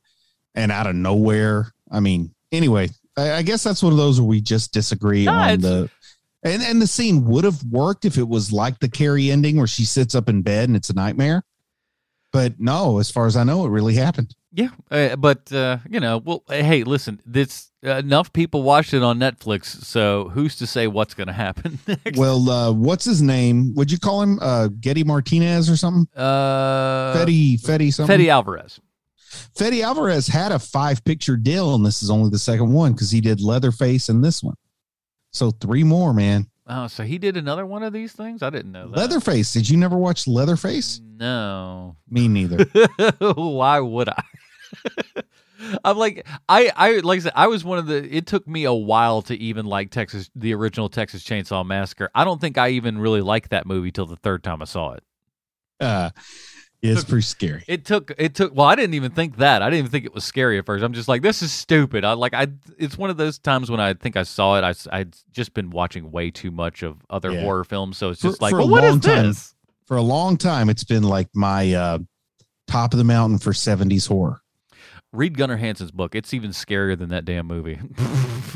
and 0.57 0.73
out 0.73 0.89
of 0.89 0.97
nowhere. 0.97 1.71
I 1.89 2.01
mean, 2.01 2.35
anyway, 2.51 2.89
I, 3.17 3.33
I 3.35 3.43
guess 3.43 3.63
that's 3.65 3.83
one 3.83 3.93
of 3.93 3.99
those 3.99 4.21
where 4.21 4.29
we 4.29 4.41
just 4.41 4.73
disagree 4.73 5.25
No, 5.25 5.33
on 5.33 5.61
the 5.61 5.91
and 6.43 6.63
and 6.63 6.81
the 6.81 6.87
scene 6.87 7.25
would 7.27 7.45
have 7.45 7.63
worked 7.65 8.05
if 8.05 8.19
it 8.19 8.29
was 8.29 8.53
like 8.53 8.79
the 8.79 8.89
Carrie 8.89 9.31
ending 9.31 9.57
where 9.57 9.67
she 9.67 9.85
sits 9.85 10.15
up 10.15 10.29
in 10.29 10.43
bed 10.43 10.69
and 10.69 10.77
it's 10.77 10.91
a 10.91 10.95
nightmare. 10.95 11.43
But 12.33 12.61
no, 12.61 12.99
as 12.99 13.11
far 13.11 13.27
as 13.27 13.37
I 13.37 13.45
know, 13.45 13.65
it 13.65 13.71
really 13.71 13.95
happened. 13.95 14.35
Yeah, 14.53 14.69
uh, 14.91 15.17
but 15.17 15.51
uh, 15.53 15.79
you 15.89 16.01
know, 16.01 16.19
well, 16.19 16.43
hey, 16.49 16.83
listen, 16.85 17.21
this 17.25 17.71
uh, 17.87 17.93
enough 17.97 18.33
people 18.33 18.63
watched 18.63 18.93
it 18.95 19.03
on 19.03 19.19
Netflix, 19.19 19.67
so 19.85 20.31
who's 20.31 20.57
to 20.57 20.67
say 20.67 20.87
what's 20.87 21.15
going 21.15 21.27
to 21.29 21.33
happen 21.33 21.79
next? 21.87 22.19
Well, 22.19 22.49
uh, 22.51 22.73
what's 22.73 23.05
his 23.05 23.23
name? 23.23 23.75
Would 23.75 23.91
you 23.91 23.99
call 23.99 24.23
him 24.23 24.39
uh, 24.41 24.69
Getty 24.81 25.05
Martinez 25.05 25.71
or 25.71 25.77
something? 25.77 26.07
uh, 26.17 27.15
Fetty, 27.17 27.61
Fetty, 27.61 27.93
something. 27.93 28.19
Fede 28.19 28.29
Alvarez. 28.29 28.81
Fede 29.55 29.83
Alvarez 29.83 30.27
had 30.27 30.53
a 30.53 30.59
five 30.59 31.05
picture 31.05 31.37
deal, 31.37 31.75
and 31.75 31.85
this 31.85 32.03
is 32.03 32.11
only 32.11 32.31
the 32.31 32.39
second 32.39 32.73
one 32.73 32.93
because 32.93 33.11
he 33.11 33.21
did 33.21 33.41
Leatherface 33.41 34.09
and 34.09 34.25
this 34.25 34.43
one. 34.43 34.57
So 35.33 35.51
three 35.51 35.85
more, 35.85 36.15
man. 36.15 36.49
Oh, 36.69 36.87
so 36.89 37.05
he 37.05 37.19
did 37.19 37.37
another 37.37 37.65
one 37.65 37.83
of 37.83 37.93
these 37.93 38.13
things? 38.13 38.43
I 38.43 38.51
didn't 38.51 38.73
know 38.73 38.89
that. 38.89 38.97
Leatherface. 38.97 39.53
Did 39.53 39.69
you 39.69 39.77
never 39.77 39.97
watch 39.97 40.27
Leatherface? 40.27 41.01
No. 41.05 41.97
Me 42.09 42.27
neither. 42.27 42.65
Why 43.21 43.79
would 43.81 44.09
I? 44.09 44.23
I'm 45.85 45.97
like 45.97 46.27
I 46.49 46.71
I 46.77 46.99
like 46.99 47.19
I 47.19 47.23
said 47.23 47.33
I 47.35 47.47
was 47.47 47.65
one 47.65 47.79
of 47.79 47.87
the 47.87 48.05
it 48.15 48.27
took 48.27 48.47
me 48.47 48.65
a 48.65 48.75
while 48.75 49.23
to 49.23 49.37
even 49.37 49.65
like 49.65 49.91
Texas 49.91 50.31
the 50.35 50.55
original 50.55 50.89
Texas 50.89 51.23
Chainsaw 51.23 51.65
Massacre. 51.65 52.11
I 52.15 52.25
don't 52.25 52.41
think 52.41 52.59
I 52.59 52.71
even 52.71 52.99
really 52.99 53.23
liked 53.23 53.51
that 53.51 53.67
movie 53.67 53.91
till 53.91 54.07
the 54.07 54.17
third 54.17 54.43
time 54.43 54.61
I 54.61 54.67
saw 54.67 54.93
it. 54.93 55.05
Uh, 55.81 56.11
it's 56.93 57.05
pretty 57.05 57.23
scary. 57.23 57.65
It 57.67 57.85
took 57.85 58.13
it 58.19 58.35
took 58.35 58.55
well 58.55 58.67
I 58.67 58.75
didn't 58.75 58.95
even 58.95 59.13
think 59.13 59.37
that. 59.39 59.63
I 59.63 59.67
didn't 59.71 59.79
even 59.81 59.91
think 59.91 60.05
it 60.05 60.15
was 60.15 60.25
scary 60.25 60.59
at 60.59 60.67
first. 60.67 60.83
I'm 60.85 60.93
just 60.93 61.09
like 61.09 61.23
this 61.23 61.43
is 61.43 61.53
stupid. 61.53 62.05
I 62.05 62.13
like 62.15 62.35
I 62.35 62.49
it's 62.79 62.97
one 62.99 63.11
of 63.11 63.17
those 63.17 63.39
times 63.39 63.71
when 63.71 63.81
I 63.81 63.95
think 63.95 64.17
I 64.17 64.23
saw 64.23 64.57
it 64.59 64.65
I 64.93 64.97
I'd 64.99 65.15
just 65.33 65.55
been 65.55 65.71
watching 65.71 66.11
way 66.11 66.31
too 66.31 66.51
much 66.51 66.83
of 66.83 66.97
other 67.11 67.31
Yeah. 67.33 67.43
horror 67.43 67.65
films 67.65 67.97
so 67.99 68.11
it's 68.11 68.21
For- 68.21 68.29
just 68.29 68.41
like 68.43 68.51
for 68.51 68.59
a 68.59 68.61
well, 68.63 68.69
what 68.71 68.85
is 68.85 68.91
long 68.91 69.01
time- 69.01 69.27
this? 69.27 69.55
For 69.87 69.97
a 69.97 70.03
long 70.03 70.37
time, 70.37 70.69
it's 70.69 70.83
been 70.83 71.05
like 71.05 71.29
my 71.33 71.73
uh, 71.73 71.99
top 72.67 72.93
of 72.93 72.99
the 72.99 73.05
mountain 73.05 73.39
for 73.39 73.53
70s 73.53 74.09
horror. 74.09 74.41
Read 75.17 75.37
Gunnar 75.37 75.57
Hansen's 75.57 75.91
book. 75.91 76.15
It's 76.15 76.35
even 76.35 76.51
scarier 76.51 76.97
than 76.99 77.09
that 77.09 77.25
damn 77.25 77.47
movie. 77.47 77.81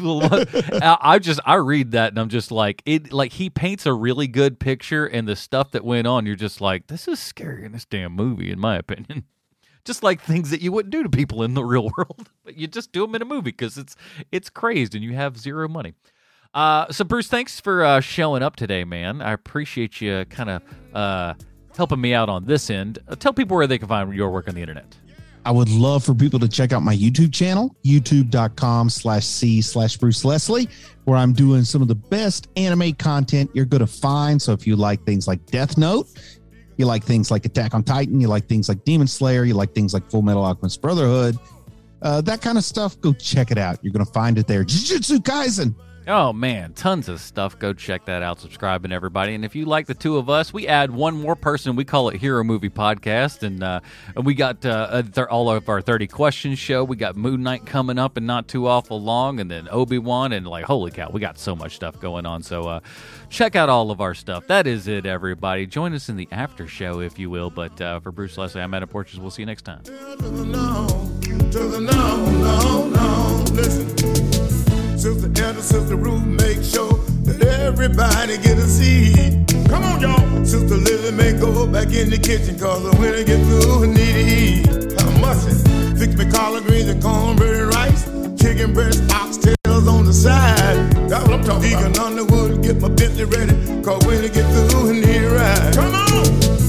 I 0.03 1.19
just 1.21 1.41
I 1.45 1.55
read 1.57 1.93
that 1.93 2.13
and 2.13 2.19
I'm 2.19 2.29
just 2.29 2.51
like 2.51 2.83
it 2.85 3.13
like 3.13 3.33
he 3.33 3.51
paints 3.51 3.87
a 3.87 3.93
really 3.93 4.29
good 4.29 4.61
picture 4.61 5.07
and 5.07 5.27
the 5.27 5.37
stuff 5.37 5.73
that 5.73 5.85
went 5.85 6.07
on 6.07 6.27
you're 6.27 6.37
just 6.37 6.61
like 6.61 6.87
this 6.87 7.09
is 7.09 7.19
scary 7.19 7.65
in 7.65 7.73
this 7.73 7.85
damn 7.85 8.13
movie 8.13 8.51
in 8.51 8.59
my 8.59 8.77
opinion. 8.77 9.25
Just 9.87 10.03
like 10.03 10.21
things 10.21 10.51
that 10.51 10.61
you 10.61 10.73
wouldn't 10.73 10.93
do 10.93 11.03
to 11.03 11.09
people 11.09 11.43
in 11.43 11.55
the 11.55 11.65
real 11.65 11.85
world, 11.97 12.29
but 12.45 12.55
you 12.55 12.67
just 12.67 12.93
do 12.93 13.01
them 13.01 13.15
in 13.15 13.23
a 13.23 13.25
movie 13.25 13.51
because 13.51 13.79
it's 13.79 13.97
it's 14.31 14.51
crazed 14.51 14.95
and 14.95 15.03
you 15.03 15.15
have 15.15 15.39
zero 15.39 15.69
money. 15.69 15.95
Uh, 16.53 16.93
so 16.93 17.03
Bruce, 17.03 17.29
thanks 17.29 17.59
for 17.61 17.83
uh, 17.83 18.01
showing 18.01 18.43
up 18.43 18.57
today, 18.57 18.85
man. 18.85 19.23
I 19.23 19.33
appreciate 19.33 20.03
you 20.03 20.27
kind 20.29 20.51
of 20.51 20.63
uh, 20.95 21.35
helping 21.75 22.01
me 22.01 22.13
out 22.13 22.29
on 22.29 22.45
this 22.45 22.69
end. 22.69 22.99
Uh, 23.09 23.15
tell 23.17 23.33
people 23.33 23.57
where 23.57 23.67
they 23.67 23.79
can 23.79 23.89
find 23.89 24.13
your 24.13 24.29
work 24.29 24.49
on 24.49 24.55
the 24.55 24.61
internet. 24.61 24.95
I 25.45 25.51
would 25.51 25.71
love 25.71 26.05
for 26.05 26.15
people 26.15 26.39
to 26.41 26.49
check 26.49 26.73
out 26.73 26.83
my 26.83 26.95
YouTube 26.95 27.33
channel, 27.33 27.75
youtube.com 27.85 28.91
slash 28.91 29.25
C 29.25 29.63
slash 29.63 29.97
Bruce 29.97 30.25
Leslie, 30.25 30.69
where 31.05 31.17
I'm 31.17 31.33
doing 31.33 31.65
some 31.65 31.81
of 31.83 31.89
the 31.89 31.95
best 31.95 32.49
anime 32.57 32.93
content 32.95 33.51
you're 33.55 33.65
going 33.65 33.81
to 33.81 33.87
find. 33.87 34.41
So 34.41 34.53
if 34.53 34.67
you 34.67 34.77
like 34.77 35.05
things 35.05 35.27
like 35.27 35.45
Death 35.47 35.79
Note, 35.79 36.09
you 36.77 36.87
like 36.87 37.05
things 37.05 37.31
like 37.31 37.47
Attack 37.47 37.75
on 37.75 37.83
Titan, 37.83 38.21
you 38.21 38.29
like 38.29 38.49
things 38.49 38.69
like 38.69 38.85
Demon 38.85 39.07
Slayer, 39.07 39.45
you 39.45 39.55
like 39.55 39.75
things 39.75 39.95
like 39.95 40.11
Full 40.11 40.23
Metal 40.23 40.45
Alchemist 40.45 40.81
Brotherhood, 40.83 41.37
uh, 42.03 42.21
that 42.23 42.41
kind 42.43 42.59
of 42.59 42.65
stuff, 42.65 43.01
go 43.01 43.13
check 43.13 43.51
it 43.51 43.59
out. 43.59 43.79
You're 43.83 43.93
going 43.93 44.05
to 44.05 44.13
find 44.13 44.39
it 44.39 44.47
there. 44.47 44.65
Jujutsu 44.65 45.19
Kaisen. 45.19 45.75
Oh 46.09 46.33
man, 46.33 46.73
tons 46.73 47.09
of 47.09 47.21
stuff. 47.21 47.59
Go 47.59 47.73
check 47.73 48.07
that 48.07 48.23
out. 48.23 48.41
Subscribe 48.41 48.85
and 48.85 48.93
everybody. 48.93 49.35
And 49.35 49.45
if 49.45 49.55
you 49.55 49.67
like 49.67 49.87
the 49.87 49.95
two 49.95 50.17
of 50.17 50.31
us, 50.31 50.53
we 50.53 50.67
add 50.67 50.91
one 50.91 51.15
more 51.15 51.37
person. 51.37 51.77
We 51.77 51.85
call 51.85 52.09
it 52.09 52.17
Hero 52.17 52.43
Movie 52.43 52.71
Podcast, 52.71 53.43
and 53.43 53.63
uh, 53.63 53.81
we 54.17 54.35
got 54.35 54.65
uh, 54.65 54.89
uh, 54.91 55.03
th- 55.03 55.27
all 55.29 55.51
of 55.51 55.69
our 55.69 55.83
thirty 55.83 56.07
questions 56.07 56.59
show. 56.59 56.83
We 56.85 56.97
got 56.97 57.17
Moon 57.17 57.43
Knight 57.43 57.67
coming 57.67 57.99
up 57.99 58.17
and 58.17 58.27
not 58.27 58.49
too 58.49 58.67
awful 58.67 59.01
long, 59.01 59.41
and 59.41 59.51
then 59.51 59.69
Obi 59.71 59.99
Wan, 59.99 60.33
and 60.33 60.47
like 60.47 60.65
holy 60.65 60.91
cow, 60.91 61.11
we 61.13 61.21
got 61.21 61.39
so 61.39 61.55
much 61.55 61.77
stuff 61.77 62.01
going 62.01 62.25
on. 62.25 62.43
So 62.43 62.67
uh, 62.67 62.81
check 63.29 63.55
out 63.55 63.69
all 63.69 63.91
of 63.91 64.01
our 64.01 64.15
stuff. 64.15 64.47
That 64.47 64.67
is 64.67 64.89
it, 64.89 65.05
everybody. 65.07 65.67
Join 65.67 65.93
us 65.93 66.09
in 66.09 66.17
the 66.17 66.29
after 66.33 66.67
show 66.67 67.01
if 67.01 67.19
you 67.19 67.29
will. 67.31 67.51
But 67.51 67.79
uh, 67.81 68.01
for 68.01 68.11
Bruce 68.11 68.39
Leslie, 68.39 68.63
I'm 68.63 68.73
Adam 68.73 68.89
Porches. 68.89 69.21
We'll 69.21 69.31
see 69.31 69.43
you 69.43 69.47
next 69.47 69.63
time. 69.63 69.83
Sister 75.01 75.29
Anna, 75.43 75.63
Sister 75.63 75.97
Ruth, 75.97 76.27
make 76.27 76.63
sure 76.63 76.93
that 77.25 77.43
everybody 77.43 78.37
get 78.37 78.59
a 78.59 78.69
seat. 78.69 79.49
Come 79.71 79.83
on, 79.83 79.99
y'all. 79.99 80.45
Sister 80.45 80.77
Lily 80.77 81.13
may 81.13 81.33
go 81.33 81.67
back 81.67 81.89
in 81.95 82.11
the 82.11 82.19
kitchen, 82.19 82.59
cause 82.59 82.85
when 82.99 83.15
I 83.15 83.23
get 83.23 83.43
through, 83.47 83.85
I 83.85 83.87
need 83.87 84.13
to 84.13 84.21
eat. 84.21 85.01
I 85.01 85.21
must 85.23 85.49
it. 85.49 85.97
Fix 85.99 86.15
me 86.17 86.31
collard 86.31 86.65
greens 86.65 86.91
and 86.91 87.03
cornbread 87.03 87.63
and 87.63 87.75
rice. 87.75 88.05
Chicken 88.43 88.75
breast, 88.75 89.01
oxtails 89.05 89.89
on 89.89 90.05
the 90.05 90.13
side. 90.13 90.93
That's 91.09 91.25
what 91.25 91.33
I'm 91.33 91.45
talking 91.45 91.71
Deacon 91.71 91.93
about. 91.93 92.07
Underwood, 92.07 92.63
get 92.63 92.79
my 92.79 92.89
Bentley 92.89 93.25
ready, 93.25 93.57
cause 93.83 94.05
when 94.05 94.23
I 94.23 94.29
get 94.29 94.45
through, 94.53 94.91
I 94.91 94.93
need 95.01 95.25
a 95.25 95.31
ride. 95.31 95.75
Come 95.77 95.95
on. 95.95 96.60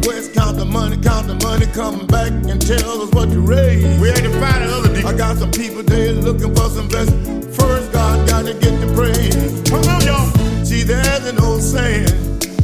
Dr. 0.00 0.08
West, 0.08 0.34
count 0.34 0.56
the 0.56 0.64
money, 0.64 0.96
count 0.96 1.26
the 1.26 1.34
money, 1.46 1.66
come 1.66 2.06
back 2.06 2.30
and 2.30 2.60
tell 2.60 3.02
us 3.02 3.10
what 3.12 3.28
you 3.30 3.40
raised. 3.40 4.00
We 4.00 4.08
had 4.08 4.22
to 4.22 4.30
find 4.40 4.64
another 4.64 4.88
deacon. 4.94 5.06
I 5.06 5.16
got 5.16 5.36
some 5.36 5.50
people 5.50 5.82
there 5.82 6.12
looking 6.12 6.54
for 6.54 6.68
some 6.68 6.88
blessing. 6.88 7.42
First, 7.52 7.92
God 7.92 8.28
got 8.28 8.44
to 8.44 8.54
get 8.54 8.78
the 8.80 8.92
praise. 8.94 9.34
Come 9.68 9.84
on, 9.88 10.02
y'all. 10.04 10.64
See, 10.64 10.82
there's 10.82 11.26
an 11.26 11.40
old 11.40 11.62
saying. 11.62 12.08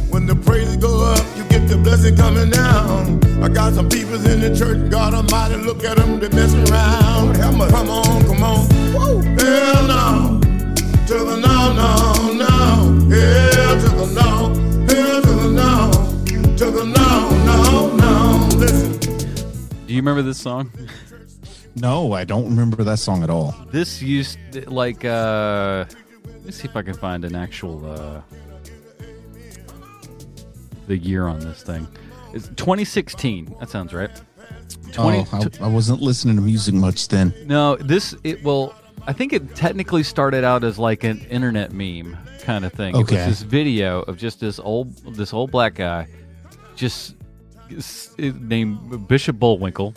When 0.09 0.25
the 0.25 0.35
praises 0.35 0.77
go 0.77 1.03
up, 1.03 1.25
you 1.35 1.43
get 1.45 1.67
the 1.67 1.77
blessing 1.77 2.15
coming 2.15 2.49
down. 2.49 3.19
I 3.43 3.49
got 3.49 3.73
some 3.73 3.89
people 3.89 4.15
in 4.25 4.39
the 4.39 4.55
church, 4.55 4.89
God 4.89 5.13
Almighty, 5.13 5.57
look 5.57 5.83
at 5.83 5.97
them, 5.97 6.19
they 6.19 6.29
messing 6.29 6.69
around. 6.71 7.35
Come 7.35 7.61
on, 7.61 8.23
come 8.25 8.43
on. 8.43 8.67
Woo. 8.93 9.21
Hell 9.35 9.87
no. 9.87 10.39
To 11.07 11.13
the 11.13 11.37
no, 11.37 11.73
no. 11.73 12.14
Remember 20.05 20.21
this 20.21 20.37
song? 20.39 20.71
No, 21.75 22.13
I 22.13 22.23
don't 22.23 22.45
remember 22.45 22.83
that 22.83 22.99
song 22.99 23.23
at 23.23 23.29
all. 23.29 23.53
This 23.71 24.01
used 24.01 24.37
like 24.67 25.03
uh 25.03 25.85
let 26.25 26.45
me 26.45 26.51
see 26.51 26.67
if 26.67 26.75
I 26.75 26.81
can 26.83 26.93
find 26.93 27.25
an 27.25 27.35
actual 27.35 27.85
uh 27.91 28.21
the 30.87 30.97
year 30.97 31.27
on 31.27 31.39
this 31.39 31.63
thing. 31.63 31.87
It's 32.33 32.47
2016. 32.49 33.55
That 33.59 33.69
sounds 33.69 33.93
right. 33.93 34.11
20, 34.91 35.25
oh, 35.33 35.49
I, 35.61 35.65
I 35.65 35.67
wasn't 35.67 36.01
listening 36.01 36.35
to 36.37 36.41
music 36.41 36.73
much 36.75 37.07
then. 37.09 37.33
no, 37.45 37.75
this 37.75 38.15
it 38.23 38.43
will 38.43 38.73
I 39.07 39.13
think 39.13 39.33
it 39.33 39.55
technically 39.55 40.03
started 40.03 40.43
out 40.43 40.63
as 40.63 40.77
like 40.79 41.03
an 41.03 41.19
internet 41.29 41.71
meme 41.73 42.17
kind 42.41 42.63
of 42.63 42.73
thing. 42.73 42.95
It 42.95 42.99
Okay. 42.99 43.17
was 43.17 43.39
this 43.39 43.41
video 43.41 44.01
of 44.03 44.17
just 44.17 44.39
this 44.39 44.59
old 44.59 44.95
this 45.15 45.33
old 45.33 45.51
black 45.51 45.73
guy 45.75 46.07
just 46.75 47.15
named 48.19 49.07
Bishop 49.07 49.37
Bullwinkle 49.39 49.93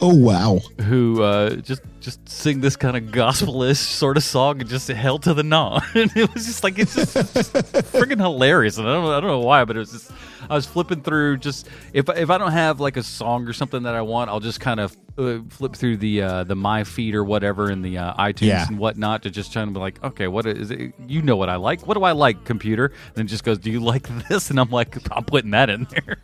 Oh, 0.00 0.14
wow. 0.14 0.60
who 0.82 1.22
uh, 1.24 1.56
just 1.56 1.82
just 1.98 2.26
sing 2.28 2.60
this 2.60 2.76
kind 2.76 2.96
of 2.96 3.10
gospelish 3.10 3.78
sort 3.80 4.16
of 4.16 4.22
song 4.22 4.60
and 4.60 4.70
just 4.70 4.86
hell 4.86 5.18
to 5.18 5.34
the 5.34 5.42
gnaw. 5.42 5.80
and 5.96 6.16
it 6.16 6.32
was 6.32 6.46
just 6.46 6.62
like 6.62 6.78
it's 6.78 6.94
just, 6.94 7.14
just 7.14 7.52
freaking 7.52 8.20
hilarious. 8.20 8.78
And 8.78 8.86
I 8.88 8.92
don't 8.92 9.02
know, 9.04 9.10
I 9.16 9.20
don't 9.20 9.28
know 9.30 9.40
why, 9.40 9.64
but 9.64 9.74
it 9.74 9.80
was 9.80 9.90
just 9.90 10.12
I 10.48 10.54
was 10.54 10.66
flipping 10.66 11.02
through 11.02 11.38
just 11.38 11.68
if 11.92 12.08
if 12.10 12.30
I 12.30 12.38
don't 12.38 12.52
have 12.52 12.78
like 12.78 12.96
a 12.96 13.02
song 13.02 13.48
or 13.48 13.52
something 13.52 13.82
that 13.82 13.96
I 13.96 14.02
want, 14.02 14.30
I'll 14.30 14.38
just 14.38 14.60
kind 14.60 14.78
of 14.78 14.96
uh, 15.18 15.40
flip 15.48 15.74
through 15.74 15.96
the 15.96 16.22
uh, 16.22 16.44
the 16.44 16.54
my 16.54 16.84
feed 16.84 17.16
or 17.16 17.24
whatever 17.24 17.68
in 17.68 17.82
the 17.82 17.98
uh, 17.98 18.14
iTunes 18.14 18.46
Yeah. 18.46 18.68
and 18.68 18.78
whatnot 18.78 19.24
to 19.24 19.30
just 19.30 19.52
try 19.52 19.64
to 19.64 19.70
be 19.72 19.80
like, 19.80 20.00
okay, 20.04 20.28
what 20.28 20.46
is 20.46 20.70
it? 20.70 20.92
You 21.08 21.22
know 21.22 21.34
what 21.34 21.48
I 21.48 21.56
like? 21.56 21.88
What 21.88 21.94
do 21.94 22.04
I 22.04 22.12
like, 22.12 22.44
computer? 22.44 22.84
And 23.08 23.14
then 23.16 23.26
it 23.26 23.30
just 23.30 23.42
goes, 23.42 23.58
do 23.58 23.68
you 23.72 23.80
like 23.80 24.06
this? 24.28 24.50
And 24.50 24.60
I'm 24.60 24.70
like, 24.70 24.96
I'm 25.10 25.24
putting 25.24 25.50
that 25.50 25.70
in 25.70 25.88
there. 25.90 26.18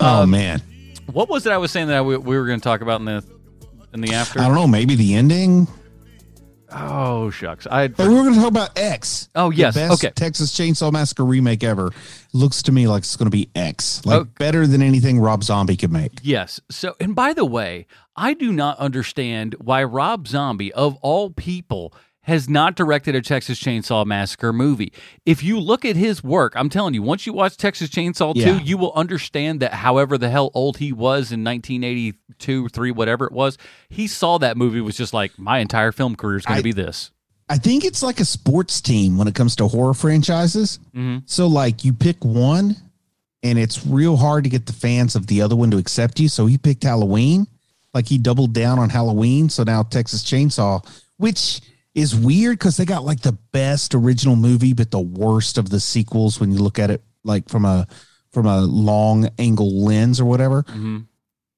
Oh 0.00 0.22
um, 0.22 0.30
man, 0.30 0.60
What 1.12 1.28
was 1.28 1.46
it 1.46 1.52
I 1.52 1.58
was 1.58 1.70
saying 1.70 1.88
that 1.88 2.04
we, 2.04 2.16
we 2.16 2.36
were 2.36 2.46
going 2.46 2.58
to 2.60 2.64
talk 2.64 2.80
about 2.80 3.00
in 3.00 3.06
the 3.06 3.24
in 3.92 4.00
the 4.00 4.12
after? 4.14 4.40
I 4.40 4.46
don't 4.46 4.54
know. 4.54 4.66
Maybe 4.66 4.94
the 4.94 5.14
ending. 5.14 5.68
Oh 6.76 7.30
shucks, 7.30 7.68
I 7.70 7.86
But 7.88 8.08
we 8.08 8.14
were 8.14 8.22
going 8.22 8.34
to 8.34 8.40
talk 8.40 8.48
about 8.48 8.76
X. 8.76 9.28
Oh, 9.36 9.50
The 9.50 9.56
yes. 9.58 9.74
best 9.76 9.92
Okay. 10.04 10.12
Texas 10.12 10.52
Chainsaw 10.58 10.90
Massacre 10.90 11.24
remake 11.24 11.62
ever. 11.62 11.92
Looks 12.32 12.62
to 12.64 12.72
me 12.72 12.88
like 12.88 13.00
it's 13.02 13.14
going 13.16 13.26
to 13.26 13.36
be 13.36 13.48
X. 13.54 14.04
Like 14.04 14.22
Oh. 14.22 14.24
better 14.40 14.66
than 14.66 14.82
anything 14.82 15.20
Rob 15.20 15.44
Zombie 15.44 15.76
could 15.76 15.92
make. 15.92 16.12
Yes. 16.22 16.60
So, 16.70 16.96
and 16.98 17.14
by 17.14 17.32
the 17.32 17.44
way, 17.44 17.86
I 18.16 18.34
do 18.34 18.52
not 18.52 18.78
understand 18.78 19.54
why 19.60 19.84
Rob 19.84 20.26
Zombie, 20.26 20.72
of 20.72 20.96
all 20.96 21.30
people, 21.30 21.94
has 22.24 22.48
not 22.48 22.74
directed 22.74 23.14
a 23.14 23.22
Texas 23.22 23.58
Chainsaw 23.60 24.04
Massacre 24.04 24.52
movie. 24.52 24.92
If 25.24 25.42
you 25.42 25.58
look 25.60 25.84
at 25.84 25.96
his 25.96 26.24
work, 26.24 26.54
I'm 26.56 26.68
telling 26.68 26.94
you, 26.94 27.02
once 27.02 27.26
you 27.26 27.32
watch 27.32 27.56
Texas 27.56 27.88
Chainsaw 27.90 28.34
2, 28.34 28.64
you 28.64 28.76
will 28.76 28.92
understand 28.94 29.60
that 29.60 29.72
however 29.74 30.18
the 30.18 30.30
hell 30.30 30.50
old 30.54 30.78
he 30.78 30.92
was 30.92 31.32
in 31.32 31.44
1982, 31.44 32.68
3, 32.68 32.90
whatever 32.90 33.26
it 33.26 33.32
was, 33.32 33.56
he 33.88 34.06
saw 34.06 34.38
that 34.38 34.56
movie 34.56 34.80
was 34.80 34.96
just 34.96 35.14
like, 35.14 35.38
my 35.38 35.58
entire 35.58 35.92
film 35.92 36.16
career 36.16 36.36
is 36.38 36.44
going 36.46 36.58
to 36.58 36.64
be 36.64 36.72
this. 36.72 37.10
I 37.48 37.58
think 37.58 37.84
it's 37.84 38.02
like 38.02 38.20
a 38.20 38.24
sports 38.24 38.80
team 38.80 39.18
when 39.18 39.28
it 39.28 39.34
comes 39.34 39.54
to 39.56 39.68
horror 39.68 39.92
franchises. 39.94 40.78
Mhm. 40.96 41.22
So 41.26 41.46
like 41.46 41.84
you 41.84 41.92
pick 41.92 42.24
one 42.24 42.76
and 43.42 43.58
it's 43.58 43.86
real 43.86 44.16
hard 44.16 44.44
to 44.44 44.50
get 44.50 44.64
the 44.64 44.72
fans 44.72 45.14
of 45.14 45.26
the 45.26 45.42
other 45.42 45.54
one 45.54 45.70
to 45.70 45.76
accept 45.76 46.18
you. 46.18 46.28
So 46.30 46.46
he 46.46 46.56
picked 46.56 46.84
Halloween. 46.84 47.46
Like 47.92 48.08
he 48.08 48.16
doubled 48.16 48.54
down 48.54 48.78
on 48.78 48.88
Halloween. 48.88 49.50
So 49.50 49.62
now 49.62 49.82
Texas 49.82 50.24
Chainsaw, 50.24 50.84
which 51.18 51.60
is 51.94 52.14
weird 52.14 52.58
because 52.58 52.76
they 52.76 52.84
got 52.84 53.04
like 53.04 53.20
the 53.20 53.38
best 53.52 53.94
original 53.94 54.36
movie, 54.36 54.72
but 54.72 54.90
the 54.90 55.00
worst 55.00 55.58
of 55.58 55.70
the 55.70 55.80
sequels 55.80 56.40
when 56.40 56.52
you 56.52 56.58
look 56.58 56.78
at 56.78 56.90
it 56.90 57.02
like 57.22 57.48
from 57.48 57.64
a 57.64 57.86
from 58.32 58.46
a 58.46 58.60
long 58.62 59.28
angle 59.38 59.84
lens 59.84 60.20
or 60.20 60.24
whatever. 60.24 60.64
Mm-hmm. 60.64 60.98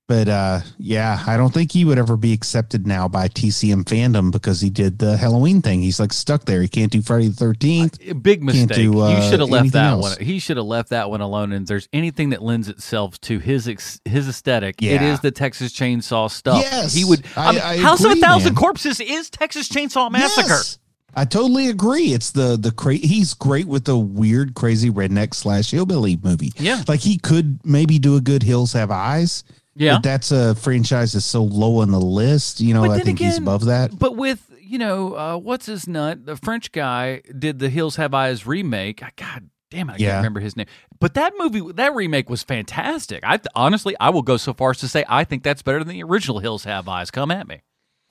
But 0.09 0.29
uh 0.29 0.61
yeah, 0.79 1.21
I 1.27 1.37
don't 1.37 1.53
think 1.53 1.73
he 1.73 1.85
would 1.85 1.99
ever 1.99 2.17
be 2.17 2.33
accepted 2.33 2.87
now 2.87 3.09
by 3.09 3.27
TCM 3.27 3.83
fandom 3.87 4.31
because 4.31 4.61
he 4.61 4.71
did 4.71 5.01
the 5.01 5.17
Halloween 5.17 5.63
thing. 5.63 5.83
He's 5.83 5.99
like 5.99 6.13
stuck 6.13 6.45
there. 6.45 6.63
He 6.63 6.69
can't 6.69 6.93
do 6.93 7.03
Friday 7.03 7.27
the 7.27 7.35
thirteenth. 7.35 7.99
Big 8.23 8.41
mistake. 8.41 8.69
do, 8.77 9.01
uh, 9.01 9.17
you 9.17 9.23
should 9.29 9.41
have 9.41 9.49
left 9.51 9.73
that 9.73 9.91
else. 9.91 10.17
one. 10.17 10.25
He 10.25 10.39
should 10.39 10.59
have 10.59 10.67
left 10.67 10.91
that 10.91 11.11
one 11.11 11.21
alone. 11.23 11.51
And 11.53 11.63
if 11.65 11.69
there's 11.69 11.89
anything 11.93 12.31
that 12.31 12.41
lends 12.41 12.69
itself 12.69 13.21
to 13.23 13.41
his 13.41 13.67
ex- 13.67 14.01
his 14.05 14.29
aesthetic, 14.29 14.81
it 14.81 14.87
Yeah. 15.03 15.13
is 15.13 15.19
the 15.21 15.33
Texas 15.33 15.73
Chainsaw 15.73 16.31
stuff. 16.31 16.61
Yes, 16.63 16.95
he 16.95 17.05
would. 17.05 17.25
I- 17.37 17.49
I, 17.49 17.53
mean, 17.53 17.61
I 17.63 17.77
House 17.79 18.05
of 18.05 18.13
a 18.13 18.17
Thousand 18.17 18.55
man. 18.55 18.63
Corpses 18.63 19.01
is 19.01 19.29
Texas 19.29 19.69
Chainsaw 19.69 20.09
Massacre. 20.13 20.49
Yes, 20.51 20.79
I 21.17 21.25
totally 21.25 21.69
agree. 21.69 22.13
It's 22.13 22.31
the 22.31 22.57
the 22.57 22.71
cra- 22.71 22.95
he's 22.95 23.35
great 23.35 23.67
with 23.67 23.87
the 23.87 23.99
weird, 23.99 24.55
crazy 24.55 24.89
redneck 24.89 25.35
slash 25.35 25.73
hillbilly 25.73 26.17
movie. 26.23 26.53
Yeah. 26.59 26.85
like 26.87 27.01
he 27.01 27.19
could 27.19 27.59
maybe 27.65 27.99
do 27.99 28.15
a 28.15 28.21
good 28.21 28.45
Hills 28.45 28.73
Have 28.75 28.93
Eyes. 28.93 29.43
Yeah. 29.77 29.95
but 29.95 30.03
that's 30.03 30.33
a 30.33 30.55
franchise 30.55 31.12
that's 31.12 31.27
so 31.27 31.45
low 31.45 31.81
on 31.81 31.91
the 31.91 32.01
list. 32.01 32.61
You 32.61 32.74
know, 32.74 32.91
I 32.91 33.01
think 33.01 33.18
he's 33.18 33.39
above 33.39 33.66
that. 33.66 33.97
But 33.99 34.16
with 34.16 34.51
you 34.61 34.79
know 34.79 35.14
uh, 35.14 35.37
what's 35.37 35.66
his 35.66 35.87
nut, 35.87 36.24
the 36.27 36.37
French 36.37 36.72
guy 36.72 37.22
did 37.39 37.59
the 37.59 37.68
Hills 37.68 37.97
Have 37.97 38.14
Eyes 38.14 38.47
remake. 38.47 39.03
God 39.16 39.51
damn 39.70 39.91
it, 39.91 39.95
I 39.95 39.97
Yeah. 39.99 40.09
can't 40.12 40.16
remember 40.18 40.41
his 40.41 40.57
name. 40.57 40.66
But 40.99 41.14
that 41.14 41.35
movie, 41.39 41.62
that 41.74 41.95
remake 41.95 42.31
was 42.31 42.43
fantastic. 42.43 43.22
I 43.24 43.39
honestly, 43.55 43.95
I 44.01 44.11
will 44.11 44.22
go 44.22 44.37
so 44.39 44.55
far 44.55 44.70
as 44.70 44.79
to 44.79 44.89
say 44.89 45.05
I 45.09 45.24
think 45.24 45.43
that's 45.43 45.62
better 45.62 45.81
than 45.81 45.89
the 45.89 46.03
original 46.03 46.39
Hills 46.39 46.64
Have 46.64 46.89
Eyes. 46.89 47.11
Come 47.11 47.31
at 47.31 47.47
me. 47.47 47.61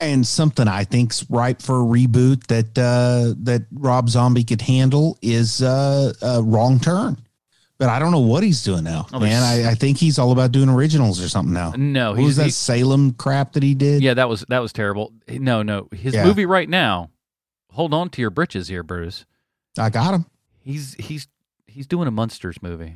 And 0.01 0.27
something 0.27 0.67
I 0.67 0.83
think's 0.83 1.25
ripe 1.29 1.61
for 1.61 1.79
a 1.81 1.83
reboot 1.83 2.47
that 2.47 2.77
uh, 2.77 3.33
that 3.43 3.65
Rob 3.71 4.09
Zombie 4.09 4.43
could 4.43 4.61
handle 4.61 5.17
is 5.21 5.61
uh, 5.63 6.11
uh, 6.21 6.41
Wrong 6.43 6.79
Turn. 6.79 7.17
But 7.77 7.89
I 7.89 7.99
don't 7.99 8.11
know 8.11 8.21
what 8.21 8.41
he's 8.41 8.63
doing 8.63 8.85
now, 8.85 9.05
Oh, 9.11 9.19
man. 9.19 9.43
I, 9.43 9.71
I 9.71 9.75
think 9.75 9.97
he's 9.97 10.17
all 10.17 10.31
about 10.31 10.53
doing 10.53 10.69
originals 10.69 11.21
or 11.21 11.27
something 11.27 11.53
now. 11.53 11.73
No, 11.75 12.11
what 12.11 12.19
he's- 12.19 12.27
was 12.27 12.35
that 12.37 12.43
he- 12.45 12.49
Salem 12.51 13.11
crap 13.13 13.51
that 13.53 13.63
he 13.63 13.75
did? 13.75 14.01
Yeah, 14.01 14.13
that 14.13 14.29
was 14.29 14.45
that 14.47 14.59
was 14.59 14.71
terrible. 14.71 15.11
No, 15.29 15.61
no, 15.61 15.89
his 15.91 16.13
Yeah. 16.13 16.23
movie 16.25 16.45
right 16.45 16.69
now. 16.69 17.09
Hold 17.71 17.93
on 17.93 18.09
to 18.11 18.21
your 18.21 18.29
britches 18.29 18.69
here, 18.69 18.81
Bruce. 18.83 19.25
I 19.77 19.89
got 19.89 20.13
him. 20.13 20.25
He's 20.63 20.93
he's 20.95 21.27
he's 21.67 21.85
doing 21.85 22.07
a 22.07 22.11
Munsters 22.11 22.61
movie. 22.63 22.95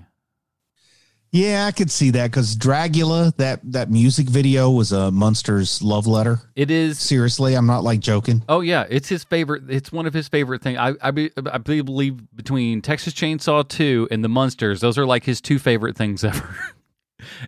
Yeah, 1.32 1.65
I 1.67 1.71
could 1.71 1.91
see 1.91 2.09
that 2.11 2.32
because 2.32 2.55
Dragula, 2.55 3.36
that 3.38 3.59
that 3.71 3.91
music 3.91 4.27
video 4.27 4.71
was 4.71 4.91
a 4.91 5.11
Munsters 5.11 5.82
love 5.84 6.07
letter. 6.07 6.39
It 6.55 6.71
is 6.71 6.97
Seriously, 6.99 7.53
I'm 7.53 7.67
not 7.67 7.84
like 7.84 7.99
joking. 7.99 8.43
Oh 8.49 8.61
yeah, 8.61 8.86
it's 8.89 9.09
his 9.09 9.23
favorite. 9.23 9.69
It's 9.69 9.91
one 9.91 10.07
of 10.07 10.13
his 10.13 10.27
favorite 10.27 10.63
things. 10.63 10.80
I 10.80 10.93
I, 11.01 11.11
be, 11.11 11.30
I 11.51 11.59
believe 11.59 12.19
between 12.36 12.82
Texas 12.82 13.13
Chainsaw 13.13 13.67
Two 13.67 14.07
and 14.09 14.23
the 14.23 14.30
Munsters, 14.30 14.82
those 14.82 14.97
are 14.97 15.05
like 15.05 15.23
his 15.23 15.39
two 15.39 15.59
favorite 15.59 15.95
things 15.95 16.23
ever. 16.23 16.55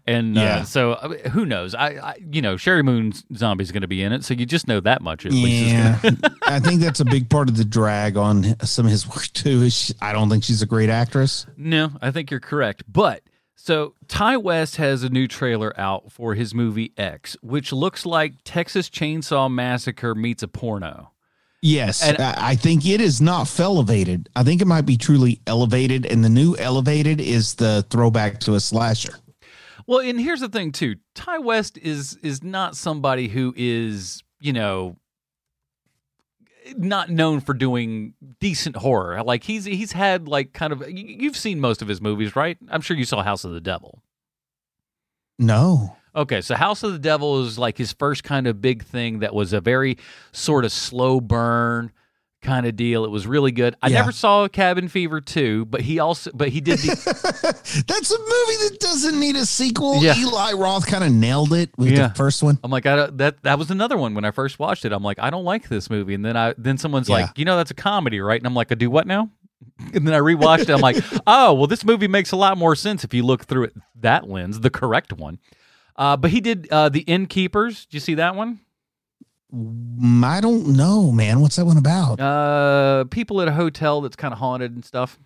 and 0.05 0.38
uh, 0.38 0.41
Yeah. 0.41 0.63
so 0.63 0.99
I 1.01 1.07
mean, 1.07 1.19
who 1.32 1.45
knows? 1.47 1.73
I, 1.73 1.88
I 1.93 2.15
you 2.32 2.43
know 2.43 2.57
Sheri 2.57 2.84
Moon 2.86 3.13
Zombie's 3.36 3.69
is 3.69 3.71
going 3.71 3.82
to 3.82 3.88
be 3.88 4.03
in 4.03 4.13
it, 4.13 4.23
so 4.23 4.36
you 4.36 4.45
just 4.45 4.67
know 4.67 4.79
that 4.82 5.01
much 5.01 5.25
at 5.25 5.32
least. 5.32 5.71
Yeah, 5.71 5.97
gonna- 6.03 6.36
I 6.45 6.59
think 6.59 6.82
that's 6.82 6.99
a 6.99 7.05
big 7.05 7.29
part 7.32 7.49
of 7.49 7.57
the 7.57 7.65
drag 7.65 8.15
on 8.15 8.59
some 8.63 8.86
of 8.86 8.91
his 8.91 9.07
work 9.07 9.25
too. 9.34 9.63
Is 9.63 9.73
she- 9.73 9.93
I 9.99 10.13
don't 10.13 10.29
think 10.29 10.43
she's 10.43 10.61
a 10.61 10.67
great 10.67 10.89
actress. 10.91 11.47
No, 11.57 11.89
I 11.99 12.11
think 12.11 12.29
you're 12.29 12.39
correct. 12.39 12.84
But 12.88 13.23
so 13.56 13.93
Ti 14.08 14.38
West 14.38 14.78
has 14.78 15.04
a 15.04 15.10
new 15.10 15.28
trailer 15.28 15.74
out 15.80 16.12
for 16.12 16.34
his 16.36 16.54
movie 16.54 16.93
X, 16.97 17.38
which 17.41 17.72
looks 17.72 18.06
like 18.06 18.34
Texas 18.43 18.89
Chainsaw 18.89 19.52
Massacre 19.52 20.16
meets 20.16 20.41
a 20.43 20.47
porno. 20.47 21.12
Yes, 21.62 22.02
And- 22.02 22.20
I 22.20 22.34
I 22.52 22.56
think 22.56 22.88
it 22.88 22.99
is 23.02 23.22
not 23.22 23.60
elevated. 23.60 24.30
I 24.36 24.43
think 24.43 24.62
it 24.62 24.66
might 24.68 24.86
be 24.88 24.97
truly 24.97 25.41
elevated, 25.45 26.06
and 26.08 26.24
the 26.24 26.30
new 26.30 26.56
elevated 26.58 27.22
is 27.22 27.54
the 27.56 27.86
throwback 27.91 28.39
to 28.41 28.56
a 28.56 28.60
slasher. 28.60 29.14
Well, 29.88 29.99
and 29.99 30.20
here's 30.20 30.39
the 30.39 30.49
thing 30.49 30.72
too. 30.72 30.95
Ti 31.14 31.38
West 31.39 31.78
is 31.78 32.18
is 32.24 32.41
not 32.43 32.76
somebody 32.76 33.28
who 33.28 33.54
is, 33.56 34.24
you 34.39 34.54
know, 34.54 34.95
not 36.78 37.09
known 37.09 37.39
for 37.39 37.53
doing 37.53 38.13
decent 38.39 38.76
horror. 38.76 39.24
Like 39.24 39.43
he's 39.43 39.65
he's 39.65 39.91
had 39.91 40.28
like 40.28 40.53
kind 40.53 40.74
of 40.74 40.84
you've 40.89 41.38
seen 41.38 41.59
most 41.59 41.82
of 41.82 41.88
his 41.88 42.01
movies, 42.01 42.36
right? 42.36 42.57
I'm 42.69 42.82
sure 42.82 42.97
you 42.97 43.05
saw 43.05 43.24
House 43.24 43.43
of 43.43 43.51
the 43.51 43.61
Devil. 43.61 44.01
No, 45.39 45.97
Okay, 46.13 46.41
so 46.41 46.55
House 46.55 46.84
of 46.84 46.91
the 46.91 46.99
Devil 46.99 47.45
is 47.45 47.57
like 47.57 47.78
his 47.78 47.93
first 47.93 48.24
kind 48.24 48.45
of 48.45 48.61
big 48.61 48.84
thing 48.84 49.19
that 49.19 49.34
was 49.34 49.53
a 49.53 49.61
very 49.61 49.97
sort 50.34 50.65
of 50.65 50.72
slow 50.72 51.22
burn 51.22 51.91
kind 52.42 52.66
of 52.66 52.76
deal. 52.76 53.06
It 53.06 53.12
was 53.12 53.28
really 53.28 53.52
good. 53.52 53.76
I 53.82 53.88
Yeah. 53.89 53.98
never 54.00 54.12
saw 54.12 54.48
Cabin 54.48 54.88
Fever 54.88 55.22
2, 55.22 55.66
but 55.66 55.82
he 55.82 56.00
also 56.00 56.32
but 56.34 56.50
he 56.50 56.60
did 56.62 56.80
the 56.80 57.84
that's 57.88 58.12
a 58.12 58.18
movie 58.18 58.70
that 58.70 58.78
doesn't 58.80 59.20
need 59.20 59.36
a 59.36 59.46
sequel. 59.46 60.04
Yeah. 60.04 60.16
Eli 60.18 60.54
Roth 60.54 60.88
kind 60.88 61.04
of 61.04 61.12
nailed 61.12 61.54
it 61.54 61.70
with 61.78 61.89
Yeah. 61.92 62.08
the 62.10 62.16
first 62.16 62.42
one. 62.44 62.58
I'm 62.64 62.72
like, 62.72 62.86
I 62.86 62.96
don't, 62.96 63.18
that 63.20 63.44
that 63.44 63.60
was 63.60 63.70
another 63.72 63.98
one 63.98 64.14
when 64.16 64.26
I 64.26 64.32
first 64.32 64.60
watched 64.60 64.86
it. 64.86 64.92
I'm 64.92 65.04
like, 65.04 65.20
I 65.20 65.30
don't 65.30 65.44
like 65.46 65.70
this 65.70 65.89
movie, 65.89 66.14
and 66.14 66.26
then 66.26 66.36
I 66.36 66.54
then 66.58 66.78
someone's 66.78 67.10
like, 67.10 67.38
you 67.38 67.46
know, 67.46 67.58
that's 67.58 67.72
a 67.72 67.76
comedy, 67.76 68.20
right? 68.22 68.39
And 68.39 68.48
I'm 68.48 68.56
like, 68.56 68.72
I 68.72 68.76
do 68.76 68.89
what 68.89 69.08
now? 69.08 69.30
And 69.94 70.08
then 70.08 70.14
I 70.14 70.20
rewatched 70.20 70.62
it. 70.62 70.70
I'm 70.70 70.80
like, 70.82 70.98
oh, 71.28 71.54
well, 71.54 71.68
this 71.68 71.84
movie 71.86 72.08
makes 72.08 72.32
a 72.32 72.36
lot 72.36 72.56
more 72.58 72.76
sense 72.76 73.04
if 73.04 73.14
you 73.16 73.24
look 73.24 73.46
through 73.46 73.64
it 73.66 73.74
that 74.00 74.28
lens, 74.30 74.60
the 74.60 74.70
correct 74.72 75.14
one. 75.14 75.39
Uh, 75.96 76.18
but 76.18 76.32
he 76.32 76.39
did 76.42 76.68
uh, 76.72 76.89
the 76.89 77.02
Innkeepers. 77.02 77.86
Did 77.86 77.94
you 77.96 78.00
see 78.00 78.14
that 78.16 78.36
one? 78.36 78.60
Mm, 79.54 80.24
I 80.24 80.39
don't 80.41 80.68
know, 80.76 81.12
man. 81.12 81.41
What's 81.41 81.56
that 81.58 81.66
one 81.66 81.78
about? 81.78 82.20
Uh, 82.20 83.04
people 83.06 83.41
at 83.41 83.47
a 83.47 83.52
hotel 83.52 84.02
that's 84.02 84.16
kind 84.16 84.34
of 84.34 84.39
haunted 84.39 84.74
and 84.74 84.84
stuff. 84.86 85.20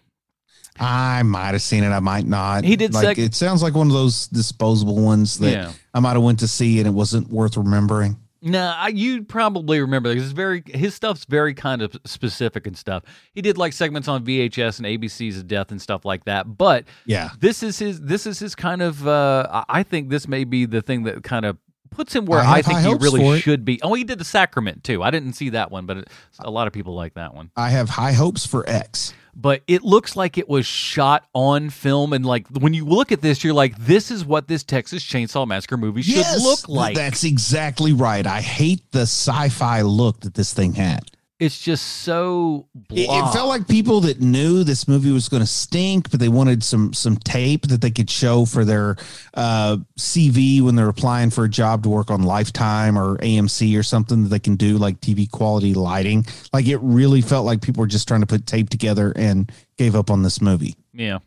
I 0.80 1.23
might 1.23 1.53
have 1.53 1.61
seen 1.61 1.84
it. 1.84 1.89
I 1.89 1.99
might 2.01 2.26
not. 2.26 2.65
He 2.65 2.76
did 2.76 2.93
Like 2.93 3.03
sec- 3.15 3.17
it 3.19 3.34
sounds 3.34 3.63
like 3.63 3.76
one 3.76 3.88
of 3.88 3.93
those 3.93 4.28
disposable 4.28 4.97
ones 4.97 5.38
that 5.39 5.51
Yeah. 5.51 5.71
I 5.93 5.99
might 6.01 6.13
have 6.13 6.23
went 6.23 6.39
to 6.39 6.47
see 6.49 6.80
and 6.80 6.88
it 6.88 6.91
wasn't 6.91 7.30
worth 7.30 7.55
remembering. 7.55 8.17
No, 8.41 8.76
you 8.93 9.23
probably 9.23 9.80
remember 9.80 10.09
because 10.09 10.26
it's 10.26 10.34
very 10.34 10.61
his 10.67 10.93
stuff's 10.93 11.26
very 11.26 11.53
kind 11.55 11.82
of 11.82 11.95
specific 12.05 12.67
and 12.67 12.78
stuff. 12.78 13.04
He 13.33 13.41
did 13.41 13.58
like 13.58 13.74
segments 13.74 14.08
on 14.08 14.24
VHS 14.24 14.78
and 14.78 14.86
ABC's 14.86 15.37
of 15.39 15.47
Death 15.47 15.71
and 15.71 15.82
stuff 15.82 16.04
like 16.05 16.25
that. 16.25 16.58
But 16.58 16.83
Yeah. 17.05 17.29
this 17.39 17.63
is 17.63 17.79
his 17.79 18.01
this 18.01 18.28
is 18.28 18.37
his 18.37 18.54
kind 18.54 18.82
of. 18.83 19.08
Uh, 19.08 19.63
I 19.70 19.82
think 19.82 20.09
this 20.09 20.28
may 20.28 20.43
be 20.43 20.66
the 20.66 20.82
thing 20.83 21.04
that 21.04 21.24
kind 21.24 21.45
of 21.45 21.58
puts 21.96 22.16
him 22.16 22.26
where 22.26 22.39
I 22.39 22.58
I, 22.58 22.62
think 22.62 22.80
he 22.80 22.93
really 22.93 23.39
should 23.39 23.66
be. 23.66 23.80
Oh, 23.82 23.93
he 23.93 24.04
did 24.04 24.20
the 24.20 24.26
Sacrament 24.26 24.84
too. 24.84 25.01
I 25.04 25.12
didn't 25.12 25.34
see 25.34 25.50
that 25.50 25.72
one, 25.72 25.86
but 25.86 26.08
a 26.39 26.51
lot 26.51 26.67
of 26.67 26.74
people 26.74 26.93
like 26.96 27.16
that 27.16 27.34
one. 27.34 27.51
I 27.55 27.70
have 27.70 27.89
high 27.89 28.13
hopes 28.13 28.46
for 28.46 28.67
X. 28.70 29.13
But 29.38 29.63
it 29.67 29.84
looks 29.84 30.16
like 30.16 30.38
it 30.38 30.47
was 30.47 30.66
shot 30.66 31.28
on 31.34 31.70
film, 31.70 32.13
and 32.13 32.26
like 32.26 32.47
when 32.47 32.74
you 32.74 32.86
look 32.86 33.12
at 33.12 33.22
this, 33.22 33.43
you're 33.43 33.54
like, 33.54 33.78
this 33.78 34.09
is 34.09 34.24
what 34.24 34.47
this 34.47 34.63
Texas 34.63 35.04
Chainsaw 35.04 35.46
Massacre 35.46 35.76
movie 35.76 36.04
should 36.04 36.16
Yes, 36.16 36.42
look 36.42 36.70
like. 36.70 36.96
That's 36.96 37.26
exactly 37.26 37.92
right. 37.92 38.26
I 38.26 38.39
hate 38.39 38.89
the 38.93 39.01
sci-fi 39.01 39.82
look 39.82 40.22
that 40.22 40.36
this 40.36 40.54
thing 40.54 40.74
had. 40.74 41.12
It's 41.37 41.59
just 41.59 41.86
so. 42.03 42.67
It, 42.91 43.09
it 43.09 43.33
felt 43.33 43.49
like 43.49 43.67
people 43.67 43.99
that 44.01 44.21
knew 44.21 44.63
this 44.63 44.87
movie 44.87 45.12
was 45.12 45.28
going 45.28 45.41
to 45.43 45.47
stink, 45.47 46.09
but 46.09 46.21
they 46.21 46.29
wanted 46.29 46.63
some 46.63 46.93
some 46.93 47.17
tape 47.17 47.63
that 47.67 47.82
they 47.82 47.91
could 47.91 48.09
show 48.09 48.45
for 48.45 48.63
their 48.63 48.95
uh, 49.33 49.78
CV 49.99 50.62
when 50.62 50.75
they're 50.75 50.87
applying 50.87 51.29
for 51.32 51.43
a 51.43 51.49
job 51.49 51.83
to 51.83 51.89
work 51.89 52.09
on 52.09 52.24
Lifetime 52.24 52.97
or 52.97 53.17
AMC 53.17 53.78
or 53.78 53.83
something 53.83 54.24
that 54.24 54.29
they 54.29 54.39
can 54.39 54.55
do 54.55 54.78
like 54.78 55.01
TV 55.01 55.29
quality 55.29 55.74
lighting. 55.74 56.25
Like 56.53 56.67
it 56.67 56.78
really 56.78 57.20
felt 57.20 57.45
like 57.45 57.62
people 57.62 57.82
were 57.82 57.87
just 57.87 58.07
trying 58.07 58.21
to 58.21 58.28
put 58.28 58.45
tape 58.45 58.70
together 58.70 59.12
and 59.17 59.51
gave 59.78 59.93
up 59.93 60.09
on 60.09 60.24
this 60.24 60.39
movie. 60.39 60.78
Yeah. 60.93 61.20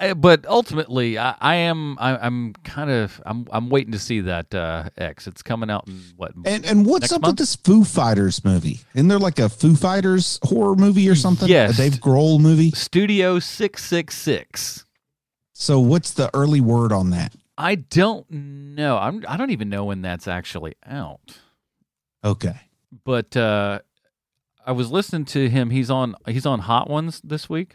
Uh, 0.00 0.14
But 0.14 0.46
ultimately, 0.46 1.18
I, 1.18 1.34
I 1.40 1.54
am 1.56 1.98
I, 2.00 2.16
I'm 2.16 2.54
kind 2.64 2.90
of 2.90 3.20
I'm 3.26 3.46
I'm 3.52 3.68
waiting 3.68 3.92
to 3.92 3.98
see 3.98 4.20
that 4.22 4.54
uh, 4.54 4.88
X. 4.96 5.26
It's 5.26 5.42
coming 5.42 5.70
out 5.70 5.86
in 5.86 6.00
what? 6.16 6.32
And 6.44 6.64
and 6.64 6.86
what's 6.86 7.12
up 7.12 7.22
month? 7.22 7.32
with 7.32 7.38
this 7.38 7.56
Foo 7.56 7.84
Fighters 7.84 8.44
movie? 8.44 8.80
Isn't 8.94 9.08
there 9.08 9.18
like 9.18 9.38
a 9.38 9.48
Foo 9.48 9.74
Fighters 9.76 10.38
horror 10.42 10.76
movie 10.76 11.08
or 11.08 11.14
something? 11.14 11.48
Yes. 11.48 11.74
a 11.78 11.82
Dave 11.82 12.00
Grohl 12.00 12.40
movie. 12.40 12.70
Studio 12.70 13.38
Six 13.38 13.84
Six 13.84 14.16
Six. 14.16 14.84
So 15.52 15.78
what's 15.80 16.12
the 16.12 16.30
early 16.34 16.60
word 16.62 16.92
on 16.92 17.10
that? 17.10 17.34
I 17.58 17.74
don't 17.74 18.30
know. 18.30 18.96
I'm 18.96 19.22
I 19.28 19.36
don't 19.36 19.50
even 19.50 19.68
know 19.68 19.84
when 19.84 20.00
that's 20.00 20.26
actually 20.26 20.74
out. 20.86 21.36
Okay. 22.24 22.58
But 23.04 23.36
uh, 23.36 23.80
I 24.64 24.72
was 24.72 24.90
listening 24.90 25.26
to 25.26 25.48
him. 25.50 25.68
He's 25.68 25.90
on 25.90 26.14
he's 26.26 26.46
on 26.46 26.60
Hot 26.60 26.88
Ones 26.88 27.20
this 27.22 27.50
week. 27.50 27.74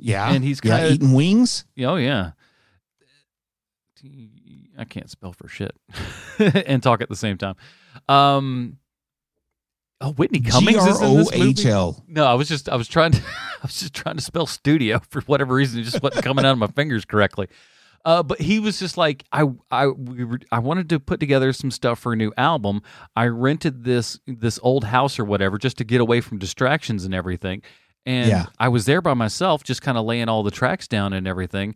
Yeah, 0.00 0.30
and 0.30 0.44
he's 0.44 0.60
yeah 0.62 0.78
of 0.78 0.92
eating 0.92 1.12
wings. 1.12 1.64
Oh 1.80 1.96
yeah. 1.96 2.32
I 4.78 4.84
can't 4.84 5.10
spell 5.10 5.32
for 5.32 5.48
shit 5.48 5.74
and 6.38 6.82
talk 6.82 7.00
at 7.00 7.08
the 7.08 7.16
same 7.16 7.36
time. 7.36 7.56
Um. 8.08 8.78
Oh, 10.00 10.12
Whitney 10.12 10.40
Cummings 10.40 10.86
is 10.86 11.00
in 11.00 11.16
this 11.16 11.32
movie. 11.32 11.52
G-R-O-H-L. 11.54 12.04
No, 12.06 12.24
I 12.24 12.34
was 12.34 12.48
just 12.48 12.68
I 12.68 12.76
was 12.76 12.86
trying 12.86 13.10
to 13.12 13.18
I 13.26 13.62
was 13.62 13.80
just 13.80 13.94
trying 13.94 14.14
to 14.14 14.22
spell 14.22 14.46
studio 14.46 15.00
for 15.10 15.22
whatever 15.22 15.54
reason. 15.54 15.80
It 15.80 15.84
just 15.84 16.02
wasn't 16.02 16.24
coming 16.24 16.44
out 16.44 16.52
of 16.52 16.58
my 16.58 16.68
fingers 16.68 17.04
correctly. 17.04 17.48
Uh, 18.04 18.22
but 18.22 18.40
he 18.40 18.60
was 18.60 18.78
just 18.78 18.96
like 18.96 19.24
I 19.32 19.44
I 19.72 19.88
we 19.88 20.22
were, 20.22 20.38
I 20.52 20.60
wanted 20.60 20.88
to 20.90 21.00
put 21.00 21.18
together 21.18 21.52
some 21.52 21.72
stuff 21.72 21.98
for 21.98 22.12
a 22.12 22.16
new 22.16 22.32
album. 22.36 22.82
I 23.16 23.26
rented 23.26 23.82
this 23.82 24.20
this 24.28 24.60
old 24.62 24.84
house 24.84 25.18
or 25.18 25.24
whatever 25.24 25.58
just 25.58 25.78
to 25.78 25.84
get 25.84 26.00
away 26.00 26.20
from 26.20 26.38
distractions 26.38 27.04
and 27.04 27.12
everything. 27.12 27.62
And 28.08 28.26
Yeah. 28.30 28.46
I 28.58 28.68
was 28.68 28.86
there 28.86 29.02
by 29.02 29.12
myself, 29.12 29.62
just 29.62 29.82
kind 29.82 29.98
of 29.98 30.06
laying 30.06 30.30
all 30.30 30.42
the 30.42 30.50
tracks 30.50 30.88
down 30.88 31.12
and 31.12 31.28
everything. 31.28 31.74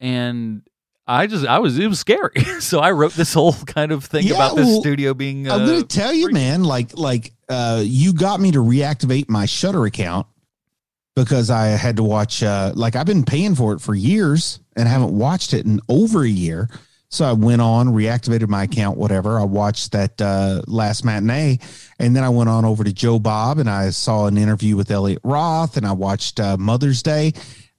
And 0.00 0.62
I 1.06 1.26
just 1.26 1.44
I 1.46 1.58
was 1.58 1.78
it 1.78 1.86
was 1.86 2.00
scary. 2.00 2.40
so 2.60 2.80
I 2.80 2.92
wrote 2.92 3.12
this 3.12 3.34
whole 3.34 3.52
kind 3.66 3.92
of 3.92 4.02
thing 4.04 4.26
Yeah, 4.26 4.34
about 4.36 4.56
this 4.56 4.66
well, 4.66 4.80
studio 4.80 5.12
being. 5.12 5.48
Uh, 5.48 5.54
I'm 5.54 5.66
gonna 5.66 5.82
tell 5.82 6.14
you, 6.14 6.30
man. 6.32 6.64
Like, 6.64 6.96
like, 6.96 7.34
uh, 7.50 7.82
you 7.84 8.14
got 8.14 8.40
me 8.40 8.52
to 8.52 8.58
reactivate 8.58 9.28
my 9.28 9.44
Shudder 9.44 9.84
account 9.84 10.26
because 11.14 11.50
I 11.50 11.66
had 11.66 11.96
to 11.96 12.02
watch. 12.02 12.42
Uh, 12.42 12.72
like, 12.74 12.96
I've 12.96 13.06
been 13.06 13.24
paying 13.24 13.54
for 13.54 13.74
it 13.74 13.80
for 13.80 13.94
years 13.94 14.60
and 14.76 14.88
haven't 14.88 15.12
watched 15.16 15.52
it 15.52 15.66
in 15.66 15.80
over 15.90 16.22
a 16.24 16.28
year. 16.28 16.70
So 17.16 17.24
I 17.24 17.32
went 17.32 17.62
on, 17.62 17.88
reactivated 17.88 18.46
my 18.48 18.64
account, 18.64 18.98
whatever. 18.98 19.40
I 19.40 19.44
watched 19.44 19.92
that 19.92 20.20
uh, 20.20 20.60
last 20.66 21.02
matinee, 21.02 21.58
and 21.98 22.14
then 22.14 22.22
I 22.22 22.28
went 22.28 22.50
on 22.50 22.66
over 22.66 22.84
to 22.84 22.92
Joe 22.92 23.18
Bob 23.18 23.56
and 23.56 23.70
I 23.70 23.88
saw 23.88 24.26
an 24.26 24.36
interview 24.36 24.76
with 24.76 24.90
Elliot 24.90 25.20
Roth, 25.24 25.78
and 25.78 25.86
I 25.86 25.92
watched 25.92 26.38
uh, 26.38 26.58
Mother's 26.58 27.02
Day. 27.02 27.32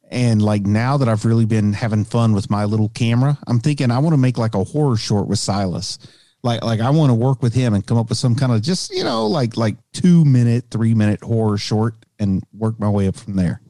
And 0.10 0.42
like 0.42 0.64
now 0.64 0.98
that 0.98 1.08
I've 1.08 1.24
really 1.24 1.46
been 1.46 1.72
having 1.74 2.04
fun 2.04 2.34
with 2.34 2.50
my 2.50 2.66
little 2.66 2.90
camera, 2.90 3.38
I'm 3.46 3.60
thinking 3.60 3.92
I 3.92 4.00
want 4.00 4.14
to 4.14 4.18
make 4.18 4.40
like 4.40 4.56
a 4.56 4.64
horror 4.64 4.98
short 4.98 5.28
with 5.28 5.38
Silas. 5.38 6.00
Like 6.42 6.64
like 6.64 6.80
I 6.80 6.90
want 6.90 7.12
to 7.12 7.14
work 7.14 7.44
with 7.44 7.54
him 7.54 7.76
and 7.76 7.86
come 7.86 8.00
up 8.00 8.10
with 8.10 8.18
some 8.18 8.34
kind 8.34 8.52
of 8.52 8.64
just, 8.64 8.92
you 8.92 9.04
know, 9.04 9.28
like 9.28 9.56
like 9.56 9.76
2 9.94 10.26
minute, 10.26 10.66
3 10.72 10.96
minute 10.96 11.22
horror 11.22 11.60
short 11.60 11.94
and 12.18 12.42
work 12.54 12.80
my 12.80 12.90
way 12.90 13.08
up 13.08 13.16
from 13.16 13.36
there. 13.36 13.62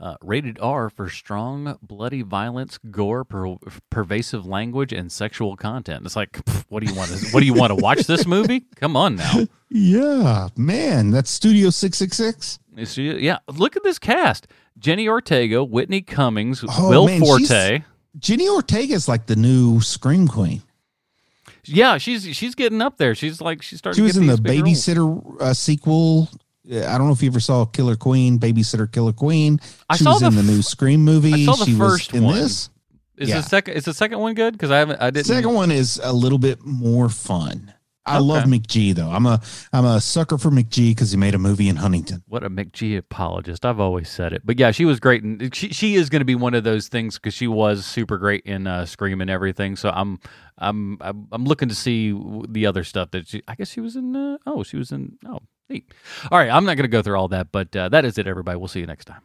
Uh, 0.00 0.16
rated 0.20 0.58
R 0.60 0.90
for 0.90 1.08
strong, 1.08 1.78
bloody 1.80 2.22
violence, 2.22 2.78
gore, 2.90 3.24
per- 3.24 3.54
pervasive 3.90 4.44
language, 4.44 4.92
and 4.92 5.10
sexual 5.10 5.56
content. 5.56 6.04
It's 6.04 6.16
like, 6.16 6.32
pff, 6.32 6.64
what 6.68 6.84
do 6.84 6.90
you 6.90 6.96
want? 6.98 7.10
To, 7.12 7.26
what 7.30 7.40
do 7.40 7.46
you 7.46 7.54
want 7.54 7.70
to 7.70 7.76
watch 7.76 8.00
this 8.00 8.26
movie? 8.26 8.64
Come 8.76 8.96
on 8.96 9.14
now. 9.16 9.46
Yeah, 9.70 10.48
man, 10.56 11.10
that's 11.10 11.30
Studio 11.30 11.70
666. 11.70 12.58
Yeah, 12.96 13.38
look 13.48 13.76
at 13.76 13.82
this 13.84 13.98
cast: 14.00 14.48
Jenna 14.78 15.06
Ortega, 15.06 15.62
Whitney 15.62 16.02
Cummings, 16.02 16.64
Oh, 16.68 16.90
Will 16.90 17.06
man, 17.06 17.20
Forte. 17.20 17.82
Jenna 18.18 18.44
Ortega 18.52 18.94
is 18.94 19.08
like 19.08 19.26
the 19.26 19.36
new 19.36 19.80
Scream 19.80 20.26
Queen. 20.28 20.62
Yeah, 21.64 21.98
she's 21.98 22.36
she's 22.36 22.54
getting 22.54 22.82
up 22.82 22.98
there. 22.98 23.14
She's 23.14 23.40
like 23.40 23.62
she's 23.62 23.78
starting. 23.78 23.96
She 23.96 24.02
was 24.02 24.14
to 24.14 24.20
in 24.20 24.26
the. 24.26 24.36
Babysitter 24.36 25.40
uh, 25.40 25.54
sequel. 25.54 26.28
I 26.66 26.96
don't 26.98 27.06
know 27.06 27.12
if 27.12 27.22
you 27.22 27.28
ever 27.30 27.40
saw 27.40 27.64
Killer 27.66 27.96
Queen, 27.96 28.38
Babysitter 28.38 28.90
Killer 28.90 29.12
Queen. 29.12 29.60
I 29.88 29.96
she 29.96 30.04
saw 30.04 30.12
was 30.12 30.20
the 30.20 30.26
in 30.28 30.34
the 30.34 30.40
f- 30.40 30.46
new 30.46 30.62
Scream 30.62 31.04
movie. 31.04 31.32
I 31.34 31.44
saw 31.44 31.56
the 31.56 31.64
she 31.66 31.74
first 31.74 32.12
was 32.12 32.18
in 32.20 32.24
one. 32.26 32.34
this. 32.36 32.70
Is 33.16 33.28
Yeah. 33.28 33.36
the 33.36 33.42
second? 33.42 33.74
Is 33.74 33.84
the 33.84 33.94
second 33.94 34.18
one 34.18 34.34
good? 34.34 34.54
Because 34.54 34.70
I 34.70 34.78
haven't. 34.78 35.00
I 35.00 35.10
didn't. 35.10 35.26
Second 35.26 35.52
one 35.54 35.70
is 35.70 36.00
a 36.02 36.12
little 36.12 36.38
bit 36.38 36.64
more 36.64 37.08
fun. 37.08 37.72
I 38.06 38.16
Okay. 38.16 38.24
love 38.24 38.44
McG 38.44 38.94
though. 38.94 39.08
I'm 39.08 39.24
a 39.24 39.40
I'm 39.72 39.84
a 39.86 39.98
sucker 40.00 40.36
for 40.36 40.50
McG 40.50 40.90
because 40.90 41.10
he 41.12 41.16
made 41.16 41.34
a 41.34 41.38
movie 41.38 41.68
in 41.70 41.76
Huntington. 41.76 42.22
What 42.28 42.44
a 42.44 42.50
McG 42.50 42.98
apologist. 42.98 43.64
I've 43.64 43.80
always 43.80 44.10
said 44.10 44.32
it. 44.34 44.42
But 44.44 44.58
yeah, 44.58 44.72
she 44.72 44.84
was 44.84 45.00
great. 45.00 45.22
And 45.22 45.54
she, 45.54 45.68
she 45.68 45.94
is 45.94 46.10
going 46.10 46.20
to 46.20 46.26
be 46.26 46.34
one 46.34 46.52
of 46.54 46.64
those 46.64 46.88
things 46.88 47.14
because 47.14 47.32
she 47.32 47.46
was 47.46 47.86
super 47.86 48.18
great 48.18 48.44
in 48.44 48.66
uh, 48.66 48.84
Scream 48.84 49.22
and 49.22 49.30
everything. 49.30 49.74
So 49.76 49.88
I'm, 49.88 50.18
I'm, 50.58 50.98
I'm, 51.00 51.28
I'm 51.32 51.44
looking 51.44 51.70
to 51.70 51.74
see 51.74 52.12
the 52.48 52.66
other 52.66 52.84
stuff 52.84 53.10
that 53.12 53.26
she, 53.26 53.42
I 53.48 53.54
guess 53.54 53.70
she 53.70 53.80
was 53.80 53.96
in, 53.96 54.14
uh, 54.14 54.36
oh, 54.44 54.62
she 54.64 54.76
was 54.76 54.92
in, 54.92 55.16
oh, 55.26 55.38
neat. 55.68 55.92
All 56.30 56.38
right. 56.38 56.50
I'm 56.50 56.64
not 56.64 56.76
going 56.76 56.84
to 56.84 56.88
go 56.88 57.02
through 57.02 57.16
all 57.16 57.28
that, 57.28 57.52
but 57.52 57.74
uh, 57.76 57.88
that 57.90 58.04
is 58.04 58.18
it, 58.18 58.26
everybody. 58.26 58.58
We'll 58.58 58.68
see 58.68 58.80
you 58.80 58.86
next 58.86 59.06
time. 59.06 59.22